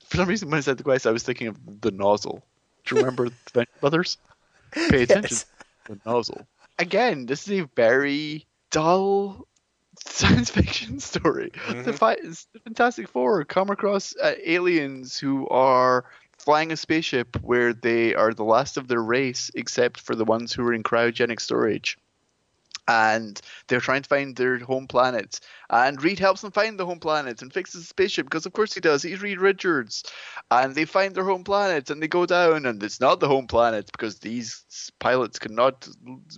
For 0.08 0.16
some 0.18 0.28
reason, 0.28 0.50
when 0.50 0.58
I 0.58 0.60
said 0.62 0.78
the 0.78 0.84
quest, 0.84 1.06
I 1.06 1.10
was 1.12 1.22
thinking 1.22 1.48
of 1.48 1.56
the 1.80 1.90
nozzle. 1.90 2.44
Do 2.84 2.94
you 2.94 3.00
remember 3.00 3.28
the 3.52 3.66
Brothers? 3.80 4.18
Pay 4.88 5.02
attention. 5.02 5.36
Yes. 5.36 5.46
The 5.90 5.98
nozzle. 6.06 6.46
Again, 6.78 7.26
this 7.26 7.48
is 7.48 7.60
a 7.60 7.68
very 7.74 8.46
dull 8.70 9.46
science 10.06 10.48
fiction 10.50 11.00
story. 11.00 11.50
The, 11.52 11.92
Mhm. 11.92 11.94
fi- 11.98 12.14
the 12.16 12.60
Fantastic 12.64 13.08
Four 13.08 13.44
come 13.44 13.70
across 13.70 14.14
uh, 14.16 14.34
aliens 14.44 15.18
who 15.18 15.48
are 15.48 16.04
flying 16.38 16.70
a 16.72 16.76
spaceship 16.76 17.36
where 17.42 17.72
they 17.74 18.14
are 18.14 18.32
the 18.32 18.44
last 18.44 18.76
of 18.76 18.86
their 18.86 19.02
race, 19.02 19.50
except 19.56 20.00
for 20.00 20.14
the 20.14 20.24
ones 20.24 20.52
who 20.52 20.64
are 20.66 20.72
in 20.72 20.84
cryogenic 20.84 21.40
storage. 21.40 21.98
And 22.90 23.40
they're 23.68 23.78
trying 23.78 24.02
to 24.02 24.08
find 24.08 24.34
their 24.34 24.58
home 24.58 24.88
planet. 24.88 25.38
And 25.70 26.02
Reed 26.02 26.18
helps 26.18 26.40
them 26.40 26.50
find 26.50 26.76
the 26.76 26.84
home 26.84 26.98
planet 26.98 27.40
and 27.40 27.52
fixes 27.52 27.82
the 27.82 27.86
spaceship 27.86 28.26
because, 28.26 28.46
of 28.46 28.52
course, 28.52 28.74
he 28.74 28.80
does. 28.80 29.00
He's 29.04 29.22
Reed 29.22 29.38
Richards. 29.40 30.02
And 30.50 30.74
they 30.74 30.86
find 30.86 31.14
their 31.14 31.24
home 31.24 31.44
planet 31.44 31.88
and 31.88 32.02
they 32.02 32.08
go 32.08 32.26
down, 32.26 32.66
and 32.66 32.82
it's 32.82 32.98
not 32.98 33.20
the 33.20 33.28
home 33.28 33.46
planet 33.46 33.88
because 33.92 34.18
these 34.18 34.64
pilots 34.98 35.38
cannot 35.38 35.86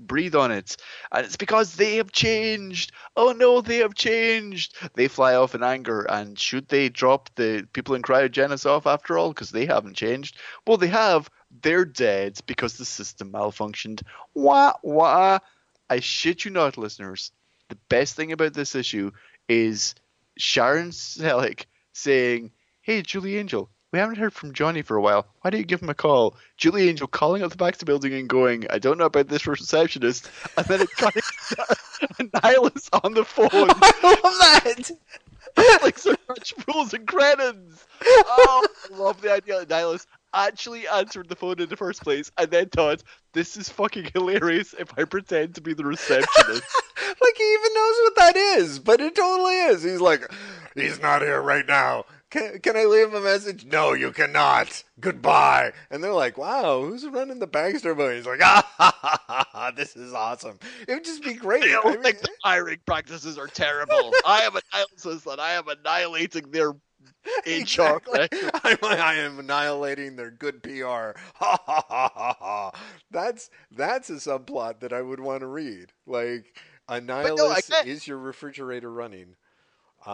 breathe 0.03 0.35
on 0.35 0.51
it. 0.51 0.77
And 1.11 1.25
it's 1.25 1.39
because 1.39 1.77
they 1.77 1.97
have 1.97 2.13
changed. 2.13 2.93
Oh 3.17 3.33
no, 3.33 3.63
they 3.63 3.79
have 3.79 3.95
changed. 3.95 4.77
They 4.95 5.09
fly 5.09 5.35
off 5.35 5.55
in 5.55 5.63
anger. 5.63 6.03
And 6.03 6.39
should 6.39 6.69
they 6.69 6.91
drop 6.91 7.31
the 7.37 7.67
people 7.73 7.95
in 7.95 8.03
cryogenics 8.03 8.67
off 8.67 8.87
after 8.87 9.17
all 9.17 9.31
because 9.31 9.53
they 9.53 9.65
haven't 9.65 9.97
changed? 9.97 10.37
Well, 10.67 10.77
they 10.77 10.89
have. 10.89 11.31
They're 11.63 11.85
dead 11.85 12.39
because 12.47 12.79
the 12.79 12.85
system 12.85 13.31
malfunctioned. 13.33 14.03
Wah 14.35 14.73
wah. 14.83 15.39
I 15.93 16.01
shit 16.01 16.47
you 16.47 16.51
not, 16.51 16.79
listeners. 16.79 17.33
The 17.69 17.77
best 17.91 18.17
thing 18.17 18.33
about 18.33 18.55
this 18.55 18.75
issue 18.75 19.11
is 19.47 19.95
Sharon 20.39 20.89
Selleck 20.89 21.67
saying, 21.93 22.51
Hey, 22.81 23.03
Julie 23.03 23.37
Angel, 23.37 23.69
we 23.93 23.99
haven't 23.99 24.17
heard 24.17 24.33
from 24.33 24.55
Johnny 24.55 24.81
for 24.81 24.97
a 24.97 25.03
while. 25.03 25.27
Why 25.43 25.51
don't 25.51 25.61
you 25.61 25.67
give 25.67 25.83
him 25.83 25.91
a 25.91 25.95
call? 25.95 26.35
Julie 26.57 26.89
Angel 26.89 27.07
calling 27.07 27.43
up 27.43 27.51
the 27.51 27.59
Baxter 27.59 27.85
building 27.85 28.15
and 28.15 28.27
going, 28.27 28.67
I 28.71 28.79
don't 28.79 28.97
know 28.97 29.05
about 29.05 29.29
this 29.29 29.47
receptionist. 29.47 30.31
And 30.57 30.65
then 30.65 30.81
it 30.81 30.91
cutting 30.97 31.21
Annihilus 32.19 32.89
on 33.05 33.13
the 33.13 33.27
phone. 33.27 33.51
I 33.53 34.19
love 34.25 34.65
that. 35.59 35.83
like 35.83 35.99
so 35.99 36.15
much 36.27 36.55
fools 36.55 36.95
and 36.95 37.07
cretins. 37.07 37.85
Oh, 38.03 38.67
I 38.91 38.97
love 38.97 39.21
the 39.21 39.31
idea 39.31 39.61
of 39.61 39.69
Annihilus 39.69 40.07
actually 40.35 40.87
answered 40.89 41.29
the 41.29 41.37
phone 41.37 41.61
in 41.61 41.69
the 41.69 41.77
first 41.77 42.03
place 42.03 42.31
and 42.39 42.51
then 42.51 42.69
thought, 42.69 43.03
this 43.33 43.57
is 43.57 43.69
fucking 43.69 44.11
hilarious 44.15 44.75
if 44.79 44.89
I 44.99 45.05
pretend 45.05 45.55
to 45.55 45.61
be 45.61 45.75
the 45.75 45.85
receptionist. 45.85 46.63
like 47.21 47.37
he 47.37 47.53
even 47.55 47.75
knows 47.75 47.97
what 48.05 48.17
that 48.17 48.37
is, 48.37 48.79
but 48.79 49.01
it 49.01 49.15
totally 49.15 49.55
is. 49.55 49.83
He's 49.83 50.01
like, 50.01 50.31
he's 50.75 51.01
not 51.01 51.23
here 51.23 51.41
right 51.41 51.67
now. 51.67 52.05
Can, 52.33 52.61
can 52.61 52.79
I 52.79 52.85
leave 52.85 53.09
him 53.09 53.15
a 53.15 53.21
message? 53.21 53.67
No, 53.67 53.93
you 53.93 54.11
cannot. 54.11 54.83
Goodbye. 54.99 55.73
And 55.91 56.03
they're 56.03 56.15
like, 56.15 56.39
wow, 56.39 56.81
who's 56.81 57.07
running 57.07 57.41
the 57.41 57.47
Baxter 57.47 57.95
movie? 57.95 58.17
He's 58.17 58.27
like, 58.27 58.41
ah, 58.43 58.67
ha, 58.79 58.99
ha, 59.03 59.47
ha, 59.53 59.73
this 59.77 59.95
is 59.97 60.15
awesome. 60.15 60.59
It 60.89 60.95
would 60.95 61.05
just 61.05 61.23
be 61.23 61.35
great. 61.35 61.65
I 61.65 61.69
don't 61.69 61.93
mean- 61.93 62.03
think 62.03 62.21
the 62.21 62.31
hiring 62.43 62.79
practices 62.87 63.37
are 63.37 63.49
terrible. 63.49 64.13
I 64.25 64.45
am 64.45 64.53
Annihilus 64.53 65.31
and 65.31 65.43
I 65.43 65.53
am 65.53 65.69
annihilating 65.69 66.51
their 66.51 66.73
HR. 67.47 67.51
Exactly. 67.51 68.19
record. 68.21 68.51
I'm, 68.65 68.79
I 68.83 69.15
am 69.15 69.39
annihilating 69.39 70.17
their 70.17 70.31
good 70.31 70.63
PR. 70.63 70.69
Ha 71.35 71.59
ha 71.67 71.85
ha 71.89 72.11
ha 72.15 72.37
ha. 72.39 72.71
That's 73.11 73.51
that's 73.71 74.11
a 74.11 74.15
subplot 74.15 74.81
that 74.81 74.93
I 74.93 75.03
would 75.03 75.21
want 75.21 75.41
to 75.41 75.47
read. 75.47 75.93
Like 76.07 76.45
Annihilus 76.89 77.69
get- 77.71 77.87
is 77.87 78.07
your 78.07 78.19
refrigerator 78.19 78.91
running. 78.91 79.35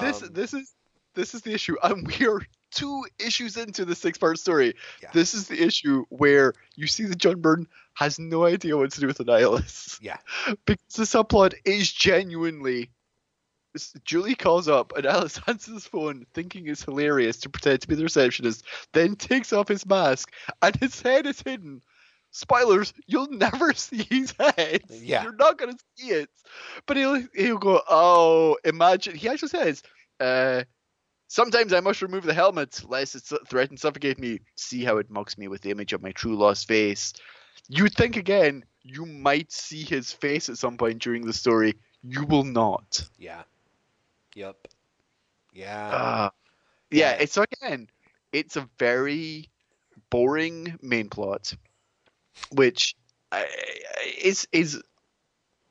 This 0.01 0.23
Um, 0.23 0.31
this 0.33 0.55
is 0.55 0.75
this 1.15 1.35
is 1.35 1.43
the 1.43 1.53
issue, 1.53 1.77
and 1.83 2.07
we 2.07 2.27
are 2.27 2.41
two 2.71 3.05
issues 3.19 3.57
into 3.57 3.85
the 3.85 3.95
six 3.95 4.19
part 4.19 4.39
story. 4.39 4.75
Yeah. 5.03 5.11
This 5.13 5.35
is 5.35 5.49
the 5.49 5.61
issue 5.63 6.05
where 6.11 6.53
you 6.77 6.87
see 6.87 7.05
that 7.05 7.19
John 7.19 7.41
Byrne 7.41 7.67
has 7.95 8.19
no 8.19 8.45
idea 8.45 8.77
what 8.77 8.93
to 8.93 9.01
do 9.01 9.07
with 9.07 9.19
Annihilus. 9.19 9.99
Yeah. 10.01 10.19
Because 10.67 10.95
the 10.95 11.05
subplot 11.05 11.55
is 11.65 11.91
genuinely 11.91 12.91
Julie 14.05 14.35
calls 14.35 14.69
up 14.69 14.93
and 14.97 15.05
Annihilus 15.05 15.41
answers 15.49 15.75
his 15.75 15.87
phone 15.87 16.27
thinking 16.35 16.67
it's 16.69 16.83
hilarious 16.85 17.37
to 17.39 17.49
pretend 17.49 17.81
to 17.83 17.89
be 17.89 17.95
the 17.95 18.03
receptionist, 18.05 18.65
then 18.93 19.17
takes 19.17 19.53
off 19.53 19.69
his 19.69 19.87
mask 19.87 20.33
and 20.63 20.77
his 20.77 21.01
head 21.01 21.27
is 21.27 21.41
hidden. 21.43 21.81
Spoilers, 22.31 22.93
you'll 23.07 23.31
never 23.31 23.73
see 23.75 24.07
his 24.09 24.35
head. 24.39 24.83
Yeah. 24.91 25.23
You're 25.23 25.37
not 25.37 25.59
gonna 25.59 25.77
see 25.97 26.09
it. 26.09 26.29
But 26.87 26.97
he'll 26.97 27.23
he'll 27.35 27.59
go, 27.59 27.81
Oh, 27.89 28.57
imagine 28.65 29.15
he 29.17 29.29
actually 29.29 29.49
says, 29.49 29.83
uh 30.21 30.65
Sometimes 31.31 31.75
I 31.75 31.81
must 31.81 32.01
remove 32.01 32.25
the 32.25 32.33
helmet, 32.33 32.83
lest 32.89 33.15
it 33.15 33.23
threaten 33.47 33.77
to 33.77 33.81
suffocate 33.81 34.19
me. 34.19 34.41
See 34.57 34.83
how 34.83 34.97
it 34.97 35.11
mocks 35.11 35.37
me 35.37 35.47
with 35.47 35.61
the 35.61 35.71
image 35.71 35.93
of 35.93 36.03
my 36.03 36.13
true 36.13 36.37
lost 36.37 36.67
face. 36.67 37.13
You'd 37.69 37.93
think 37.95 38.17
again, 38.17 38.65
you 38.83 39.05
might 39.05 39.53
see 39.53 39.83
his 39.85 40.11
face 40.11 40.49
at 40.49 40.57
some 40.57 40.79
point 40.79 41.03
during 41.03 41.27
the 41.27 41.35
story. 41.35 41.75
You 42.03 42.25
will 42.25 42.45
not. 42.45 43.07
yeah. 43.19 43.43
Yep. 44.39 44.69
Yeah. 45.53 45.91
Ah. 45.93 46.31
yeah, 46.91 47.11
Yeah. 47.17 47.23
it's 47.23 47.37
again, 47.37 47.89
it's 48.33 48.57
a 48.57 48.69
very 48.79 49.49
boring 50.11 50.79
main 50.81 51.09
plot, 51.11 51.53
which 52.53 52.95
uh, 53.33 53.43
is 54.23 54.47
is 54.53 54.81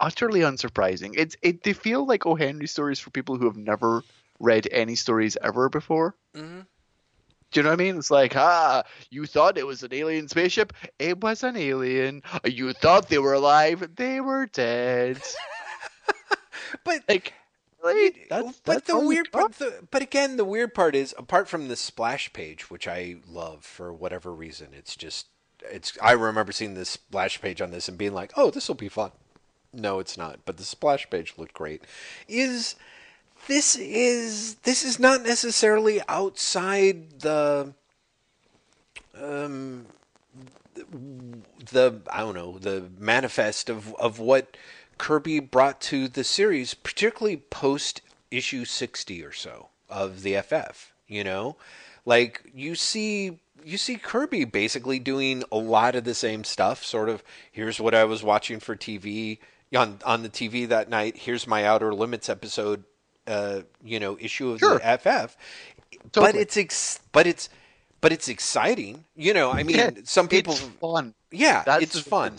utterly 0.02 0.41
unsurprising. 0.41 1.14
It's 1.18 1.38
it 1.41 1.64
they 1.64 1.72
feel 1.73 2.06
like 2.06 2.26
O. 2.26 2.35
Henry 2.35 2.68
stories 2.68 2.99
for 2.99 3.10
people 3.11 3.38
who 3.38 3.45
have 3.45 3.56
never 3.57 4.03
read 4.39 4.68
any 4.72 4.95
stories 4.95 5.38
ever 5.41 5.69
before. 5.69 6.15
Mm-hmm. 6.35 6.61
Do 7.52 7.60
you 7.60 7.64
know 7.64 7.69
what 7.69 7.80
I 7.80 7.84
mean? 7.84 7.98
It's 7.98 8.11
like, 8.11 8.35
ah, 8.35 8.84
you 9.10 9.26
thought 9.26 9.57
it 9.57 9.65
was 9.65 9.81
an 9.81 9.94
alien 9.94 10.27
spaceship. 10.27 10.73
It 10.99 11.22
was 11.22 11.44
an 11.44 11.56
alien. 11.56 12.22
You 12.44 12.73
thought 12.73 13.07
they 13.07 13.19
were 13.19 13.34
alive. 13.34 13.95
They 13.95 14.19
were 14.19 14.48
dead. 14.48 15.22
But 16.84 17.02
Like, 17.07 17.34
That's, 18.30 18.59
but 18.59 18.73
that's 18.73 18.88
the 18.88 18.99
weird 18.99 19.27
the, 19.31 19.88
but 19.89 20.01
again, 20.01 20.38
the 20.38 20.45
weird 20.45 20.73
part 20.73 20.95
is 20.95 21.14
apart 21.18 21.47
from 21.47 21.68
the 21.68 21.76
splash 21.76 22.31
page, 22.34 22.69
which 22.69 22.88
I 22.88 23.18
love 23.27 23.64
for 23.64 23.93
whatever 23.93 24.34
reason, 24.34 24.69
it's 24.73 24.95
just 24.95 25.27
it's. 25.61 25.97
I 26.01 26.11
remember 26.11 26.51
seeing 26.51 26.73
this 26.73 26.89
splash 26.89 27.41
page 27.41 27.61
on 27.61 27.72
this 27.72 27.88
and 27.88 27.97
being 27.97 28.14
like, 28.14 28.31
"Oh, 28.35 28.51
this 28.51 28.68
will 28.68 28.76
be 28.76 28.89
fun." 28.89 29.11
No, 29.73 29.99
it's 29.99 30.18
not. 30.18 30.39
But 30.45 30.57
the 30.57 30.64
splash 30.64 31.09
page 31.09 31.34
looked 31.38 31.53
great. 31.53 31.84
Is 32.27 32.76
this 33.47 33.76
is 33.76 34.55
this 34.55 34.84
is 34.84 34.99
not 34.99 35.22
necessarily 35.23 36.01
outside 36.07 37.19
the 37.22 37.73
um 39.15 39.85
the 40.76 42.01
I 42.11 42.19
don't 42.19 42.35
know 42.35 42.57
the 42.57 42.89
manifest 42.97 43.69
of 43.69 43.93
of 43.95 44.19
what 44.19 44.57
Kirby 44.98 45.40
brought 45.40 45.80
to 45.82 46.07
the 46.07 46.24
series, 46.24 46.74
particularly 46.74 47.38
post 47.38 48.02
issue 48.32 48.65
sixty 48.65 49.24
or 49.24 49.32
so 49.32 49.69
of 49.90 50.22
the 50.24 50.36
FF. 50.41 50.91
You 51.07 51.24
know, 51.24 51.56
like 52.06 52.44
you 52.53 52.76
see 52.76 53.40
you 53.64 53.78
see 53.78 53.95
Kirby 53.98 54.45
basically 54.45 54.99
doing 54.99 55.44
a 55.52 55.57
lot 55.57 55.95
of 55.95 56.03
the 56.03 56.14
same 56.14 56.44
stuff. 56.44 56.84
Sort 56.84 57.10
of 57.10 57.24
here's 57.52 57.80
what 57.80 57.94
I 57.95 58.03
was 58.06 58.24
watching 58.24 58.60
for 58.60 58.76
TV 58.76 59.40
on 59.76 59.99
on 60.06 60.24
the 60.24 60.30
TV 60.30 60.68
that 60.68 60.90
night. 60.90 61.18
Here's 61.18 61.48
my 61.48 61.65
Outer 61.65 61.94
Limits 61.94 62.30
episode. 62.30 62.84
Uh, 63.26 63.61
you 63.84 63.99
know, 63.99 64.18
issue 64.22 64.52
of 64.52 64.60
Sure. 64.60 64.80
the 64.80 64.98
FF, 64.98 65.36
but 66.14 66.34
it's 66.36 66.56
ex- 66.56 67.02
but 67.11 67.28
it's 67.28 67.49
but 67.99 68.14
it's 68.14 68.30
exciting. 68.30 69.03
You 69.18 69.34
know, 69.34 69.52
I 69.52 69.64
mean, 69.64 69.76
Yeah, 69.76 69.90
some 70.06 70.30
people, 70.30 70.53
It's 70.53 70.61
fun. 70.61 71.14
yeah, 71.30 71.64
That's 71.65 71.84
it's 71.84 71.99
fun. 71.99 72.38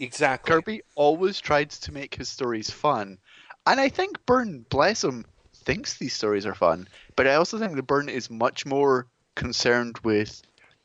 Exactly. 0.00 0.50
Kirby 0.50 0.82
always 0.94 1.40
tried 1.40 1.70
to 1.70 1.92
make 1.92 2.14
his 2.14 2.28
stories 2.28 2.70
fun. 2.70 3.18
And 3.66 3.78
I 3.78 3.90
think 3.90 4.24
Byrne, 4.24 4.64
bless 4.68 5.04
him, 5.04 5.26
thinks 5.54 5.98
these 5.98 6.14
stories 6.14 6.46
are 6.46 6.54
fun. 6.54 6.88
But 7.16 7.26
I 7.26 7.34
also 7.34 7.58
think 7.58 7.76
that 7.76 7.82
Byrne 7.86 8.08
is 8.08 8.30
much 8.30 8.64
more 8.64 9.06
concerned 9.36 9.98
with 10.02 10.40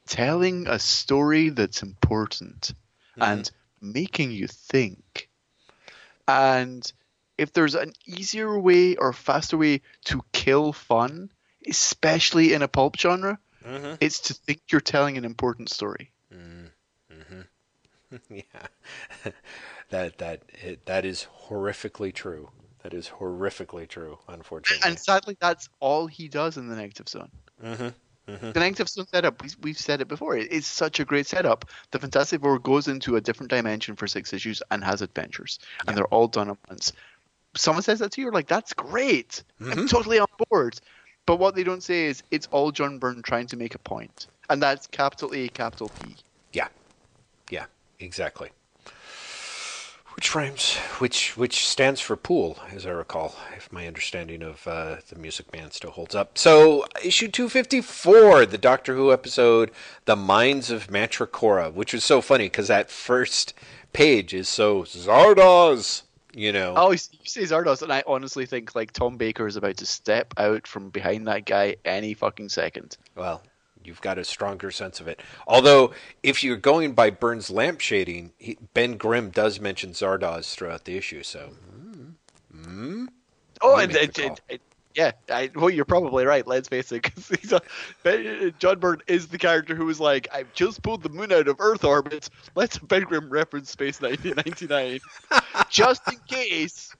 telling 0.05 0.67
a 0.67 0.77
story 0.79 1.49
that's 1.49 1.81
important 1.81 2.73
and 3.17 3.49
making 3.81 4.31
you 4.31 4.47
think. 4.47 5.29
And 6.27 6.91
if 7.37 7.53
there's 7.53 7.75
an 7.75 7.93
easier 8.05 8.59
way 8.59 8.97
or 8.97 9.13
faster 9.13 9.57
way 9.57 9.81
to 10.05 10.21
kill 10.33 10.73
fun, 10.73 11.31
especially 11.67 12.53
in 12.53 12.61
a 12.61 12.67
pulp 12.67 12.97
genre, 12.99 13.39
Mhm. 13.65 13.97
it's 14.01 14.19
to 14.21 14.33
think 14.33 14.61
you're 14.69 14.81
telling 14.81 15.17
an 15.17 15.25
important 15.25 15.69
story. 15.69 16.11
yeah, 18.29 19.31
that 19.89 20.17
that 20.17 20.41
it, 20.63 20.85
that 20.85 21.05
is 21.05 21.27
horrifically 21.47 22.13
true. 22.13 22.49
That 22.83 22.93
is 22.93 23.09
horrifically 23.19 23.87
true. 23.87 24.19
Unfortunately. 24.27 24.87
And 24.87 24.99
sadly, 24.99 25.37
that's 25.39 25.69
all 25.79 26.07
he 26.07 26.27
does 26.27 26.57
in 26.57 26.67
the 26.67 26.75
Negative 26.75 27.09
Zone. 27.09 27.31
Mhm. 27.63 27.93
Mhm. 28.27 28.53
The 28.53 28.59
Negative 28.59 28.87
Zone 28.89 29.07
setup, 29.07 29.41
we, 29.43 29.49
we've 29.61 29.77
said 29.77 30.01
it 30.01 30.07
before, 30.07 30.35
it- 30.37 30.51
it's 30.51 30.67
such 30.67 30.99
a 30.99 31.05
great 31.05 31.25
setup. 31.27 31.65
The 31.91 31.99
Fantastic 31.99 32.41
Four 32.41 32.59
goes 32.59 32.87
into 32.87 33.15
a 33.15 33.21
different 33.21 33.49
dimension 33.51 33.95
for 33.95 34.07
six 34.07 34.33
issues 34.33 34.61
and 34.71 34.83
has 34.83 35.01
adventures, 35.01 35.59
and 35.87 35.95
they're 35.97 36.05
all 36.13 36.27
done 36.27 36.49
at 36.51 36.57
once. 36.69 36.91
Someone 37.55 37.83
says 37.83 37.99
that 37.99 38.11
to 38.11 38.21
you, 38.21 38.25
you're 38.25 38.33
like, 38.33 38.47
that's 38.47 38.73
great. 38.73 39.43
I'm 39.61 39.67
Mhm. 39.71 39.89
totally 39.89 40.19
on 40.19 40.27
board. 40.49 40.79
But 41.25 41.37
what 41.37 41.55
they 41.55 41.63
don't 41.63 41.81
say 41.81 42.05
is 42.05 42.21
it's 42.29 42.47
all 42.51 42.71
John 42.71 42.99
Byrne 42.99 43.23
trying 43.23 43.47
to 43.47 43.57
make 43.57 43.73
a 43.73 43.79
point, 43.79 44.27
and 44.49 44.61
that's 44.61 44.85
capital 44.87 45.33
A, 45.33 45.47
capital 45.49 45.89
P. 46.03 46.15
Yeah, 46.53 46.67
yeah, 46.67 46.67
exactly. 47.99 48.49
which 50.15 50.33
rhymes, 50.33 50.75
which 50.99 51.35
which 51.35 51.67
stands 51.67 51.99
for 51.99 52.15
pool, 52.15 52.57
as 52.71 52.85
I 52.85 52.91
recall, 52.91 53.35
if 53.57 53.71
my 53.71 53.85
understanding 53.85 54.41
of 54.41 54.65
uh, 54.67 54.97
the 55.09 55.17
Music 55.17 55.51
Man 55.51 55.71
still 55.71 55.91
holds 55.91 56.15
up. 56.15 56.37
So, 56.37 56.85
issue 57.03 57.27
254, 57.27 58.45
the 58.45 58.57
Doctor 58.57 58.95
Who 58.95 59.11
episode, 59.11 59.71
"The 60.05 60.15
Minds 60.15 60.71
of 60.71 60.87
Mantracora," 60.87 61.73
which 61.73 61.93
was 61.93 62.03
so 62.05 62.21
funny 62.21 62.45
because 62.45 62.69
that 62.69 62.89
first 62.89 63.53
page 63.91 64.33
is 64.33 64.47
so 64.47 64.83
Zardoz, 64.83 66.03
you 66.33 66.51
know. 66.53 66.73
Oh, 66.77 66.91
you 66.91 66.97
say 66.97 67.41
Zardoz, 67.43 67.81
and 67.81 67.91
I 67.91 68.03
honestly 68.07 68.45
think 68.45 68.73
like 68.75 68.91
Tom 68.91 69.17
Baker 69.17 69.47
is 69.47 69.55
about 69.57 69.77
to 69.77 69.85
step 69.85 70.33
out 70.37 70.65
from 70.65 70.89
behind 70.89 71.27
that 71.27 71.45
guy 71.45 71.75
any 71.83 72.13
fucking 72.13 72.49
second. 72.49 72.97
Well, 73.15 73.41
you've 73.85 74.01
got 74.01 74.17
a 74.17 74.23
stronger 74.23 74.71
sense 74.71 74.99
of 74.99 75.07
it. 75.07 75.21
Although, 75.47 75.91
if 76.23 76.43
you're 76.43 76.57
going 76.57 76.93
by 76.93 77.09
Byrne's 77.09 77.49
lamp 77.49 77.79
shading, 77.81 78.31
he, 78.37 78.57
Ben 78.73 78.97
Grimm 78.97 79.29
does 79.29 79.59
mention 79.59 79.91
Zardoz 79.91 80.53
throughout 80.55 80.85
the 80.85 80.97
issue. 80.97 81.23
So, 81.23 81.51
mm, 82.55 83.07
Oh, 83.61 83.75
You 83.75 83.81
and, 83.83 83.93
make 83.93 84.17
and, 84.17 84.27
and- 84.29 84.41
and- 84.49 84.59
yeah, 84.95 85.11
I, 85.29 85.51
well, 85.55 85.69
you're 85.69 85.83
probably 85.83 86.25
right. 86.25 86.47
Let's 86.47 86.69
face 86.69 86.89
it, 86.93 87.01
because 87.03 87.59
John 88.59 88.79
Byrne 88.79 89.01
is 89.07 89.27
the 89.27 89.37
character 89.37 89.75
who 89.75 89.85
was 89.85 89.99
like, 89.99 90.29
"I've 90.33 90.53
just 90.53 90.81
pulled 90.83 91.03
the 91.03 91.09
moon 91.09 91.33
out 91.33 91.49
of 91.49 91.57
Earth 91.59 91.83
orbit. 91.83 92.29
Let's 92.55 92.77
Ben 92.77 93.01
Grimm 93.03 93.29
reference 93.29 93.69
Space 93.69 93.99
1999, 93.99 95.01
just 95.69 96.01
in 96.09 96.17
case." 96.29 96.95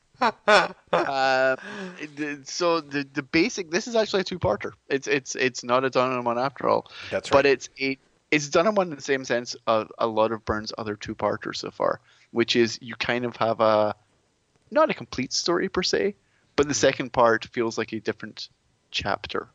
It- 2.00 2.48
so 2.48 2.82
the 2.82 3.08
the 3.14 3.24
basic 3.24 3.72
this 3.72 3.88
is 3.88 3.96
actually 3.96 4.22
a 4.22 4.24
two-parter. 4.24 4.72
It's 4.90 5.08
it's 5.08 5.36
it's 5.36 5.64
not 5.64 5.84
a 5.84 5.90
done 5.90 6.24
one 6.24 6.38
after 6.40 6.68
all. 6.68 6.92
That's 7.12 7.32
right. 7.32 7.38
But 7.38 7.46
it's 7.46 7.70
a 7.80 7.98
it's 8.32 8.50
done 8.50 8.68
in 8.68 8.76
one 8.76 8.90
in 8.90 8.96
the 8.96 9.02
same 9.02 9.26
sense 9.26 9.56
of 9.68 9.92
a 9.98 10.08
lot 10.08 10.32
of 10.32 10.44
Byrne's 10.46 10.74
other 10.78 10.96
two-parters 10.96 11.60
so 11.60 11.72
far, 11.72 12.00
which 12.32 12.56
is 12.56 12.80
you 12.82 12.96
kind 12.96 13.26
of 13.26 13.36
have 13.38 13.60
a 13.62 13.96
not 14.72 14.90
a 14.90 14.94
complete 14.94 15.32
story 15.34 15.70
per 15.70 15.84
se, 15.84 16.16
but 16.56 16.68
the 16.68 16.74
second 16.74 17.14
part 17.14 17.46
feels 17.46 17.78
like 17.78 17.94
a 17.94 18.00
different 18.00 18.50
chapter. 18.92 19.48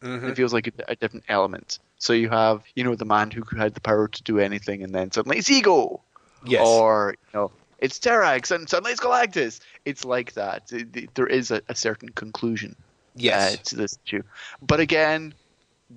Mhm. 0.00 0.30
It 0.30 0.36
feels 0.36 0.52
like 0.52 0.66
a, 0.68 0.72
a 0.88 0.96
different 0.96 1.24
element. 1.28 1.78
So 1.98 2.12
you 2.12 2.28
have, 2.28 2.62
you 2.74 2.84
know, 2.84 2.94
the 2.94 3.06
man 3.06 3.30
who 3.30 3.42
had 3.56 3.74
the 3.74 3.80
power 3.80 4.08
to 4.08 4.22
do 4.22 4.38
anything, 4.38 4.82
and 4.82 4.94
then 4.94 5.10
suddenly 5.10 5.38
it's 5.38 5.50
ego, 5.50 6.02
yes. 6.44 6.66
or 6.66 7.14
you 7.32 7.38
know, 7.40 7.50
it's 7.78 7.98
Terrax, 7.98 8.50
and 8.50 8.68
suddenly 8.68 8.92
it's 8.92 9.00
Galactus. 9.00 9.60
It's 9.84 10.04
like 10.04 10.34
that. 10.34 10.70
There 11.14 11.26
is 11.26 11.50
a, 11.50 11.62
a 11.68 11.74
certain 11.74 12.10
conclusion 12.10 12.76
yes. 13.14 13.54
uh, 13.54 13.56
to 13.64 13.76
this 13.76 13.98
issue. 14.06 14.22
But 14.62 14.80
again, 14.80 15.34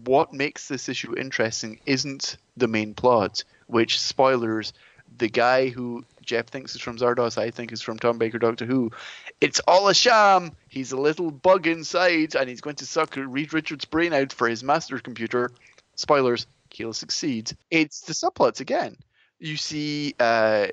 what 0.06 0.34
makes 0.34 0.68
this 0.68 0.90
issue 0.90 1.18
interesting 1.18 1.80
isn't 1.86 2.38
the 2.56 2.68
main 2.68 2.94
plot, 2.94 3.44
which 3.68 4.00
spoilers, 4.00 4.74
the 5.18 5.30
guy 5.30 5.70
who 5.70 6.04
Jeff 6.22 6.48
thinks 6.48 6.76
is 6.76 6.82
from 6.82 6.98
Zardoz, 6.98 7.38
I 7.38 7.52
think 7.52 7.72
is 7.72 7.82
from 7.82 7.98
Tom 7.98 8.18
Baker 8.18 8.38
Doctor 8.38 8.66
Who. 8.66 8.92
It's 9.40 9.62
all 9.68 9.88
a 9.88 9.94
sham. 9.94 10.52
He's 10.68 10.92
a 10.92 10.98
little 10.98 11.32
bug 11.32 11.68
inside, 11.68 12.36
and 12.36 12.50
he's 12.50 12.62
going 12.62 12.76
to 12.78 12.86
suck 12.86 13.16
Reed 13.16 13.54
Richards' 13.54 13.86
brain 13.86 14.14
out 14.14 14.34
for 14.34 14.48
his 14.48 14.64
master 14.64 15.00
computer. 15.00 15.52
Spoilers, 15.96 16.46
he'll 16.72 16.94
succeed. 16.94 17.56
It's 17.72 18.02
the 18.02 18.14
subplots 18.14 18.60
again. 18.60 18.98
You 19.40 19.56
see 19.56 20.16
uh, 20.20 20.68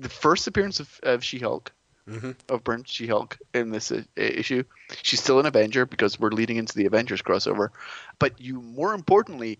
the 0.00 0.08
first 0.08 0.46
appearance 0.46 0.80
of, 0.80 1.00
of 1.02 1.22
She-Hulk, 1.22 1.72
Mhm. 2.08 2.34
of 2.48 2.64
Burnt 2.64 2.88
She-Hulk 2.88 3.38
in 3.54 3.70
this 3.70 3.92
uh, 3.92 4.02
issue. 4.16 4.64
She's 5.02 5.20
still 5.22 5.38
an 5.38 5.46
Avenger 5.46 5.86
because 5.86 6.18
we're 6.18 6.30
leading 6.30 6.56
into 6.56 6.74
the 6.74 6.86
Avengers 6.86 7.22
crossover. 7.22 7.68
But 8.18 8.40
you, 8.40 8.60
more 8.60 8.94
importantly, 8.94 9.58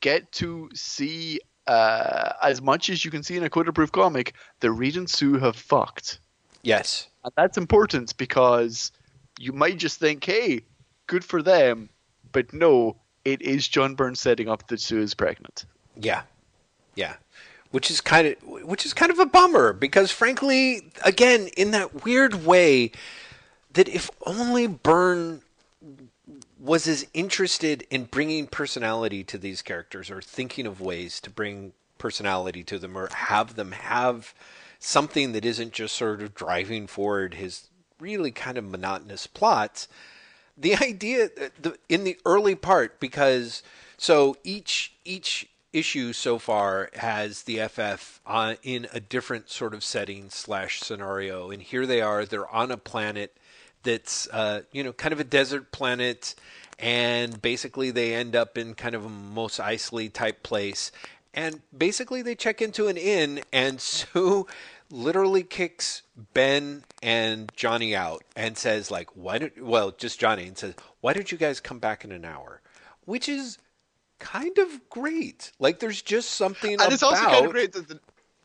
get 0.00 0.30
to 0.32 0.70
see 0.74 1.40
uh, 1.66 2.34
as 2.42 2.60
much 2.60 2.90
as 2.90 3.04
you 3.04 3.10
can 3.10 3.22
see 3.22 3.36
in 3.38 3.42
a 3.42 3.48
quote-proof 3.48 3.90
comic. 3.90 4.34
The 4.60 4.70
Reed 4.70 4.96
and 4.98 5.08
Sue 5.08 5.38
have 5.38 5.56
fucked, 5.56 6.20
yes. 6.62 7.08
and 7.24 7.32
that's 7.38 7.56
important 7.56 8.14
because 8.18 8.92
you 9.38 9.52
might 9.52 9.78
just 9.78 9.98
think, 9.98 10.22
"Hey, 10.22 10.66
good 11.06 11.24
for 11.24 11.42
them," 11.42 11.88
but 12.32 12.52
no, 12.52 12.96
it 13.24 13.40
is 13.40 13.66
John 13.66 13.94
Byrne 13.94 14.14
setting 14.14 14.46
up 14.46 14.68
that 14.68 14.78
Sue 14.78 15.00
is 15.00 15.14
pregnant. 15.14 15.64
Yeah, 15.96 16.24
yeah, 16.96 17.16
which 17.74 17.90
is 17.90 18.00
kind 18.00 18.28
of 18.28 18.36
which 18.44 18.86
is 18.86 18.94
kind 18.94 19.10
of 19.10 19.18
a 19.18 19.26
bummer 19.26 19.72
because 19.72 20.12
frankly, 20.12 20.92
again, 21.04 21.48
in 21.56 21.72
that 21.72 22.04
weird 22.04 22.46
way, 22.46 22.92
that 23.72 23.88
if 23.88 24.08
only 24.24 24.68
Byrne 24.68 25.42
was 26.56 26.86
as 26.86 27.04
interested 27.14 27.84
in 27.90 28.04
bringing 28.04 28.46
personality 28.46 29.24
to 29.24 29.36
these 29.36 29.60
characters 29.60 30.08
or 30.08 30.22
thinking 30.22 30.68
of 30.68 30.80
ways 30.80 31.18
to 31.18 31.30
bring 31.30 31.72
personality 31.98 32.62
to 32.62 32.78
them 32.78 32.96
or 32.96 33.08
have 33.12 33.56
them 33.56 33.72
have 33.72 34.34
something 34.78 35.32
that 35.32 35.44
isn't 35.44 35.72
just 35.72 35.96
sort 35.96 36.22
of 36.22 36.32
driving 36.32 36.86
forward 36.86 37.34
his 37.34 37.70
really 37.98 38.30
kind 38.30 38.56
of 38.56 38.62
monotonous 38.62 39.26
plots 39.26 39.88
the 40.56 40.76
idea 40.76 41.28
the, 41.60 41.76
in 41.88 42.04
the 42.04 42.16
early 42.24 42.54
part 42.54 43.00
because 43.00 43.64
so 43.96 44.36
each 44.44 44.94
each 45.04 45.48
issue 45.74 46.12
so 46.12 46.38
far 46.38 46.88
has 46.94 47.42
the 47.42 47.58
FF 47.68 48.20
uh, 48.24 48.54
in 48.62 48.86
a 48.92 49.00
different 49.00 49.50
sort 49.50 49.74
of 49.74 49.84
setting 49.84 50.30
slash 50.30 50.80
scenario, 50.80 51.50
and 51.50 51.60
here 51.60 51.84
they 51.84 52.00
are. 52.00 52.24
They're 52.24 52.48
on 52.48 52.70
a 52.70 52.76
planet 52.76 53.36
that's 53.82 54.28
uh, 54.28 54.62
you 54.72 54.82
know 54.82 54.92
kind 54.92 55.12
of 55.12 55.20
a 55.20 55.24
desert 55.24 55.72
planet, 55.72 56.34
and 56.78 57.42
basically 57.42 57.90
they 57.90 58.14
end 58.14 58.34
up 58.36 58.56
in 58.56 58.74
kind 58.74 58.94
of 58.94 59.04
a 59.04 59.08
Mos 59.08 59.58
Eisley 59.58 60.10
type 60.10 60.42
place, 60.42 60.92
and 61.34 61.60
basically 61.76 62.22
they 62.22 62.36
check 62.36 62.62
into 62.62 62.86
an 62.86 62.96
inn, 62.96 63.42
and 63.52 63.80
Sue 63.80 64.46
literally 64.90 65.42
kicks 65.42 66.02
Ben 66.34 66.84
and 67.02 67.50
Johnny 67.56 67.96
out 67.96 68.22
and 68.36 68.56
says 68.56 68.90
like, 68.90 69.10
"Why 69.16 69.38
did 69.38 69.60
well 69.60 69.90
just 69.90 70.20
Johnny?" 70.20 70.46
and 70.46 70.56
says, 70.56 70.74
"Why 71.00 71.12
did 71.12 71.32
you 71.32 71.38
guys 71.38 71.60
come 71.60 71.80
back 71.80 72.04
in 72.04 72.12
an 72.12 72.24
hour?" 72.24 72.60
Which 73.04 73.28
is 73.28 73.58
kind 74.24 74.56
of 74.58 74.88
great. 74.88 75.52
Like 75.58 75.78
there's 75.80 76.00
just 76.02 76.30
something 76.30 76.72
And 76.72 76.80
about 76.80 76.92
it's 76.92 77.02
also 77.02 77.22
kind 77.24 77.44
of 77.46 77.52
great 77.52 77.72
that 77.74 77.88
the 77.88 78.00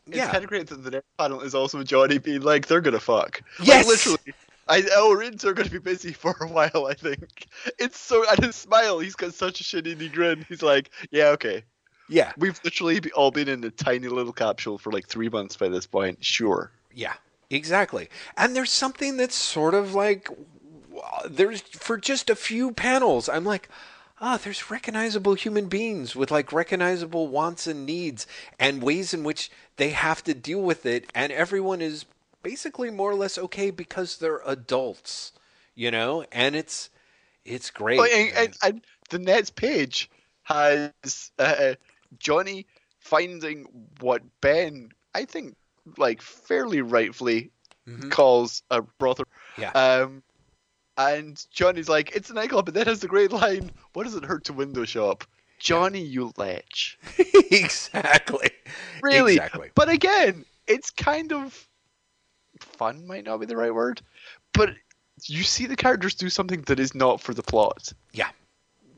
it's 0.08 0.18
Yeah. 0.18 0.32
kind 0.32 0.44
of 0.44 0.50
great 0.50 0.68
that 0.68 0.84
the 0.84 0.92
next 0.92 1.08
panel 1.18 1.42
is 1.42 1.56
also 1.56 1.84
Johnny 1.84 2.18
being 2.18 2.42
like, 2.42 2.68
they're 2.68 2.82
gonna 2.82 3.00
fuck. 3.00 3.42
Yes! 3.64 3.86
Like, 3.88 3.88
literally. 4.06 4.34
I, 4.68 4.84
our 5.00 5.24
ins 5.24 5.46
are 5.46 5.54
gonna 5.54 5.70
be 5.70 5.80
busy 5.80 6.12
for 6.14 6.36
a 6.42 6.48
while. 6.48 6.88
I 6.90 6.94
think 6.96 7.48
it's 7.80 7.98
so. 8.00 8.24
And 8.30 8.44
his 8.46 8.56
smile, 8.56 9.00
he's 9.00 9.16
got 9.16 9.34
such 9.34 9.62
a 9.62 9.64
shitty 9.64 10.12
grin. 10.12 10.46
He's 10.50 10.62
like, 10.62 10.92
yeah, 11.12 11.28
okay. 11.30 11.64
yeah, 12.10 12.34
We've 12.38 12.60
literally 12.64 13.00
be- 13.00 13.12
all 13.14 13.32
been 13.32 13.48
in 13.48 13.64
a 13.64 13.70
tiny 13.72 14.08
little 14.10 14.34
capsule 14.34 14.78
for 14.78 14.92
like 14.92 15.08
three 15.08 15.30
months 15.30 15.56
by 15.58 15.70
this 15.70 15.86
point. 15.88 16.24
Sure. 16.26 16.72
yeah, 16.94 17.14
exactly. 17.50 18.10
And 18.38 18.56
there's 18.56 18.72
something 18.72 19.16
that's 19.18 19.36
sort 19.36 19.74
of 19.76 19.94
like 19.96 20.30
there's 21.30 21.62
for 21.62 21.98
just 21.98 22.30
a 22.30 22.36
few 22.36 22.72
panels. 22.74 23.30
I'm 23.30 23.46
like. 23.46 23.70
Ah, 24.22 24.38
there's 24.38 24.70
recognizable 24.70 25.34
human 25.34 25.68
beings 25.68 26.16
with 26.16 26.30
like 26.30 26.52
recognizable 26.52 27.28
wants 27.28 27.68
and 27.68 27.86
needs 27.86 28.28
and 28.60 28.84
ways 28.84 29.14
in 29.14 29.24
which 29.24 29.50
they 29.78 29.92
have 29.92 30.24
to 30.26 30.34
deal 30.34 30.62
with 30.62 30.86
it, 30.86 31.10
and 31.16 31.32
everyone 31.32 31.82
is 31.82 32.06
basically 32.44 32.90
more 32.90 33.12
or 33.12 33.16
less 33.16 33.38
okay 33.38 33.72
because 33.72 34.18
they're 34.18 34.42
adults, 34.46 35.32
you 35.74 35.90
know. 35.90 36.26
And 36.32 36.56
it's 36.56 36.90
it's 37.46 37.72
great. 37.72 38.00
Oh, 38.00 38.04
and, 38.04 38.34
and, 38.36 38.58
and 38.64 38.86
the 39.10 39.20
next 39.20 39.56
page 39.56 40.10
has 40.44 40.92
uh, 41.40 41.76
Johnny 42.18 42.66
finding 43.00 43.66
what 44.02 44.22
Ben, 44.42 44.90
I 45.16 45.24
think, 45.26 45.56
like 45.98 46.22
fairly 46.22 46.82
rightfully 46.82 47.52
Mhm. 47.88 48.12
calls 48.12 48.64
a 48.70 48.82
brother. 48.82 49.24
Yeah. 49.58 49.72
Um, 49.72 50.24
and 51.00 51.46
Johnny's 51.52 51.88
like, 51.88 52.16
it's 52.16 52.30
a 52.30 52.34
nightclub, 52.34 52.68
and 52.68 52.76
then 52.76 52.88
has 52.88 53.00
the 53.00 53.08
great 53.08 53.32
line, 53.32 53.72
"What 53.94 54.04
does 54.04 54.16
it 54.16 54.26
hurt 54.26 54.44
to 54.46 54.54
window 54.54 54.86
shop?" 54.86 55.24
Johnny, 55.58 56.02
you 56.02 56.32
lech. 56.38 56.98
exactly. 57.52 58.52
Really? 59.02 59.34
Exactly. 59.34 59.70
But 59.76 59.90
again, 59.90 60.46
it's 60.68 60.90
kind 60.90 61.34
of 61.34 61.68
fun. 62.60 63.08
Might 63.08 63.26
not 63.26 63.38
be 63.38 63.46
the 63.46 63.58
right 63.58 63.74
word, 63.74 64.02
but 64.54 64.72
you 65.26 65.44
see 65.44 65.66
the 65.66 65.76
characters 65.76 66.16
do 66.16 66.30
something 66.30 66.62
that 66.64 66.80
is 66.80 66.96
not 66.96 67.22
for 67.22 67.34
the 67.34 67.44
plot. 67.44 67.92
Yeah. 68.14 68.30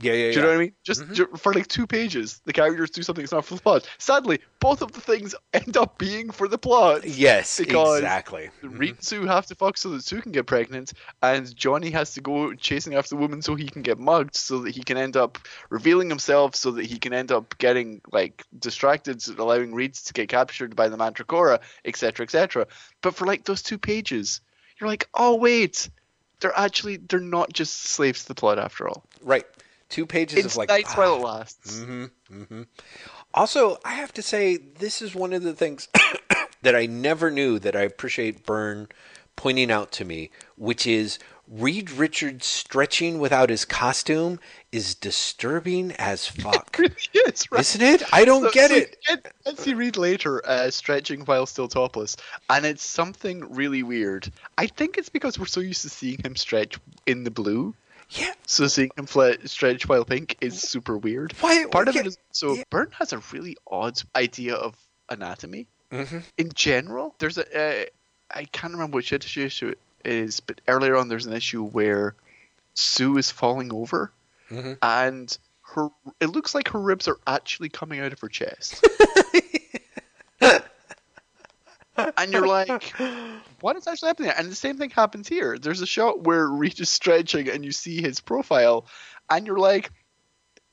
Yeah, 0.02 0.14
yeah, 0.14 0.32
Do 0.32 0.36
you 0.36 0.41
know 0.41 0.48
what 0.48 0.56
I 0.56 0.60
mean? 0.60 0.73
Just 0.84 1.02
Mhm. 1.02 1.14
ju- 1.14 1.30
for 1.38 1.53
like 1.53 1.68
two 1.68 1.86
pages, 1.88 2.41
the 2.45 2.53
characters 2.53 2.90
do 2.90 3.03
something 3.03 3.22
that's 3.23 3.32
not 3.32 3.45
for 3.45 3.56
the 3.56 3.61
plot. 3.61 3.88
Sadly, 3.98 4.40
both 4.60 4.82
of 4.82 4.91
the 4.91 5.02
things 5.02 5.36
end 5.53 5.78
up 5.78 5.98
being 5.98 6.32
for 6.32 6.48
the 6.48 6.57
plot. 6.57 7.06
Yes, 7.06 7.60
Because 7.60 7.99
exactly. 7.99 8.49
Mhm. 8.64 8.80
Reed 8.80 8.98
and 9.11 9.30
have 9.30 9.45
to 9.48 9.56
fuck 9.56 9.78
so 9.78 9.90
that 9.90 10.03
Sue 10.03 10.22
can 10.22 10.32
get 10.32 10.45
pregnant, 10.48 10.94
and 11.22 11.56
Johnny 11.56 11.91
has 11.91 12.14
to 12.15 12.22
go 12.22 12.53
chasing 12.56 12.95
after 12.95 13.10
the 13.10 13.18
woman 13.22 13.41
so 13.41 13.56
he 13.56 13.68
can 13.68 13.82
get 13.82 13.99
mugged, 13.99 14.36
so 14.36 14.60
that 14.60 14.72
he 14.76 14.84
can 14.84 14.98
end 14.98 15.15
up 15.18 15.38
revealing 15.69 16.10
himself, 16.10 16.56
so 16.56 16.72
that 16.72 16.86
he 16.86 16.98
can 16.98 17.14
end 17.14 17.32
up 17.32 17.57
getting 17.57 18.02
like 18.11 18.44
distracted, 18.57 19.22
so 19.22 19.34
allowing 19.38 19.73
Reed 19.73 19.94
to 19.94 20.14
get 20.14 20.30
captured 20.30 20.76
by 20.76 20.90
the 20.90 20.98
Mantracora, 20.98 21.60
etc., 21.86 22.23
etc. 22.23 22.68
But 23.02 23.15
for 23.15 23.26
like 23.26 23.44
those 23.45 23.61
two 23.61 23.78
pages, 23.78 24.41
you're 24.80 24.90
like, 24.90 25.07
oh 25.14 25.36
wait, 25.36 25.90
they're 26.40 26.57
actually 26.57 26.98
they're 26.98 27.19
not 27.19 27.53
just 27.53 27.84
slaves 27.84 28.23
to 28.23 28.30
the 28.30 28.36
plot 28.36 28.57
after 28.57 28.88
all. 28.88 29.03
Right. 29.22 29.45
Two 29.92 30.06
pages 30.08 30.46
It's 30.46 30.54
of 30.56 30.58
like 30.58 30.70
nights 30.70 30.96
while 30.98 31.18
it 31.18 31.22
lasts. 31.22 31.80
hmm 31.80 32.06
hmm 32.28 32.62
Also, 33.34 33.78
I 33.86 33.94
have 33.94 34.14
to 34.14 34.22
say, 34.24 34.58
this 34.58 35.02
is 35.02 35.14
one 35.14 35.34
of 35.34 35.44
the 35.44 35.54
things. 35.54 35.88
that 36.64 36.76
I 36.76 36.86
never 36.86 37.30
knew 37.30 37.60
that 37.60 37.76
I 37.76 37.82
appreciate 37.82 38.46
Byrne 38.46 38.88
pointing 39.36 39.70
out 39.72 39.92
to 39.94 40.06
me, 40.06 40.30
which 40.58 40.86
is 40.88 41.18
Reed 41.48 41.90
Richards 41.92 42.46
stretching 42.46 43.20
without 43.20 43.50
his 43.50 43.66
costume 43.66 44.40
is 44.72 44.94
disturbing 44.96 45.92
as 45.94 46.28
fuck. 46.44 46.78
yes, 47.14 47.52
right. 47.52 47.60
Isn't 47.62 47.82
it? 47.82 48.04
I 48.14 48.24
don't 48.26 48.44
So- 48.44 48.52
get 48.52 48.70
so 49.06 49.14
it. 49.46 49.60
See 49.60 49.74
Reed 49.74 49.98
later 49.98 50.42
uh, 50.48 50.70
stretching 50.72 51.22
while 51.22 51.46
still 51.46 51.68
topless, 51.68 52.16
and 52.50 52.66
it's 52.66 52.84
something 52.84 53.54
really 53.54 53.84
weird. 53.84 54.32
I 54.58 54.68
think 54.68 54.98
it's 54.98 55.10
because 55.10 55.38
we're 55.38 55.48
so 55.48 55.60
used 55.60 55.82
to 55.82 55.90
seeing 55.90 56.20
him 56.24 56.36
stretch 56.38 56.78
in 57.08 57.24
the 57.26 57.32
blue, 57.32 57.74
Yeah. 58.14 58.34
so 58.46 58.68
seeing 58.68 58.92
him 58.98 59.06
fle- 59.06 59.46
stretch 59.46 59.88
while 59.88 60.04
pink 60.06 60.38
is 60.42 60.62
super 60.62 60.98
weird. 60.98 61.34
Why? 61.40 61.66
Part 61.72 61.88
of 61.88 61.96
yeah, 61.96 62.02
it 62.02 62.08
is 62.08 62.18
so 62.32 62.54
yeah. 62.56 62.64
Byrne 62.70 62.92
has 63.00 63.14
a 63.14 63.20
really 63.32 63.56
odd 63.66 64.02
idea 64.16 64.56
of 64.56 64.76
anatomy 65.10 65.68
Mhm. 65.92 66.24
in 66.38 66.52
general. 66.54 67.16
There's 67.20 67.38
a 67.38 67.82
uh, 67.82 67.86
I 68.34 68.46
can't 68.46 68.74
remember 68.74 68.96
which 68.98 69.12
issue 69.14 69.70
it 69.70 69.80
is, 70.04 70.40
but 70.42 70.62
earlier 70.68 70.96
on 70.96 71.08
there's 71.08 71.26
an 71.26 71.34
issue 71.34 71.64
where 71.64 72.16
Sue 72.74 73.18
is 73.18 73.32
falling 73.32 73.74
over 73.74 74.12
Mhm. 74.50 74.78
and 74.82 75.38
her 75.74 75.90
it 76.20 76.28
looks 76.28 76.54
like 76.54 76.70
her 76.70 76.80
ribs 76.82 77.08
are 77.08 77.18
actually 77.26 77.70
coming 77.70 78.00
out 78.02 78.12
of 78.14 78.20
her 78.20 78.28
chest. 78.30 78.86
and 82.18 82.32
you're 82.32 82.48
like, 82.48 82.94
what 83.61 83.76
is 83.76 83.88
actually 83.88 84.07
happening? 84.07 84.32
And 84.38 84.49
the 84.49 84.56
same 84.56 84.78
thing 84.78 84.90
happens 84.90 85.28
here. 85.28 85.57
There's 85.57 85.82
a 85.82 85.86
shot 85.88 86.23
where 86.23 86.48
Reed 86.48 86.80
is 86.80 86.90
stretching 86.90 87.49
and 87.49 87.64
you 87.65 87.72
see 87.72 88.02
his 88.02 88.19
profile, 88.19 88.86
and 89.30 89.45
you're 89.48 89.60
like, 89.60 89.91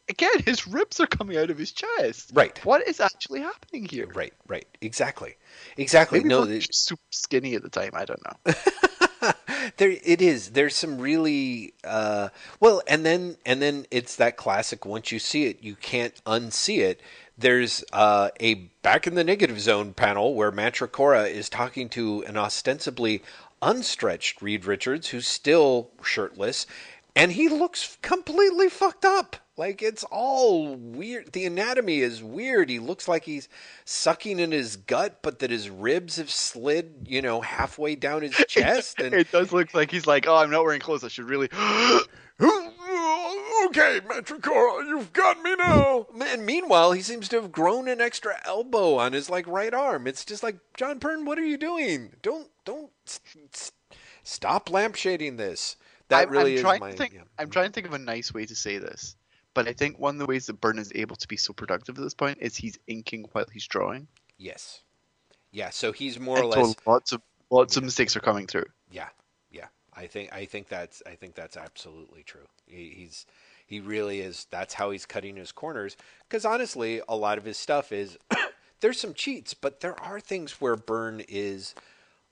again, 0.09 0.42
his 0.44 0.66
ribs 0.66 1.00
are 1.00 1.06
coming 1.06 1.36
out 1.36 1.50
of 1.50 1.59
his 1.59 1.72
chest. 1.72 2.30
Right. 2.34 2.59
What 2.64 2.86
is 2.86 3.00
actually 3.00 3.40
happening 3.40 3.84
here? 3.84 4.09
Right. 4.12 4.32
Right. 4.46 4.66
Exactly. 4.80 5.36
Exactly. 5.76 6.20
Maybe 6.20 6.28
no. 6.28 6.44
It- 6.44 6.74
super 6.74 7.02
skinny 7.10 7.55
at 7.55 7.62
the 7.62 7.70
time. 7.70 7.90
I 7.94 8.05
don't 8.05 8.22
know. 8.24 8.52
there 9.76 9.90
it 9.90 10.22
is 10.22 10.50
there's 10.50 10.74
some 10.74 10.98
really 10.98 11.74
uh 11.84 12.28
well 12.60 12.80
and 12.86 13.05
then 13.05 13.36
and 13.44 13.60
then 13.60 13.86
it's 13.90 14.16
that 14.16 14.36
classic 14.36 14.86
once 14.86 15.10
you 15.10 15.18
see 15.18 15.46
it 15.46 15.62
you 15.62 15.74
can't 15.74 16.22
unsee 16.24 16.78
it 16.78 17.00
there's 17.39 17.85
uh, 17.93 18.31
a 18.40 18.55
back 18.82 19.06
in 19.06 19.15
the 19.15 19.24
negative 19.24 19.60
zone 19.60 19.94
panel 19.94 20.35
where 20.35 20.51
Mantracora 20.51 21.31
is 21.31 21.48
talking 21.48 21.89
to 21.90 22.24
an 22.24 22.36
ostensibly 22.36 23.23
unstretched 23.62 24.43
Reed 24.43 24.65
Richards 24.65 25.09
who's 25.09 25.27
still 25.27 25.90
shirtless 26.02 26.66
and 27.16 27.32
he 27.32 27.48
looks 27.48 27.98
completely 28.02 28.69
fucked 28.69 29.05
up 29.05 29.36
like 29.56 29.82
it's 29.82 30.05
all 30.05 30.77
weird 30.77 31.32
the 31.32 31.44
anatomy 31.44 31.98
is 31.98 32.23
weird 32.23 32.70
he 32.70 32.78
looks 32.78 33.09
like 33.09 33.24
he's 33.24 33.48
sucking 33.85 34.39
in 34.39 34.52
his 34.52 34.77
gut 34.77 35.19
but 35.23 35.40
that 35.40 35.51
his 35.51 35.69
ribs 35.69 36.16
have 36.16 36.31
slid 36.31 37.06
you 37.09 37.20
know 37.20 37.40
halfway 37.40 37.97
down 37.97 38.23
his 38.23 38.35
chest 38.48 39.01
and 39.01 39.12
it 39.12 39.31
does 39.32 39.52
look 39.52 39.74
like 39.74 39.90
he's 39.90 40.06
like, 40.06 40.28
oh, 40.28 40.36
I'm 40.36 40.51
not 40.51 40.65
wearing 40.65 40.81
clothes. 40.81 41.02
I 41.02 41.09
should 41.09 41.28
really. 41.28 41.48
okay, 43.66 44.01
Mantracora, 44.06 44.86
you've 44.86 45.12
got 45.12 45.43
me 45.43 45.55
now. 45.56 46.06
And 46.20 46.44
meanwhile, 46.47 46.93
he 46.93 47.02
seems 47.02 47.28
to 47.28 47.36
have 47.40 47.52
grown 47.52 47.89
an 47.89 48.01
extra 48.01 48.40
elbow 48.44 48.97
on 48.97 49.12
his 49.12 49.28
like 49.31 49.47
right 49.47 49.73
arm. 49.74 50.06
It's 50.06 50.24
just 50.24 50.43
like 50.43 50.59
John 50.77 50.98
Byrne, 50.98 51.24
what 51.24 51.39
are 51.39 51.44
you 51.47 51.56
doing? 51.59 52.12
Don't 52.23 52.48
don't 52.65 52.90
s- 53.06 53.20
s- 53.55 53.73
stop 54.23 54.69
lampshading 54.69 55.36
this. 55.36 55.77
That 56.09 56.28
I'm, 56.28 56.32
really 56.32 56.52
I'm 56.52 56.56
is 56.56 56.60
trying 56.62 56.81
my. 56.81 56.90
to 56.93 56.97
think. 56.97 57.15
yeah. 57.15 57.23
I'm 57.39 57.51
trying 57.51 57.66
to 57.66 57.73
think 57.73 57.86
of 57.86 57.93
a 57.94 57.98
nice 57.98 58.32
way 58.32 58.47
to 58.47 58.55
say 58.55 58.78
this, 58.78 59.16
but 59.55 59.69
I 59.69 59.73
think 59.73 59.98
one 59.98 60.15
of 60.15 60.19
the 60.19 60.27
ways 60.27 60.47
that 60.47 60.60
Byrne 60.60 60.78
is 60.78 60.93
able 60.94 61.16
to 61.16 61.28
be 61.28 61.36
so 61.36 61.52
productive 61.52 61.98
at 61.98 62.02
this 62.02 62.15
point 62.15 62.39
is 62.40 62.56
he's 62.56 62.78
inking 62.86 63.28
while 63.32 63.44
he's 63.52 63.66
drawing. 63.66 64.09
Yes. 64.39 64.82
Yeah. 65.52 65.70
So 65.70 65.93
he's 65.93 66.19
more 66.19 66.39
or 66.39 66.44
And 66.44 66.52
so 66.55 66.60
less. 66.62 66.74
lots 66.86 67.12
of 67.12 67.23
lots 67.51 67.77
of 67.77 67.85
mistakes 67.85 68.16
are 68.16 68.20
coming 68.20 68.47
through. 68.47 68.66
Yeah. 68.90 69.09
I 69.98 70.06
think 70.06 70.32
I 70.32 70.44
think 70.44 70.68
that's 70.68 71.02
I 71.06 71.16
think 71.16 71.34
that's 71.34 71.56
absolutely 71.56 72.22
true. 72.22 72.46
He, 72.66 72.90
he's 72.96 73.26
he 73.66 73.80
really 73.80 74.20
is. 74.20 74.46
That's 74.50 74.74
how 74.74 74.92
he's 74.92 75.04
cutting 75.04 75.36
his 75.36 75.50
corners. 75.50 75.96
Because 76.28 76.44
honestly, 76.44 77.02
a 77.08 77.16
lot 77.16 77.36
of 77.36 77.44
his 77.44 77.58
stuff 77.58 77.90
is 77.90 78.16
there's 78.80 79.00
some 79.00 79.12
cheats, 79.12 79.54
but 79.54 79.80
there 79.80 80.00
are 80.00 80.20
things 80.20 80.60
where 80.60 80.76
Byrne 80.76 81.22
is 81.28 81.74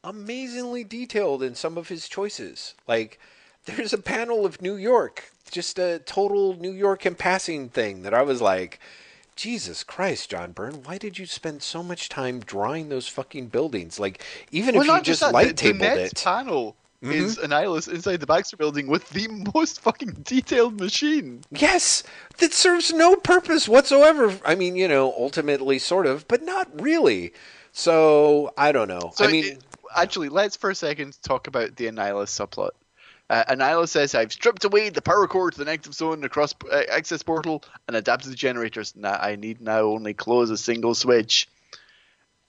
amazingly 0.04 0.84
detailed 0.84 1.42
in 1.42 1.56
some 1.56 1.76
of 1.76 1.88
his 1.88 2.08
choices. 2.08 2.74
Like 2.86 3.18
there's 3.64 3.92
a 3.92 3.98
panel 3.98 4.46
of 4.46 4.62
New 4.62 4.76
York, 4.76 5.32
just 5.50 5.78
a 5.78 5.98
total 5.98 6.54
New 6.54 6.72
York 6.72 7.04
and 7.04 7.18
passing 7.18 7.68
thing 7.68 8.02
that 8.02 8.14
I 8.14 8.22
was 8.22 8.40
like. 8.40 8.78
Jesus 9.34 9.84
Christ, 9.84 10.30
John 10.30 10.52
Byrne, 10.52 10.82
why 10.84 10.96
did 10.96 11.18
you 11.18 11.26
spend 11.26 11.62
so 11.62 11.82
much 11.82 12.08
time 12.08 12.40
drawing 12.40 12.88
those 12.88 13.06
fucking 13.06 13.48
buildings? 13.48 14.00
Like, 14.00 14.24
even 14.50 14.74
if 14.74 14.86
you 14.86 15.02
just 15.02 15.20
that, 15.20 15.34
light 15.34 15.58
tabled 15.58 15.82
it. 15.82 16.14
Mm-hmm. 17.06 17.24
is 17.24 17.38
Annihilus 17.38 17.88
inside 17.92 18.20
the 18.20 18.26
Baxter 18.26 18.56
building 18.56 18.86
with 18.86 19.08
the 19.10 19.28
most 19.54 19.80
fucking 19.80 20.10
detailed 20.24 20.80
machine. 20.80 21.42
Yes, 21.50 22.02
that 22.38 22.52
serves 22.52 22.92
no 22.92 23.16
purpose 23.16 23.68
whatsoever. 23.68 24.38
I 24.44 24.54
mean, 24.54 24.76
you 24.76 24.88
know, 24.88 25.12
ultimately, 25.16 25.78
sort 25.78 26.06
of, 26.06 26.26
but 26.28 26.42
not 26.42 26.68
really. 26.80 27.32
So 27.72 28.52
I 28.56 28.72
don't 28.72 28.88
know. 28.88 29.12
So 29.14 29.24
I 29.24 29.28
mean, 29.28 29.44
it- 29.44 29.64
actually, 29.94 30.28
let's 30.28 30.56
for 30.56 30.70
a 30.70 30.74
second 30.74 31.16
talk 31.22 31.46
about 31.46 31.76
the 31.76 31.86
Annihilus 31.86 32.28
subplot. 32.30 32.70
Uh, 33.28 33.42
Annihilus 33.48 33.88
says, 33.88 34.14
"I've 34.14 34.32
stripped 34.32 34.64
away 34.64 34.88
the 34.88 35.02
power 35.02 35.26
core 35.26 35.50
to 35.50 35.58
the 35.58 35.64
negative 35.64 35.94
zone 35.94 36.22
across 36.24 36.54
uh, 36.70 36.82
access 36.92 37.22
portal 37.24 37.64
and 37.88 37.96
adapted 37.96 38.30
the 38.30 38.36
generators. 38.36 38.94
Now 38.94 39.14
I 39.20 39.34
need 39.36 39.60
now 39.60 39.80
only 39.82 40.14
close 40.14 40.48
a 40.50 40.56
single 40.56 40.94
switch." 40.94 41.48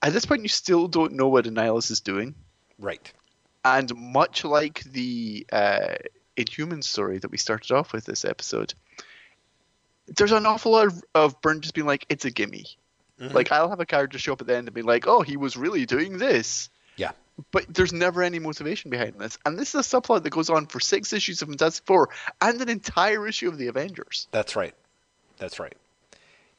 At 0.03 0.13
this 0.13 0.25
point, 0.27 0.43
you 0.43 0.49
still 0.49 0.87
don't 0.87 1.13
know 1.13 1.27
what 1.27 1.45
Annihilus 1.45 1.89
is 1.89 1.99
doing, 2.01 2.35
right. 2.77 3.11
And 3.75 3.93
much 3.95 4.45
like 4.45 4.83
the 4.83 5.45
uh, 5.51 5.95
Inhuman 6.35 6.81
story 6.81 7.17
that 7.19 7.31
we 7.31 7.37
started 7.37 7.71
off 7.71 7.93
with 7.93 8.05
this 8.05 8.23
episode, 8.25 8.73
there's 10.07 10.31
an 10.31 10.45
awful 10.45 10.71
lot 10.71 10.87
of, 10.87 11.03
of 11.13 11.41
Byrne 11.41 11.61
just 11.61 11.73
being 11.73 11.87
like, 11.87 12.05
"It's 12.09 12.25
a 12.25 12.31
gimme." 12.31 12.65
Mhm. 13.19 13.33
Like 13.33 13.51
I'll 13.51 13.69
have 13.69 13.79
a 13.79 13.85
character 13.85 14.19
show 14.19 14.33
up 14.33 14.41
at 14.41 14.47
the 14.47 14.55
end 14.55 14.67
and 14.67 14.75
be 14.75 14.81
like, 14.83 15.07
"Oh, 15.07 15.21
he 15.21 15.37
was 15.37 15.57
really 15.57 15.85
doing 15.85 16.17
this." 16.17 16.69
Yeah. 16.95 17.11
But 17.51 17.65
there's 17.69 17.93
never 17.93 18.23
any 18.23 18.39
motivation 18.39 18.89
behind 18.89 19.15
this, 19.19 19.37
and 19.45 19.59
this 19.59 19.75
is 19.75 19.93
a 19.93 20.01
subplot 20.01 20.23
that 20.23 20.31
goes 20.31 20.49
on 20.49 20.65
for 20.65 20.79
six 20.79 21.13
issues 21.13 21.41
of 21.41 21.49
Fantastic 21.49 21.85
Four 21.85 22.09
and 22.41 22.59
an 22.61 22.69
entire 22.69 23.27
issue 23.27 23.47
of 23.47 23.57
the 23.57 23.67
Avengers. 23.67 24.27
That's 24.31 24.55
right. 24.55 24.73
That's 25.37 25.59
right. 25.59 25.77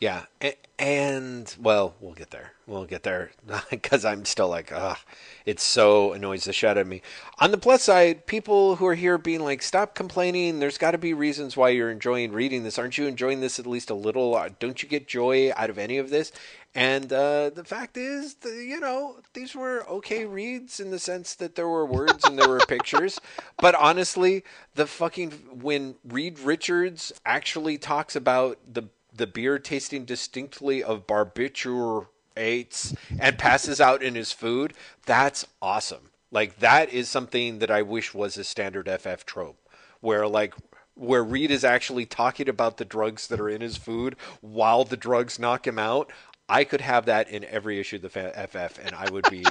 Yeah, 0.01 0.27
and, 0.41 0.55
and 0.79 1.57
well, 1.61 1.97
we'll 2.01 2.15
get 2.15 2.31
there. 2.31 2.53
We'll 2.69 2.85
get 2.85 3.03
there 3.03 3.33
because 3.71 4.05
I'm 4.05 4.25
still 4.25 4.49
like, 4.49 4.71
ah, 4.73 5.01
it 5.45 5.59
so 5.59 6.13
annoys 6.13 6.45
the 6.45 6.53
shit 6.53 6.71
out 6.71 6.77
of 6.77 6.87
me. 6.87 7.03
On 7.41 7.51
the 7.51 7.59
plus 7.59 7.83
side, 7.83 8.27
people 8.27 8.77
who 8.77 8.87
are 8.87 8.95
here 8.95 9.19
being 9.19 9.41
like, 9.41 9.61
stop 9.61 9.97
complaining. 9.97 10.61
There's 10.61 10.79
got 10.79 10.93
to 10.93 10.99
be 10.99 11.15
reasons 11.15 11.57
why 11.57 11.71
you're 11.71 11.91
enjoying 11.91 12.31
reading 12.31 12.63
this. 12.63 12.79
Aren't 12.79 12.97
you 12.97 13.09
enjoying 13.09 13.41
this 13.41 13.59
at 13.59 13.67
least 13.67 13.91
a 13.91 13.95
little? 13.95 14.37
Uh, 14.37 14.51
Don't 14.61 14.81
you 14.81 14.89
get 14.89 15.09
joy 15.09 15.51
out 15.57 15.71
of 15.71 15.79
any 15.79 15.99
of 15.99 16.11
this? 16.11 16.31
And 16.77 17.13
uh, 17.13 17.51
the 17.51 17.65
fact 17.65 17.97
is, 17.97 18.35
the, 18.35 18.51
you 18.51 18.79
know, 18.79 19.17
these 19.33 19.57
were 19.57 19.85
okay 19.89 20.27
reads 20.27 20.79
in 20.79 20.93
the 20.93 21.01
sense 21.01 21.35
that 21.37 21.57
there 21.57 21.67
were 21.67 21.85
words 21.85 22.25
and 22.25 22.39
there 22.39 22.49
were 22.49 22.61
pictures. 22.69 23.19
But 23.57 23.75
honestly, 23.75 24.45
the 24.77 24.87
fucking 24.87 25.31
when 25.61 25.97
Reed 26.05 26.39
Richards 26.39 27.13
actually 27.27 27.79
talks 27.79 28.15
about 28.15 28.59
the 28.73 28.85
the 29.19 29.27
beer 29.27 29.59
tasting 29.59 30.05
distinctly 30.05 30.83
of 30.83 31.07
barbiturates 31.07 32.97
and 33.21 33.39
passes 33.39 33.81
out 33.81 34.03
in 34.03 34.15
his 34.15 34.33
food, 34.33 34.73
that's 35.07 35.47
awesome. 35.61 36.11
Like 36.31 36.59
that 36.61 36.91
is 36.93 37.09
something 37.09 37.59
that 37.59 37.71
I 37.71 37.83
wish 37.83 38.15
was 38.15 38.37
a 38.37 38.45
standard 38.45 38.89
FF 38.89 39.25
trope, 39.27 39.59
where 40.01 40.27
like 40.27 40.55
where 40.95 41.23
Reed 41.25 41.51
is 41.51 41.65
actually 41.65 42.07
talking 42.07 42.49
about 42.49 42.77
the 42.77 42.85
drugs 42.85 43.29
that 43.29 43.41
are 43.41 43.49
in 43.49 43.61
his 43.61 43.77
food 43.77 44.17
while 44.41 44.85
the 44.85 44.97
drugs 44.97 45.39
knock 45.39 45.67
him 45.67 45.79
out. 45.79 46.11
I 46.49 46.65
could 46.65 46.81
have 46.81 47.07
that 47.07 47.29
in 47.29 47.45
every 47.45 47.79
issue 47.79 47.97
of 47.97 48.03
the 48.03 48.09
FF, 48.09 48.79
and 48.85 48.95
I 48.95 49.11
would 49.11 49.27
be 49.31 49.45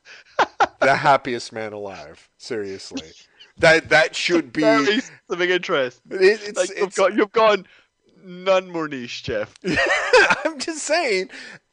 the 0.80 0.94
happiest 0.96 1.52
man 1.52 1.72
alive. 1.72 2.28
Seriously, 2.38 3.12
that 3.58 3.88
that 3.90 4.14
should 4.16 4.52
be. 4.52 4.62
Very 4.62 5.00
specific 5.00 5.50
interest. 5.50 6.00
It, 6.10 6.40
it's, 6.42 6.58
Like 6.58 6.68
you've, 6.70 6.78
it's- 6.78 6.96
got, 6.96 7.14
you've 7.14 7.32
gone 7.32 7.66
none 8.26 8.70
more 8.70 8.88
niche, 8.88 9.22
Jeff. 9.22 9.54
I'm 10.44 10.58
just 10.58 10.82
saying, 10.82 11.30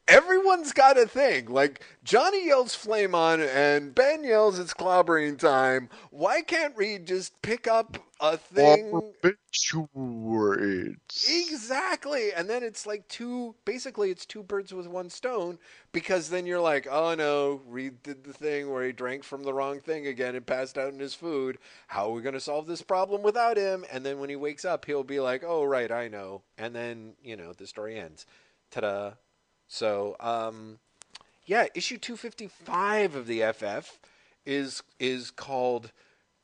everyone's 0.08 0.72
got 0.72 0.98
a 0.98 1.06
thing. 1.06 1.46
Like 1.46 1.82
Johnny 2.04 2.46
yells 2.46 2.74
"flame 2.74 3.14
on" 3.14 3.40
and 3.40 3.94
Ben 3.94 4.24
yells 4.24 4.58
"it's 4.58 4.74
clobbering 4.74 5.38
time." 5.38 5.88
Why 6.10 6.42
can't 6.42 6.76
Reed 6.76 7.06
just 7.06 7.40
pick 7.42 7.66
up 7.68 7.98
a 8.20 8.36
thing? 8.36 9.02
Exactly, 11.26 12.32
and 12.32 12.48
then 12.50 12.62
it's 12.62 12.86
like 12.86 13.08
two. 13.08 13.54
Basically, 13.64 14.10
it's 14.10 14.26
two 14.26 14.42
birds 14.42 14.74
with 14.74 14.86
one 14.88 15.10
stone 15.10 15.58
because 15.92 16.30
then 16.30 16.46
you're 16.46 16.60
like, 16.60 16.86
oh 16.90 17.14
no, 17.14 17.62
Reed 17.66 18.02
did 18.02 18.24
the 18.24 18.32
thing 18.32 18.70
where 18.70 18.84
he 18.84 18.92
drank 18.92 19.24
from 19.24 19.44
the 19.44 19.54
wrong 19.54 19.80
thing 19.80 20.06
again 20.06 20.34
and 20.34 20.46
passed 20.46 20.76
out 20.78 20.92
in 20.92 20.98
his 20.98 21.14
food. 21.14 21.58
How 21.88 22.08
are 22.08 22.12
we 22.12 22.22
going 22.22 22.34
to 22.34 22.40
solve 22.40 22.66
this 22.66 22.82
problem 22.82 23.22
without 23.22 23.56
him? 23.56 23.84
And 23.92 24.04
then 24.04 24.18
when 24.18 24.30
he 24.30 24.36
wakes 24.36 24.64
up, 24.64 24.84
he'll 24.84 25.04
be 25.04 25.20
like, 25.20 25.44
oh 25.46 25.64
right, 25.64 25.90
I 25.90 26.08
know. 26.08 26.42
And 26.58 26.74
then 26.74 27.14
you 27.22 27.36
know 27.36 27.52
the 27.52 27.66
story 27.66 27.98
ends. 27.98 28.26
Ta-da! 28.70 29.12
So, 29.68 30.16
um, 30.20 30.78
Yeah, 31.46 31.66
issue 31.74 31.98
255 31.98 33.14
of 33.14 33.26
the 33.26 33.42
FF 33.52 33.98
is 34.46 34.82
is 34.98 35.30
called. 35.30 35.92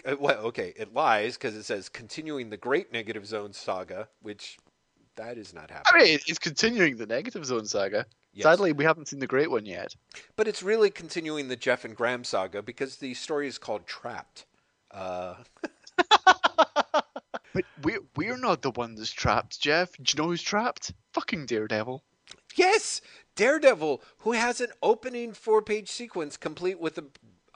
Uh, 0.04 0.16
well, 0.18 0.38
okay, 0.46 0.72
it 0.76 0.94
lies 0.94 1.36
because 1.36 1.54
it 1.54 1.64
says 1.64 1.88
continuing 1.88 2.50
the 2.50 2.56
Great 2.56 2.92
Negative 2.92 3.24
Zone 3.26 3.52
saga, 3.52 4.08
which 4.22 4.58
that 5.16 5.36
is 5.38 5.52
not 5.52 5.70
happening. 5.70 6.02
I 6.02 6.04
mean, 6.04 6.18
it's 6.26 6.38
continuing 6.38 6.96
the 6.96 7.06
Negative 7.06 7.44
Zone 7.44 7.66
saga. 7.66 8.06
Yes. 8.32 8.44
Sadly, 8.44 8.72
we 8.72 8.84
haven't 8.84 9.08
seen 9.08 9.18
the 9.18 9.26
great 9.26 9.50
one 9.50 9.66
yet. 9.66 9.94
But 10.36 10.46
it's 10.48 10.62
really 10.62 10.88
continuing 10.90 11.48
the 11.48 11.56
Jeff 11.56 11.84
and 11.84 11.96
Graham 11.96 12.24
saga 12.24 12.62
because 12.62 12.96
the 12.96 13.12
story 13.14 13.48
is 13.48 13.58
called 13.58 13.86
Trapped. 13.86 14.46
Uh, 14.90 15.34
But 17.52 17.64
we're 17.82 18.00
we're 18.16 18.36
not 18.36 18.62
the 18.62 18.70
one 18.70 18.94
that's 18.94 19.10
trapped, 19.10 19.60
Jeff. 19.60 19.96
Do 19.96 20.04
you 20.06 20.22
know 20.22 20.28
who's 20.28 20.42
trapped? 20.42 20.92
Fucking 21.14 21.46
Daredevil. 21.46 22.02
Yes, 22.56 23.00
Daredevil, 23.36 24.02
who 24.18 24.32
has 24.32 24.60
an 24.60 24.70
opening 24.82 25.32
four-page 25.32 25.88
sequence 25.90 26.36
complete 26.36 26.80
with 26.80 26.98
a, 26.98 27.04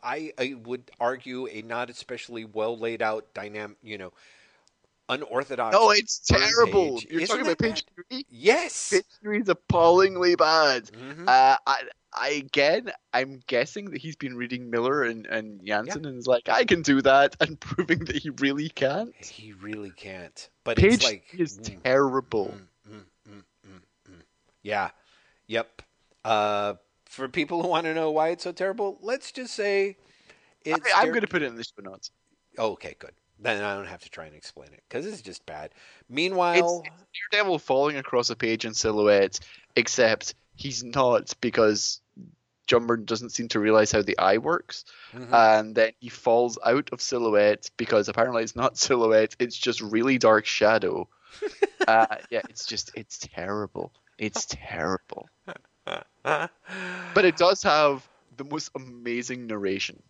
I, 0.03 0.33
I 0.39 0.55
would 0.65 0.91
argue, 1.01 1.47
a 1.49 1.62
not 1.62 1.91
especially 1.91 2.45
well 2.45 2.79
laid 2.79 3.03
out 3.03 3.33
dynamic, 3.35 3.77
you 3.83 3.99
know, 3.99 4.12
unorthodox. 5.09 5.73
No, 5.75 5.91
it's 5.91 6.19
terrible. 6.21 6.99
page. 7.01 7.07
You're 7.11 7.21
Isn't 7.23 7.37
talking 7.37 7.53
about 7.53 7.59
page 7.59 7.85
three. 7.95 8.27
Yes. 8.31 8.91
Page 8.91 9.05
three 9.23 9.41
is 9.41 9.49
appallingly 9.49 10.37
bad. 10.37 10.85
Mhm. 10.85 11.29
Uh, 11.29 11.57
I, 11.66 11.83
I 12.12 12.29
again, 12.31 12.93
I'm 13.12 13.41
guessing 13.47 13.91
that 13.91 14.01
he's 14.01 14.16
been 14.16 14.37
reading 14.37 14.71
Miller 14.71 15.03
and 15.03 15.27
and 15.27 15.65
Janson 15.65 16.07
and 16.07 16.19
is 16.19 16.27
like, 16.27 16.49
I 16.49 16.65
can 16.65 16.83
do 16.83 17.03
that, 17.03 17.37
and 17.41 17.59
proving 17.59 18.05
that 18.07 18.16
he 18.16 18.31
really 18.31 18.69
can't. 18.69 19.15
He 19.19 19.53
really 19.53 19.91
can't. 19.91 20.49
But 20.62 20.79
Page 20.79 20.95
it's 20.95 21.05
like 21.05 21.25
is 21.37 21.59
mm, 21.59 21.83
terrible. 21.83 22.55
mm. 22.57 22.66
Yeah, 24.65 24.91
yep. 25.47 25.82
Uh, 26.24 26.74
for 27.05 27.28
people 27.28 27.62
who 27.62 27.69
want 27.69 27.85
to 27.85 27.95
know 27.95 28.11
why 28.11 28.31
it's 28.31 28.43
so 28.43 28.51
terrible, 28.51 28.99
let's 29.03 29.31
just 29.31 29.55
say 29.55 29.97
it's. 30.65 30.93
I, 30.93 30.99
I'm 30.99 31.05
Dare- 31.05 31.12
going 31.12 31.20
to 31.23 31.28
put 31.28 31.43
it 31.43 31.47
in 31.47 31.55
the 31.55 31.62
show 31.62 31.82
notes. 31.82 32.11
Oh, 32.59 32.73
okay, 32.73 32.97
good. 32.99 33.12
Then 33.39 33.62
I 33.62 33.74
don't 33.74 33.86
have 33.86 34.03
to 34.03 34.11
try 34.11 34.27
and 34.27 34.35
explain 34.35 34.73
it 34.73 34.82
because 34.89 35.07
it's 35.07 35.20
just 35.23 35.45
bad. 35.47 35.70
Meanwhile, 36.09 36.82
it's 36.85 36.91
Daredevil 37.31 37.59
falling 37.61 37.97
across 37.97 38.31
a 38.31 38.36
page 38.36 38.65
in 38.65 38.74
silhouette, 38.74 39.39
except 39.77 40.35
he's 40.57 40.82
not 40.85 41.32
because 41.41 42.01
John 42.66 42.86
Byrne 42.86 43.05
doesn't 43.05 43.31
seem 43.31 43.49
to 43.49 43.61
realize 43.61 43.91
how 43.93 44.03
the 44.03 44.16
eye 44.19 44.39
works, 44.39 44.85
Mhm. 45.12 45.32
and 45.32 45.74
then 45.74 45.93
he 46.01 46.09
falls 46.09 46.59
out 46.65 46.89
of 46.93 47.03
silhouette 47.03 47.70
because 47.77 48.09
apparently 48.09 48.43
it's 48.45 48.57
not 48.57 48.78
silhouette; 48.78 49.35
it's 49.39 49.59
just 49.59 49.81
really 49.81 50.16
dark 50.16 50.47
shadow. 50.47 51.09
uh, 51.89 52.07
yeah, 52.31 52.41
it's 52.49 52.65
just 52.66 52.93
it's 52.95 53.19
terrible. 53.19 53.93
It's 54.19 54.47
terrible. 54.49 55.28
But 56.24 57.24
it 57.24 57.36
does 57.36 57.62
have 57.62 58.09
the 58.36 58.45
most 58.45 58.70
amazing 58.74 59.47
narration. 59.47 60.03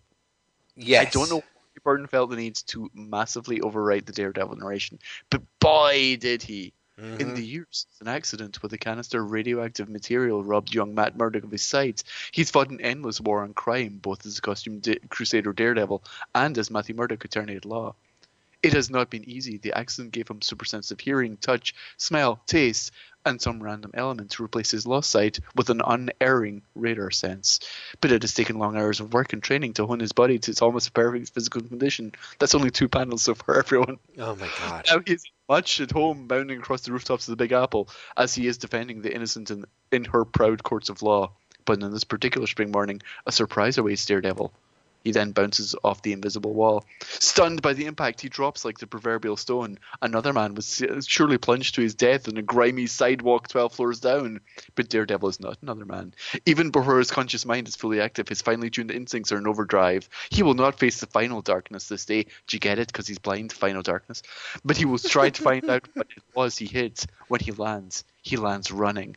yes, 0.76 1.06
I 1.06 1.10
don't 1.10 1.28
know 1.30 1.36
why 1.36 1.42
Byrne 1.82 2.06
felt 2.06 2.30
the 2.30 2.36
need 2.36 2.54
to 2.68 2.90
massively 2.94 3.60
overwrite 3.60 4.06
the 4.06 4.12
Daredevil 4.12 4.56
narration, 4.56 4.98
but 5.30 5.42
boy 5.60 6.16
did 6.20 6.42
he. 6.42 6.72
In 6.96 7.32
Mhm. 7.32 7.34
the 7.34 7.44
years 7.44 7.66
since 7.90 8.00
an 8.00 8.08
accident 8.08 8.62
with 8.62 8.72
a 8.72 8.78
canister 8.78 9.20
of 9.22 9.32
radioactive 9.32 9.88
material 9.88 10.44
robbed 10.44 10.72
young 10.72 10.94
Matt 10.94 11.16
Murdock 11.16 11.42
of 11.42 11.50
his 11.50 11.62
sight, 11.62 12.04
he's 12.30 12.50
fought 12.52 12.70
an 12.70 12.80
endless 12.80 13.20
war 13.20 13.42
on 13.42 13.52
crime, 13.52 13.98
both 13.98 14.24
as 14.24 14.38
a 14.38 14.40
costumed 14.40 14.82
da- 14.82 15.00
crusader 15.10 15.52
daredevil 15.52 16.04
and 16.36 16.56
as 16.56 16.70
Matthew 16.70 16.94
Murdock, 16.94 17.24
attorney 17.24 17.56
at 17.56 17.64
law. 17.64 17.96
It 18.64 18.72
has 18.72 18.88
not 18.88 19.10
been 19.10 19.28
easy. 19.28 19.58
The 19.58 19.76
accident 19.76 20.12
gave 20.12 20.28
him 20.28 20.40
super 20.40 20.64
sensitive 20.64 20.98
hearing, 20.98 21.36
touch, 21.36 21.74
smell, 21.98 22.40
taste, 22.46 22.92
and 23.26 23.38
some 23.38 23.62
random 23.62 23.90
element 23.92 24.30
to 24.30 24.42
replace 24.42 24.70
his 24.70 24.86
lost 24.86 25.10
sight 25.10 25.38
with 25.54 25.68
an 25.68 25.82
unerring 25.86 26.62
radar 26.74 27.10
sense. 27.10 27.60
But 28.00 28.10
it 28.10 28.22
has 28.22 28.32
taken 28.32 28.58
long 28.58 28.76
hours 28.76 29.00
of 29.00 29.12
work 29.12 29.34
and 29.34 29.42
training 29.42 29.74
to 29.74 29.86
hone 29.86 30.00
his 30.00 30.12
body 30.12 30.38
to 30.38 30.50
its 30.50 30.62
almost 30.62 30.94
perfect 30.94 31.30
physical 31.30 31.60
condition. 31.60 32.12
That's 32.38 32.54
only 32.54 32.70
two 32.70 32.88
panels 32.88 33.22
so 33.22 33.34
far, 33.34 33.58
everyone. 33.58 33.98
Oh 34.18 34.34
my 34.36 34.48
god. 34.58 34.86
Now 34.90 35.00
he's 35.06 35.24
much 35.46 35.82
at 35.82 35.90
home 35.90 36.26
bounding 36.26 36.58
across 36.58 36.80
the 36.82 36.92
rooftops 36.92 37.28
of 37.28 37.32
the 37.32 37.44
Big 37.44 37.52
Apple 37.52 37.90
as 38.16 38.34
he 38.34 38.46
is 38.46 38.56
defending 38.56 39.02
the 39.02 39.14
innocent 39.14 39.50
in, 39.50 39.66
in 39.92 40.04
her 40.06 40.24
proud 40.24 40.62
courts 40.62 40.88
of 40.88 41.02
law. 41.02 41.32
But 41.66 41.82
on 41.82 41.92
this 41.92 42.04
particular 42.04 42.46
spring 42.46 42.70
morning, 42.70 43.02
a 43.26 43.32
surprise 43.32 43.78
awaits 43.78 44.06
Daredevil. 44.06 44.52
He 45.04 45.12
then 45.12 45.32
bounces 45.32 45.74
off 45.84 46.00
the 46.00 46.14
invisible 46.14 46.54
wall. 46.54 46.84
Stunned 47.02 47.60
by 47.60 47.74
the 47.74 47.84
impact, 47.84 48.22
he 48.22 48.30
drops 48.30 48.64
like 48.64 48.78
the 48.78 48.86
proverbial 48.86 49.36
stone. 49.36 49.78
Another 50.00 50.32
man 50.32 50.54
was 50.54 50.82
surely 51.06 51.36
plunged 51.36 51.74
to 51.74 51.82
his 51.82 51.94
death 51.94 52.26
on 52.26 52.38
a 52.38 52.42
grimy 52.42 52.86
sidewalk 52.86 53.48
12 53.48 53.74
floors 53.74 54.00
down. 54.00 54.40
But 54.74 54.88
Daredevil 54.88 55.28
is 55.28 55.40
not 55.40 55.58
another 55.62 55.84
man. 55.84 56.14
Even 56.46 56.70
before 56.70 56.98
his 56.98 57.10
conscious 57.10 57.44
mind 57.44 57.68
is 57.68 57.76
fully 57.76 58.00
active, 58.00 58.28
his 58.28 58.40
finely 58.40 58.70
tuned 58.70 58.90
instincts 58.90 59.30
are 59.30 59.38
in 59.38 59.46
overdrive. 59.46 60.08
He 60.30 60.42
will 60.42 60.54
not 60.54 60.78
face 60.78 61.00
the 61.00 61.06
final 61.06 61.42
darkness 61.42 61.88
this 61.88 62.06
day. 62.06 62.24
Do 62.46 62.56
you 62.56 62.60
get 62.60 62.78
it? 62.78 62.88
Because 62.88 63.06
he's 63.06 63.18
blind, 63.18 63.50
to 63.50 63.56
final 63.56 63.82
darkness. 63.82 64.22
But 64.64 64.78
he 64.78 64.86
will 64.86 64.98
try 64.98 65.28
to 65.28 65.42
find 65.42 65.68
out 65.68 65.86
what 65.94 66.06
it 66.16 66.22
was 66.34 66.56
he 66.56 66.66
hit 66.66 67.04
when 67.28 67.40
he 67.40 67.52
lands. 67.52 68.04
He 68.22 68.38
lands 68.38 68.72
running. 68.72 69.16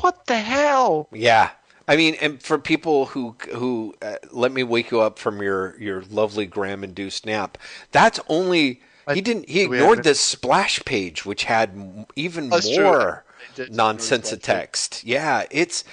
What 0.00 0.26
the 0.26 0.38
hell? 0.38 1.08
Yeah. 1.12 1.50
I 1.86 1.96
mean, 1.96 2.16
and 2.20 2.42
for 2.42 2.58
people 2.58 3.06
who 3.06 3.36
who 3.52 3.94
uh, 4.00 4.16
let 4.32 4.52
me 4.52 4.62
wake 4.62 4.90
you 4.90 5.00
up 5.00 5.18
from 5.18 5.42
your 5.42 5.78
your 5.80 6.02
lovely 6.10 6.46
Graham-induced 6.46 7.26
nap. 7.26 7.58
That's 7.92 8.20
only 8.28 8.80
he 9.12 9.20
didn't 9.20 9.48
he 9.48 9.62
ignored 9.62 10.02
this 10.02 10.20
splash 10.20 10.82
page, 10.84 11.26
which 11.26 11.44
had 11.44 12.06
even 12.16 12.48
That's 12.48 12.70
more 12.78 13.24
nonsense 13.70 14.32
of 14.32 14.40
the 14.40 14.46
page. 14.46 14.56
text. 14.56 15.04
Yeah, 15.04 15.44
it's 15.50 15.84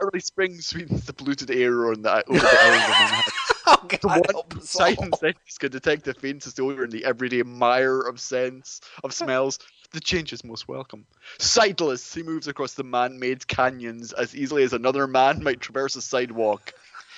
Early 0.00 0.20
spring 0.20 0.60
sweetens 0.60 1.04
the 1.06 1.12
polluted 1.12 1.50
air 1.50 1.88
on 1.88 2.02
the, 2.02 2.28
over 2.28 2.38
the 2.38 2.58
island 2.60 3.24
oh 3.80 3.92
The 4.00 4.08
god, 4.08 4.20
one 4.20 4.30
help 4.30 4.56
us 4.56 4.74
all. 4.76 4.86
Titan 4.86 5.12
scientist 5.12 5.60
can 5.60 5.70
detect 5.70 6.04
the 6.04 6.14
faintest 6.14 6.60
odor 6.60 6.84
in 6.84 6.90
the 6.90 7.04
everyday 7.04 7.42
mire 7.42 8.00
of 8.00 8.20
scents, 8.20 8.80
of 9.02 9.12
smells. 9.12 9.58
The 9.92 10.00
change 10.00 10.32
is 10.32 10.44
most 10.44 10.68
welcome. 10.68 11.06
Sightless, 11.38 12.14
he 12.14 12.22
moves 12.22 12.48
across 12.48 12.74
the 12.74 12.84
man-made 12.84 13.46
canyons 13.46 14.12
as 14.12 14.34
easily 14.34 14.64
as 14.64 14.72
another 14.72 15.06
man 15.06 15.42
might 15.42 15.60
traverse 15.60 15.96
a 15.96 16.02
sidewalk. 16.02 16.72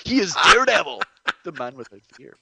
He 0.05 0.21
is 0.21 0.35
Daredevil, 0.53 1.03
the 1.45 1.53
man 1.53 1.77
without 1.77 2.03
fear. 2.15 2.37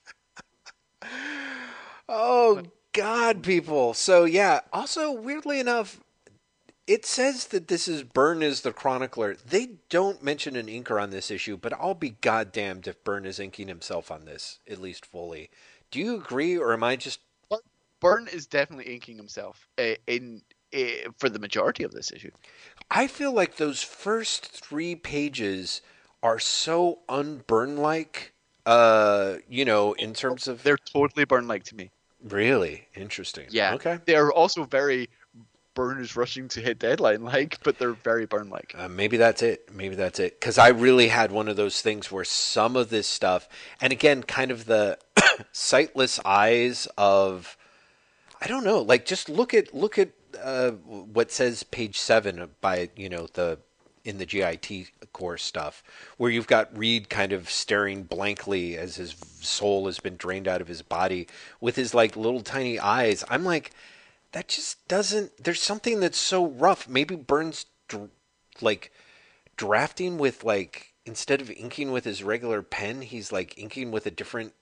Oh 2.08 2.62
God, 2.92 3.42
people. 3.42 3.94
So 3.94 4.24
yeah. 4.24 4.60
Also, 4.72 5.12
weirdly 5.12 5.60
enough, 5.60 6.00
it 6.86 7.06
says 7.06 7.46
that 7.46 7.68
this 7.68 7.88
is 7.88 8.02
Byrne 8.02 8.42
is 8.42 8.60
the 8.60 8.72
chronicler. 8.72 9.36
They 9.36 9.70
don't 9.88 10.22
mention 10.22 10.56
an 10.56 10.66
inker 10.66 11.02
on 11.02 11.10
this 11.10 11.30
issue, 11.30 11.56
but 11.56 11.72
I'll 11.72 11.94
be 11.94 12.16
goddamned 12.20 12.86
if 12.86 13.02
Byrne 13.04 13.24
is 13.26 13.38
inking 13.40 13.68
himself 13.68 14.10
on 14.10 14.24
this, 14.24 14.58
at 14.68 14.80
least 14.80 15.06
fully. 15.06 15.50
Do 15.90 15.98
you 15.98 16.16
agree, 16.16 16.58
or 16.58 16.72
am 16.72 16.82
I 16.82 16.96
just? 16.96 17.20
Byrne 18.00 18.28
is 18.28 18.46
definitely 18.46 18.92
inking 18.92 19.16
himself 19.16 19.66
uh, 19.78 19.94
in 20.06 20.42
uh, 20.74 21.10
for 21.16 21.30
the 21.30 21.38
majority 21.38 21.84
of 21.84 21.92
this 21.92 22.12
issue. 22.12 22.30
I 22.90 23.06
feel 23.06 23.32
like 23.32 23.56
those 23.56 23.82
first 23.82 24.46
three 24.46 24.94
pages 24.94 25.80
are 26.22 26.38
so 26.38 26.98
un-Byrne-like. 27.08 28.32
Uh, 28.66 29.36
you 29.48 29.64
know, 29.64 29.92
in 29.94 30.14
terms 30.14 30.48
of 30.48 30.62
They're 30.62 30.76
totally 30.78 31.24
Byrne-like 31.24 31.64
to 31.64 31.76
me. 31.76 31.90
really 32.22 32.88
interesting. 32.94 33.46
Yeah. 33.50 33.74
Okay. 33.74 33.98
They 34.06 34.16
are 34.16 34.32
also 34.32 34.64
very 34.64 35.08
Byrne 35.74 36.00
is 36.00 36.16
rushing 36.16 36.48
to 36.48 36.60
hit 36.60 36.78
deadline 36.78 37.22
like, 37.24 37.58
but 37.62 37.78
they're 37.78 37.92
very 37.92 38.26
Byrne 38.26 38.50
like. 38.50 38.74
Uh, 38.76 38.88
maybe 38.88 39.16
that's 39.16 39.42
it. 39.42 39.68
Maybe 39.72 39.94
that's 39.94 40.18
it. 40.18 40.40
Because 40.40 40.58
I 40.58 40.68
really 40.68 41.08
had 41.08 41.32
one 41.32 41.48
of 41.48 41.56
those 41.56 41.82
things 41.82 42.10
where 42.10 42.24
some 42.24 42.76
of 42.76 42.90
this 42.90 43.06
stuff, 43.06 43.48
and 43.80 43.92
again, 43.92 44.22
kind 44.22 44.50
of 44.50 44.66
the 44.66 44.98
sightless 45.52 46.20
eyes 46.24 46.88
of, 46.96 47.56
I 48.40 48.46
don't 48.46 48.64
know. 48.64 48.80
Like, 48.80 49.04
just 49.04 49.28
look 49.28 49.54
at 49.54 49.74
look 49.74 49.98
at 49.98 50.10
uh, 50.42 50.70
what 50.70 51.30
says 51.30 51.62
page 51.62 51.98
seven 51.98 52.48
by 52.60 52.90
you 52.96 53.08
know 53.08 53.28
the 53.34 53.58
in 54.04 54.18
the 54.18 54.26
GIT 54.26 54.90
core 55.12 55.38
stuff, 55.38 55.82
where 56.18 56.30
you've 56.30 56.46
got 56.46 56.76
Reed 56.76 57.08
kind 57.08 57.32
of 57.32 57.48
staring 57.48 58.02
blankly 58.02 58.76
as 58.76 58.96
his 58.96 59.16
soul 59.40 59.86
has 59.86 59.98
been 59.98 60.16
drained 60.16 60.46
out 60.46 60.60
of 60.60 60.68
his 60.68 60.82
body 60.82 61.26
with 61.60 61.76
his 61.76 61.94
like 61.94 62.14
little 62.14 62.42
tiny 62.42 62.78
eyes. 62.78 63.24
I'm 63.30 63.44
like, 63.44 63.70
that 64.34 64.48
just 64.48 64.86
doesn't. 64.88 65.30
There's 65.42 65.62
something 65.62 66.00
that's 66.00 66.18
so 66.18 66.44
rough. 66.44 66.88
Maybe 66.88 67.14
Byrne's 67.14 67.66
dr- 67.86 68.10
like 68.60 68.90
drafting 69.56 70.18
with 70.18 70.42
like 70.42 70.92
instead 71.06 71.40
of 71.40 71.52
inking 71.52 71.92
with 71.92 72.04
his 72.04 72.24
regular 72.24 72.60
pen, 72.60 73.02
he's 73.02 73.30
like 73.30 73.56
inking 73.56 73.92
with 73.92 74.06
a 74.06 74.10
different 74.10 74.52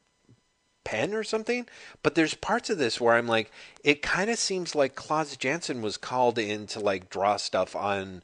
pen 0.84 1.14
or 1.14 1.24
something. 1.24 1.66
But 2.02 2.14
there's 2.14 2.34
parts 2.34 2.68
of 2.68 2.76
this 2.76 3.00
where 3.00 3.14
I'm 3.14 3.26
like, 3.26 3.50
it 3.82 4.02
kind 4.02 4.28
of 4.28 4.38
seems 4.38 4.74
like 4.74 4.94
Klaus 4.94 5.38
Janson 5.38 5.80
was 5.80 5.96
called 5.96 6.38
in 6.38 6.66
to 6.66 6.78
like 6.78 7.08
draw 7.08 7.38
stuff 7.38 7.74
on 7.74 8.22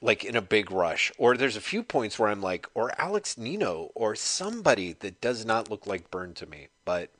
like 0.00 0.24
in 0.24 0.36
a 0.36 0.40
big 0.40 0.70
rush. 0.70 1.10
Or 1.18 1.36
there's 1.36 1.56
a 1.56 1.60
few 1.60 1.82
points 1.82 2.20
where 2.20 2.28
I'm 2.28 2.40
like, 2.40 2.68
or 2.74 2.92
Alex 3.00 3.36
Nino 3.36 3.90
or 3.96 4.14
somebody 4.14 4.92
that 5.00 5.20
does 5.20 5.44
not 5.44 5.68
look 5.68 5.88
like 5.88 6.12
Byrne 6.12 6.34
to 6.34 6.46
me. 6.46 6.68
But 6.84 7.10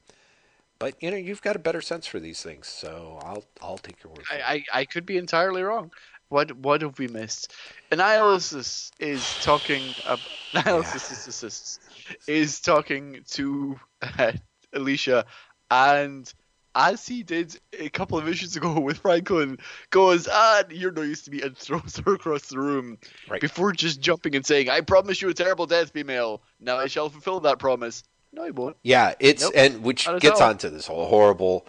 but 0.79 1.03
you 1.03 1.11
know, 1.11 1.17
you've 1.17 1.43
got 1.43 1.57
a 1.57 1.59
better 1.59 1.81
sense 1.81 2.07
for 2.07 2.21
these 2.21 2.43
things, 2.43 2.69
so 2.69 3.19
I'll 3.23 3.45
I'll 3.63 3.79
take 3.79 4.03
your 4.03 4.13
word. 4.13 4.25
I, 4.31 4.65
I, 4.73 4.81
I 4.81 4.85
could 4.85 5.07
be 5.07 5.17
entirely 5.17 5.63
wrong. 5.63 5.91
What 6.29 6.53
what 6.53 6.83
have 6.83 6.99
we 6.99 7.09
missed? 7.09 7.53
Annihilus 7.91 8.91
is 8.99 9.37
talking. 9.37 9.95
Uh, 10.05 10.19
Annihilus 10.55 11.79
is 12.27 12.61
talking 12.61 13.23
to 13.31 13.79
uh, 14.19 14.33
Alicia, 14.73 15.25
and 15.71 16.33
as 16.75 17.07
he 17.07 17.23
did 17.23 17.59
a 17.79 17.89
couple 17.89 18.19
of 18.19 18.29
issues 18.29 18.57
ago 18.57 18.79
with 18.81 18.99
Franklin, 18.99 19.59
goes, 19.91 20.29
"Ah, 20.31 20.63
you're 20.71 20.93
no 20.93 21.03
use 21.03 21.23
to 21.23 21.31
me," 21.31 21.43
and 21.43 21.57
throws 21.57 22.01
her 22.05 22.15
across 22.15 22.47
the 22.49 22.59
room 22.59 22.99
Right. 23.29 23.41
before 23.41 23.73
just 23.73 24.01
jumping 24.01 24.37
and 24.37 24.47
saying, 24.47 24.69
"I 24.69 24.83
promise 24.83 25.21
you 25.21 25.29
a 25.29 25.35
terrible 25.35 25.67
death, 25.67 25.91
female. 25.91 26.43
Now 26.61 26.77
I 26.77 26.87
shall 26.87 27.09
fulfill 27.09 27.41
that 27.41 27.59
promise." 27.59 28.05
No, 28.33 28.45
he 28.45 28.51
won't. 28.51 28.77
Yeah, 28.83 29.15
it's 29.19 29.43
Nope, 29.43 29.53
and 29.57 29.83
which 29.83 30.09
gets 30.21 30.41
all. 30.41 30.49
onto 30.51 30.69
this 30.69 30.87
whole 30.87 31.07
horrible. 31.09 31.67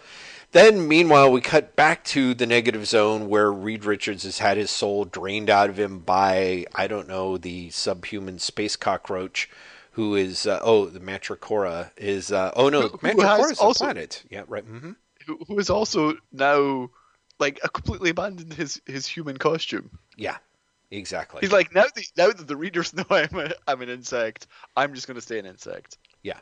Then, 0.52 0.88
meanwhile, 0.88 1.30
we 1.30 1.40
cut 1.40 1.76
back 1.76 2.02
to 2.06 2.34
the 2.34 2.46
negative 2.46 2.86
zone 2.86 3.28
where 3.28 3.52
Reed 3.52 3.84
Richards 3.84 4.24
has 4.24 4.40
had 4.40 4.56
his 4.56 4.70
soul 4.70 5.04
drained 5.04 5.48
out 5.48 5.70
of 5.70 5.78
him 5.78 6.00
by 6.00 6.66
I 6.74 6.88
don't 6.88 7.06
know 7.08 7.38
the 7.38 7.70
subhuman 7.70 8.40
space 8.40 8.74
cockroach, 8.74 9.48
who 9.92 10.16
is 10.16 10.46
uh, 10.46 10.58
oh 10.62 10.86
the 10.86 11.00
Mantracora 11.00 11.90
is 11.96 12.32
uh, 12.32 12.50
oh 12.56 12.68
no 12.68 12.88
Who- 12.88 12.98
Mantracora 12.98 13.52
is 13.52 13.60
a 13.60 13.72
planet. 13.74 14.24
Yeah, 14.28 14.42
right. 14.48 14.64
hmm 14.64 14.92
Who, 15.26 15.38
who 15.46 15.58
is 15.58 15.70
also 15.70 16.14
now 16.32 16.90
like 17.38 17.60
completely 17.72 18.10
abandoned 18.10 18.52
his 18.52 18.82
his 18.86 19.06
human 19.06 19.36
costume. 19.36 19.98
Yeah, 20.16 20.36
exactly. 20.90 21.40
He's 21.42 21.52
like 21.52 21.72
now 21.72 21.84
that 21.84 22.04
now 22.16 22.26
that 22.28 22.48
the 22.48 22.56
readers 22.56 22.92
know 22.94 23.04
I'm 23.08 23.36
a, 23.38 23.52
I'm 23.68 23.82
an 23.82 23.88
insect, 23.88 24.48
I'm 24.76 24.94
just 24.94 25.06
gonna 25.06 25.20
stay 25.20 25.38
an 25.38 25.46
insect. 25.46 25.96
Yeah. 26.22 26.38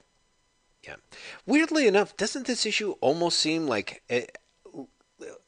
Weirdly 1.46 1.86
enough, 1.86 2.16
doesn't 2.16 2.46
this 2.46 2.66
issue 2.66 2.92
almost 3.00 3.38
seem 3.38 3.66
like 3.66 4.02
eh, 4.08 4.26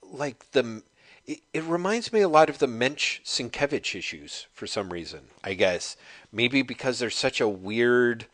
like 0.02 0.50
the 0.52 0.82
it, 1.26 1.40
it 1.52 1.64
reminds 1.64 2.12
me 2.12 2.20
a 2.20 2.28
lot 2.28 2.50
of 2.50 2.58
the 2.58 2.66
Moench 2.66 3.22
Sienkiewicz 3.24 3.94
issues 3.94 4.46
for 4.52 4.66
some 4.66 4.92
reason, 4.92 5.20
I 5.44 5.54
guess. 5.54 5.96
Maybe 6.32 6.62
because 6.62 6.98
there's 6.98 7.16
such 7.16 7.40
a 7.40 7.48
weird 7.48 8.26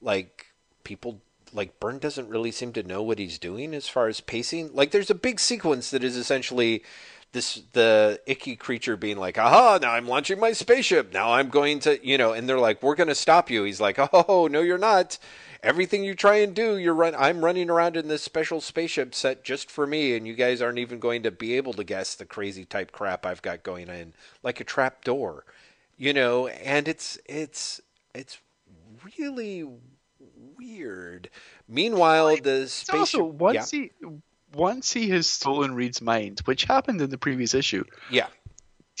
like 0.00 0.46
people 0.84 1.20
like 1.52 1.80
Byrne 1.80 1.98
doesn't 1.98 2.28
really 2.28 2.52
seem 2.52 2.72
to 2.74 2.82
know 2.82 3.02
what 3.02 3.18
he's 3.18 3.38
doing 3.38 3.74
as 3.74 3.88
far 3.88 4.08
as 4.08 4.20
pacing. 4.20 4.70
Like 4.72 4.90
there's 4.90 5.10
a 5.10 5.14
big 5.14 5.40
sequence 5.40 5.90
that 5.90 6.04
is 6.04 6.16
essentially 6.16 6.82
this 7.32 7.62
the 7.72 8.20
icky 8.26 8.56
creature 8.56 8.96
being 8.96 9.16
like, 9.16 9.38
"Aha! 9.38 9.78
Now 9.80 9.92
I'm 9.92 10.08
launching 10.08 10.40
my 10.40 10.52
spaceship. 10.52 11.12
Now 11.12 11.32
I'm 11.32 11.48
going 11.48 11.80
to, 11.80 12.04
you 12.06 12.18
know," 12.18 12.32
and 12.32 12.48
they're 12.48 12.58
like, 12.58 12.82
"We're 12.82 12.96
going 12.96 13.08
to 13.08 13.14
stop 13.14 13.50
you." 13.50 13.64
He's 13.64 13.80
like, 13.80 13.98
"Oh 14.12 14.48
no, 14.50 14.60
you're 14.60 14.78
not. 14.78 15.18
Everything 15.62 16.04
you 16.04 16.14
try 16.14 16.36
and 16.36 16.54
do, 16.54 16.78
you're 16.78 16.94
run. 16.94 17.14
I'm 17.16 17.44
running 17.44 17.68
around 17.68 17.96
in 17.96 18.08
this 18.08 18.22
special 18.22 18.60
spaceship 18.60 19.14
set 19.14 19.44
just 19.44 19.70
for 19.70 19.86
me, 19.86 20.16
and 20.16 20.26
you 20.26 20.34
guys 20.34 20.62
aren't 20.62 20.78
even 20.78 20.98
going 20.98 21.22
to 21.24 21.30
be 21.30 21.56
able 21.56 21.74
to 21.74 21.84
guess 21.84 22.14
the 22.14 22.24
crazy 22.24 22.64
type 22.64 22.92
crap 22.92 23.26
I've 23.26 23.42
got 23.42 23.62
going 23.62 23.88
in, 23.88 24.14
like 24.42 24.60
a 24.60 24.64
trap 24.64 25.04
door, 25.04 25.44
you 25.98 26.12
know." 26.14 26.46
And 26.46 26.88
it's 26.88 27.18
it's 27.26 27.80
it's 28.14 28.38
really 29.18 29.66
weird. 30.58 31.28
Meanwhile, 31.68 32.36
the 32.38 32.62
It's 32.62 32.72
spaceship. 32.72 33.20
also 33.20 33.26
yeah, 33.26 33.38
once 33.38 33.70
he 33.70 33.90
once 34.54 34.92
he 34.92 35.10
has 35.10 35.26
stolen 35.26 35.74
Reed's 35.74 36.00
mind, 36.00 36.40
which 36.44 36.64
happened 36.64 37.00
in 37.00 37.10
the 37.10 37.18
previous 37.18 37.54
issue, 37.54 37.84
yeah, 38.10 38.26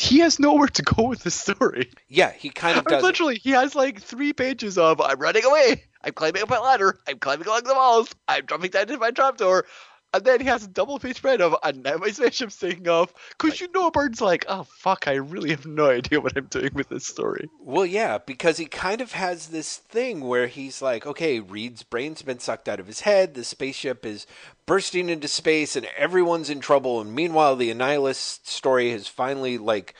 he 0.00 0.20
has 0.20 0.38
nowhere 0.38 0.68
to 0.68 0.82
go 0.82 1.02
with 1.08 1.20
the 1.22 1.30
story. 1.30 1.90
yeah. 2.08 2.32
He 2.32 2.48
kind 2.48 2.78
of 2.78 2.84
does. 2.86 3.02
it. 3.02 3.06
literally, 3.06 3.36
he 3.36 3.50
has 3.50 3.74
like 3.74 4.00
three 4.00 4.32
pages 4.32 4.78
of 4.78 5.00
"I'm 5.00 5.18
running 5.18 5.44
away, 5.44 5.84
I'm 6.02 6.12
climbing 6.14 6.42
up 6.42 6.48
my 6.48 6.58
ladder, 6.58 6.98
I'm 7.06 7.18
climbing 7.18 7.46
along 7.46 7.64
the 7.64 7.74
walls, 7.74 8.08
I'm 8.26 8.46
jumping 8.46 8.70
down 8.70 8.82
into 8.82 8.98
my 8.98 9.10
trapdoor," 9.10 9.66
and 10.12 10.24
then 10.24 10.40
he 10.40 10.46
has 10.46 10.64
a 10.64 10.68
double 10.68 10.98
page 10.98 11.16
spread 11.16 11.40
of 11.40 11.54
"and 11.62 11.82
now 11.82 11.96
my 11.96 12.10
spaceship's 12.10 12.56
taking 12.56 12.88
off." 12.88 13.12
Because 13.30 13.60
you 13.60 13.68
know, 13.72 13.90
Byrne's 13.90 14.20
like, 14.20 14.44
"Oh 14.48 14.64
fuck, 14.64 15.06
I 15.06 15.14
really 15.14 15.50
have 15.50 15.66
no 15.66 15.90
idea 15.90 16.20
what 16.20 16.36
I'm 16.36 16.46
doing 16.46 16.70
with 16.74 16.88
this 16.88 17.06
story." 17.06 17.48
Well, 17.60 17.86
yeah, 17.86 18.18
because 18.18 18.56
he 18.56 18.66
kind 18.66 19.00
of 19.00 19.12
has 19.12 19.48
this 19.48 19.76
thing 19.76 20.20
where 20.22 20.46
he's 20.46 20.82
like, 20.82 21.06
okay, 21.06 21.40
Reed's 21.40 21.82
brain's 21.82 22.22
been 22.22 22.38
sucked 22.38 22.68
out 22.68 22.80
of 22.80 22.86
his 22.86 23.00
head, 23.00 23.34
the 23.34 23.44
spaceship 23.44 24.04
is 24.04 24.26
bursting 24.66 25.08
into 25.08 25.28
space, 25.28 25.76
and 25.76 25.86
everyone's 25.96 26.50
in 26.50 26.60
trouble. 26.60 27.00
And 27.00 27.14
meanwhile, 27.14 27.56
the 27.56 27.70
Annihilus 27.70 28.40
story 28.44 28.90
has 28.90 29.08
finally, 29.08 29.58
like, 29.58 29.94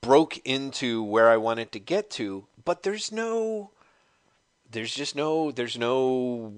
broke 0.00 0.38
into 0.44 1.02
where 1.02 1.30
I 1.30 1.36
want 1.36 1.60
it 1.60 1.72
to 1.72 1.78
get 1.80 2.10
to, 2.10 2.46
but 2.64 2.82
there's 2.82 3.12
no. 3.12 3.70
There's 4.72 4.94
just 4.94 5.14
no, 5.14 5.50
there's 5.50 5.78
no, 5.78 6.52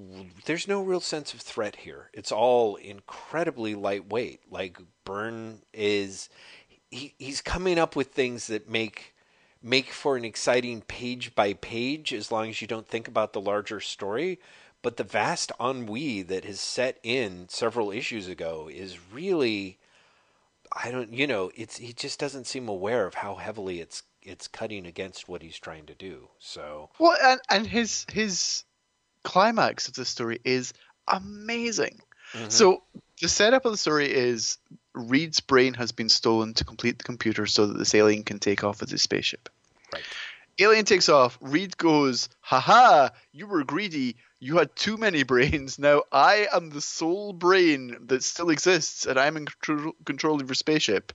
there's 0.46 0.68
no 0.68 0.82
real 0.82 1.00
sense 1.00 1.34
of 1.34 1.40
threat 1.40 1.76
here. 1.76 2.10
It's 2.12 2.30
all 2.30 2.76
incredibly 2.76 3.74
lightweight. 3.74 4.40
Like 4.48 4.78
Byrne 5.04 5.62
is, 5.72 6.28
he, 6.90 7.14
he's 7.18 7.40
coming 7.40 7.76
up 7.78 7.96
with 7.96 8.12
things 8.12 8.46
that 8.46 8.70
make 8.70 9.14
make 9.64 9.90
for 9.90 10.16
an 10.16 10.26
exciting 10.26 10.82
page 10.82 11.34
by 11.34 11.54
page 11.54 12.12
as 12.12 12.30
long 12.30 12.50
as 12.50 12.60
you 12.60 12.68
don't 12.68 12.86
think 12.86 13.08
about 13.08 13.32
the 13.32 13.40
larger 13.40 13.80
story. 13.80 14.38
But 14.82 14.98
the 14.98 15.04
vast 15.04 15.50
ennui 15.58 16.20
that 16.22 16.44
has 16.44 16.60
set 16.60 16.98
in 17.02 17.48
several 17.48 17.90
issues 17.90 18.28
ago 18.28 18.68
is 18.72 18.98
really 19.12 19.78
I 20.76 20.90
don't 20.90 21.12
you 21.12 21.26
know, 21.26 21.50
it's 21.54 21.78
he 21.78 21.92
just 21.92 22.20
doesn't 22.20 22.46
seem 22.46 22.68
aware 22.68 23.06
of 23.06 23.14
how 23.14 23.36
heavily 23.36 23.80
it's 23.80 24.02
it's 24.24 24.48
cutting 24.48 24.86
against 24.86 25.28
what 25.28 25.42
he's 25.42 25.58
trying 25.58 25.86
to 25.86 25.94
do. 25.94 26.28
So 26.38 26.90
Well, 26.98 27.16
and 27.22 27.40
and 27.50 27.66
his 27.66 28.06
his 28.12 28.64
climax 29.22 29.88
of 29.88 29.94
the 29.94 30.04
story 30.04 30.40
is 30.44 30.72
amazing. 31.06 32.00
Mm-hmm. 32.32 32.48
So 32.48 32.82
the 33.20 33.28
setup 33.28 33.64
of 33.64 33.72
the 33.72 33.78
story 33.78 34.12
is 34.12 34.58
Reed's 34.94 35.40
brain 35.40 35.74
has 35.74 35.92
been 35.92 36.08
stolen 36.08 36.54
to 36.54 36.64
complete 36.64 36.98
the 36.98 37.04
computer 37.04 37.46
so 37.46 37.66
that 37.66 37.78
this 37.78 37.94
alien 37.94 38.24
can 38.24 38.38
take 38.38 38.64
off 38.64 38.80
with 38.80 38.90
his 38.90 39.02
spaceship. 39.02 39.48
Right. 39.92 40.02
Alien 40.58 40.84
takes 40.84 41.08
off. 41.08 41.36
Reed 41.40 41.76
goes, 41.76 42.28
"Haha! 42.40 43.10
You 43.32 43.46
were 43.46 43.64
greedy. 43.64 44.16
You 44.38 44.58
had 44.58 44.74
too 44.76 44.96
many 44.96 45.22
brains. 45.24 45.78
Now 45.84 46.04
I 46.12 46.48
am 46.52 46.70
the 46.70 46.80
sole 46.80 47.32
brain 47.32 47.96
that 48.06 48.22
still 48.22 48.50
exists, 48.50 49.06
and 49.06 49.18
I'm 49.18 49.36
in 49.36 49.46
control, 49.46 49.94
control 50.04 50.40
of 50.40 50.48
your 50.48 50.54
spaceship." 50.54 51.12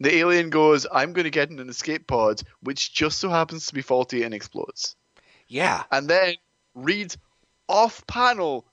The 0.00 0.16
alien 0.16 0.50
goes, 0.50 0.86
"I'm 0.90 1.12
going 1.12 1.24
to 1.24 1.30
get 1.30 1.50
in 1.50 1.58
an 1.58 1.68
escape 1.68 2.06
pod, 2.06 2.42
which 2.62 2.92
just 2.92 3.18
so 3.18 3.28
happens 3.28 3.66
to 3.66 3.74
be 3.74 3.82
faulty 3.82 4.22
and 4.22 4.34
explodes." 4.34 4.96
yeah. 5.48 5.82
And 5.90 6.08
then 6.08 6.34
Reed, 6.74 7.14
off 7.68 8.06
panel, 8.06 8.64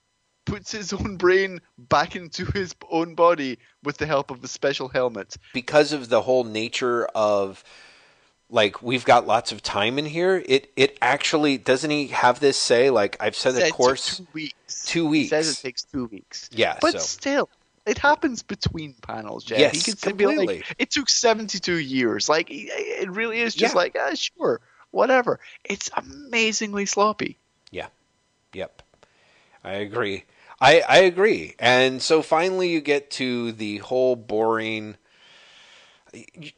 puts 0.46 0.72
his 0.72 0.94
own 0.94 1.18
brain 1.18 1.60
back 1.78 2.16
into 2.16 2.46
his 2.46 2.74
own 2.90 3.16
body 3.16 3.58
with 3.84 3.98
the 3.98 4.06
help 4.06 4.32
of 4.32 4.44
a 4.44 4.48
special 4.48 4.88
helmet. 4.88 5.36
because 5.54 5.92
of 5.92 6.08
the 6.10 6.22
whole 6.22 6.44
nature 6.46 7.06
of 7.16 7.64
like 8.50 8.82
we've 8.82 9.04
got 9.04 9.28
lots 9.28 9.52
of 9.52 9.62
time 9.62 10.00
in 10.00 10.06
here 10.06 10.42
it 10.46 10.72
it 10.78 10.98
actually 11.02 11.58
doesn't 11.58 11.90
he 11.90 12.08
have 12.08 12.40
this 12.40 12.58
say 12.58 12.90
like 12.90 13.18
i've 13.20 13.36
Said 13.36 13.56
a 13.58 13.70
course 13.72 14.18
two 14.18 14.28
weeks. 14.32 14.86
two 14.86 15.12
He 15.12 15.28
says 15.28 15.48
weeks. 15.48 15.60
it 15.60 15.62
takes 15.64 15.84
two 15.84 16.06
weeks. 16.06 16.50
yeah 16.54 16.78
But 16.80 16.94
so 16.94 17.00
still, 17.00 17.50
it 17.88 17.98
happens 17.98 18.44
between 18.44 18.94
panels, 19.02 19.44
Jeff. 19.44 19.60
Yes, 19.60 19.86
he 19.86 19.94
be 20.14 20.26
like, 20.26 20.36
completely. 20.38 20.64
it 20.78 20.92
took 20.92 21.10
72 21.10 21.74
years. 21.78 22.28
Like, 22.30 22.50
it- 22.52 22.70
it 23.04 23.10
really 23.10 23.40
is 23.40 23.56
just 23.56 23.74
Yeah. 23.74 23.78
like, 23.78 23.96
ah, 24.00 24.14
sure, 24.16 24.62
whatever. 24.92 25.40
It's 25.64 25.90
amazingly 25.96 26.86
sloppy. 26.86 27.38
Yeah. 27.72 27.88
Yep. 28.54 28.82
I 29.64 29.74
agree. 29.74 30.26
I, 30.60 30.82
I 30.82 30.98
agree. 31.00 31.56
And 31.60 32.02
so 32.02 32.22
finally 32.22 32.70
you 32.70 32.82
get 32.82 33.12
to 33.12 33.52
the 33.52 33.78
whole 33.78 34.16
boring 34.16 34.98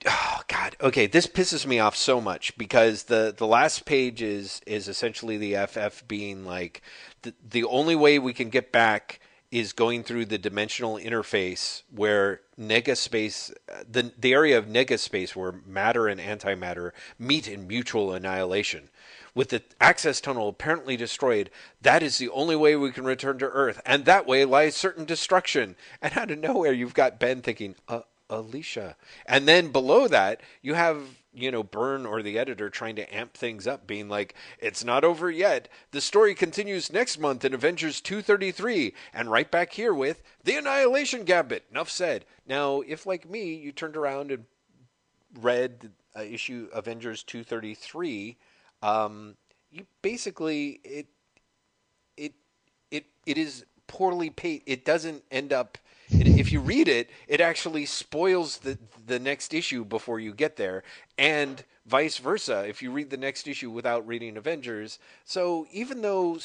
oh 0.05 0.39
god 0.47 0.75
okay 0.79 1.07
this 1.07 1.25
pisses 1.25 1.65
me 1.65 1.79
off 1.79 1.95
so 1.95 2.21
much 2.21 2.55
because 2.55 3.05
the 3.05 3.33
the 3.35 3.47
last 3.47 3.83
page 3.83 4.21
is 4.21 4.61
is 4.67 4.87
essentially 4.87 5.37
the 5.37 5.53
ff 5.67 6.07
being 6.07 6.45
like 6.45 6.81
the, 7.23 7.33
the 7.49 7.63
only 7.65 7.95
way 7.95 8.19
we 8.19 8.31
can 8.31 8.49
get 8.49 8.71
back 8.71 9.19
is 9.51 9.73
going 9.73 10.03
through 10.03 10.25
the 10.25 10.37
dimensional 10.37 10.95
interface 10.95 11.81
where 11.93 12.41
negaspace 12.59 13.51
the 13.89 14.11
the 14.17 14.33
area 14.33 14.57
of 14.57 14.65
negaspace 14.65 15.35
where 15.35 15.53
matter 15.65 16.07
and 16.07 16.21
antimatter 16.21 16.91
meet 17.17 17.47
in 17.47 17.67
mutual 17.67 18.13
annihilation 18.13 18.89
with 19.33 19.49
the 19.49 19.63
access 19.79 20.19
tunnel 20.19 20.49
apparently 20.49 20.97
destroyed, 20.97 21.49
that 21.81 22.03
is 22.03 22.17
the 22.17 22.29
only 22.29 22.55
way 22.55 22.75
we 22.75 22.91
can 22.91 23.05
return 23.05 23.37
to 23.39 23.45
Earth, 23.45 23.81
and 23.85 24.05
that 24.05 24.27
way 24.27 24.43
lies 24.45 24.75
certain 24.75 25.05
destruction. 25.05 25.75
And 26.01 26.17
out 26.17 26.31
of 26.31 26.39
nowhere, 26.39 26.73
you've 26.73 26.93
got 26.93 27.19
Ben 27.19 27.41
thinking, 27.41 27.75
uh, 27.87 28.01
Alicia. 28.29 28.95
And 29.25 29.47
then 29.47 29.71
below 29.71 30.07
that, 30.07 30.41
you 30.61 30.73
have, 30.75 31.01
you 31.33 31.51
know, 31.51 31.63
Byrne 31.63 32.05
or 32.05 32.21
the 32.21 32.37
editor 32.37 32.69
trying 32.69 32.95
to 32.97 33.15
amp 33.15 33.33
things 33.33 33.67
up, 33.67 33.87
being 33.87 34.09
like, 34.09 34.35
it's 34.59 34.83
not 34.83 35.03
over 35.03 35.29
yet. 35.31 35.67
The 35.91 36.01
story 36.01 36.35
continues 36.35 36.91
next 36.91 37.17
month 37.17 37.43
in 37.43 37.53
Avengers 37.53 38.01
233, 38.01 38.93
and 39.13 39.31
right 39.31 39.49
back 39.49 39.73
here 39.73 39.93
with 39.93 40.21
The 40.43 40.55
Annihilation 40.55 41.23
Gambit. 41.23 41.65
Enough 41.71 41.89
said. 41.89 42.25
Now, 42.47 42.81
if 42.81 43.05
like 43.05 43.29
me, 43.29 43.55
you 43.55 43.71
turned 43.71 43.97
around 43.97 44.31
and 44.31 44.45
read 45.39 45.91
uh, 46.15 46.21
issue 46.21 46.69
Avengers 46.73 47.23
233, 47.23 48.37
um, 48.81 49.35
you 49.71 49.85
basically 50.01 50.79
it 50.83 51.07
it 52.17 52.33
it 52.91 53.05
it 53.25 53.37
is 53.37 53.65
poorly 53.87 54.29
paid. 54.29 54.63
It 54.65 54.85
doesn't 54.85 55.23
end 55.31 55.53
up 55.53 55.77
it, 56.09 56.27
if 56.27 56.51
you 56.51 56.59
read 56.59 56.87
it, 56.87 57.09
it 57.27 57.41
actually 57.41 57.85
spoils 57.85 58.57
the 58.59 58.77
the 59.05 59.19
next 59.19 59.53
issue 59.53 59.85
before 59.85 60.19
you 60.19 60.33
get 60.33 60.55
there, 60.55 60.83
and 61.17 61.63
vice 61.85 62.17
versa. 62.17 62.67
If 62.67 62.81
you 62.81 62.91
read 62.91 63.09
the 63.09 63.17
next 63.17 63.47
issue 63.47 63.69
without 63.69 64.07
reading 64.07 64.37
Avengers, 64.37 64.99
so 65.25 65.67
even 65.71 66.01
though 66.01 66.39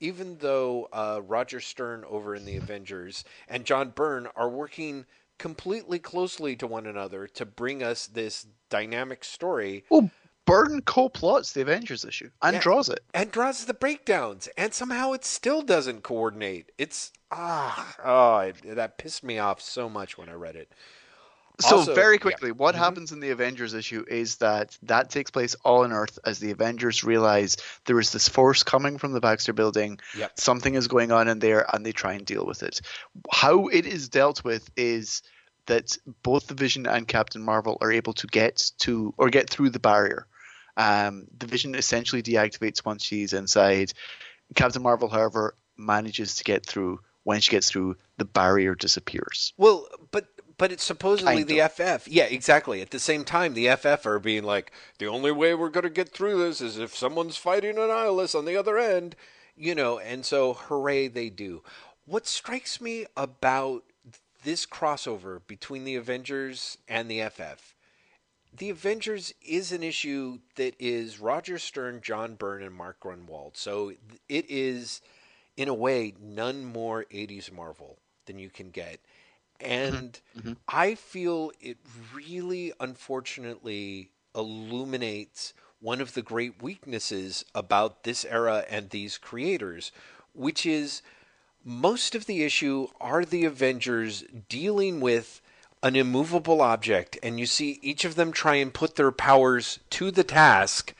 even 0.00 0.38
though 0.38 0.88
uh, 0.92 1.20
Roger 1.26 1.60
Stern 1.60 2.04
over 2.08 2.34
in 2.34 2.44
the 2.44 2.56
Avengers 2.56 3.24
and 3.48 3.64
John 3.64 3.90
Byrne 3.90 4.28
are 4.36 4.48
working 4.48 5.06
completely 5.38 5.98
closely 5.98 6.56
to 6.56 6.66
one 6.66 6.86
another 6.86 7.26
to 7.28 7.46
bring 7.46 7.82
us 7.82 8.06
this 8.06 8.46
dynamic 8.70 9.24
story. 9.24 9.84
Well, 9.88 10.10
Byrne 10.48 10.80
co-plots 10.82 11.52
the 11.52 11.60
Avengers 11.60 12.04
issue 12.04 12.30
and 12.42 12.54
yeah, 12.54 12.60
draws 12.60 12.88
it, 12.88 13.00
and 13.12 13.30
draws 13.30 13.64
the 13.66 13.74
breakdowns, 13.74 14.48
and 14.56 14.72
somehow 14.72 15.12
it 15.12 15.24
still 15.24 15.62
doesn't 15.62 16.02
coordinate. 16.02 16.72
It's 16.78 17.12
ah, 17.30 17.94
oh, 18.04 18.38
it, 18.38 18.76
that 18.76 18.96
pissed 18.98 19.22
me 19.22 19.38
off 19.38 19.60
so 19.60 19.88
much 19.88 20.16
when 20.16 20.28
I 20.28 20.32
read 20.32 20.56
it. 20.56 20.72
So 21.60 21.78
also, 21.78 21.94
very 21.94 22.18
quickly, 22.18 22.50
yeah. 22.50 22.54
what 22.54 22.74
mm-hmm. 22.74 22.84
happens 22.84 23.12
in 23.12 23.20
the 23.20 23.30
Avengers 23.30 23.74
issue 23.74 24.04
is 24.08 24.36
that 24.36 24.78
that 24.84 25.10
takes 25.10 25.30
place 25.30 25.56
all 25.64 25.82
on 25.82 25.92
Earth 25.92 26.18
as 26.24 26.38
the 26.38 26.52
Avengers 26.52 27.02
realize 27.02 27.56
there 27.86 27.98
is 27.98 28.12
this 28.12 28.28
force 28.28 28.62
coming 28.62 28.96
from 28.96 29.12
the 29.12 29.20
Baxter 29.20 29.52
Building. 29.52 29.98
Yep. 30.16 30.38
Something 30.38 30.76
is 30.76 30.88
going 30.88 31.10
on 31.10 31.28
in 31.28 31.40
there, 31.40 31.66
and 31.74 31.84
they 31.84 31.92
try 31.92 32.14
and 32.14 32.24
deal 32.24 32.46
with 32.46 32.62
it. 32.62 32.80
How 33.30 33.66
it 33.66 33.86
is 33.86 34.08
dealt 34.08 34.44
with 34.44 34.70
is 34.76 35.22
that 35.66 35.98
both 36.22 36.46
the 36.46 36.54
Vision 36.54 36.86
and 36.86 37.06
Captain 37.06 37.42
Marvel 37.42 37.76
are 37.80 37.92
able 37.92 38.14
to 38.14 38.26
get 38.28 38.70
to 38.78 39.12
or 39.18 39.28
get 39.28 39.50
through 39.50 39.70
the 39.70 39.80
barrier. 39.80 40.26
Um, 40.78 41.26
the 41.36 41.46
Vision 41.46 41.74
essentially 41.74 42.22
deactivates 42.22 42.84
once 42.84 43.04
she's 43.04 43.34
inside. 43.34 43.92
Captain 44.54 44.82
Marvel, 44.82 45.08
however, 45.08 45.54
manages 45.76 46.36
to 46.36 46.44
get 46.44 46.64
through. 46.64 47.00
When 47.24 47.40
she 47.40 47.50
gets 47.50 47.70
through, 47.70 47.96
the 48.16 48.24
barrier 48.24 48.74
disappears. 48.74 49.52
Well, 49.58 49.86
but 50.12 50.28
but 50.56 50.72
it's 50.72 50.84
supposedly 50.84 51.42
the 51.42 51.68
FF. 51.68 52.08
Yeah, 52.08 52.24
exactly. 52.24 52.80
At 52.80 52.90
the 52.90 52.98
same 52.98 53.24
time, 53.24 53.52
the 53.52 53.68
FF 53.76 54.06
are 54.06 54.18
being 54.18 54.44
like, 54.44 54.72
the 54.98 55.06
only 55.06 55.30
way 55.30 55.54
we're 55.54 55.68
going 55.68 55.84
to 55.84 55.90
get 55.90 56.08
through 56.08 56.38
this 56.38 56.60
is 56.60 56.78
if 56.78 56.96
someone's 56.96 57.36
fighting 57.36 57.76
an 57.76 57.90
on 57.90 58.44
the 58.44 58.56
other 58.56 58.78
end, 58.78 59.14
you 59.56 59.74
know, 59.74 59.98
and 59.98 60.24
so 60.24 60.54
hooray, 60.54 61.06
they 61.06 61.30
do. 61.30 61.62
What 62.06 62.26
strikes 62.26 62.80
me 62.80 63.06
about 63.16 63.84
this 64.42 64.66
crossover 64.66 65.40
between 65.46 65.84
the 65.84 65.96
Avengers 65.96 66.78
and 66.88 67.08
the 67.08 67.22
FF, 67.28 67.74
the 68.58 68.70
Avengers 68.70 69.34
is 69.42 69.72
an 69.72 69.82
issue 69.82 70.38
that 70.56 70.74
is 70.78 71.20
Roger 71.20 71.58
Stern, 71.58 72.00
John 72.02 72.34
Byrne, 72.34 72.62
and 72.62 72.74
Mark 72.74 73.00
Gruenwald. 73.00 73.56
So 73.56 73.92
it 74.28 74.46
is, 74.48 75.00
in 75.56 75.68
a 75.68 75.74
way, 75.74 76.14
none 76.20 76.64
more 76.64 77.06
80s 77.12 77.52
Marvel 77.52 77.98
than 78.26 78.38
you 78.38 78.50
can 78.50 78.70
get 78.70 79.00
and 79.60 80.20
mm-hmm. 80.38 80.52
I 80.68 80.94
feel 80.94 81.52
it 81.60 81.78
really, 82.14 82.72
unfortunately, 82.78 84.10
illuminates 84.34 85.54
one 85.80 86.00
of 86.00 86.14
the 86.14 86.22
great 86.22 86.62
weaknesses 86.62 87.44
about 87.54 88.04
this 88.04 88.24
era 88.24 88.64
and 88.68 88.90
these 88.90 89.18
creators, 89.18 89.92
which 90.32 90.64
is 90.66 91.02
most 91.64 92.14
of 92.14 92.26
the 92.26 92.44
issue 92.44 92.88
are 93.00 93.24
the 93.24 93.44
Avengers 93.44 94.24
dealing 94.48 95.00
with 95.00 95.40
an 95.82 95.96
immovable 95.96 96.60
object, 96.60 97.18
and 97.22 97.38
you 97.38 97.46
see 97.46 97.78
each 97.82 98.04
of 98.04 98.14
them 98.14 98.32
try 98.32 98.56
and 98.56 98.74
put 98.74 98.96
their 98.96 99.12
powers 99.12 99.78
to 99.90 100.10
the 100.10 100.24
task 100.24 100.94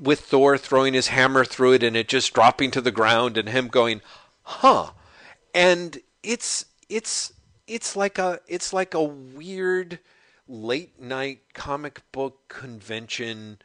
with 0.00 0.20
Thor 0.20 0.56
throwing 0.56 0.94
his 0.94 1.08
hammer 1.08 1.44
through 1.44 1.74
it 1.74 1.82
and 1.82 1.96
it 1.96 2.08
just 2.08 2.32
dropping 2.32 2.70
to 2.72 2.80
the 2.80 2.90
ground 2.90 3.36
and 3.36 3.48
him 3.48 3.68
going, 3.68 4.00
huh. 4.42 4.90
And 5.54 5.98
it's 6.22 6.66
it's 6.88 7.32
it's 7.66 7.96
like 7.96 8.18
a 8.18 8.40
it's 8.46 8.72
like 8.72 8.94
a 8.94 9.02
weird 9.02 9.98
late 10.48 11.00
night 11.00 11.40
comic 11.52 12.00
book 12.12 12.48
convention 12.48 13.58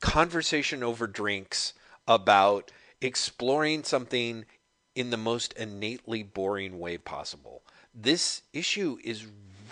conversation 0.00 0.82
over 0.82 1.06
drinks 1.06 1.72
about 2.06 2.70
exploring 3.00 3.82
something 3.82 4.44
in 4.94 5.10
the 5.10 5.16
most 5.16 5.52
innately 5.54 6.22
boring 6.22 6.78
way 6.78 6.98
possible. 6.98 7.62
This 7.94 8.42
issue 8.52 8.98
is 9.04 9.26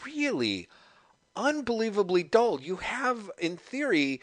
really 0.04 0.68
unbelievably 1.34 2.24
dull. 2.24 2.60
You 2.60 2.76
have, 2.76 3.30
in 3.38 3.56
theory, 3.56 4.20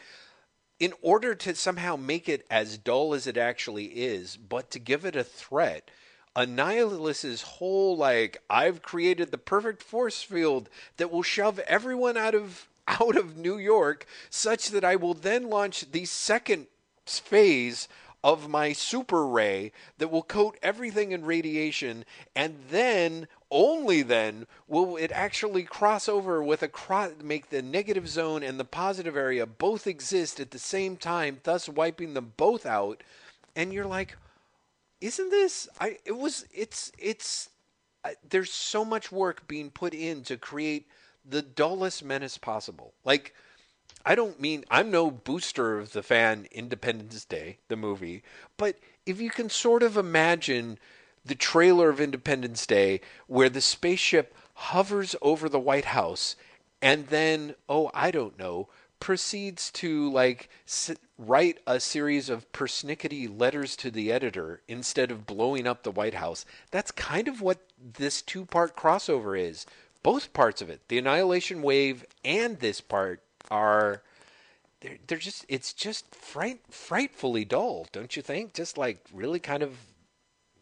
in 0.79 0.93
order 1.01 1.35
to 1.35 1.55
somehow 1.55 1.95
make 1.95 2.29
it 2.29 2.45
as 2.49 2.77
dull 2.77 3.13
as 3.13 3.27
it 3.27 3.37
actually 3.37 3.85
is, 3.85 4.37
but 4.37 4.71
to 4.71 4.79
give 4.79 5.03
it 5.03 5.15
a 5.15 5.23
threat, 5.23 5.91
Annihilus's 6.35 7.41
whole 7.41 7.97
like 7.97 8.41
I've 8.49 8.81
created 8.81 9.31
the 9.31 9.37
perfect 9.37 9.83
force 9.83 10.21
field 10.21 10.69
that 10.97 11.11
will 11.11 11.23
shove 11.23 11.59
everyone 11.59 12.17
out 12.17 12.35
of 12.35 12.67
out 12.87 13.17
of 13.17 13.37
New 13.37 13.57
York 13.57 14.05
such 14.29 14.69
that 14.69 14.83
I 14.83 14.95
will 14.95 15.13
then 15.13 15.49
launch 15.49 15.91
the 15.91 16.05
second 16.05 16.67
phase 17.05 17.87
of 18.23 18.49
my 18.49 18.73
super 18.73 19.25
ray 19.25 19.71
that 19.97 20.09
will 20.09 20.23
coat 20.23 20.57
everything 20.61 21.11
in 21.11 21.23
radiation 21.23 22.03
and 22.35 22.55
then 22.69 23.27
only 23.49 24.01
then 24.01 24.45
will 24.67 24.97
it 24.97 25.11
actually 25.13 25.63
cross 25.63 26.09
over 26.09 26.43
with 26.43 26.61
a 26.61 26.67
cross 26.67 27.11
make 27.23 27.49
the 27.49 27.61
negative 27.61 28.07
zone 28.07 28.43
and 28.43 28.59
the 28.59 28.65
positive 28.65 29.15
area 29.15 29.45
both 29.45 29.87
exist 29.87 30.39
at 30.39 30.51
the 30.51 30.59
same 30.59 30.97
time 30.97 31.39
thus 31.43 31.69
wiping 31.69 32.13
them 32.13 32.33
both 32.37 32.65
out. 32.65 33.01
And 33.55 33.73
you're 33.73 33.85
like 33.85 34.17
isn't 35.01 35.29
this 35.29 35.69
i 35.79 35.97
it 36.05 36.17
was 36.17 36.45
it's 36.53 36.91
it's 36.97 37.49
there's 38.29 38.51
so 38.51 38.83
much 38.83 39.11
work 39.11 39.47
being 39.47 39.69
put 39.69 39.93
in 39.93 40.23
to 40.23 40.37
create 40.37 40.87
the 41.27 41.41
dullest 41.41 42.03
menace 42.03 42.37
possible. 42.37 42.93
Like 43.03 43.33
i 44.05 44.15
don't 44.15 44.39
mean 44.39 44.63
i'm 44.69 44.89
no 44.91 45.09
booster 45.11 45.77
of 45.77 45.93
the 45.93 46.03
fan 46.03 46.47
independence 46.51 47.25
day 47.25 47.57
the 47.67 47.75
movie 47.75 48.23
but 48.57 48.75
if 49.05 49.19
you 49.19 49.29
can 49.29 49.49
sort 49.49 49.83
of 49.83 49.97
imagine 49.97 50.77
the 51.25 51.35
trailer 51.35 51.89
of 51.89 51.99
independence 51.99 52.65
day 52.65 53.01
where 53.27 53.49
the 53.49 53.61
spaceship 53.61 54.33
hovers 54.53 55.15
over 55.21 55.47
the 55.49 55.59
white 55.59 55.85
house 55.85 56.35
and 56.81 57.07
then 57.07 57.55
oh 57.67 57.89
i 57.93 58.11
don't 58.11 58.37
know 58.37 58.67
proceeds 58.99 59.71
to 59.71 60.11
like 60.11 60.49
write 61.17 61.59
a 61.67 61.79
series 61.79 62.29
of 62.29 62.51
persnickety 62.51 63.27
letters 63.29 63.75
to 63.75 63.91
the 63.91 64.11
editor 64.11 64.61
instead 64.67 65.11
of 65.11 65.25
blowing 65.25 65.67
up 65.67 65.83
the 65.83 65.91
White 65.91 66.13
House. 66.13 66.45
That's 66.71 66.91
kind 66.91 67.27
of 67.27 67.41
what 67.41 67.59
this 67.97 68.21
two 68.21 68.45
part 68.45 68.75
crossover 68.75 69.39
is. 69.39 69.65
Both 70.01 70.33
parts 70.33 70.61
of 70.61 70.69
it, 70.69 70.81
the 70.87 70.97
Annihilation 70.97 71.61
Wave 71.61 72.05
and 72.23 72.59
this 72.59 72.79
part, 72.79 73.21
are 73.51 74.01
they're, 74.81 74.97
they're 75.07 75.17
just 75.17 75.45
it's 75.49 75.73
just 75.73 76.13
fright, 76.15 76.61
frightfully 76.69 77.45
dull, 77.45 77.87
don't 77.91 78.15
you 78.15 78.21
think? 78.21 78.53
Just 78.53 78.77
like 78.77 79.03
really 79.13 79.39
kind 79.39 79.63
of 79.63 79.77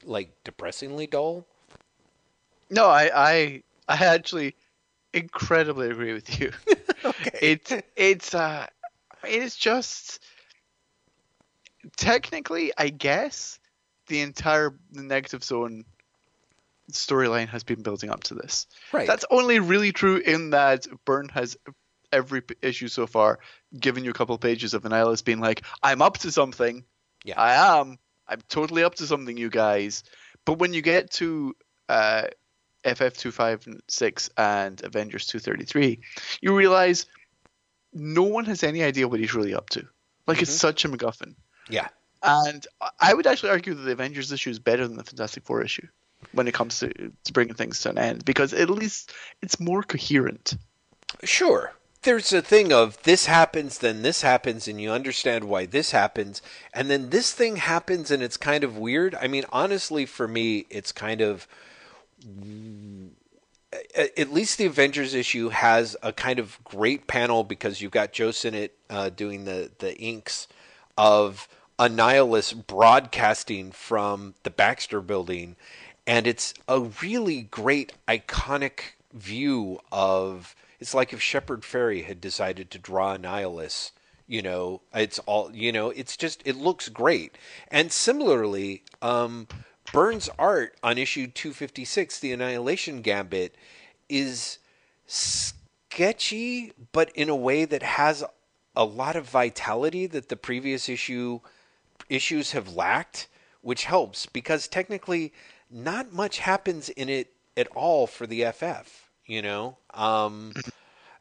like 0.05 0.31
depressingly 0.43 1.07
dull. 1.07 1.45
No, 2.69 2.87
I 2.87 3.11
I 3.13 3.63
I 3.87 4.05
actually 4.05 4.55
incredibly 5.13 5.89
agree 5.89 6.13
with 6.13 6.39
you. 6.39 6.51
okay. 7.05 7.39
It's 7.41 7.73
it's 7.95 8.33
uh 8.33 8.65
it's 9.23 9.55
just 9.55 10.23
technically, 11.95 12.71
I 12.77 12.89
guess 12.89 13.59
the 14.07 14.21
entire 14.21 14.73
the 14.91 15.03
negative 15.03 15.43
zone 15.43 15.85
storyline 16.91 17.47
has 17.49 17.63
been 17.63 17.81
building 17.81 18.09
up 18.09 18.23
to 18.25 18.33
this. 18.33 18.67
Right. 18.93 19.07
That's 19.07 19.25
only 19.29 19.59
really 19.59 19.91
true 19.91 20.17
in 20.17 20.51
that 20.51 20.87
Byrne 21.05 21.29
has 21.29 21.57
every 22.11 22.41
issue 22.61 22.87
so 22.87 23.07
far 23.07 23.39
giving 23.77 24.03
you 24.03 24.11
a 24.11 24.13
couple 24.13 24.37
pages 24.37 24.73
of 24.73 24.83
Annihilus 24.83 25.23
being 25.23 25.39
like, 25.39 25.63
"I'm 25.83 26.01
up 26.01 26.17
to 26.19 26.31
something. 26.31 26.83
Yeah, 27.23 27.39
I 27.39 27.79
am. 27.79 27.97
I'm 28.27 28.41
totally 28.49 28.83
up 28.83 28.95
to 28.95 29.07
something, 29.07 29.37
you 29.37 29.49
guys." 29.49 30.03
But 30.45 30.59
when 30.59 30.73
you 30.73 30.81
get 30.81 31.11
to 31.11 31.55
uh, 31.89 32.27
FF 32.83 33.17
two 33.17 33.31
five 33.31 33.67
six 33.87 34.29
and 34.37 34.81
Avengers 34.83 35.27
two 35.27 35.39
thirty 35.39 35.65
three, 35.65 35.99
you 36.41 36.55
realize 36.55 37.05
no 37.93 38.23
one 38.23 38.45
has 38.45 38.63
any 38.63 38.83
idea 38.83 39.07
what 39.07 39.19
he's 39.19 39.33
really 39.33 39.53
up 39.53 39.69
to. 39.71 39.87
Like 40.25 40.37
mm-hmm. 40.37 40.43
it's 40.43 40.53
such 40.53 40.85
a 40.85 40.89
MacGuffin. 40.89 41.35
Yeah. 41.69 41.87
And 42.23 42.65
I 42.99 43.13
would 43.13 43.27
actually 43.27 43.51
argue 43.51 43.73
that 43.73 43.81
the 43.81 43.91
Avengers 43.91 44.31
issue 44.31 44.49
is 44.49 44.59
better 44.59 44.87
than 44.87 44.97
the 44.97 45.03
Fantastic 45.03 45.43
Four 45.45 45.63
issue 45.63 45.87
when 46.31 46.47
it 46.47 46.53
comes 46.53 46.79
to, 46.79 46.89
to 47.23 47.33
bringing 47.33 47.53
things 47.53 47.81
to 47.81 47.89
an 47.89 47.97
end 47.97 48.25
because 48.25 48.53
at 48.53 48.69
least 48.69 49.13
it's 49.41 49.59
more 49.59 49.83
coherent. 49.83 50.55
Sure. 51.23 51.71
There's 52.07 52.31
a 52.31 52.41
thing 52.41 52.71
of 52.71 53.03
this 53.03 53.25
happens, 53.25 53.79
then 53.79 54.01
this 54.01 54.21
happens, 54.21 54.65
and 54.65 54.79
you 54.79 54.91
understand 54.91 55.43
why 55.43 55.65
this 55.65 55.91
happens, 55.91 56.41
and 56.73 56.89
then 56.89 57.09
this 57.09 57.33
thing 57.33 57.57
happens, 57.57 58.11
and 58.11 58.23
it's 58.23 58.37
kind 58.37 58.63
of 58.63 58.77
weird. 58.77 59.13
I 59.15 59.27
mean, 59.27 59.43
honestly, 59.51 60.05
for 60.05 60.25
me, 60.25 60.67
it's 60.69 60.93
kind 60.93 61.19
of 61.19 61.49
at 63.93 64.31
least 64.31 64.57
the 64.57 64.67
Avengers 64.67 65.13
issue 65.13 65.49
has 65.49 65.97
a 66.01 66.13
kind 66.13 66.39
of 66.39 66.63
great 66.63 67.07
panel 67.07 67.43
because 67.43 67.81
you've 67.81 67.91
got 67.91 68.13
Joe 68.13 68.31
Sinnott 68.31 68.73
uh, 68.89 69.09
doing 69.09 69.43
the 69.43 69.69
the 69.79 69.93
inks 69.97 70.47
of 70.97 71.49
Annihilus 71.77 72.53
broadcasting 72.53 73.73
from 73.73 74.33
the 74.43 74.49
Baxter 74.49 75.01
building. 75.01 75.57
and 76.07 76.25
it's 76.25 76.53
a 76.69 76.79
really 76.79 77.41
great 77.41 77.91
iconic 78.07 78.95
view 79.13 79.81
of 79.91 80.55
it's 80.79 80.93
like 80.93 81.13
if 81.13 81.21
Shepard 81.21 81.61
Fairey 81.61 82.05
had 82.05 82.21
decided 82.21 82.69
to 82.71 82.79
draw 82.79 83.15
Annihilus 83.15 83.91
you 84.27 84.41
know 84.41 84.81
it's 84.93 85.19
all 85.19 85.49
you 85.53 85.71
know 85.71 85.89
it's 85.89 86.17
just 86.17 86.41
it 86.45 86.55
looks 86.55 86.89
great. 86.89 87.37
And 87.69 87.91
similarly 87.91 88.83
um 89.01 89.47
Byrne's 89.91 90.29
art 90.37 90.75
on 90.83 90.97
issue 90.97 91.27
256 91.27 92.19
the 92.19 92.33
annihilation 92.33 93.01
gambit 93.01 93.55
is 94.09 94.59
sketchy 95.07 96.73
but 96.91 97.09
in 97.15 97.29
a 97.29 97.35
way 97.35 97.65
that 97.65 97.83
has 97.83 98.23
a 98.75 98.85
lot 98.85 99.15
of 99.15 99.27
vitality 99.29 100.05
that 100.05 100.29
the 100.29 100.35
previous 100.35 100.89
issue 100.89 101.39
issues 102.09 102.51
have 102.51 102.75
lacked 102.75 103.27
which 103.61 103.85
helps 103.85 104.25
because 104.25 104.67
technically 104.67 105.33
not 105.71 106.13
much 106.13 106.39
happens 106.39 106.89
in 106.89 107.09
it 107.09 107.33
at 107.55 107.67
all 107.67 108.05
for 108.05 108.27
the 108.27 108.43
FF 108.51 109.06
you 109.27 109.41
know 109.41 109.77
um 109.93 110.53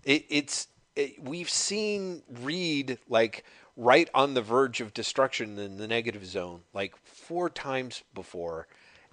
it, 0.05 0.24
it's 0.28 0.69
it, 0.95 1.23
we've 1.23 1.51
seen 1.51 2.23
Reed 2.43 2.99
like 3.09 3.45
right 3.77 4.09
on 4.15 4.35
the 4.35 4.43
verge 4.43 4.81
of 4.81 4.95
destruction 4.95 5.59
in 5.59 5.77
the 5.77 5.87
negative 5.87 6.24
zone 6.24 6.62
like 6.73 6.97
four 7.05 7.51
times 7.51 8.03
before, 8.15 8.66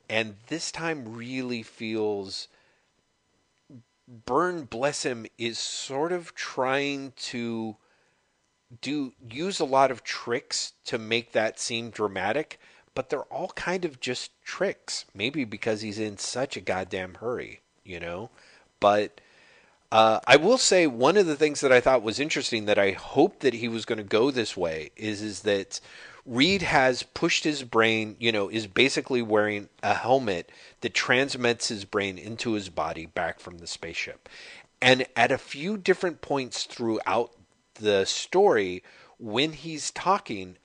and 0.10 0.36
this 0.48 0.72
time 0.72 1.16
really 1.16 1.62
feels. 1.62 2.48
Byrne 4.26 4.66
bless 4.66 5.04
him, 5.04 5.26
is 5.38 5.58
sort 5.58 6.12
of 6.12 6.36
trying 6.36 7.14
to 7.18 7.78
do 8.82 9.14
use 9.30 9.60
a 9.60 9.66
lot 9.66 9.92
of 9.92 10.04
tricks 10.04 10.74
to 10.86 10.98
make 10.98 11.32
that 11.32 11.60
seem 11.60 11.90
dramatic, 11.90 12.60
but 12.96 13.10
they're 13.10 13.22
all 13.24 13.50
kind 13.50 13.86
of 13.86 14.00
just 14.00 14.32
tricks. 14.44 15.06
Maybe 15.14 15.46
because 15.46 15.82
he's 15.82 16.00
in 16.00 16.18
such 16.18 16.58
a 16.58 16.62
goddamn 16.62 17.16
hurry, 17.16 17.62
you 17.84 18.00
know. 18.00 18.30
But 18.84 19.22
uh, 19.94 20.20
I 20.28 20.36
will 20.36 20.58
say 20.58 20.88
one 20.88 21.16
of 21.16 21.26
the 21.26 21.38
things 21.38 21.62
that 21.62 21.72
I 21.72 21.80
thought 21.80 22.04
was 22.04 22.20
interesting 22.20 22.66
that 22.66 22.78
I 22.78 22.92
hoped 22.92 23.40
that 23.40 23.54
he 23.54 23.70
was 23.70 23.86
going 23.86 23.98
to 23.98 24.04
go 24.04 24.30
this 24.30 24.58
way 24.58 24.92
is 24.98 25.22
is 25.22 25.44
that 25.44 25.80
Reed 26.26 26.64
has 26.64 27.04
pushed 27.04 27.46
his 27.46 27.64
brain, 27.64 28.18
you 28.20 28.34
know, 28.34 28.50
is 28.50 28.68
basically 28.68 29.22
wearing 29.22 29.70
a 29.82 29.94
helmet 29.94 30.52
that 30.82 30.94
transmits 30.94 31.70
his 31.70 31.86
brain 31.86 32.18
into 32.18 32.52
his 32.52 32.68
body 32.68 33.06
back 33.06 33.40
from 33.40 33.60
the 33.60 33.68
spaceship. 33.68 34.28
And 34.82 35.06
at 35.16 35.32
a 35.32 35.38
few 35.38 35.78
different 35.78 36.20
points 36.20 36.66
throughout 36.66 37.32
the 37.76 38.04
story, 38.04 38.84
when 39.18 39.54
he's 39.54 39.92
talking, 39.92 40.58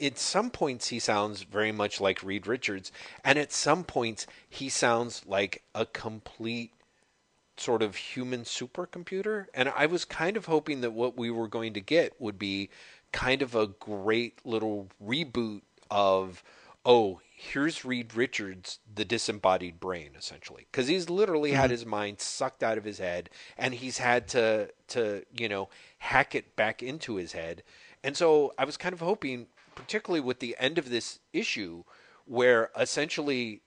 at 0.00 0.18
some 0.18 0.50
points 0.50 0.88
he 0.88 0.98
sounds 0.98 1.44
very 1.44 1.70
much 1.70 2.00
like 2.00 2.24
Reed 2.24 2.48
Richards, 2.48 2.90
and 3.24 3.38
at 3.38 3.52
some 3.52 3.84
points 3.84 4.26
he 4.50 4.68
sounds 4.68 5.22
like 5.28 5.62
a 5.76 5.86
complete 5.86 6.72
sort 7.62 7.82
of 7.82 7.96
human 7.96 8.42
supercomputer. 8.42 9.46
And 9.54 9.68
I 9.70 9.86
was 9.86 10.04
kind 10.04 10.36
of 10.36 10.46
hoping 10.46 10.80
that 10.80 10.92
what 10.92 11.16
we 11.16 11.30
were 11.30 11.48
going 11.48 11.72
to 11.74 11.80
get 11.80 12.20
would 12.20 12.38
be 12.38 12.70
kind 13.12 13.42
of 13.42 13.54
a 13.54 13.66
great 13.66 14.44
little 14.44 14.88
reboot 15.02 15.62
of, 15.90 16.42
oh, 16.84 17.20
here's 17.34 17.84
Reed 17.84 18.14
Richards, 18.14 18.78
the 18.92 19.04
disembodied 19.04 19.80
brain, 19.80 20.10
essentially, 20.18 20.66
because 20.70 20.88
he's 20.88 21.10
literally 21.10 21.50
mm-hmm. 21.50 21.60
had 21.60 21.70
his 21.70 21.84
mind 21.84 22.20
sucked 22.20 22.62
out 22.62 22.78
of 22.78 22.84
his 22.84 22.98
head, 22.98 23.30
and 23.58 23.74
he's 23.74 23.98
had 23.98 24.28
to 24.28 24.70
to 24.88 25.24
you 25.36 25.48
know 25.48 25.68
hack 25.98 26.34
it 26.34 26.56
back 26.56 26.82
into 26.82 27.16
his 27.16 27.32
head. 27.32 27.62
And 28.02 28.16
so 28.16 28.52
I 28.58 28.64
was 28.64 28.76
kind 28.76 28.92
of 28.92 29.00
hoping, 29.00 29.46
particularly 29.74 30.20
with 30.20 30.40
the 30.40 30.56
end 30.58 30.78
of 30.78 30.90
this 30.90 31.20
issue, 31.32 31.84
where 32.26 32.70
essentially, 32.78 33.60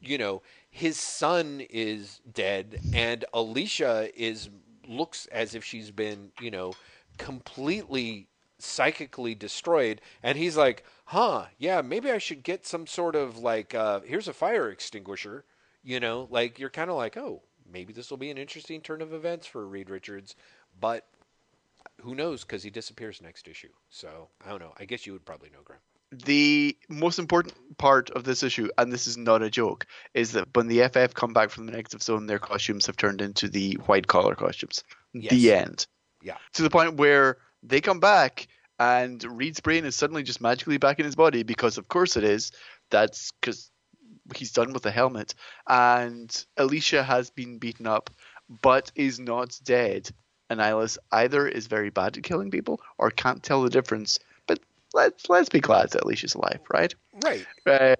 you 0.00 0.18
know, 0.18 0.42
his 0.70 0.98
son 0.98 1.60
is 1.68 2.20
dead 2.32 2.80
and 2.92 3.24
Alicia 3.34 4.10
is 4.14 4.48
looks 4.86 5.26
as 5.26 5.54
if 5.54 5.64
she's 5.64 5.90
been, 5.90 6.32
you 6.38 6.50
know, 6.50 6.76
completely 7.18 8.28
psychically 8.58 9.34
destroyed 9.34 10.00
and 10.22 10.38
he's 10.38 10.56
like, 10.56 10.84
"Huh, 11.06 11.46
yeah, 11.58 11.82
maybe 11.82 12.10
I 12.10 12.18
should 12.18 12.42
get 12.42 12.66
some 12.66 12.86
sort 12.86 13.16
of 13.16 13.38
like 13.38 13.74
uh 13.74 14.00
here's 14.00 14.28
a 14.28 14.32
fire 14.32 14.70
extinguisher." 14.70 15.44
You 15.82 15.98
know, 16.00 16.28
like 16.30 16.58
you're 16.58 16.70
kind 16.70 16.90
of 16.90 16.96
like, 16.96 17.16
"Oh, 17.16 17.42
maybe 17.70 17.92
this 17.92 18.10
will 18.10 18.18
be 18.18 18.30
an 18.30 18.38
interesting 18.38 18.80
turn 18.80 19.02
of 19.02 19.12
events 19.12 19.46
for 19.46 19.66
Reed 19.66 19.90
Richards." 19.90 20.36
But 20.78 21.06
who 22.02 22.14
knows 22.14 22.44
cuz 22.44 22.62
he 22.62 22.70
disappears 22.70 23.20
next 23.22 23.48
issue. 23.48 23.72
So, 23.90 24.28
I 24.44 24.50
don't 24.50 24.60
know. 24.60 24.74
I 24.78 24.84
guess 24.84 25.06
you 25.06 25.12
would 25.14 25.24
probably 25.26 25.50
know, 25.50 25.62
Graham 25.64 25.80
the 26.12 26.76
most 26.88 27.18
important 27.18 27.54
part 27.78 28.10
of 28.10 28.24
this 28.24 28.42
issue, 28.42 28.68
and 28.76 28.92
this 28.92 29.06
is 29.06 29.16
not 29.16 29.42
a 29.42 29.50
joke, 29.50 29.86
is 30.14 30.32
that 30.32 30.48
when 30.54 30.66
the 30.66 30.88
FF 30.88 31.14
come 31.14 31.32
back 31.32 31.50
from 31.50 31.66
the 31.66 31.72
negative 31.72 32.02
zone, 32.02 32.26
their 32.26 32.38
costumes 32.38 32.86
have 32.86 32.96
turned 32.96 33.20
into 33.20 33.48
the 33.48 33.74
white 33.86 34.06
collar 34.06 34.34
costumes. 34.34 34.82
Yes. 35.12 35.32
The 35.32 35.52
end. 35.52 35.86
Yeah. 36.22 36.36
To 36.54 36.62
the 36.62 36.70
point 36.70 36.96
where 36.96 37.38
they 37.62 37.80
come 37.80 38.00
back 38.00 38.48
and 38.78 39.22
Reed's 39.22 39.60
brain 39.60 39.84
is 39.84 39.94
suddenly 39.94 40.22
just 40.22 40.40
magically 40.40 40.78
back 40.78 40.98
in 40.98 41.04
his 41.04 41.14
body 41.14 41.42
because, 41.42 41.78
of 41.78 41.88
course, 41.88 42.16
it 42.16 42.24
is. 42.24 42.52
That's 42.90 43.32
because 43.40 43.70
he's 44.34 44.52
done 44.52 44.72
with 44.72 44.82
the 44.82 44.90
helmet. 44.90 45.34
And 45.68 46.44
Alicia 46.56 47.02
has 47.02 47.30
been 47.30 47.58
beaten 47.58 47.86
up, 47.86 48.10
but 48.62 48.90
is 48.94 49.20
not 49.20 49.58
dead. 49.62 50.10
And 50.48 50.60
Annihilus 50.60 50.98
either 51.12 51.46
is 51.46 51.68
very 51.68 51.90
bad 51.90 52.16
at 52.16 52.24
killing 52.24 52.50
people 52.50 52.80
or 52.98 53.10
can't 53.10 53.42
tell 53.42 53.62
the 53.62 53.70
difference 53.70 54.18
let's 54.92 55.28
let's 55.28 55.48
be 55.48 55.60
glad 55.60 55.90
that 55.90 56.04
Alicia's 56.04 56.34
alive, 56.34 56.60
right? 56.72 56.94
Right. 57.24 57.46
Uh, 57.66 57.96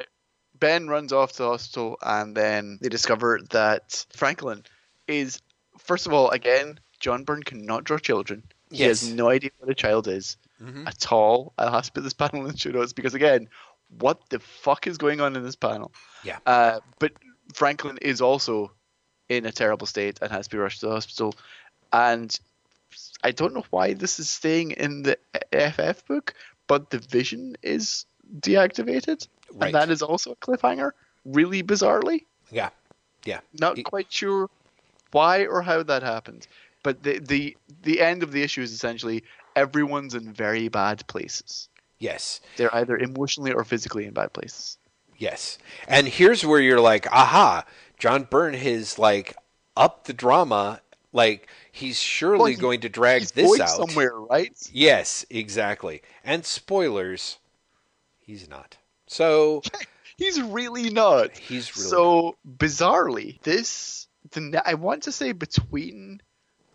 ben 0.59 0.89
runs 0.89 1.13
off 1.13 1.33
to 1.33 1.39
the 1.39 1.49
hospital, 1.49 1.99
and 2.03 2.37
then 2.37 2.79
they 2.81 2.89
discover 2.89 3.41
that 3.51 4.05
Franklin 4.11 4.65
is, 5.09 5.41
first 5.79 6.07
of 6.07 6.13
all, 6.13 6.31
again, 6.31 6.79
John 7.01 7.25
Byrne 7.25 7.43
cannot 7.43 7.85
draw 7.85 7.99
children. 7.99 8.45
He 8.71 8.85
has 8.85 9.11
no 9.11 9.29
idea 9.29 9.51
what 9.59 9.71
a 9.71 9.75
child 9.75 10.07
is 10.07 10.37
mm-hmm. 10.63 10.87
at 10.87 11.11
all. 11.11 11.53
I'll 11.59 11.73
have 11.73 11.87
to 11.87 11.93
put 11.93 12.05
this 12.05 12.13
panel 12.13 12.47
in 12.47 12.53
the 12.53 12.57
show 12.59 12.71
notes 12.71 12.93
because, 12.93 13.15
again, 13.15 13.49
what 13.99 14.21
the 14.31 14.39
fuck 14.39 14.87
is 14.87 14.97
going 14.97 15.21
on 15.21 15.35
in 15.35 15.43
this 15.43 15.57
panel? 15.57 15.93
Yeah. 16.23 16.39
Uh, 16.47 16.79
but 17.01 17.13
Franklin 17.53 17.99
is 18.01 18.21
also 18.21 18.71
in 19.29 19.47
a 19.47 19.53
terrible 19.53 19.87
state 19.87 20.19
and 20.23 20.31
has 20.31 20.47
to 20.47 20.57
be 20.57 20.61
rushed 20.61 20.81
to 20.81 20.87
the 20.87 20.93
hospital. 20.93 21.35
And 21.93 22.39
I 23.25 23.33
don't 23.33 23.55
know 23.55 23.65
why 23.71 23.95
this 23.95 24.21
is 24.21 24.29
staying 24.31 24.73
in 24.73 25.03
the 25.03 25.19
FF 25.53 26.07
book, 26.07 26.35
but 26.71 26.91
the 26.91 26.99
vision 26.99 27.57
is 27.63 28.07
deactivated, 28.39 29.27
right. 29.55 29.67
and 29.67 29.75
that 29.75 29.91
is 29.91 30.03
also 30.03 30.31
a 30.31 30.37
cliffhanger. 30.37 30.93
Really 31.25 31.65
bizarrely. 31.65 32.27
Yeah, 32.53 32.69
yeah. 33.25 33.41
Not 33.59 33.77
it, 33.77 33.83
quite 33.83 34.13
sure 34.13 34.49
why 35.11 35.47
or 35.47 35.63
how 35.63 35.83
that 35.83 36.05
happened, 36.05 36.47
but 36.85 37.03
the 37.03 37.19
the 37.19 37.57
the 37.83 38.01
end 38.01 38.23
of 38.23 38.31
the 38.31 38.45
issue 38.45 38.63
is 38.63 38.71
essentially 38.71 39.25
everyone's 39.57 40.15
in 40.15 40.33
very 40.33 40.69
bad 40.69 41.05
places. 41.09 41.69
Yes, 41.99 42.41
they're 42.57 42.73
either 42.73 42.97
emotionally 42.97 43.53
or 43.53 43.65
physically 43.65 44.07
in 44.07 44.15
bad 44.15 44.33
places. 44.33 44.79
Yes, 45.19 45.59
and 45.89 46.07
here's 46.07 46.47
where 46.47 46.61
you're 46.61 46.81
like, 46.81 47.11
aha, 47.11 47.65
John 47.99 48.29
Byrne 48.31 48.55
has 48.55 48.97
like 48.97 49.35
up 49.77 50.05
the 50.05 50.13
drama 50.13 50.83
like 51.13 51.49
he's 51.73 51.99
surely 51.99 52.39
well, 52.39 52.47
he, 52.47 52.55
going 52.55 52.81
to 52.81 52.89
drag 52.89 53.23
this 53.23 53.61
out 53.61 53.69
somewhere, 53.69 54.15
right? 54.15 54.53
Yes, 54.73 55.25
exactly. 55.31 56.03
And 56.25 56.45
spoilers, 56.45 57.39
he's 58.21 58.49
not. 58.49 58.77
So 59.07 59.63
he's 60.17 60.41
really 60.41 60.91
not. 60.91 61.37
He's 61.37 61.77
really 61.77 61.89
so 61.89 62.23
not. 62.23 62.59
bizarrely 62.59 63.41
this. 63.43 64.07
The 64.33 64.63
I 64.65 64.75
want 64.75 65.05
to 65.05 65.13
say 65.13 65.33
between 65.33 66.21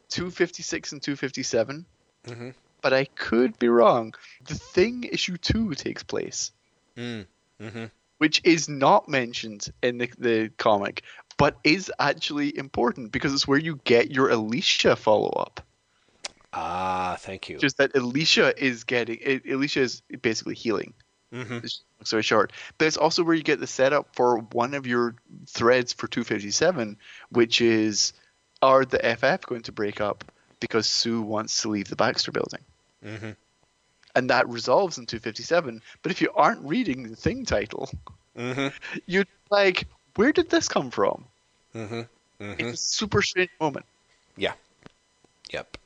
256 0.10 0.92
and 0.92 1.02
257, 1.02 1.86
mm-hmm. 2.28 2.50
but 2.82 2.94
I 2.94 3.06
could 3.06 3.58
be 3.60 3.70
wrong. 3.70 4.14
The 4.48 4.56
Thing 4.56 5.04
issue 5.04 5.38
two 5.38 5.74
takes 5.76 6.04
place. 6.04 6.52
Mm. 6.98 7.26
Mm-hmm 7.62 7.86
which 8.18 8.42
is 8.44 8.70
not 8.70 9.10
mentioned 9.10 9.68
in 9.84 9.98
the, 9.98 10.10
the 10.18 10.52
comic, 10.58 11.04
but 11.38 11.58
is 11.64 11.92
actually 12.00 12.58
important 12.58 13.12
because 13.12 13.34
it's 13.34 13.48
where 13.48 13.60
you 13.60 13.80
get 13.84 14.12
your 14.12 14.30
Alicia 14.30 14.96
follow 14.96 15.30
up. 15.30 15.62
Ah, 16.54 17.18
thank 17.20 17.50
you. 17.50 17.58
Just 17.58 17.78
that 17.78 17.96
Alicia 17.96 18.54
is 18.64 18.86
getting 18.86 19.42
Alicia 19.50 19.82
is 19.82 20.02
basically 20.22 20.56
healing. 20.56 20.94
Mm-hmm. 21.34 21.66
So 22.04 22.22
short, 22.22 22.54
but 22.78 22.86
it's 22.86 22.98
also 22.98 23.24
where 23.24 23.36
you 23.36 23.44
get 23.44 23.60
the 23.60 23.68
setup 23.68 24.16
for 24.16 24.38
one 24.54 24.74
of 24.74 24.88
your 24.88 25.16
threads 25.48 25.92
for 25.92 26.08
257, 26.08 26.98
which 27.30 27.60
is 27.60 28.14
are 28.62 28.86
the 28.86 29.00
FF 29.00 29.46
going 29.46 29.64
to 29.64 29.72
break 29.72 30.00
up 30.00 30.24
because 30.60 30.88
Sue 30.88 31.22
wants 31.22 31.62
to 31.62 31.70
leave 31.70 31.90
the 31.90 31.96
Baxter 31.96 32.32
building? 32.32 32.62
Mm-hmm. 33.04 33.32
And 34.16 34.30
that 34.30 34.48
resolves 34.48 34.98
in 34.98 35.06
257. 35.08 35.82
But 36.02 36.12
if 36.12 36.22
you 36.22 36.30
aren't 36.34 36.62
reading 36.62 37.04
the 37.04 37.18
thing 37.18 37.44
title, 37.44 37.90
mm-hmm. 38.38 38.68
you're 39.06 39.26
like, 39.50 39.88
where 40.16 40.32
did 40.32 40.50
this 40.50 40.68
come 40.68 40.92
from? 40.92 41.26
Mm-hmm. 41.76 42.02
Mm-hmm. 42.42 42.68
It's 42.68 42.82
a 42.82 42.84
super 42.84 43.22
strange 43.22 43.52
moment. 43.60 43.86
Yeah. 44.36 44.54
Yep. 45.52 45.78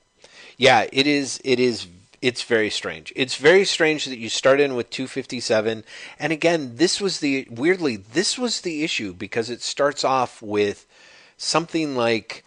Yeah, 0.58 0.88
it 0.92 1.08
is. 1.08 1.40
It 1.44 1.60
is. 1.60 1.88
It's 2.22 2.44
very 2.44 2.70
strange. 2.70 3.14
It's 3.16 3.36
very 3.36 3.64
strange 3.64 4.06
that 4.06 4.18
you 4.18 4.30
start 4.30 4.60
in 4.60 4.76
with 4.76 4.90
257. 4.90 5.84
And 6.20 6.34
again, 6.34 6.76
this 6.76 7.00
was 7.00 7.20
the 7.22 7.48
weirdly, 7.50 7.96
this 7.96 8.38
was 8.38 8.62
the 8.62 8.84
issue 8.84 9.14
because 9.14 9.50
it 9.50 9.62
starts 9.62 10.04
off 10.04 10.42
with 10.42 10.86
something 11.38 11.96
like 11.96 12.44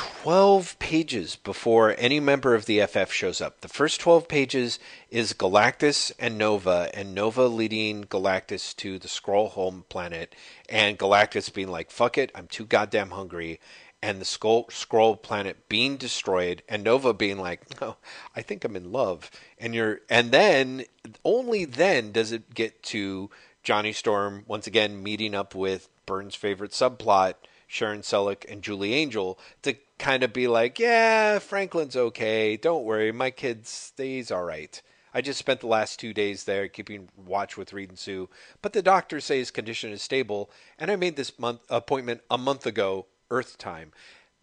12 0.00 0.78
pages 0.78 1.36
before 1.36 1.94
any 1.98 2.20
member 2.20 2.54
of 2.54 2.64
the 2.64 2.80
FF 2.86 3.12
shows 3.12 3.42
up. 3.42 3.60
The 3.60 3.68
first 3.68 4.00
12 4.00 4.28
pages 4.28 4.78
is 5.10 5.34
Galactus 5.34 6.10
and 6.18 6.38
Nova, 6.38 6.88
and 6.94 7.14
Nova 7.14 7.46
leading 7.46 8.04
Galactus 8.04 8.74
to 8.76 8.98
the 8.98 9.08
Skrull 9.08 9.50
home 9.50 9.84
planet, 9.90 10.34
and 10.70 10.98
Galactus 10.98 11.52
being 11.52 11.68
like, 11.68 11.90
fuck 11.90 12.16
it, 12.16 12.32
I'm 12.34 12.46
too 12.46 12.64
goddamn 12.64 13.10
hungry. 13.10 13.60
And 14.00 14.22
the 14.22 14.24
Skrull 14.24 15.20
planet 15.20 15.68
being 15.68 15.98
destroyed, 15.98 16.62
and 16.66 16.82
Nova 16.82 17.12
being 17.12 17.36
like, 17.36 17.78
"No, 17.82 17.96
I 18.34 18.40
think 18.40 18.64
I'm 18.64 18.76
in 18.76 18.90
love." 18.92 19.30
And 19.58 19.74
you're, 19.74 20.00
and 20.08 20.30
then 20.30 20.86
only 21.26 21.66
then 21.66 22.10
does 22.10 22.32
it 22.32 22.54
get 22.54 22.82
to 22.84 23.28
Johnny 23.62 23.92
Storm 23.92 24.44
once 24.46 24.66
again 24.66 25.02
meeting 25.02 25.34
up 25.34 25.54
with 25.54 25.90
Byrne's 26.06 26.34
favorite 26.34 26.70
subplot, 26.70 27.34
Sharon 27.70 28.00
Selleck 28.00 28.44
and 28.50 28.62
Julie 28.62 28.94
Angel 28.94 29.38
to 29.62 29.76
kind 29.96 30.24
of 30.24 30.32
be 30.32 30.48
like, 30.48 30.80
yeah, 30.80 31.38
Franklin's 31.38 31.96
okay. 31.96 32.56
Don't 32.56 32.84
worry, 32.84 33.12
my 33.12 33.30
kid's 33.30 33.92
he's 33.96 34.32
all 34.32 34.42
right. 34.42 34.82
I 35.14 35.20
just 35.20 35.38
spent 35.38 35.60
the 35.60 35.68
last 35.68 36.00
two 36.00 36.12
days 36.12 36.44
there 36.44 36.66
keeping 36.66 37.10
watch 37.16 37.56
with 37.56 37.72
Reed 37.72 37.90
and 37.90 37.98
Sue, 37.98 38.28
but 38.60 38.72
the 38.72 38.82
doctors 38.82 39.24
say 39.24 39.38
his 39.38 39.52
condition 39.52 39.92
is 39.92 40.02
stable, 40.02 40.50
and 40.80 40.90
I 40.90 40.96
made 40.96 41.14
this 41.14 41.38
month 41.38 41.60
appointment 41.70 42.22
a 42.28 42.36
month 42.36 42.66
ago, 42.66 43.06
Earth 43.30 43.56
time. 43.56 43.92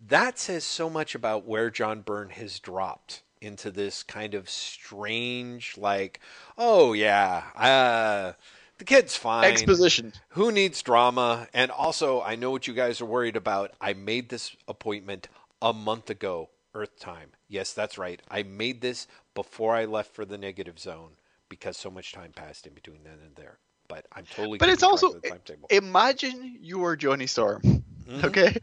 That 0.08 0.40
says 0.40 0.64
so 0.64 0.90
much 0.90 1.14
about 1.14 1.46
where 1.46 1.70
John 1.70 2.02
Byrne 2.02 2.30
has 2.30 2.60
dropped 2.60 3.24
into 3.42 3.72
this 3.72 4.04
kind 4.04 4.36
of 4.36 4.50
strange, 4.50 5.78
like, 5.78 6.22
oh 6.58 6.94
yeah, 6.94 7.44
uh, 7.56 8.34
the 8.78 8.86
kid's 8.86 9.16
fine. 9.16 9.46
Exposition. 9.46 10.14
Who 10.30 10.52
needs 10.52 10.82
drama? 10.82 11.48
And 11.54 11.72
also, 11.72 12.22
I 12.22 12.36
know 12.36 12.52
what 12.52 12.68
you 12.68 12.74
guys 12.74 13.02
are 13.02 13.06
worried 13.06 13.36
about. 13.36 13.72
I 13.82 13.94
made 13.94 14.30
this 14.30 14.56
appointment 14.68 15.28
a 15.62 15.74
month 15.74 16.10
ago, 16.10 16.50
Earth 16.74 17.00
time. 17.00 17.32
Yes, 17.48 17.74
that's 17.74 17.98
right. 17.98 18.22
I 18.30 18.44
made 18.44 18.82
this 18.82 19.08
before 19.34 19.76
I 19.76 19.86
left 19.86 20.14
for 20.14 20.26
the 20.26 20.38
negative 20.38 20.80
zone 20.80 21.12
because 21.50 21.78
so 21.78 21.90
much 21.90 22.12
time 22.12 22.32
passed 22.34 22.68
in 22.68 22.74
between 22.74 23.04
then 23.04 23.20
and 23.26 23.36
there. 23.36 23.58
But 23.88 24.06
I'm 24.14 24.26
totally. 24.26 24.58
But 24.58 24.70
it's 24.70 24.84
also 24.84 25.14
the 25.14 25.22
timetable. 25.22 25.68
imagine 25.72 26.58
you 26.62 26.84
are 26.84 26.96
Johnny 26.96 27.28
Storm. 27.28 27.62
Mhm. 27.64 28.24
Okay. 28.26 28.58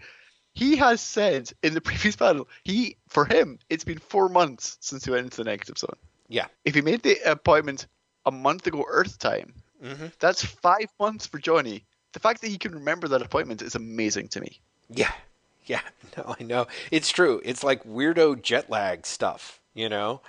He 0.54 0.76
has 0.76 1.00
said 1.00 1.50
in 1.62 1.74
the 1.74 1.80
previous 1.90 2.14
battle, 2.14 2.48
he 2.62 2.96
for 3.08 3.24
him, 3.24 3.58
it's 3.70 3.84
been 3.84 3.98
four 3.98 4.28
months 4.28 4.76
since 4.80 5.04
he 5.04 5.10
went 5.10 5.24
into 5.24 5.38
the 5.38 5.44
negative 5.44 5.78
zone. 5.78 5.96
Yeah. 6.28 6.46
If 6.64 6.74
he 6.74 6.82
made 6.82 7.02
the 7.02 7.18
appointment 7.24 7.86
a 8.26 8.30
month 8.30 8.66
ago 8.66 8.84
Earth 8.88 9.18
time, 9.18 9.54
hmm 9.84 10.06
that's 10.18 10.44
five 10.44 10.88
months 10.98 11.26
for 11.26 11.38
Johnny. 11.38 11.84
The 12.12 12.20
fact 12.20 12.40
that 12.40 12.48
he 12.48 12.58
can 12.58 12.72
remember 12.74 13.08
that 13.08 13.22
appointment 13.22 13.60
is 13.62 13.74
amazing 13.74 14.28
to 14.28 14.40
me. 14.40 14.60
Yeah. 14.90 15.12
Yeah. 15.66 15.80
No, 16.16 16.36
I 16.38 16.44
know. 16.44 16.66
It's 16.92 17.10
true. 17.10 17.40
It's 17.44 17.64
like 17.64 17.82
weirdo 17.82 18.40
jet 18.40 18.70
lag 18.70 19.04
stuff, 19.04 19.58
you 19.74 19.88
know? 19.88 20.20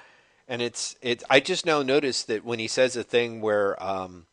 And 0.48 0.61
it's 0.61 0.95
it's 1.02 1.23
I 1.30 1.40
just 1.40 1.65
now 1.65 1.84
noticed 1.84 2.27
that 2.27 2.44
when 2.44 2.57
he 2.60 2.68
says 2.68 2.95
a 2.95 3.03
thing 3.03 3.41
where 3.41 3.82
um 3.84 4.26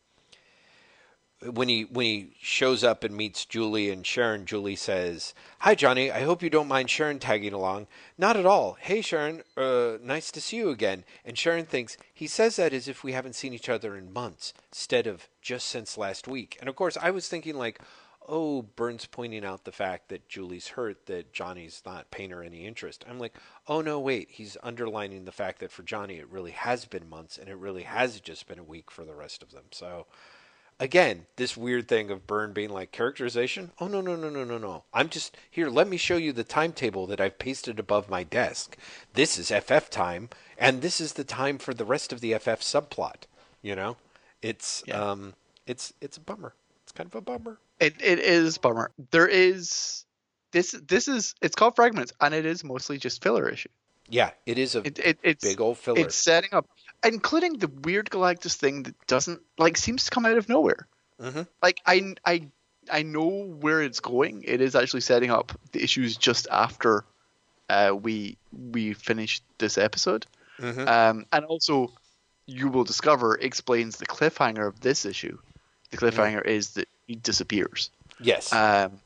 when 1.51 1.69
he 1.69 1.83
when 1.83 2.05
he 2.05 2.29
shows 2.39 2.83
up 2.83 3.03
and 3.03 3.15
meets 3.15 3.45
Julie 3.45 3.89
and 3.89 4.05
Sharon, 4.05 4.45
Julie 4.45 4.75
says, 4.75 5.33
"Hi 5.59 5.75
Johnny, 5.75 6.11
I 6.11 6.21
hope 6.21 6.41
you 6.41 6.49
don't 6.49 6.67
mind 6.67 6.89
Sharon 6.89 7.19
tagging 7.19 7.53
along." 7.53 7.87
Not 8.17 8.37
at 8.37 8.45
all. 8.45 8.77
Hey 8.79 9.01
Sharon, 9.01 9.43
uh, 9.57 9.97
nice 10.01 10.31
to 10.31 10.41
see 10.41 10.57
you 10.57 10.69
again. 10.69 11.03
And 11.25 11.37
Sharon 11.37 11.65
thinks 11.65 11.97
he 12.13 12.27
says 12.27 12.55
that 12.55 12.73
as 12.73 12.87
if 12.87 13.03
we 13.03 13.11
haven't 13.11 13.35
seen 13.35 13.53
each 13.53 13.69
other 13.69 13.95
in 13.95 14.13
months, 14.13 14.53
instead 14.71 15.07
of 15.07 15.27
just 15.41 15.67
since 15.67 15.97
last 15.97 16.27
week. 16.27 16.57
And 16.59 16.69
of 16.69 16.75
course, 16.75 16.97
I 17.01 17.11
was 17.11 17.27
thinking 17.27 17.55
like, 17.55 17.79
oh, 18.27 18.61
Byrne's 18.61 19.05
pointing 19.05 19.43
out 19.43 19.63
the 19.63 19.71
fact 19.71 20.09
that 20.09 20.29
Julie's 20.29 20.69
hurt, 20.69 21.05
that 21.07 21.33
Johnny's 21.33 21.81
not 21.85 22.11
paying 22.11 22.29
her 22.29 22.43
any 22.43 22.65
interest. 22.65 23.03
I'm 23.09 23.19
like, 23.19 23.35
oh 23.67 23.81
no, 23.81 23.99
wait, 23.99 24.29
he's 24.31 24.57
underlining 24.63 25.25
the 25.25 25.31
fact 25.31 25.59
that 25.59 25.71
for 25.71 25.83
Johnny 25.83 26.19
it 26.19 26.29
really 26.29 26.51
has 26.51 26.85
been 26.85 27.09
months, 27.09 27.37
and 27.37 27.49
it 27.49 27.57
really 27.57 27.83
has 27.83 28.19
just 28.19 28.47
been 28.47 28.59
a 28.59 28.63
week 28.63 28.89
for 28.91 29.03
the 29.03 29.15
rest 29.15 29.43
of 29.43 29.51
them. 29.51 29.65
So 29.71 30.05
again, 30.79 31.25
this 31.35 31.55
weird 31.57 31.87
thing 31.87 32.09
of 32.11 32.27
Byrne 32.27 32.53
being 32.53 32.69
like 32.69 32.91
characterization. 32.91 33.71
Oh 33.79 33.87
no 33.87 34.01
no 34.01 34.15
no 34.15 34.29
no 34.29 34.43
no 34.43 34.57
no! 34.57 34.83
I'm 34.93 35.09
just 35.09 35.35
here. 35.49 35.69
Let 35.69 35.87
me 35.87 35.97
show 35.97 36.17
you 36.17 36.31
the 36.33 36.43
timetable 36.43 37.07
that 37.07 37.21
I've 37.21 37.39
pasted 37.39 37.79
above 37.79 38.09
my 38.09 38.23
desk. 38.23 38.77
This 39.13 39.37
is 39.37 39.51
FF 39.51 39.89
time, 39.89 40.29
and 40.57 40.81
this 40.81 40.99
is 41.01 41.13
the 41.13 41.23
time 41.23 41.57
for 41.57 41.73
the 41.73 41.85
rest 41.85 42.11
of 42.13 42.21
the 42.21 42.33
FF 42.33 42.61
subplot. 42.61 43.23
You 43.61 43.75
know, 43.75 43.97
it's 44.41 44.83
Yeah. 44.85 44.99
um, 45.11 45.33
it's 45.67 45.93
it's 46.01 46.17
a 46.17 46.21
bummer. 46.21 46.53
It's 46.83 46.91
kind 46.91 47.07
of 47.07 47.15
a 47.15 47.21
bummer. 47.21 47.57
It 47.79 47.95
it 48.01 48.19
is 48.19 48.57
bummer. 48.57 48.91
There 49.11 49.27
is 49.27 50.05
this 50.51 50.71
this 50.87 51.07
is 51.07 51.33
it's 51.41 51.55
called 51.55 51.75
fragments 51.75 52.13
and 52.21 52.33
it 52.33 52.45
is 52.45 52.63
mostly 52.63 52.97
just 52.97 53.23
filler 53.23 53.49
issue. 53.49 53.69
Yeah, 54.09 54.31
it 54.45 54.57
is 54.57 54.75
a 54.75 54.79
It, 54.79 54.99
it 54.99 55.19
it's 55.23 55.43
big 55.43 55.61
old 55.61 55.77
filler. 55.77 55.99
it's 56.01 56.15
setting 56.15 56.49
up 56.51 56.67
including 57.03 57.57
the 57.57 57.67
weird 57.67 58.09
Galactus 58.09 58.55
thing 58.55 58.83
that 58.83 59.07
doesn't 59.07 59.41
like 59.57 59.77
seems 59.77 60.05
to 60.05 60.11
come 60.11 60.25
out 60.25 60.37
of 60.37 60.49
nowhere. 60.49 60.87
Mhm. 61.21 61.47
Like 61.61 61.81
I 61.85 62.15
I 62.25 62.47
I 62.91 63.03
know 63.03 63.27
where 63.59 63.81
it's 63.81 63.99
going. 63.99 64.43
It 64.43 64.61
is 64.61 64.75
actually 64.75 65.01
setting 65.01 65.31
up 65.31 65.51
the 65.71 65.83
issues 65.83 66.17
just 66.17 66.47
after 66.51 67.05
uh, 67.69 67.95
we 67.99 68.37
we 68.71 68.93
finish 68.93 69.41
this 69.57 69.77
episode. 69.77 70.25
Mhm. 70.59 70.87
Um, 70.87 71.25
and 71.31 71.45
also 71.45 71.91
you 72.45 72.67
will 72.67 72.83
discover 72.83 73.35
explains 73.35 73.97
the 73.97 74.05
cliffhanger 74.05 74.67
of 74.67 74.79
this 74.81 75.05
issue. 75.05 75.37
The 75.91 75.97
cliffhanger 75.97 76.45
is 76.45 76.71
that 76.71 76.89
he 77.07 77.15
disappears. 77.15 77.89
Yes. 78.19 78.51
Um, 78.51 78.99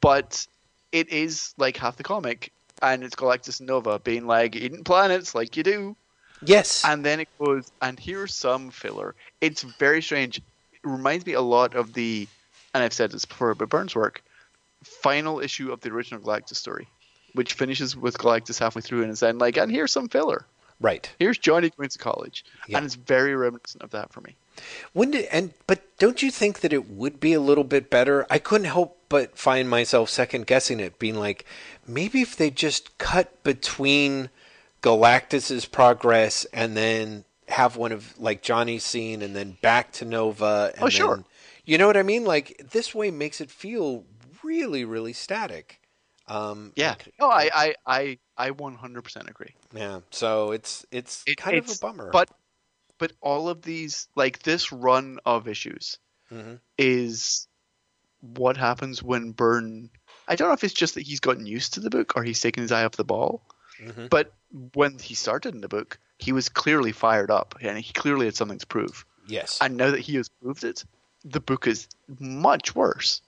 but 0.00 0.46
it 0.90 1.10
is 1.10 1.54
like 1.58 1.76
half 1.76 1.96
the 1.96 2.02
comic, 2.02 2.52
and 2.80 3.04
it's 3.04 3.14
Galactus 3.14 3.60
and 3.60 3.66
Nova 3.68 3.98
being 3.98 4.26
like 4.26 4.56
eating 4.56 4.84
planets 4.84 5.34
like 5.34 5.56
you 5.56 5.62
do, 5.62 5.96
yes. 6.44 6.84
and 6.84 7.04
then 7.04 7.20
it 7.20 7.28
goes 7.38 7.70
and 7.80 7.98
here's 7.98 8.34
some 8.34 8.70
filler. 8.70 9.14
It's 9.40 9.62
very 9.62 10.02
strange. 10.02 10.38
It 10.38 10.44
reminds 10.84 11.24
me 11.26 11.32
a 11.34 11.40
lot 11.40 11.74
of 11.74 11.92
the, 11.94 12.26
and 12.74 12.82
I've 12.82 12.92
said 12.92 13.10
this 13.12 13.24
before, 13.24 13.54
but 13.54 13.68
Byrne's 13.68 13.94
work, 13.94 14.22
final 14.84 15.40
issue 15.40 15.72
of 15.72 15.80
the 15.80 15.90
original 15.90 16.20
Galactus 16.20 16.56
story, 16.56 16.88
which 17.34 17.52
finishes 17.54 17.96
with 17.96 18.18
Galactus 18.18 18.58
halfway 18.58 18.82
through 18.82 19.02
and 19.02 19.12
is 19.12 19.20
then 19.20 19.38
like, 19.38 19.56
and 19.56 19.70
here's 19.70 19.92
some 19.92 20.08
filler. 20.08 20.44
right. 20.80 21.08
Here's 21.18 21.38
Johnny 21.38 21.70
going 21.70 21.88
to 21.88 21.98
college, 21.98 22.44
Yeah. 22.66 22.78
and 22.78 22.86
it's 22.86 22.96
very 22.96 23.34
reminiscent 23.36 23.82
of 23.82 23.90
that 23.90 24.12
for 24.12 24.20
me. 24.22 24.34
When 24.92 25.12
did 25.12 25.26
and 25.26 25.54
but 25.66 25.80
don't 25.98 26.22
you 26.22 26.30
think 26.30 26.60
that 26.60 26.72
it 26.74 26.90
would 26.90 27.20
be 27.20 27.32
a 27.32 27.40
little 27.40 27.64
bit 27.64 27.88
better? 27.88 28.26
I 28.28 28.38
couldn't 28.38 28.66
help 28.66 28.98
but 29.08 29.38
find 29.38 29.70
myself 29.70 30.10
second 30.10 30.46
guessing 30.46 30.78
it, 30.80 30.98
being 30.98 31.14
like, 31.14 31.46
maybe 31.86 32.20
if 32.20 32.36
they 32.36 32.50
just 32.50 32.98
cut 32.98 33.42
between 33.44 34.28
Galactus's 34.82 35.64
progress 35.64 36.44
and 36.52 36.76
then 36.76 37.24
have 37.48 37.76
one 37.76 37.92
of 37.92 38.18
like 38.18 38.42
Johnny's 38.42 38.84
scene 38.84 39.22
and 39.22 39.34
then 39.34 39.56
back 39.62 39.92
to 39.92 40.04
Nova. 40.04 40.72
And 40.74 40.84
Oh, 40.84 40.88
sure. 40.88 41.16
then- 41.16 41.24
you 41.64 41.78
know 41.78 41.86
what 41.86 41.96
I 41.96 42.02
mean? 42.02 42.24
Like 42.24 42.60
this 42.72 42.94
way 42.94 43.10
makes 43.10 43.40
it 43.40 43.50
feel 43.50 44.04
really, 44.42 44.84
really 44.84 45.12
static. 45.12 45.80
Um, 46.26 46.72
Yeah. 46.76 46.94
and- 46.98 47.12
No, 47.20 47.28
I, 47.30 47.50
I, 47.54 47.74
I, 47.86 48.18
I 48.36 48.50
100% 48.50 49.28
agree. 49.28 49.54
yeah. 49.74 50.00
So 50.10 50.52
it's 50.52 50.84
it's 50.90 51.22
It- 51.26 51.36
kind 51.36 51.56
of 51.58 51.68
a 51.70 51.78
bummer. 51.80 52.10
But 52.10 52.30
but 52.98 53.12
all 53.20 53.48
of 53.48 53.62
these 53.62 54.08
like 54.14 54.42
this 54.42 54.70
run 54.72 55.18
of 55.26 55.48
issues 55.48 55.98
Mhm. 56.30 56.60
is 56.78 57.46
what 58.20 58.56
happens 58.56 59.02
when 59.02 59.32
Byrne 59.32 59.90
I 60.28 60.36
don't 60.36 60.48
know 60.48 60.54
if 60.54 60.62
it's 60.64 60.72
just 60.74 60.94
that 60.94 61.02
he's 61.02 61.18
gotten 61.20 61.44
used 61.46 61.74
to 61.74 61.80
the 61.80 61.90
book 61.90 62.12
or 62.16 62.22
he's 62.22 62.40
taken 62.40 62.62
his 62.62 62.70
eye 62.72 62.84
off 62.84 62.92
the 62.92 63.04
ball. 63.04 63.44
Mhm. 63.82 64.10
But 64.10 64.32
when 64.74 64.98
he 64.98 65.14
started 65.14 65.54
in 65.54 65.60
the 65.60 65.68
book, 65.68 65.98
he 66.18 66.32
was 66.32 66.48
clearly 66.48 66.92
fired 66.92 67.30
up 67.30 67.54
and 67.60 67.78
he 67.78 67.92
clearly 67.92 68.26
had 68.26 68.36
something 68.36 68.58
to 68.58 68.66
prove. 68.66 69.04
yes, 69.26 69.58
And 69.60 69.76
now 69.76 69.90
that 69.90 70.00
he 70.00 70.16
has 70.16 70.28
proved 70.28 70.64
it, 70.64 70.84
the 71.24 71.40
book 71.40 71.66
is 71.66 71.88
much 72.18 72.74
worse. 72.74 73.22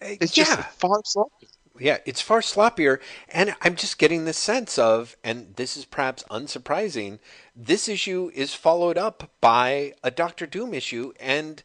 Uh, 0.00 0.16
It's 0.20 0.36
yeah. 0.36 0.56
just 0.56 0.60
far 0.80 1.02
sloppier. 1.02 1.48
Yeah, 1.78 1.98
it's 2.04 2.20
far 2.20 2.40
sloppier, 2.40 3.00
and 3.30 3.56
I'm 3.62 3.76
just 3.76 3.98
getting 3.98 4.24
the 4.26 4.34
sense 4.34 4.78
of, 4.78 5.16
and 5.24 5.56
this 5.56 5.76
is 5.76 5.86
perhaps 5.86 6.22
unsurprising, 6.30 7.18
this 7.56 7.88
issue 7.88 8.30
is 8.34 8.54
followed 8.54 8.98
up 8.98 9.30
by 9.40 9.94
a 10.04 10.10
Doctor 10.10 10.46
Doom 10.46 10.74
issue, 10.74 11.14
and 11.18 11.62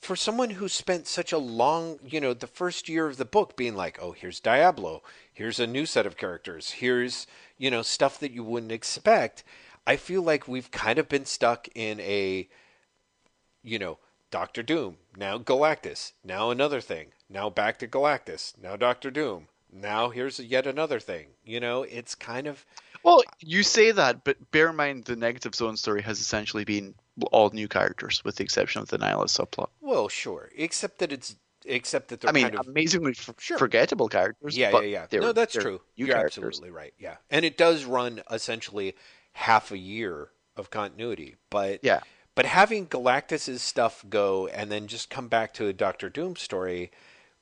for 0.00 0.16
someone 0.16 0.50
who 0.50 0.68
spent 0.68 1.06
such 1.06 1.32
a 1.32 1.38
long, 1.38 2.00
you 2.04 2.20
know, 2.20 2.34
the 2.34 2.46
first 2.48 2.88
year 2.88 3.06
of 3.06 3.18
the 3.18 3.24
book 3.24 3.56
being 3.56 3.76
like, 3.76 3.98
oh, 4.02 4.12
here's 4.12 4.40
Diablo, 4.40 5.02
here's 5.36 5.60
a 5.60 5.66
new 5.66 5.84
set 5.84 6.06
of 6.06 6.16
characters, 6.16 6.70
here's, 6.70 7.26
you 7.58 7.70
know, 7.70 7.82
stuff 7.82 8.18
that 8.18 8.32
you 8.32 8.42
wouldn't 8.42 8.72
expect, 8.72 9.44
I 9.86 9.96
feel 9.96 10.22
like 10.22 10.48
we've 10.48 10.70
kind 10.70 10.98
of 10.98 11.10
been 11.10 11.26
stuck 11.26 11.68
in 11.74 12.00
a, 12.00 12.48
you 13.62 13.78
know, 13.78 13.98
Doctor 14.30 14.62
Doom, 14.62 14.96
now 15.14 15.36
Galactus, 15.36 16.12
now 16.24 16.50
another 16.50 16.80
thing, 16.80 17.08
now 17.28 17.50
back 17.50 17.78
to 17.80 17.86
Galactus, 17.86 18.54
now 18.60 18.76
Doctor 18.76 19.10
Doom, 19.10 19.48
now 19.70 20.08
here's 20.08 20.40
yet 20.40 20.66
another 20.66 20.98
thing. 21.00 21.26
You 21.44 21.60
know, 21.60 21.82
it's 21.82 22.14
kind 22.14 22.46
of 22.46 22.64
Well, 23.02 23.22
you 23.40 23.62
say 23.62 23.90
that, 23.92 24.24
but 24.24 24.50
bear 24.52 24.70
in 24.70 24.76
mind 24.76 25.04
the 25.04 25.16
Negative 25.16 25.54
Zone 25.54 25.76
story 25.76 26.00
has 26.02 26.18
essentially 26.18 26.64
been 26.64 26.94
all 27.30 27.50
new 27.50 27.68
characters, 27.68 28.24
with 28.24 28.36
the 28.36 28.44
exception 28.44 28.80
of 28.80 28.88
the 28.88 28.98
Annihilus 28.98 29.36
subplot. 29.38 29.68
Well, 29.82 30.08
sure, 30.08 30.50
except 30.56 30.98
that 30.98 31.12
it's 31.12 31.36
except 31.66 32.08
that 32.08 32.20
they're 32.20 32.30
I 32.30 32.32
mean, 32.32 32.44
kind 32.44 32.58
of 32.60 32.66
amazingly 32.68 33.12
f- 33.12 33.34
Sure. 33.38 33.58
forgettable 33.58 34.08
characters. 34.08 34.56
yeah, 34.56 34.70
but 34.70 34.88
yeah, 34.88 35.06
yeah. 35.10 35.20
No, 35.20 35.32
that's 35.32 35.54
true. 35.54 35.80
You're 35.94 36.08
characters. 36.08 36.44
absolutely 36.44 36.70
right. 36.70 36.94
Yeah, 36.98 37.16
and 37.30 37.44
it 37.44 37.56
does 37.58 37.84
run 37.84 38.22
essentially 38.30 38.94
half 39.32 39.70
a 39.72 39.78
year 39.78 40.28
of 40.56 40.70
continuity, 40.70 41.36
but 41.50 41.80
Yeah. 41.82 42.00
But 42.34 42.44
having 42.44 42.86
Galactus's 42.86 43.62
stuff 43.62 44.04
go 44.10 44.46
and 44.48 44.70
then 44.70 44.88
just 44.88 45.08
come 45.08 45.28
back 45.28 45.54
to 45.54 45.68
a 45.68 45.72
Doctor 45.72 46.10
Doom 46.10 46.36
story 46.36 46.90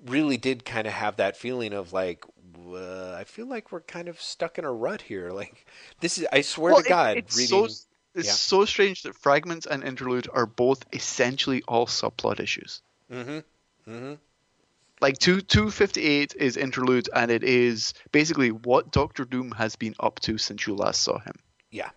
really 0.04 0.36
did 0.36 0.64
kind 0.64 0.86
of 0.86 0.92
have 0.92 1.16
that 1.16 1.36
feeling 1.36 1.72
of 1.72 1.92
like, 1.92 2.24
uh, 2.68 3.12
I 3.14 3.24
feel 3.24 3.46
like 3.46 3.72
we're 3.72 3.80
kind 3.80 4.06
of 4.08 4.20
stuck 4.22 4.56
in 4.58 4.64
a 4.64 4.72
rut 4.72 5.02
here. 5.02 5.30
Like 5.34 5.66
this 6.00 6.18
is, 6.18 6.26
I 6.32 6.42
swear 6.42 6.74
Well, 6.74 6.82
to 6.82 6.86
it- 6.86 6.88
God, 6.88 7.16
it's 7.16 7.36
reading. 7.36 7.48
so 7.48 7.64
it's 8.14 8.26
yeah. 8.28 8.32
so 8.34 8.64
strange 8.64 9.02
that 9.02 9.16
fragments 9.16 9.66
and 9.66 9.82
interlude 9.82 10.28
are 10.32 10.46
both 10.46 10.84
essentially 10.92 11.62
all 11.66 11.86
subplot 11.86 12.38
issues. 12.38 12.80
hmm 13.10 13.40
hmm 13.86 14.14
Like 15.00 15.18
two 15.18 15.40
two 15.40 15.70
fifty 15.70 16.02
eight 16.02 16.34
is 16.36 16.56
interlude, 16.56 17.08
and 17.14 17.30
it 17.30 17.44
is 17.44 17.94
basically 18.12 18.50
what 18.50 18.90
Doctor 18.92 19.24
Doom 19.24 19.50
has 19.52 19.76
been 19.76 19.94
up 20.00 20.20
to 20.20 20.38
since 20.38 20.66
you 20.66 20.74
last 20.74 21.02
saw 21.02 21.18
him, 21.18 21.34
Yeah. 21.70 21.90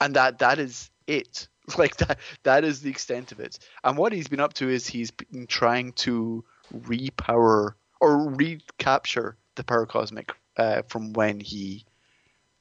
and 0.00 0.14
that 0.16 0.38
that 0.40 0.58
is 0.58 0.90
it. 1.06 1.48
Like 1.76 1.96
that 1.96 2.18
that 2.44 2.62
is 2.62 2.80
the 2.80 2.90
extent 2.90 3.32
of 3.32 3.40
it. 3.40 3.58
And 3.82 3.98
what 3.98 4.12
he's 4.12 4.28
been 4.28 4.38
up 4.38 4.54
to 4.54 4.68
is 4.68 4.86
he's 4.86 5.10
been 5.10 5.48
trying 5.48 5.94
to 5.94 6.44
repower 6.72 7.72
or 8.00 8.28
recapture 8.30 9.36
the 9.56 9.64
power 9.64 9.84
cosmic 9.84 10.32
uh, 10.56 10.82
from 10.82 11.12
when 11.12 11.40
he 11.40 11.84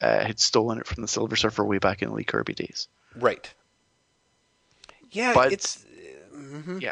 uh, 0.01 0.25
had 0.25 0.39
stolen 0.39 0.79
it 0.79 0.87
from 0.87 1.03
the 1.03 1.07
Silver 1.07 1.35
Surfer 1.35 1.63
way 1.63 1.77
back 1.77 2.01
in 2.01 2.13
Lee 2.15 2.23
Kirby 2.23 2.55
days. 2.55 2.87
Right. 3.15 3.53
Yeah, 5.11 5.33
But- 5.35 5.53
it's 5.53 5.85
Mm-hmm. 6.35 6.79
Yeah. 6.81 6.91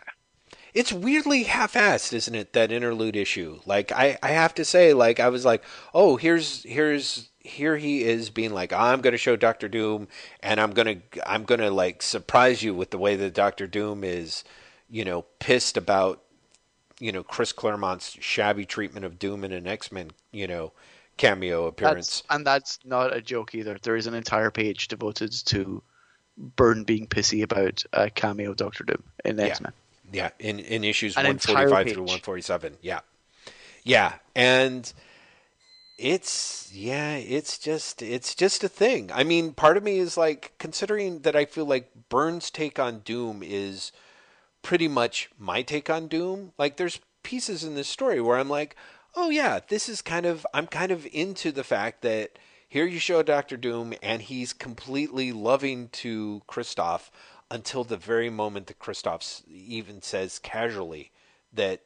It's 0.74 0.92
weirdly 0.92 1.44
half-assed, 1.44 2.14
isn't 2.14 2.36
it? 2.36 2.54
That 2.54 2.72
interlude 2.72 3.16
issue. 3.16 3.60
Like 3.66 3.92
I, 3.92 4.18
I 4.24 4.30
have 4.30 4.54
to 4.56 4.66
say, 4.66 4.94
like 4.94 5.20
I 5.20 5.30
was 5.30 5.46
like, 5.46 5.64
oh, 5.94 6.18
here's 6.18 6.64
here's 6.64 7.30
here 7.40 7.78
he 7.78 8.04
is 8.04 8.30
being 8.30 8.54
like, 8.54 8.72
I'm 8.74 9.02
going 9.02 9.12
to 9.12 9.18
show 9.18 9.36
Doctor 9.36 9.68
Doom, 9.68 10.08
and 10.42 10.60
I'm 10.60 10.72
gonna 10.72 10.98
I'm 11.26 11.44
gonna 11.44 11.70
like 11.70 12.02
surprise 12.02 12.64
you 12.64 12.74
with 12.74 12.90
the 12.92 12.98
way 12.98 13.16
that 13.16 13.34
Doctor 13.34 13.68
Doom 13.68 14.04
is, 14.04 14.44
you 14.90 15.06
know, 15.06 15.26
pissed 15.40 15.78
about, 15.78 16.24
you 17.00 17.12
know, 17.12 17.24
Chris 17.24 17.52
Claremont's 17.52 18.18
shabby 18.20 18.66
treatment 18.66 19.06
of 19.06 19.20
Doom 19.20 19.44
in 19.44 19.52
an 19.52 19.68
X 19.68 19.92
Men, 19.92 20.12
you 20.32 20.48
know, 20.48 20.72
cameo 21.18 21.68
appearance. 21.68 22.22
That's, 22.22 22.36
and 22.36 22.48
that's 22.48 22.80
not 22.86 23.16
a 23.16 23.22
joke 23.22 23.54
either. 23.54 23.78
There 23.82 23.96
is 23.96 24.08
an 24.08 24.14
entire 24.14 24.52
page 24.52 24.88
devoted 24.88 25.34
to 25.48 25.84
Byrne 26.38 26.84
being 26.84 27.08
pissy 27.08 27.44
about 27.44 27.84
a 27.94 28.10
cameo 28.10 28.54
Doctor 28.54 28.84
Doom 28.86 29.04
in. 29.24 29.40
X 29.40 29.62
Men. 29.62 29.72
Yeah, 29.76 29.83
in 30.40 30.60
in 30.60 30.84
issues 30.84 31.18
An 31.18 31.24
one 31.26 31.32
entire 31.34 31.68
forty 31.68 31.72
five 31.72 31.94
through 31.94 32.04
one 32.04 32.20
forty 32.20 32.42
seven. 32.42 32.78
Yeah, 32.82 33.02
yeah, 33.84 34.14
and 34.36 34.92
it's 35.98 36.72
yeah, 36.74 37.16
it's 37.16 37.58
just 37.58 38.02
it's 38.02 38.36
just 38.36 38.64
a 38.64 38.70
thing. 38.70 39.12
I 39.14 39.24
mean, 39.24 39.54
part 39.54 39.78
of 39.78 39.84
me 39.84 40.00
is 40.00 40.18
like 40.18 40.54
considering 40.58 41.20
that 41.20 41.36
I 41.36 41.46
feel 41.46 41.66
like 41.66 41.92
Byrne's 42.10 42.50
take 42.50 42.80
on 42.80 43.00
Doom 43.00 43.42
is 43.44 43.92
pretty 44.62 44.88
much 44.88 45.30
my 45.38 45.62
take 45.62 45.90
on 45.90 46.08
Doom. 46.08 46.54
Like, 46.58 46.78
there's 46.78 47.00
pieces 47.22 47.64
in 47.64 47.76
this 47.76 47.88
story 47.88 48.20
where 48.22 48.38
I'm 48.38 48.50
like, 48.50 48.76
oh 49.16 49.30
yeah, 49.30 49.60
this 49.68 49.88
is 49.88 50.02
kind 50.02 50.26
of 50.26 50.46
I'm 50.54 50.68
kind 50.68 50.92
of 50.92 51.08
into 51.12 51.52
the 51.52 51.64
fact 51.64 52.02
that 52.02 52.40
here 52.68 52.86
you 52.86 53.00
show 53.00 53.22
Doctor 53.22 53.56
Doom 53.56 53.94
and 54.02 54.22
he's 54.22 54.52
completely 54.52 55.32
loving 55.32 55.90
to 55.90 56.42
Kristoff 56.48 57.12
until 57.54 57.84
the 57.84 57.98
very 57.98 58.32
moment 58.32 58.66
that 58.66 58.80
Kristoff 58.80 59.44
even 59.48 60.02
says 60.02 60.40
casually 60.40 61.12
that 61.54 61.82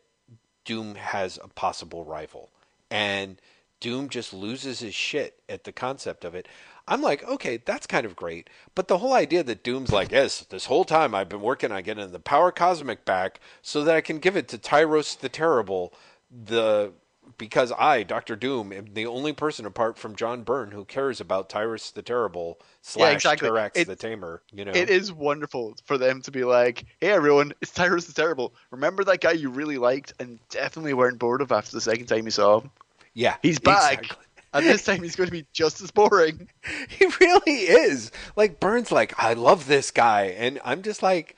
Doom 0.63 0.95
has 0.95 1.37
a 1.43 1.49
possible 1.49 2.05
rival. 2.05 2.49
And 2.89 3.35
Doom 3.81 4.07
just 4.07 4.33
loses 4.33 4.79
his 4.79 4.95
shit 4.95 5.41
at 5.49 5.65
the 5.65 5.73
concept 5.73 6.23
of 6.23 6.33
it. 6.35 6.47
I'm 6.87 7.01
like, 7.01 7.21
okay, 7.27 7.57
that's 7.57 7.85
kind 7.85 8.05
of 8.05 8.15
great. 8.15 8.49
But 8.75 8.87
the 8.87 8.99
whole 8.99 9.11
idea 9.11 9.43
that 9.43 9.61
Doom's 9.61 9.91
like, 9.91 10.13
yes, 10.13 10.39
this 10.39 10.67
whole 10.67 10.85
time 10.85 11.13
I've 11.13 11.27
been 11.27 11.41
working 11.41 11.73
on 11.73 11.83
getting 11.83 12.13
the 12.13 12.19
power 12.19 12.53
cosmic 12.53 13.03
back 13.03 13.41
so 13.61 13.83
that 13.83 13.93
I 13.97 13.99
can 13.99 14.19
give 14.19 14.37
it 14.37 14.47
to 14.47 14.57
Tyros 14.57 15.19
the 15.19 15.27
Terrible, 15.27 15.93
the 16.31 16.93
because 17.37 17.71
I, 17.77 18.03
Doctor 18.03 18.35
Doom, 18.35 18.71
am 18.73 18.93
the 18.93 19.05
only 19.05 19.33
person 19.33 19.65
apart 19.65 19.97
from 19.97 20.15
John 20.15 20.43
Byrne 20.43 20.71
who 20.71 20.85
cares 20.85 21.19
about 21.21 21.49
Tyros 21.49 21.93
the 21.93 22.01
Terrible 22.01 22.59
slash 22.81 23.15
exactly. 23.15 23.49
Terrax 23.49 23.71
It- 23.75 23.87
the 23.87 23.95
Tamer. 23.95 24.41
You 24.51 24.65
know, 24.65 24.71
It 24.73 24.89
is 24.89 25.11
wonderful 25.11 25.75
for 25.85 25.97
them 25.97 26.21
to 26.23 26.31
be 26.31 26.43
like, 26.43 26.85
"Hey 27.01 27.09
everyone, 27.09 27.53
it's 27.61 27.71
Tyros 27.71 28.07
the 28.07 28.13
Terrible. 28.13 28.53
Remember 28.71 29.03
that 29.05 29.21
guy 29.21 29.31
you 29.31 29.49
really 29.49 29.77
liked 29.77 30.13
and 30.19 30.39
definitely 30.49 30.93
weren't 30.93 31.19
bored 31.19 31.41
of 31.41 31.51
after 31.51 31.71
the 31.71 31.81
second 31.81 32.05
time 32.07 32.25
you 32.25 32.31
saw 32.31 32.61
him? 32.61 32.71
yeah, 33.13 33.37
He's 33.41 33.59
back, 33.59 33.99
exactly. 34.03 34.25
and 34.53 34.65
this 34.65 34.83
time 34.85 35.01
he's 35.03 35.15
going 35.15 35.27
to 35.27 35.31
be 35.33 35.45
just 35.53 35.81
as 35.81 35.91
boring." 35.91 36.47
He 36.89 37.05
really 37.21 37.61
is. 37.61 38.11
Like 38.35 38.59
Byrne's 38.59 38.91
like, 38.91 39.21
I 39.21 39.33
love 39.33 39.67
this 39.67 39.91
guy 39.91 40.25
and 40.37 40.59
I'm 40.65 40.81
just 40.81 41.01
like 41.03 41.35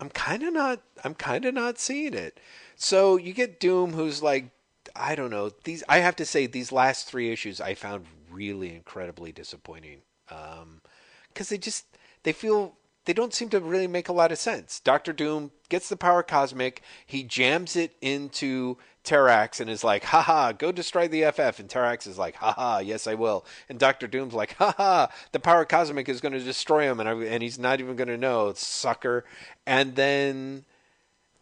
I'm 0.00 0.08
kind 0.10 0.42
of 0.42 0.52
not 0.54 0.80
I'm 1.04 1.14
kind 1.14 1.44
of 1.44 1.54
not 1.54 1.78
seeing 1.78 2.14
it. 2.14 2.38
So 2.76 3.16
you 3.16 3.32
get 3.34 3.60
Doom 3.60 3.92
who's 3.92 4.22
like 4.22 4.50
I 4.94 5.14
don't 5.14 5.30
know. 5.30 5.50
These 5.64 5.84
I 5.88 5.98
have 5.98 6.16
to 6.16 6.24
say 6.24 6.46
these 6.46 6.72
last 6.72 7.06
3 7.08 7.30
issues 7.32 7.60
I 7.60 7.74
found 7.74 8.06
really 8.30 8.74
incredibly 8.74 9.32
disappointing. 9.32 10.02
Um 10.30 10.80
cuz 11.34 11.48
they 11.48 11.58
just 11.58 11.86
they 12.22 12.32
feel 12.32 12.76
they 13.06 13.12
don't 13.12 13.34
seem 13.34 13.48
to 13.48 13.60
really 13.60 13.86
make 13.86 14.08
a 14.08 14.12
lot 14.12 14.30
of 14.30 14.38
sense. 14.38 14.78
Doctor 14.80 15.12
Doom 15.12 15.52
gets 15.68 15.88
the 15.88 15.96
power 15.96 16.22
cosmic, 16.22 16.82
he 17.06 17.22
jams 17.22 17.74
it 17.74 17.96
into 18.00 18.76
Terrax 19.04 19.60
and 19.60 19.70
is 19.70 19.82
like, 19.82 20.04
haha, 20.04 20.52
go 20.52 20.70
destroy 20.70 21.08
the 21.08 21.24
FF. 21.30 21.58
And 21.58 21.68
Terrax 21.68 22.06
is 22.06 22.18
like, 22.18 22.36
haha, 22.36 22.80
yes, 22.80 23.06
I 23.06 23.14
will. 23.14 23.46
And 23.68 23.78
Doctor 23.78 24.06
Doom's 24.06 24.34
like, 24.34 24.54
haha, 24.54 25.06
the 25.32 25.40
power 25.40 25.64
cosmic 25.64 26.08
is 26.08 26.20
going 26.20 26.34
to 26.34 26.40
destroy 26.40 26.82
him 26.82 27.00
and, 27.00 27.08
I, 27.08 27.12
and 27.12 27.42
he's 27.42 27.58
not 27.58 27.80
even 27.80 27.96
going 27.96 28.08
to 28.08 28.18
know, 28.18 28.52
sucker. 28.54 29.24
And 29.66 29.96
then, 29.96 30.64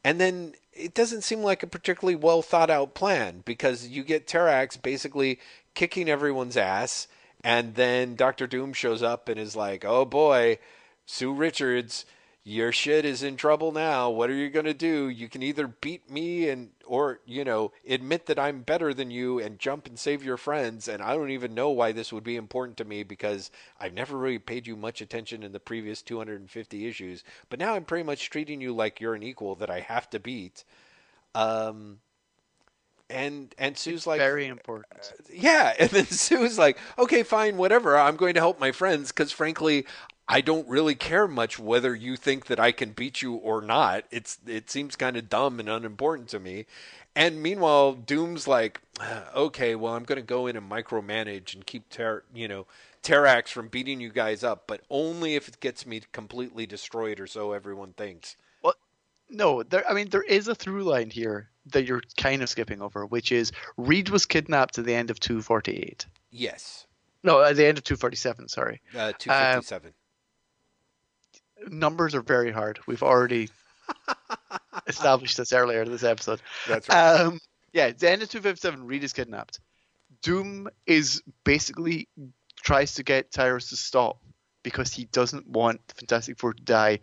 and 0.04 0.20
then 0.20 0.54
it 0.72 0.94
doesn't 0.94 1.22
seem 1.22 1.42
like 1.42 1.62
a 1.62 1.66
particularly 1.66 2.16
well 2.16 2.42
thought 2.42 2.70
out 2.70 2.94
plan 2.94 3.42
because 3.44 3.88
you 3.88 4.04
get 4.04 4.26
Terrax 4.26 4.80
basically 4.80 5.40
kicking 5.74 6.08
everyone's 6.08 6.56
ass. 6.56 7.08
And 7.44 7.74
then 7.74 8.14
Doctor 8.16 8.46
Doom 8.46 8.72
shows 8.72 9.02
up 9.02 9.28
and 9.28 9.38
is 9.38 9.54
like, 9.54 9.84
oh 9.84 10.04
boy, 10.04 10.58
Sue 11.06 11.32
Richards, 11.32 12.04
your 12.48 12.72
shit 12.72 13.04
is 13.04 13.22
in 13.22 13.36
trouble 13.36 13.72
now. 13.72 14.08
What 14.08 14.30
are 14.30 14.34
you 14.34 14.48
going 14.48 14.64
to 14.64 14.72
do? 14.72 15.10
You 15.10 15.28
can 15.28 15.42
either 15.42 15.66
beat 15.66 16.10
me 16.10 16.48
and 16.48 16.70
or, 16.86 17.20
you 17.26 17.44
know, 17.44 17.72
admit 17.86 18.24
that 18.24 18.38
I'm 18.38 18.62
better 18.62 18.94
than 18.94 19.10
you 19.10 19.38
and 19.38 19.58
jump 19.58 19.86
and 19.86 19.98
save 19.98 20.24
your 20.24 20.38
friends 20.38 20.88
and 20.88 21.02
I 21.02 21.14
don't 21.14 21.30
even 21.30 21.52
know 21.52 21.68
why 21.68 21.92
this 21.92 22.10
would 22.10 22.24
be 22.24 22.36
important 22.36 22.78
to 22.78 22.86
me 22.86 23.02
because 23.02 23.50
I've 23.78 23.92
never 23.92 24.16
really 24.16 24.38
paid 24.38 24.66
you 24.66 24.76
much 24.76 25.02
attention 25.02 25.42
in 25.42 25.52
the 25.52 25.60
previous 25.60 26.00
250 26.00 26.86
issues, 26.86 27.22
but 27.50 27.58
now 27.58 27.74
I'm 27.74 27.84
pretty 27.84 28.04
much 28.04 28.30
treating 28.30 28.62
you 28.62 28.72
like 28.72 28.98
you're 28.98 29.14
an 29.14 29.22
equal 29.22 29.54
that 29.56 29.68
I 29.68 29.80
have 29.80 30.08
to 30.10 30.18
beat. 30.18 30.64
Um 31.34 31.98
and 33.10 33.54
and 33.58 33.76
Sue's 33.76 34.06
like 34.06 34.20
Very 34.20 34.46
important. 34.46 35.12
yeah 35.32 35.74
and 35.78 35.90
then 35.90 36.06
sue's 36.06 36.58
like 36.58 36.78
okay 36.98 37.22
fine 37.22 37.56
whatever 37.56 37.96
i'm 37.96 38.16
going 38.16 38.34
to 38.34 38.40
help 38.40 38.60
my 38.60 38.70
friends 38.70 39.12
because 39.12 39.32
frankly 39.32 39.86
i 40.28 40.40
don't 40.40 40.68
really 40.68 40.94
care 40.94 41.26
much 41.28 41.58
whether 41.58 41.94
you 41.94 42.16
think 42.16 42.46
that 42.46 42.60
i 42.60 42.72
can 42.72 42.90
beat 42.92 43.22
you 43.22 43.34
or 43.34 43.60
not 43.60 44.04
it's 44.10 44.38
it 44.46 44.70
seems 44.70 44.96
kind 44.96 45.16
of 45.16 45.28
dumb 45.28 45.58
and 45.58 45.68
unimportant 45.68 46.28
to 46.28 46.38
me 46.38 46.66
and 47.16 47.42
meanwhile 47.42 47.92
doom's 47.92 48.46
like 48.46 48.80
okay 49.34 49.74
well 49.74 49.94
i'm 49.94 50.04
going 50.04 50.20
to 50.20 50.22
go 50.26 50.46
in 50.46 50.56
and 50.56 50.70
micromanage 50.70 51.54
and 51.54 51.66
keep 51.66 51.88
ter- 51.88 52.24
you 52.34 52.48
know 52.48 52.66
Terrax 53.02 53.48
from 53.48 53.68
beating 53.68 54.00
you 54.00 54.10
guys 54.10 54.42
up, 54.44 54.64
but 54.66 54.82
only 54.90 55.34
if 55.36 55.48
it 55.48 55.60
gets 55.60 55.86
me 55.86 56.02
completely 56.12 56.66
destroyed, 56.66 57.20
or 57.20 57.26
so 57.26 57.52
everyone 57.52 57.92
thinks. 57.92 58.36
Well, 58.62 58.74
no, 59.30 59.62
there. 59.62 59.88
I 59.88 59.94
mean, 59.94 60.08
there 60.08 60.22
is 60.22 60.48
a 60.48 60.54
through 60.54 60.82
line 60.82 61.10
here 61.10 61.48
that 61.66 61.84
you're 61.84 62.02
kind 62.16 62.42
of 62.42 62.48
skipping 62.48 62.82
over, 62.82 63.06
which 63.06 63.30
is 63.32 63.52
Reed 63.76 64.08
was 64.08 64.26
kidnapped 64.26 64.78
at 64.78 64.84
the 64.84 64.94
end 64.94 65.10
of 65.10 65.20
248. 65.20 66.06
Yes, 66.30 66.86
No, 67.22 67.40
at 67.42 67.56
the 67.56 67.66
end 67.66 67.78
of 67.78 67.84
247. 67.84 68.48
Sorry, 68.48 68.80
uh, 68.96 69.12
two 69.18 69.30
fifty 69.30 69.64
seven. 69.64 69.94
Numbers 71.72 72.14
are 72.14 72.22
very 72.22 72.50
hard. 72.50 72.78
We've 72.86 73.02
already 73.02 73.48
established 74.86 75.36
this 75.36 75.52
earlier 75.52 75.82
in 75.82 75.90
this 75.90 76.02
episode. 76.04 76.40
That's 76.66 76.88
right. 76.88 77.20
Um, 77.20 77.40
yeah, 77.72 77.90
the 77.90 78.10
end 78.10 78.22
of 78.22 78.30
257, 78.30 78.86
Reed 78.86 79.04
is 79.04 79.12
kidnapped. 79.12 79.60
Doom 80.22 80.68
is 80.86 81.22
basically 81.44 82.08
tries 82.62 82.94
to 82.94 83.02
get 83.02 83.30
Tyros 83.30 83.68
to 83.68 83.76
stop 83.76 84.18
because 84.62 84.92
he 84.92 85.04
doesn't 85.06 85.46
want 85.46 85.86
the 85.88 85.94
Fantastic 85.94 86.38
Four 86.38 86.54
to 86.54 86.62
die 86.62 87.00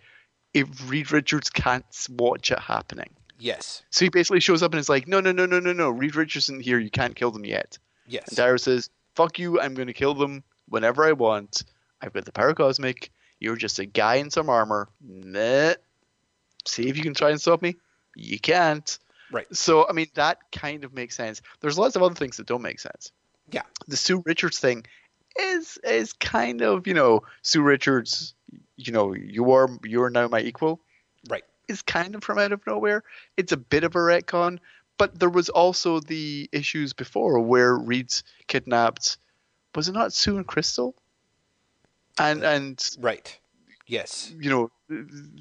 if 0.53 0.89
Reed 0.89 1.11
Richards 1.11 1.49
can't 1.49 1.85
watch 2.09 2.51
it 2.51 2.59
happening. 2.59 3.09
yes, 3.39 3.83
So 3.89 4.05
he 4.05 4.09
basically 4.09 4.39
shows 4.39 4.63
up 4.63 4.73
and 4.73 4.79
is 4.79 4.89
like, 4.89 5.07
no, 5.07 5.19
no, 5.19 5.31
no, 5.31 5.45
no, 5.45 5.59
no, 5.59 5.73
no. 5.73 5.89
Reed 5.89 6.15
Richards 6.15 6.45
isn't 6.45 6.63
here. 6.63 6.79
You 6.79 6.89
can't 6.89 7.15
kill 7.15 7.31
them 7.31 7.45
yet. 7.45 7.77
yes. 8.07 8.27
And 8.29 8.37
Tyros 8.37 8.61
says, 8.61 8.89
fuck 9.15 9.37
you. 9.39 9.59
I'm 9.59 9.73
going 9.75 9.87
to 9.87 9.93
kill 9.93 10.13
them 10.13 10.43
whenever 10.67 11.05
I 11.05 11.11
want. 11.11 11.63
I've 12.01 12.13
got 12.13 12.25
the 12.25 12.31
power 12.31 12.53
cosmic. 12.53 13.11
You're 13.39 13.55
just 13.55 13.79
a 13.79 13.85
guy 13.85 14.15
in 14.15 14.31
some 14.31 14.49
armor. 14.49 14.89
Meh. 15.01 15.75
See 16.65 16.87
if 16.87 16.97
you 16.97 17.03
can 17.03 17.13
try 17.13 17.31
and 17.31 17.41
stop 17.41 17.61
me. 17.61 17.75
You 18.15 18.39
can't. 18.39 18.97
Right. 19.31 19.47
So, 19.55 19.87
I 19.87 19.93
mean, 19.93 20.07
that 20.15 20.39
kind 20.51 20.83
of 20.83 20.93
makes 20.93 21.15
sense. 21.15 21.41
There's 21.59 21.77
lots 21.77 21.95
of 21.95 22.03
other 22.03 22.15
things 22.15 22.37
that 22.37 22.47
don't 22.47 22.61
make 22.61 22.79
sense. 22.79 23.11
Yeah. 23.51 23.63
The 23.87 23.97
Sue 23.97 24.23
Richards 24.25 24.59
thing 24.59 24.85
is 25.37 25.77
is 25.83 26.13
kind 26.13 26.61
of, 26.61 26.87
you 26.87 26.93
know, 26.93 27.23
Sue 27.41 27.61
Richards, 27.61 28.33
you 28.77 28.93
know, 28.93 29.13
you 29.13 29.51
are 29.51 29.69
you're 29.83 30.09
now 30.09 30.27
my 30.27 30.39
equal. 30.39 30.79
Right. 31.29 31.43
Is 31.67 31.81
kind 31.81 32.15
of 32.15 32.23
from 32.23 32.37
out 32.37 32.51
of 32.51 32.65
nowhere. 32.65 33.03
It's 33.37 33.51
a 33.51 33.57
bit 33.57 33.83
of 33.83 33.95
a 33.95 33.99
retcon, 33.99 34.59
but 34.97 35.19
there 35.19 35.29
was 35.29 35.49
also 35.49 35.99
the 35.99 36.49
issues 36.51 36.93
before 36.93 37.39
where 37.39 37.75
Reed's 37.75 38.23
kidnapped 38.47 39.17
was 39.75 39.89
it 39.89 39.93
not 39.93 40.13
Sue 40.13 40.37
and 40.37 40.47
Crystal? 40.47 40.95
And 42.17 42.43
and 42.43 42.89
Right. 42.99 43.37
Yes. 43.87 44.33
you 44.39 44.49
know 44.49 44.71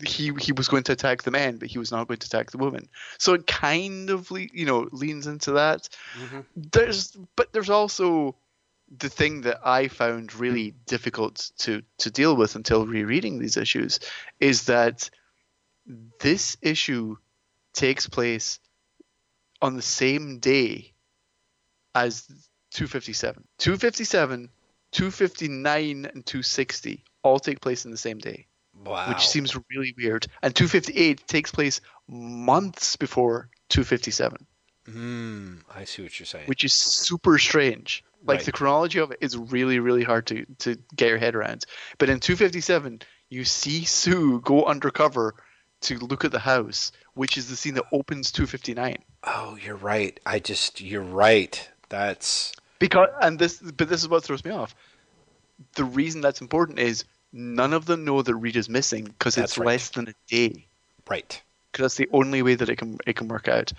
he 0.07 0.33
he 0.39 0.53
was 0.53 0.69
going 0.69 0.83
to 0.85 0.93
attack 0.93 1.23
the 1.23 1.31
men 1.31 1.57
but 1.57 1.69
he 1.69 1.79
was 1.79 1.91
not 1.91 2.07
going 2.09 2.19
to 2.19 2.27
attack 2.27 2.51
the 2.51 2.59
woman 2.59 2.89
so 3.19 3.33
it 3.35 3.47
kind 3.47 4.11
of 4.11 4.31
le- 4.31 4.49
you 4.53 4.67
know 4.67 4.89
leans 4.93 5.27
into 5.27 5.53
that 5.53 5.89
hmm 6.15 6.41
there's 6.55 7.17
but 7.37 7.53
there's 7.53 7.71
also 7.71 8.37
the 8.99 9.09
thing 9.09 9.41
that 9.43 9.61
i 9.65 9.89
found 9.89 10.35
really 10.35 10.75
difficult 10.87 11.51
to 11.59 11.83
to 11.99 12.11
deal 12.11 12.37
with 12.37 12.55
until 12.55 12.87
rereading 12.87 13.39
these 13.39 13.57
issues 13.57 13.99
is 14.41 14.65
that 14.65 15.09
this 16.21 16.57
issue 16.63 17.17
takes 17.73 18.09
place 18.09 18.61
on 19.63 19.75
the 19.75 19.83
same 19.83 20.39
day 20.39 20.93
as 21.95 22.27
257 22.73 23.45
257 23.59 24.51
259 24.95 26.07
and 26.07 26.25
260 26.25 27.05
all 27.23 27.39
take 27.39 27.61
place 27.61 27.85
in 27.85 27.91
the 27.91 27.97
same 27.97 28.19
day 28.19 28.47
Wow. 28.85 29.05
which 29.09 29.29
seems 29.29 29.57
really 29.71 29.95
weird. 29.97 30.27
And 30.43 30.55
258 30.55 31.27
takes 31.29 31.51
place 31.53 31.81
months 32.09 32.97
before 32.97 33.49
257, 33.69 34.47
Mm, 34.89 35.61
I 35.75 35.85
see 35.85 36.03
what 36.03 36.19
you're 36.19 36.27
saying. 36.27 36.47
which 36.47 36.65
is 36.65 36.75
super 36.75 37.39
strange. 37.39 38.05
Like 38.27 38.39
Right. 38.39 38.47
the 38.47 38.53
chronology 38.53 38.99
of 38.99 39.11
it 39.13 39.19
is 39.23 39.37
really, 39.37 39.79
really 39.79 40.03
hard 40.05 40.27
to, 40.27 40.45
to 40.61 40.77
get 40.97 41.09
your 41.09 41.19
head 41.19 41.35
around. 41.35 41.65
But 41.99 42.11
in 42.11 42.21
257, 42.21 43.01
you 43.31 43.45
see 43.45 43.85
Sue 43.85 44.41
go 44.41 44.65
undercover 44.65 45.35
to 45.83 45.99
look 45.99 46.25
at 46.25 46.33
the 46.33 46.39
house, 46.39 46.93
which 47.15 47.37
is 47.39 47.49
the 47.49 47.57
scene 47.57 47.75
that 47.75 47.85
opens 47.93 48.33
259. 48.33 48.97
oh, 49.25 49.57
you're 49.63 49.77
right. 49.77 50.19
I 50.27 50.39
just 50.39 50.81
you're 50.81 51.03
right. 51.03 51.71
That's 51.89 52.53
Because 52.89 53.09
and 53.21 53.39
this, 53.39 53.59
but 53.61 53.89
this 53.89 54.03
is 54.03 54.09
what 54.09 54.25
throws 54.25 54.45
me 54.45 54.51
off. 54.51 54.75
The 55.75 55.85
reason 55.85 56.21
that's 56.21 56.41
important 56.41 56.79
is 56.79 57.05
none 57.33 57.73
of 57.73 57.87
them 57.87 58.05
know 58.05 58.23
that 58.23 58.35
Rita's 58.35 58.69
missing 58.69 59.05
because 59.05 59.37
it's 59.39 59.59
right. 59.59 59.67
less 59.67 59.89
than 59.91 60.09
a 60.09 60.15
day. 60.29 60.67
right. 61.09 61.41
because 61.73 61.85
that's 61.85 61.97
the 61.97 62.09
only 62.13 62.41
way 62.43 62.55
that 62.55 62.69
it 62.69 62.77
can 62.77 62.99
it 63.07 63.17
can 63.17 63.29
work 63.29 63.49
out. 63.49 63.73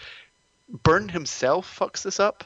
Byrne 0.83 1.07
himself 1.09 1.77
fucks 1.79 2.01
this 2.01 2.19
up 2.19 2.43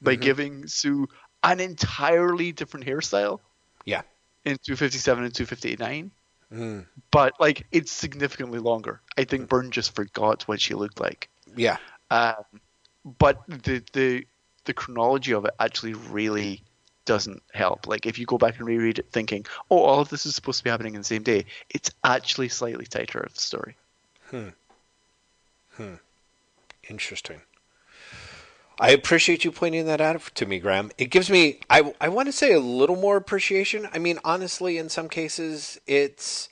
by 0.00 0.16
Mhm. 0.16 0.20
giving 0.20 0.66
Sue 0.66 1.06
an 1.42 1.60
entirely 1.60 2.52
different 2.52 2.86
hairstyle 2.86 3.40
Yeah. 3.84 4.02
in 4.44 4.56
257 4.62 5.24
and 5.24 5.34
259, 5.34 6.10
Mm, 6.52 6.86
but 7.10 7.34
like 7.40 7.66
it's 7.72 7.90
significantly 7.92 8.58
longer. 8.60 9.00
I 9.18 9.24
think 9.24 9.48
Byrne 9.48 9.70
just 9.72 9.94
forgot 9.94 10.46
what 10.48 10.60
she 10.60 10.74
looked 10.74 11.00
like. 11.00 11.28
yeah. 11.56 11.76
Um, 12.10 12.44
but 13.18 13.42
the 13.48 13.82
the 13.92 14.26
the 14.66 14.74
chronology 14.74 15.32
of 15.32 15.44
it 15.44 15.54
actually 15.58 15.94
really 15.94 16.62
doesn't 17.04 17.42
help. 17.54 17.86
Like 17.86 18.04
if 18.04 18.18
you 18.18 18.26
go 18.26 18.36
back 18.36 18.58
and 18.58 18.66
reread 18.66 18.98
it, 18.98 19.10
thinking, 19.10 19.46
"Oh, 19.70 19.78
all 19.78 20.00
of 20.00 20.08
this 20.10 20.26
is 20.26 20.34
supposed 20.34 20.58
to 20.58 20.64
be 20.64 20.70
happening 20.70 20.94
in 20.94 21.00
the 21.00 21.04
same 21.04 21.22
day," 21.22 21.46
it's 21.70 21.90
actually 22.04 22.48
slightly 22.48 22.84
tighter 22.84 23.20
of 23.20 23.34
the 23.34 23.40
story. 23.40 23.76
Hmm. 24.30 24.48
Hmm. 25.76 25.94
Interesting. 26.88 27.40
I 28.78 28.90
appreciate 28.90 29.44
you 29.44 29.52
pointing 29.52 29.86
that 29.86 30.02
out 30.02 30.20
to 30.34 30.44
me, 30.44 30.58
Graham. 30.58 30.90
It 30.98 31.06
gives 31.06 31.30
me, 31.30 31.60
I, 31.70 31.94
I 31.98 32.08
want 32.08 32.26
to 32.26 32.32
say, 32.32 32.52
a 32.52 32.60
little 32.60 32.96
more 32.96 33.16
appreciation. 33.16 33.88
I 33.94 33.98
mean, 33.98 34.18
honestly, 34.22 34.76
in 34.76 34.90
some 34.90 35.08
cases, 35.08 35.80
it's 35.86 36.50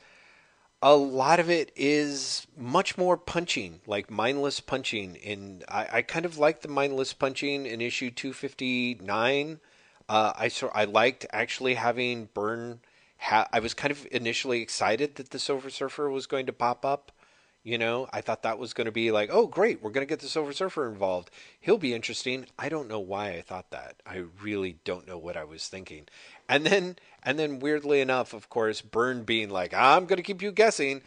a 0.84 0.94
lot 0.94 1.40
of 1.40 1.48
it 1.48 1.72
is 1.74 2.46
much 2.58 2.98
more 2.98 3.16
punching, 3.16 3.80
like 3.86 4.10
mindless 4.10 4.60
punching. 4.60 5.16
And 5.24 5.64
I, 5.66 5.88
I 5.90 6.02
kind 6.02 6.26
of 6.26 6.36
like 6.36 6.60
the 6.60 6.68
mindless 6.68 7.14
punching 7.14 7.64
in 7.64 7.80
issue 7.80 8.10
259. 8.10 9.60
Uh, 10.06 10.32
I 10.36 10.48
so 10.48 10.70
I 10.74 10.84
liked 10.84 11.24
actually 11.32 11.74
having 11.74 12.28
Byrne. 12.34 12.80
Ha- 13.16 13.48
I 13.50 13.60
was 13.60 13.72
kind 13.72 13.92
of 13.92 14.06
initially 14.12 14.60
excited 14.60 15.14
that 15.14 15.30
the 15.30 15.38
Silver 15.38 15.70
Surfer 15.70 16.10
was 16.10 16.26
going 16.26 16.44
to 16.44 16.52
pop 16.52 16.84
up. 16.84 17.12
You 17.62 17.78
know, 17.78 18.06
I 18.12 18.20
thought 18.20 18.42
that 18.42 18.58
was 18.58 18.74
going 18.74 18.84
to 18.84 18.92
be 18.92 19.10
like, 19.10 19.30
oh, 19.32 19.46
great, 19.46 19.82
we're 19.82 19.90
going 19.90 20.06
to 20.06 20.12
get 20.12 20.20
the 20.20 20.28
Silver 20.28 20.52
Surfer 20.52 20.86
involved. 20.86 21.30
He'll 21.58 21.78
be 21.78 21.94
interesting. 21.94 22.44
I 22.58 22.68
don't 22.68 22.88
know 22.88 23.00
why 23.00 23.30
I 23.30 23.40
thought 23.40 23.70
that. 23.70 24.02
I 24.04 24.24
really 24.42 24.76
don't 24.84 25.08
know 25.08 25.16
what 25.16 25.38
I 25.38 25.44
was 25.44 25.66
thinking. 25.66 26.04
And 26.46 26.66
then, 26.66 26.96
and 27.24 27.38
then, 27.38 27.58
weirdly 27.58 28.00
enough, 28.00 28.32
of 28.32 28.48
course, 28.48 28.80
Byrne 28.80 29.24
being 29.24 29.50
like, 29.50 29.72
I'm 29.74 30.06
going 30.06 30.16
to 30.18 30.22
keep 30.22 30.42
you 30.42 30.52
guessing. 30.52 31.02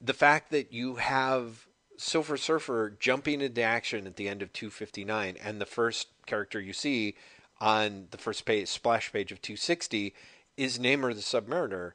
The 0.00 0.14
fact 0.14 0.50
that 0.50 0.72
you 0.72 0.96
have 0.96 1.66
Silver 1.96 2.36
Surfer 2.36 2.96
jumping 2.98 3.40
into 3.40 3.62
action 3.62 4.06
at 4.06 4.16
the 4.16 4.28
end 4.28 4.42
of 4.42 4.52
259, 4.52 5.36
and 5.42 5.60
the 5.60 5.66
first 5.66 6.08
character 6.26 6.60
you 6.60 6.72
see 6.72 7.16
on 7.60 8.06
the 8.10 8.18
first 8.18 8.44
page, 8.44 8.68
splash 8.68 9.12
page 9.12 9.32
of 9.32 9.42
260 9.42 10.14
is 10.56 10.78
Namor 10.78 11.14
the 11.14 11.20
Submariner 11.20 11.92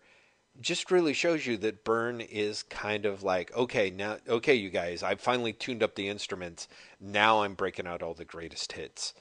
just 0.62 0.92
really 0.92 1.14
shows 1.14 1.46
you 1.46 1.58
that 1.58 1.84
Byrne 1.84 2.22
is 2.22 2.64
kind 2.64 3.06
of 3.06 3.24
like, 3.24 3.56
okay, 3.56 3.90
now, 3.90 4.18
okay, 4.28 4.54
you 4.54 4.70
guys, 4.70 5.02
I've 5.02 5.22
finally 5.22 5.54
tuned 5.54 5.82
up 5.82 5.96
the 5.96 6.10
instruments. 6.10 6.68
Now 7.00 7.42
I'm 7.42 7.56
breaking 7.56 7.88
out 7.88 8.04
all 8.04 8.14
the 8.14 8.26
greatest 8.26 8.74
hits. 8.74 9.14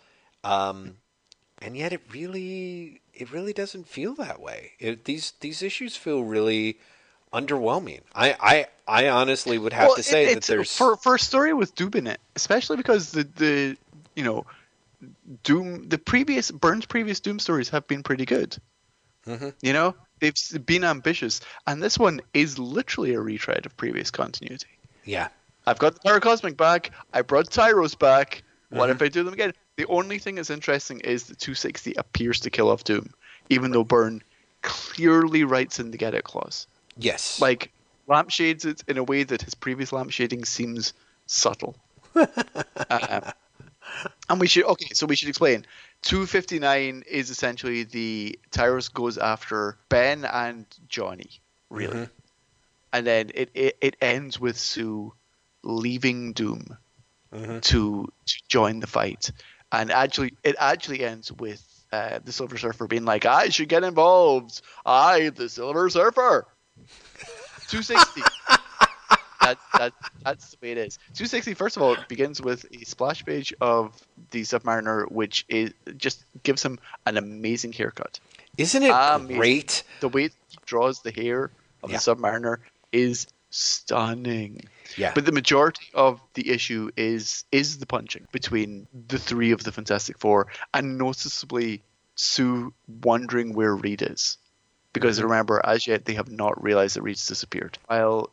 Um, 0.44 0.96
and 1.64 1.76
yet, 1.76 1.92
it 1.92 2.00
really, 2.12 3.00
it 3.14 3.30
really 3.32 3.52
doesn't 3.52 3.86
feel 3.88 4.14
that 4.16 4.40
way. 4.40 4.72
It, 4.78 5.04
these 5.04 5.32
these 5.40 5.62
issues 5.62 5.96
feel 5.96 6.22
really 6.24 6.78
underwhelming. 7.32 8.00
I, 8.14 8.36
I, 8.40 8.66
I 9.04 9.08
honestly 9.08 9.56
would 9.58 9.72
have 9.72 9.88
Well, 9.88 9.96
to 9.96 10.02
say 10.02 10.24
it- 10.26 10.34
that 10.34 10.42
there's 10.44 10.76
for 10.76 10.96
for 10.96 11.14
a 11.14 11.18
story 11.18 11.54
with 11.54 11.74
Doom 11.74 11.92
in 11.94 12.06
it, 12.06 12.20
especially 12.36 12.76
because 12.76 13.12
the 13.12 13.24
the 13.36 13.76
you 14.16 14.24
know 14.24 14.44
Doom 15.44 15.88
the 15.88 15.98
previous 15.98 16.50
Byrne's 16.50 16.86
previous 16.86 17.20
Doom 17.20 17.38
stories 17.38 17.68
have 17.70 17.86
been 17.86 18.02
pretty 18.02 18.24
good. 18.24 18.56
Mhm. 19.26 19.54
You 19.62 19.72
know 19.72 19.94
they've 20.20 20.34
been 20.66 20.84
ambitious, 20.84 21.40
and 21.66 21.82
this 21.82 21.98
one 21.98 22.20
is 22.34 22.58
literally 22.58 23.14
a 23.14 23.20
retread 23.20 23.66
of 23.66 23.76
previous 23.76 24.10
continuity. 24.10 24.66
yeah, 25.04 25.28
I've 25.66 25.78
got 25.78 25.94
the 25.94 26.00
power 26.00 26.20
cosmic 26.20 26.56
back. 26.56 26.90
I 27.12 27.22
brought 27.22 27.46
Tyros 27.50 27.98
back. 27.98 28.42
What 28.70 28.88
Mhm. 28.88 28.92
if 28.94 29.02
I 29.02 29.08
do 29.08 29.22
them 29.24 29.34
again? 29.34 29.52
The 29.76 29.86
only 29.86 30.18
thing 30.18 30.34
that's 30.34 30.50
interesting 30.50 31.00
is 31.00 31.24
that 31.24 31.38
260 31.38 31.94
appears 31.94 32.40
to 32.40 32.50
kill 32.50 32.70
off 32.70 32.84
Doom, 32.84 33.12
even 33.48 33.70
though 33.70 33.84
Byrne 33.84 34.22
clearly 34.62 35.44
writes 35.44 35.80
in 35.80 35.90
the 35.90 35.98
get 35.98 36.14
it 36.14 36.24
clause. 36.24 36.66
yes, 36.96 37.40
Like 37.40 37.72
lampshades 38.06 38.64
it 38.64 38.82
in 38.86 38.98
a 38.98 39.02
way 39.02 39.22
that 39.24 39.42
his 39.42 39.54
previous 39.54 39.90
lampshading 39.90 40.46
seems 40.46 40.92
subtle. 41.26 41.76
um, 42.14 43.22
and 44.28 44.40
we 44.40 44.46
should 44.46 44.64
okay, 44.64 44.88
so 44.92 45.06
we 45.06 45.16
should 45.16 45.28
explain. 45.28 45.64
259 46.02 47.04
is 47.08 47.30
essentially 47.30 47.84
the 47.84 48.38
Tyros 48.50 48.92
goes 48.92 49.18
after 49.18 49.78
Ben 49.88 50.24
and 50.24 50.66
Johnny, 50.88 51.30
really. 51.70 51.96
Mhm. 51.96 52.10
And 52.92 53.06
then 53.06 53.30
it, 53.34 53.50
it, 53.54 53.78
it 53.80 53.96
ends 54.02 54.38
with 54.38 54.58
Sue 54.58 55.14
leaving 55.62 56.34
Doom 56.34 56.76
Mhm. 57.32 57.62
to, 57.62 58.12
to 58.26 58.34
join 58.48 58.80
the 58.80 58.86
fight. 58.86 59.32
And 59.72 59.90
actually 59.90 60.34
it 60.44 60.54
actually 60.58 61.02
ends 61.04 61.32
with 61.32 61.62
uh, 61.92 62.20
the 62.24 62.32
Silver 62.32 62.56
Surfer 62.58 62.86
being 62.86 63.04
like, 63.04 63.26
I 63.26 63.48
should 63.48 63.68
get 63.68 63.84
involved. 63.84 64.60
I, 64.86 65.30
the 65.30 65.48
Silver 65.48 65.88
Surfer. 65.90 66.46
260. 67.68 68.22
that, 69.40 69.58
that, 69.78 69.92
that's 70.24 70.50
the 70.50 70.56
way 70.62 70.72
it 70.72 70.78
is. 70.78 70.98
260, 71.14 71.54
first 71.54 71.76
of 71.76 71.82
all, 71.82 71.94
it 71.94 72.06
begins 72.08 72.40
with 72.40 72.64
a 72.72 72.84
splash 72.84 73.24
page 73.24 73.52
of 73.60 73.94
the 74.30 74.42
Submariner, 74.42 75.10
which 75.10 75.44
is 75.48 75.72
just 75.96 76.24
gives 76.42 76.62
him 76.62 76.78
an 77.06 77.16
amazing 77.16 77.72
haircut. 77.72 78.20
isn't 78.58 78.82
it 78.82 78.90
Amazing. 78.94 79.36
great? 79.36 79.82
The 80.00 80.08
way 80.08 80.24
he 80.24 80.58
draws 80.66 81.00
the 81.02 81.10
hair 81.12 81.50
of 81.82 81.90
Yeah. 81.90 81.96
the 81.96 82.02
Submariner 82.14 82.58
is 82.92 83.26
stunning. 83.52 84.64
Yeah, 84.96 85.12
But 85.14 85.24
the 85.26 85.32
majority 85.32 85.86
of 85.94 86.20
the 86.34 86.50
issue 86.50 86.90
is 86.96 87.44
is 87.52 87.78
the 87.78 87.86
punching 87.86 88.26
between 88.32 88.88
the 89.06 89.18
three 89.18 89.52
of 89.52 89.62
the 89.62 89.72
Fantastic 89.72 90.18
Four, 90.18 90.48
and 90.74 90.98
noticeably 90.98 91.84
Sue 92.16 92.74
wondering 92.88 93.54
where 93.54 93.74
Reed 93.76 94.02
is, 94.02 94.38
because 94.92 95.18
Mhm. 95.18 95.24
remember, 95.24 95.60
as 95.64 95.86
yet 95.86 96.04
they 96.04 96.14
have 96.14 96.30
not 96.30 96.62
realized 96.62 96.96
that 96.96 97.02
Reed's 97.02 97.26
disappeared. 97.26 97.78
While 97.86 98.30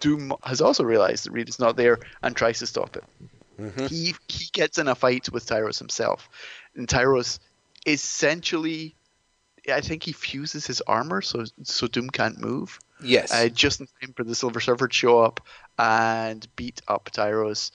Doom 0.00 0.32
has 0.42 0.60
also 0.60 0.84
realized 0.84 1.26
that 1.26 1.32
Reed 1.32 1.48
is 1.48 1.58
not 1.60 1.76
there 1.76 1.98
and 2.22 2.34
tries 2.36 2.58
to 2.58 2.66
stop 2.66 2.96
it. 2.96 3.04
Mhm. 3.58 3.88
He 3.88 4.14
he 4.28 4.46
gets 4.52 4.78
in 4.78 4.88
a 4.88 4.94
fight 4.94 5.30
with 5.30 5.46
Tyros 5.46 5.78
himself, 5.78 6.28
and 6.74 6.88
Tyros 6.88 7.38
essentially 7.86 8.95
I 9.68 9.80
think 9.80 10.02
he 10.02 10.12
fuses 10.12 10.66
his 10.66 10.80
armor 10.82 11.22
so 11.22 11.44
so 11.62 11.86
Doom 11.86 12.10
can't 12.10 12.38
move. 12.38 12.78
Yes. 13.02 13.32
Uh, 13.32 13.48
just 13.48 13.80
in 13.80 13.88
time 14.00 14.14
for 14.14 14.24
the 14.24 14.34
Silver 14.34 14.60
Surfer 14.60 14.88
to 14.88 14.94
show 14.94 15.20
up 15.20 15.40
and 15.78 16.46
beat 16.56 16.80
up 16.88 17.10
Tyros. 17.12 17.70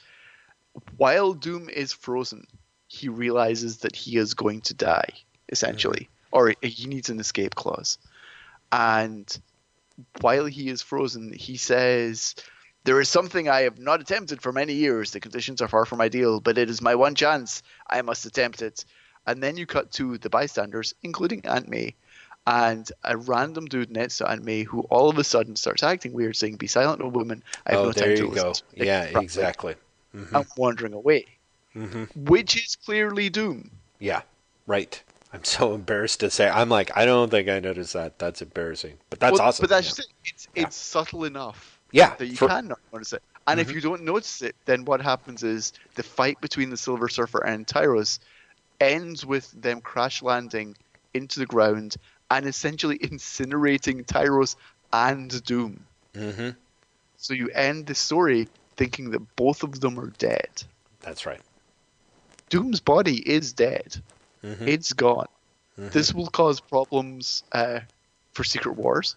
While 0.98 1.34
Doom 1.34 1.70
is 1.70 1.94
frozen, 1.94 2.48
he 2.88 3.10
realizes 3.10 3.80
that 3.80 3.96
he 3.96 4.18
is 4.18 4.34
going 4.34 4.62
to 4.62 4.74
die, 4.74 5.10
essentially, 5.50 6.10
or 6.32 6.54
he 6.62 6.88
needs 6.88 7.10
an 7.10 7.20
escape 7.20 7.56
clause. 7.56 7.98
And 8.72 9.28
while 10.22 10.46
he 10.46 10.70
is 10.70 10.82
frozen, 10.82 11.34
he 11.34 11.58
says, 11.58 12.36
There 12.84 13.00
is 13.00 13.10
something 13.10 13.50
I 13.50 13.62
have 13.62 13.80
not 13.80 14.02
attempted 14.02 14.42
for 14.42 14.52
many 14.52 14.74
years. 14.74 15.12
The 15.12 15.20
conditions 15.20 15.62
are 15.62 15.68
far 15.68 15.86
from 15.86 16.02
ideal, 16.02 16.40
but 16.40 16.58
it 16.58 16.70
is 16.70 16.82
my 16.82 16.96
one 16.96 17.16
chance. 17.16 17.62
I 17.90 18.02
must 18.02 18.26
attempt 18.26 18.62
it. 18.62 18.86
And 19.28 19.42
then 19.42 19.58
you 19.58 19.66
cut 19.66 19.92
to 19.94 20.18
the 20.18 20.30
bystanders, 20.30 20.94
including 21.04 21.46
Aunt 21.46 21.68
May, 21.68 21.94
and 22.48 22.92
a 23.04 23.16
random 23.18 23.66
dude 23.66 23.92
next 23.92 24.18
to 24.18 24.28
Aunt 24.28 24.44
May 24.44 24.64
who 24.64 24.82
all 24.90 25.10
of 25.10 25.18
a 25.18 25.24
sudden 25.24 25.56
starts 25.56 25.84
acting 25.84 26.12
weird, 26.14 26.36
saying, 26.36 26.56
Be 26.56 26.68
silent, 26.68 27.02
old 27.02 27.16
woman. 27.16 27.44
I 27.68 27.72
have 27.72 27.80
oh, 27.82 27.86
no 27.86 27.92
time 27.92 28.08
there 28.08 28.18
to 28.18 28.24
you 28.26 28.32
go. 28.34 28.54
Yeah, 28.74 29.04
Properly. 29.04 29.24
exactly. 29.26 29.76
Mhm. 30.16 30.34
I'm 30.34 30.46
wandering 30.58 30.94
away, 30.94 31.26
Mhm. 31.76 32.10
which 32.30 32.56
is 32.58 32.76
clearly 32.76 33.30
Doom. 33.30 33.70
Yeah, 34.00 34.24
right. 34.66 35.02
I'm 35.32 35.44
so 35.44 35.74
embarrassed 35.76 36.20
to 36.22 36.30
say. 36.32 36.50
I'm 36.50 36.68
like, 36.70 36.92
I 36.98 37.06
don't 37.06 37.30
think 37.30 37.48
I 37.48 37.60
noticed 37.60 37.94
that. 37.94 38.18
That's 38.20 38.42
embarrassing. 38.42 38.98
But 39.12 39.20
that's 39.20 39.34
Well, 39.40 39.48
awesome. 39.48 39.64
But 39.64 39.70
that's 39.70 39.86
yeah. 39.88 39.90
just 39.90 40.00
it. 40.00 40.08
It's, 40.26 40.48
Yeah. 40.56 40.64
it's 40.64 40.76
subtle 40.76 41.24
enough 41.26 41.80
yeah. 41.92 42.16
that 42.16 42.26
you 42.26 42.36
for- 42.36 42.48
can 42.48 42.68
not 42.70 42.80
notice 42.92 43.14
it. 43.14 43.22
And 43.48 43.60
if 43.60 43.70
Mhm. 43.70 43.74
you 43.76 43.82
don't 43.82 44.04
notice 44.04 44.42
it, 44.42 44.56
then 44.66 44.84
what 44.86 45.02
happens 45.02 45.44
is 45.44 45.74
the 45.96 46.04
fight 46.04 46.40
between 46.42 46.70
the 46.72 46.78
Silver 46.78 47.08
Surfer 47.08 47.46
and 47.46 47.66
Tyros 47.66 48.20
ends 48.82 49.26
with 49.26 49.50
them 49.52 49.80
crash 49.80 50.22
landing 50.22 50.76
into 51.14 51.40
the 51.40 51.46
ground 51.46 51.96
and 52.30 52.46
essentially 52.46 52.98
incinerating 53.10 54.06
Tyros 54.06 54.56
and 54.92 55.44
Doom. 55.46 55.86
Mhm. 56.14 56.56
So 57.18 57.34
you 57.34 57.50
end 57.50 57.88
the 57.88 57.96
story 57.96 58.48
thinking 58.76 59.12
that 59.12 59.36
both 59.36 59.64
of 59.64 59.80
them 59.80 60.00
are 60.00 60.10
dead. 60.18 60.64
That's 61.02 61.26
right. 61.26 61.42
Doom's 62.50 62.80
body 62.82 63.18
is 63.18 63.54
dead. 63.54 64.02
Mhm. 64.44 64.68
It's 64.68 64.94
gone. 64.94 65.28
Mhm. 65.80 65.92
This 65.92 66.14
will 66.14 66.28
cause 66.28 66.60
problems 66.60 67.44
uh, 67.52 67.82
for 68.34 68.44
Secret 68.44 68.76
Wars 68.76 69.16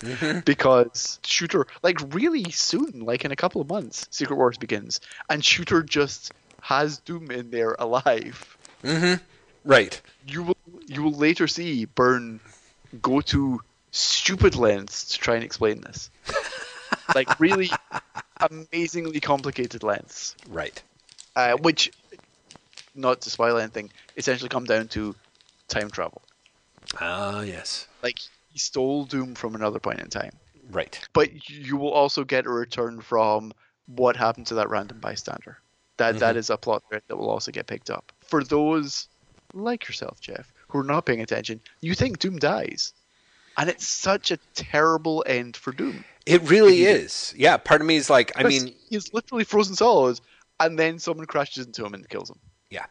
Mhm. 0.00 0.44
because 0.44 1.20
Shooter, 1.24 1.66
like 1.82 1.98
really 2.14 2.50
soon, 2.50 3.00
like 3.00 3.24
in 3.24 3.32
a 3.32 3.36
couple 3.36 3.60
of 3.60 3.68
months, 3.68 4.08
Secret 4.10 4.36
Wars 4.36 4.58
begins, 4.58 5.00
and 5.28 5.44
Shooter 5.44 5.82
just 5.82 6.32
has 6.60 6.98
Doom 7.00 7.30
in 7.30 7.50
there 7.50 7.76
alive. 7.78 8.55
Mhm. 8.82 9.20
Right. 9.64 10.00
You 10.26 10.42
will 10.44 10.56
you 10.86 11.02
will 11.02 11.12
later 11.14 11.46
see 11.48 11.84
Byrne 11.84 12.40
go 13.02 13.20
to 13.20 13.60
stupid 13.90 14.54
lengths 14.56 15.04
to 15.12 15.18
try 15.18 15.34
and 15.34 15.44
explain 15.44 15.80
this, 15.80 16.10
like 17.14 17.28
really 17.40 17.70
amazingly 18.50 19.20
complicated 19.20 19.82
lengths. 19.82 20.36
Right. 20.48 20.82
uh, 21.34 21.56
which, 21.58 21.92
not 22.94 23.20
to 23.22 23.30
spoil 23.30 23.58
anything, 23.58 23.90
essentially 24.16 24.48
come 24.48 24.64
down 24.64 24.88
to 24.88 25.14
time 25.68 25.90
travel. 25.90 26.22
Ah, 26.98 27.42
yes. 27.42 27.86
Like 28.02 28.18
he 28.52 28.58
stole 28.58 29.04
Doom 29.04 29.34
from 29.34 29.54
another 29.54 29.78
point 29.80 30.00
in 30.00 30.08
time, 30.08 30.32
Right. 30.70 30.98
but 31.12 31.50
you 31.50 31.76
will 31.76 31.90
also 31.92 32.24
get 32.24 32.46
a 32.46 32.50
return 32.50 33.00
from 33.02 33.52
what 33.86 34.16
happened 34.16 34.46
to 34.48 34.54
that 34.54 34.70
random 34.70 34.98
bystander. 35.00 35.58
That 35.98 36.18
that 36.20 36.36
Mhm. 36.36 36.38
is 36.38 36.50
a 36.50 36.56
plot 36.56 36.82
thread 36.88 37.02
that 37.08 37.16
will 37.16 37.30
also 37.30 37.50
get 37.52 37.66
picked 37.66 37.90
up. 37.90 38.12
For 38.28 38.42
those 38.44 39.08
like 39.54 39.86
yourself, 39.88 40.20
Jeff, 40.20 40.52
who 40.68 40.78
are 40.78 40.84
not 40.84 41.06
paying 41.06 41.20
attention, 41.20 41.60
you 41.80 41.94
think 41.94 42.18
Doom 42.18 42.38
dies, 42.38 42.92
and 43.56 43.70
it's 43.70 43.86
such 43.86 44.30
a 44.30 44.38
terrible 44.54 45.24
end 45.26 45.56
for 45.56 45.72
Doom. 45.72 46.04
It 46.26 46.42
really 46.42 46.82
is. 46.84 47.32
Yeah. 47.36 47.56
Part 47.56 47.80
of 47.80 47.86
me 47.86 47.96
is 47.96 48.10
like, 48.10 48.32
I 48.36 48.42
mean, 48.42 48.74
he's 48.90 49.12
literally 49.14 49.44
frozen 49.44 49.76
solid, 49.76 50.20
and 50.58 50.78
then 50.78 50.98
someone 50.98 51.26
crashes 51.26 51.66
into 51.66 51.84
him 51.86 51.94
and 51.94 52.08
kills 52.08 52.30
him. 52.30 52.38
yeah. 52.70 52.86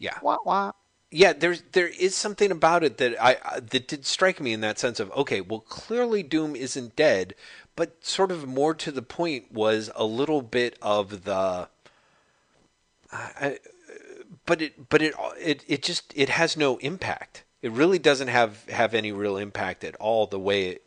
Yeah. 0.00 0.18
Wah, 0.22 0.38
wah. 0.44 0.72
yeah 1.10 1.32
there's 1.32 1.62
there 1.72 1.88
is 1.88 2.14
something 2.14 2.50
about 2.52 2.84
it 2.84 2.98
that 2.98 3.16
I 3.20 3.36
I- 3.44 3.60
that 3.60 3.88
did 3.88 4.04
strike 4.06 4.40
me 4.40 4.52
in 4.52 4.60
that 4.60 4.78
sense 4.78 5.00
of 5.00 5.10
okay 5.12 5.40
well 5.40 5.60
clearly 5.60 6.22
doom 6.22 6.54
isn't 6.54 6.94
dead 6.94 7.34
but 7.74 8.04
sort 8.04 8.30
of 8.30 8.46
more 8.46 8.74
to 8.74 8.92
the 8.92 9.02
point 9.02 9.50
was 9.50 9.90
a 9.96 10.04
little 10.04 10.42
bit 10.42 10.78
of 10.82 11.24
the 11.24 11.68
I- 13.12 13.58
but 14.48 14.62
it 14.62 14.88
but 14.88 15.02
it 15.02 15.14
it 15.38 15.62
it 15.68 15.82
just 15.82 16.12
it 16.16 16.30
has 16.30 16.56
no 16.56 16.78
impact. 16.78 17.44
It 17.60 17.70
really 17.70 17.98
doesn't 17.98 18.28
have 18.28 18.64
have 18.70 18.94
any 18.94 19.12
real 19.12 19.36
impact 19.36 19.84
at 19.84 19.94
all 19.96 20.26
the 20.26 20.38
way 20.40 20.68
it 20.70 20.84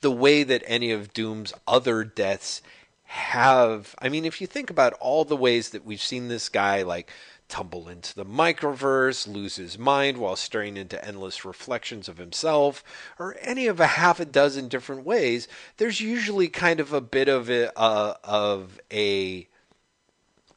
the 0.00 0.10
way 0.10 0.42
that 0.42 0.64
any 0.66 0.90
of 0.90 1.12
doom's 1.12 1.52
other 1.68 2.02
deaths 2.02 2.62
have. 3.04 3.94
I 4.00 4.08
mean 4.08 4.24
if 4.24 4.40
you 4.40 4.46
think 4.46 4.70
about 4.70 4.94
all 4.94 5.26
the 5.26 5.36
ways 5.36 5.68
that 5.70 5.84
we've 5.84 6.00
seen 6.00 6.28
this 6.28 6.48
guy 6.48 6.82
like 6.82 7.10
tumble 7.46 7.90
into 7.90 8.14
the 8.14 8.24
microverse 8.24 9.28
lose 9.28 9.56
his 9.56 9.78
mind 9.78 10.16
while 10.16 10.34
staring 10.34 10.78
into 10.78 11.04
endless 11.04 11.44
reflections 11.44 12.08
of 12.08 12.16
himself 12.16 12.82
or 13.18 13.36
any 13.42 13.66
of 13.66 13.78
a 13.80 13.86
half 13.86 14.18
a 14.18 14.24
dozen 14.24 14.66
different 14.66 15.04
ways 15.04 15.46
there's 15.76 16.00
usually 16.00 16.48
kind 16.48 16.80
of 16.80 16.94
a 16.94 17.02
bit 17.02 17.28
of 17.28 17.50
a 17.50 17.70
uh, 17.78 18.14
of 18.24 18.80
a 18.90 19.46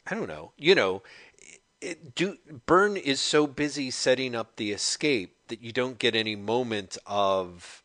i 0.09 0.15
don't 0.15 0.29
know 0.29 0.53
you 0.57 0.73
know 0.73 1.03
it, 1.81 2.15
do 2.15 2.37
is 2.97 3.21
so 3.21 3.47
busy 3.47 3.91
setting 3.91 4.35
up 4.35 4.55
the 4.55 4.71
escape 4.71 5.35
that 5.47 5.61
you 5.61 5.71
don't 5.71 5.99
get 5.99 6.15
any 6.15 6.35
moment 6.35 6.97
of 7.05 7.83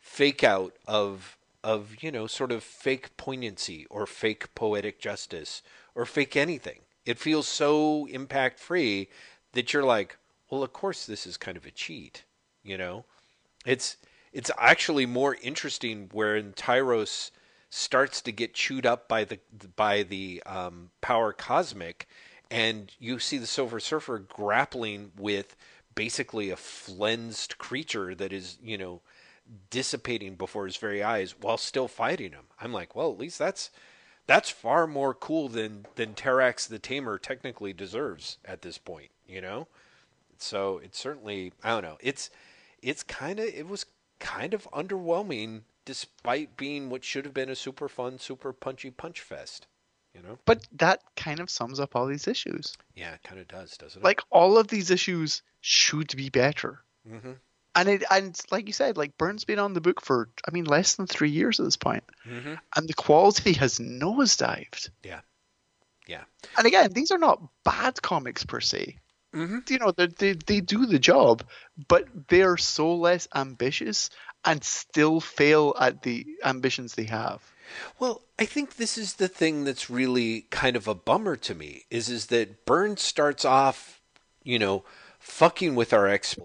fake 0.00 0.44
out 0.44 0.74
of 0.86 1.38
of 1.64 1.96
you 2.00 2.10
know 2.10 2.26
sort 2.26 2.52
of 2.52 2.62
fake 2.62 3.16
poignancy 3.16 3.86
or 3.88 4.06
fake 4.06 4.54
poetic 4.54 5.00
justice 5.00 5.62
or 5.94 6.04
fake 6.04 6.36
anything. 6.36 6.80
It 7.04 7.18
feels 7.18 7.48
so 7.48 8.06
impact 8.06 8.58
free 8.60 9.08
that 9.52 9.72
you're 9.72 9.82
like, 9.82 10.16
well, 10.50 10.62
of 10.62 10.72
course 10.72 11.06
this 11.06 11.26
is 11.26 11.36
kind 11.36 11.56
of 11.56 11.66
a 11.66 11.70
cheat, 11.70 12.24
you 12.62 12.76
know. 12.76 13.04
It's 13.64 13.96
it's 14.32 14.50
actually 14.58 15.06
more 15.06 15.36
interesting 15.42 16.08
when 16.12 16.52
Tyros 16.52 17.30
starts 17.70 18.20
to 18.20 18.32
get 18.32 18.54
chewed 18.54 18.84
up 18.86 19.08
by 19.08 19.24
the 19.24 19.38
by 19.76 20.02
the 20.02 20.42
um, 20.44 20.90
power 21.00 21.32
cosmic, 21.32 22.06
and 22.52 22.92
you 22.98 23.18
see 23.18 23.38
the 23.38 23.46
Silver 23.46 23.80
Surfer 23.80 24.18
grappling 24.18 25.12
with 25.16 25.56
basically 25.94 26.50
a 26.50 26.56
flensed 26.56 27.56
creature 27.56 28.14
that 28.14 28.32
is 28.32 28.58
you 28.62 28.76
know 28.76 29.00
dissipating 29.70 30.36
before 30.36 30.66
his 30.66 30.76
very 30.76 31.02
eyes 31.02 31.34
while 31.40 31.56
still 31.56 31.88
fighting 31.88 32.32
him. 32.32 32.44
I'm 32.60 32.72
like, 32.72 32.94
well, 32.94 33.10
at 33.10 33.18
least 33.18 33.38
that's 33.38 33.70
that's 34.26 34.50
far 34.50 34.86
more 34.86 35.14
cool 35.14 35.48
than 35.48 35.86
than 35.96 36.14
Terrax 36.14 36.68
the 36.68 36.78
Tamer 36.78 37.18
technically 37.18 37.72
deserves 37.72 38.36
at 38.44 38.60
this 38.60 38.76
point, 38.76 39.10
you 39.26 39.40
know. 39.40 39.66
So 40.36 40.78
it's 40.84 40.98
certainly 40.98 41.54
I 41.64 41.70
don't 41.70 41.82
know. 41.82 41.98
It's 42.00 42.28
it's 42.82 43.02
kind 43.02 43.40
of 43.40 43.46
it 43.46 43.66
was 43.66 43.86
kind 44.18 44.52
of 44.52 44.70
underwhelming 44.72 45.62
despite 45.86 46.56
being 46.58 46.90
what 46.90 47.02
should 47.02 47.24
have 47.24 47.34
been 47.34 47.48
a 47.48 47.56
super 47.56 47.88
fun, 47.88 48.18
super 48.18 48.52
punchy 48.52 48.90
punch 48.90 49.20
fest. 49.22 49.66
You 50.14 50.22
know? 50.22 50.38
But 50.44 50.66
that 50.72 51.00
kind 51.16 51.40
of 51.40 51.48
sums 51.50 51.80
up 51.80 51.96
all 51.96 52.06
these 52.06 52.28
issues. 52.28 52.76
Yeah, 52.94 53.14
it 53.14 53.22
kind 53.22 53.40
of 53.40 53.48
does, 53.48 53.76
doesn't 53.76 54.00
it? 54.02 54.04
Like 54.04 54.20
all 54.30 54.58
of 54.58 54.68
these 54.68 54.90
issues 54.90 55.42
should 55.60 56.14
be 56.16 56.28
better. 56.28 56.80
mm-hmm. 57.08 57.32
And 57.74 57.88
it 57.88 58.04
and 58.10 58.38
like 58.50 58.66
you 58.66 58.74
said, 58.74 58.98
like 58.98 59.16
Byrne's 59.16 59.44
been 59.46 59.58
on 59.58 59.72
the 59.72 59.80
book 59.80 60.02
for 60.02 60.28
I 60.46 60.50
mean 60.50 60.64
less 60.64 60.96
than 60.96 61.06
three 61.06 61.30
years 61.30 61.58
at 61.58 61.64
this 61.64 61.78
point, 61.78 62.04
Mm-hmm. 62.28 62.54
and 62.76 62.88
the 62.88 62.92
quality 62.92 63.54
has 63.54 63.78
nosedived. 63.78 64.90
Yeah. 65.02 65.20
Yeah. 66.06 66.24
And 66.58 66.66
again, 66.66 66.92
these 66.92 67.10
are 67.12 67.18
not 67.18 67.40
bad 67.64 68.02
comics 68.02 68.44
per 68.44 68.60
se. 68.60 68.98
Mm-hmm. 69.34 69.58
You 69.68 69.78
know, 69.78 69.92
they 69.92 70.06
they 70.08 70.32
they 70.34 70.60
do 70.60 70.84
the 70.84 70.98
job, 70.98 71.44
but 71.88 72.04
they 72.28 72.42
are 72.42 72.58
so 72.58 72.96
less 72.96 73.26
ambitious 73.34 74.10
and 74.44 74.62
still 74.62 75.20
fail 75.20 75.74
at 75.80 76.02
the 76.02 76.26
ambitions 76.44 76.94
they 76.94 77.04
have. 77.04 77.40
Well, 77.98 78.22
I 78.38 78.44
think 78.44 78.76
this 78.76 78.98
is 78.98 79.14
the 79.14 79.28
thing 79.28 79.64
that's 79.64 79.90
really 79.90 80.42
kind 80.50 80.76
of 80.76 80.88
a 80.88 80.94
bummer 80.94 81.36
to 81.36 81.54
me 81.54 81.84
is 81.90 82.08
is 82.08 82.26
that 82.26 82.64
Byrne 82.66 82.96
starts 82.96 83.44
off, 83.44 84.00
you 84.42 84.58
know, 84.58 84.84
fucking 85.18 85.74
with 85.74 85.92
our 85.92 86.08
ex 86.08 86.36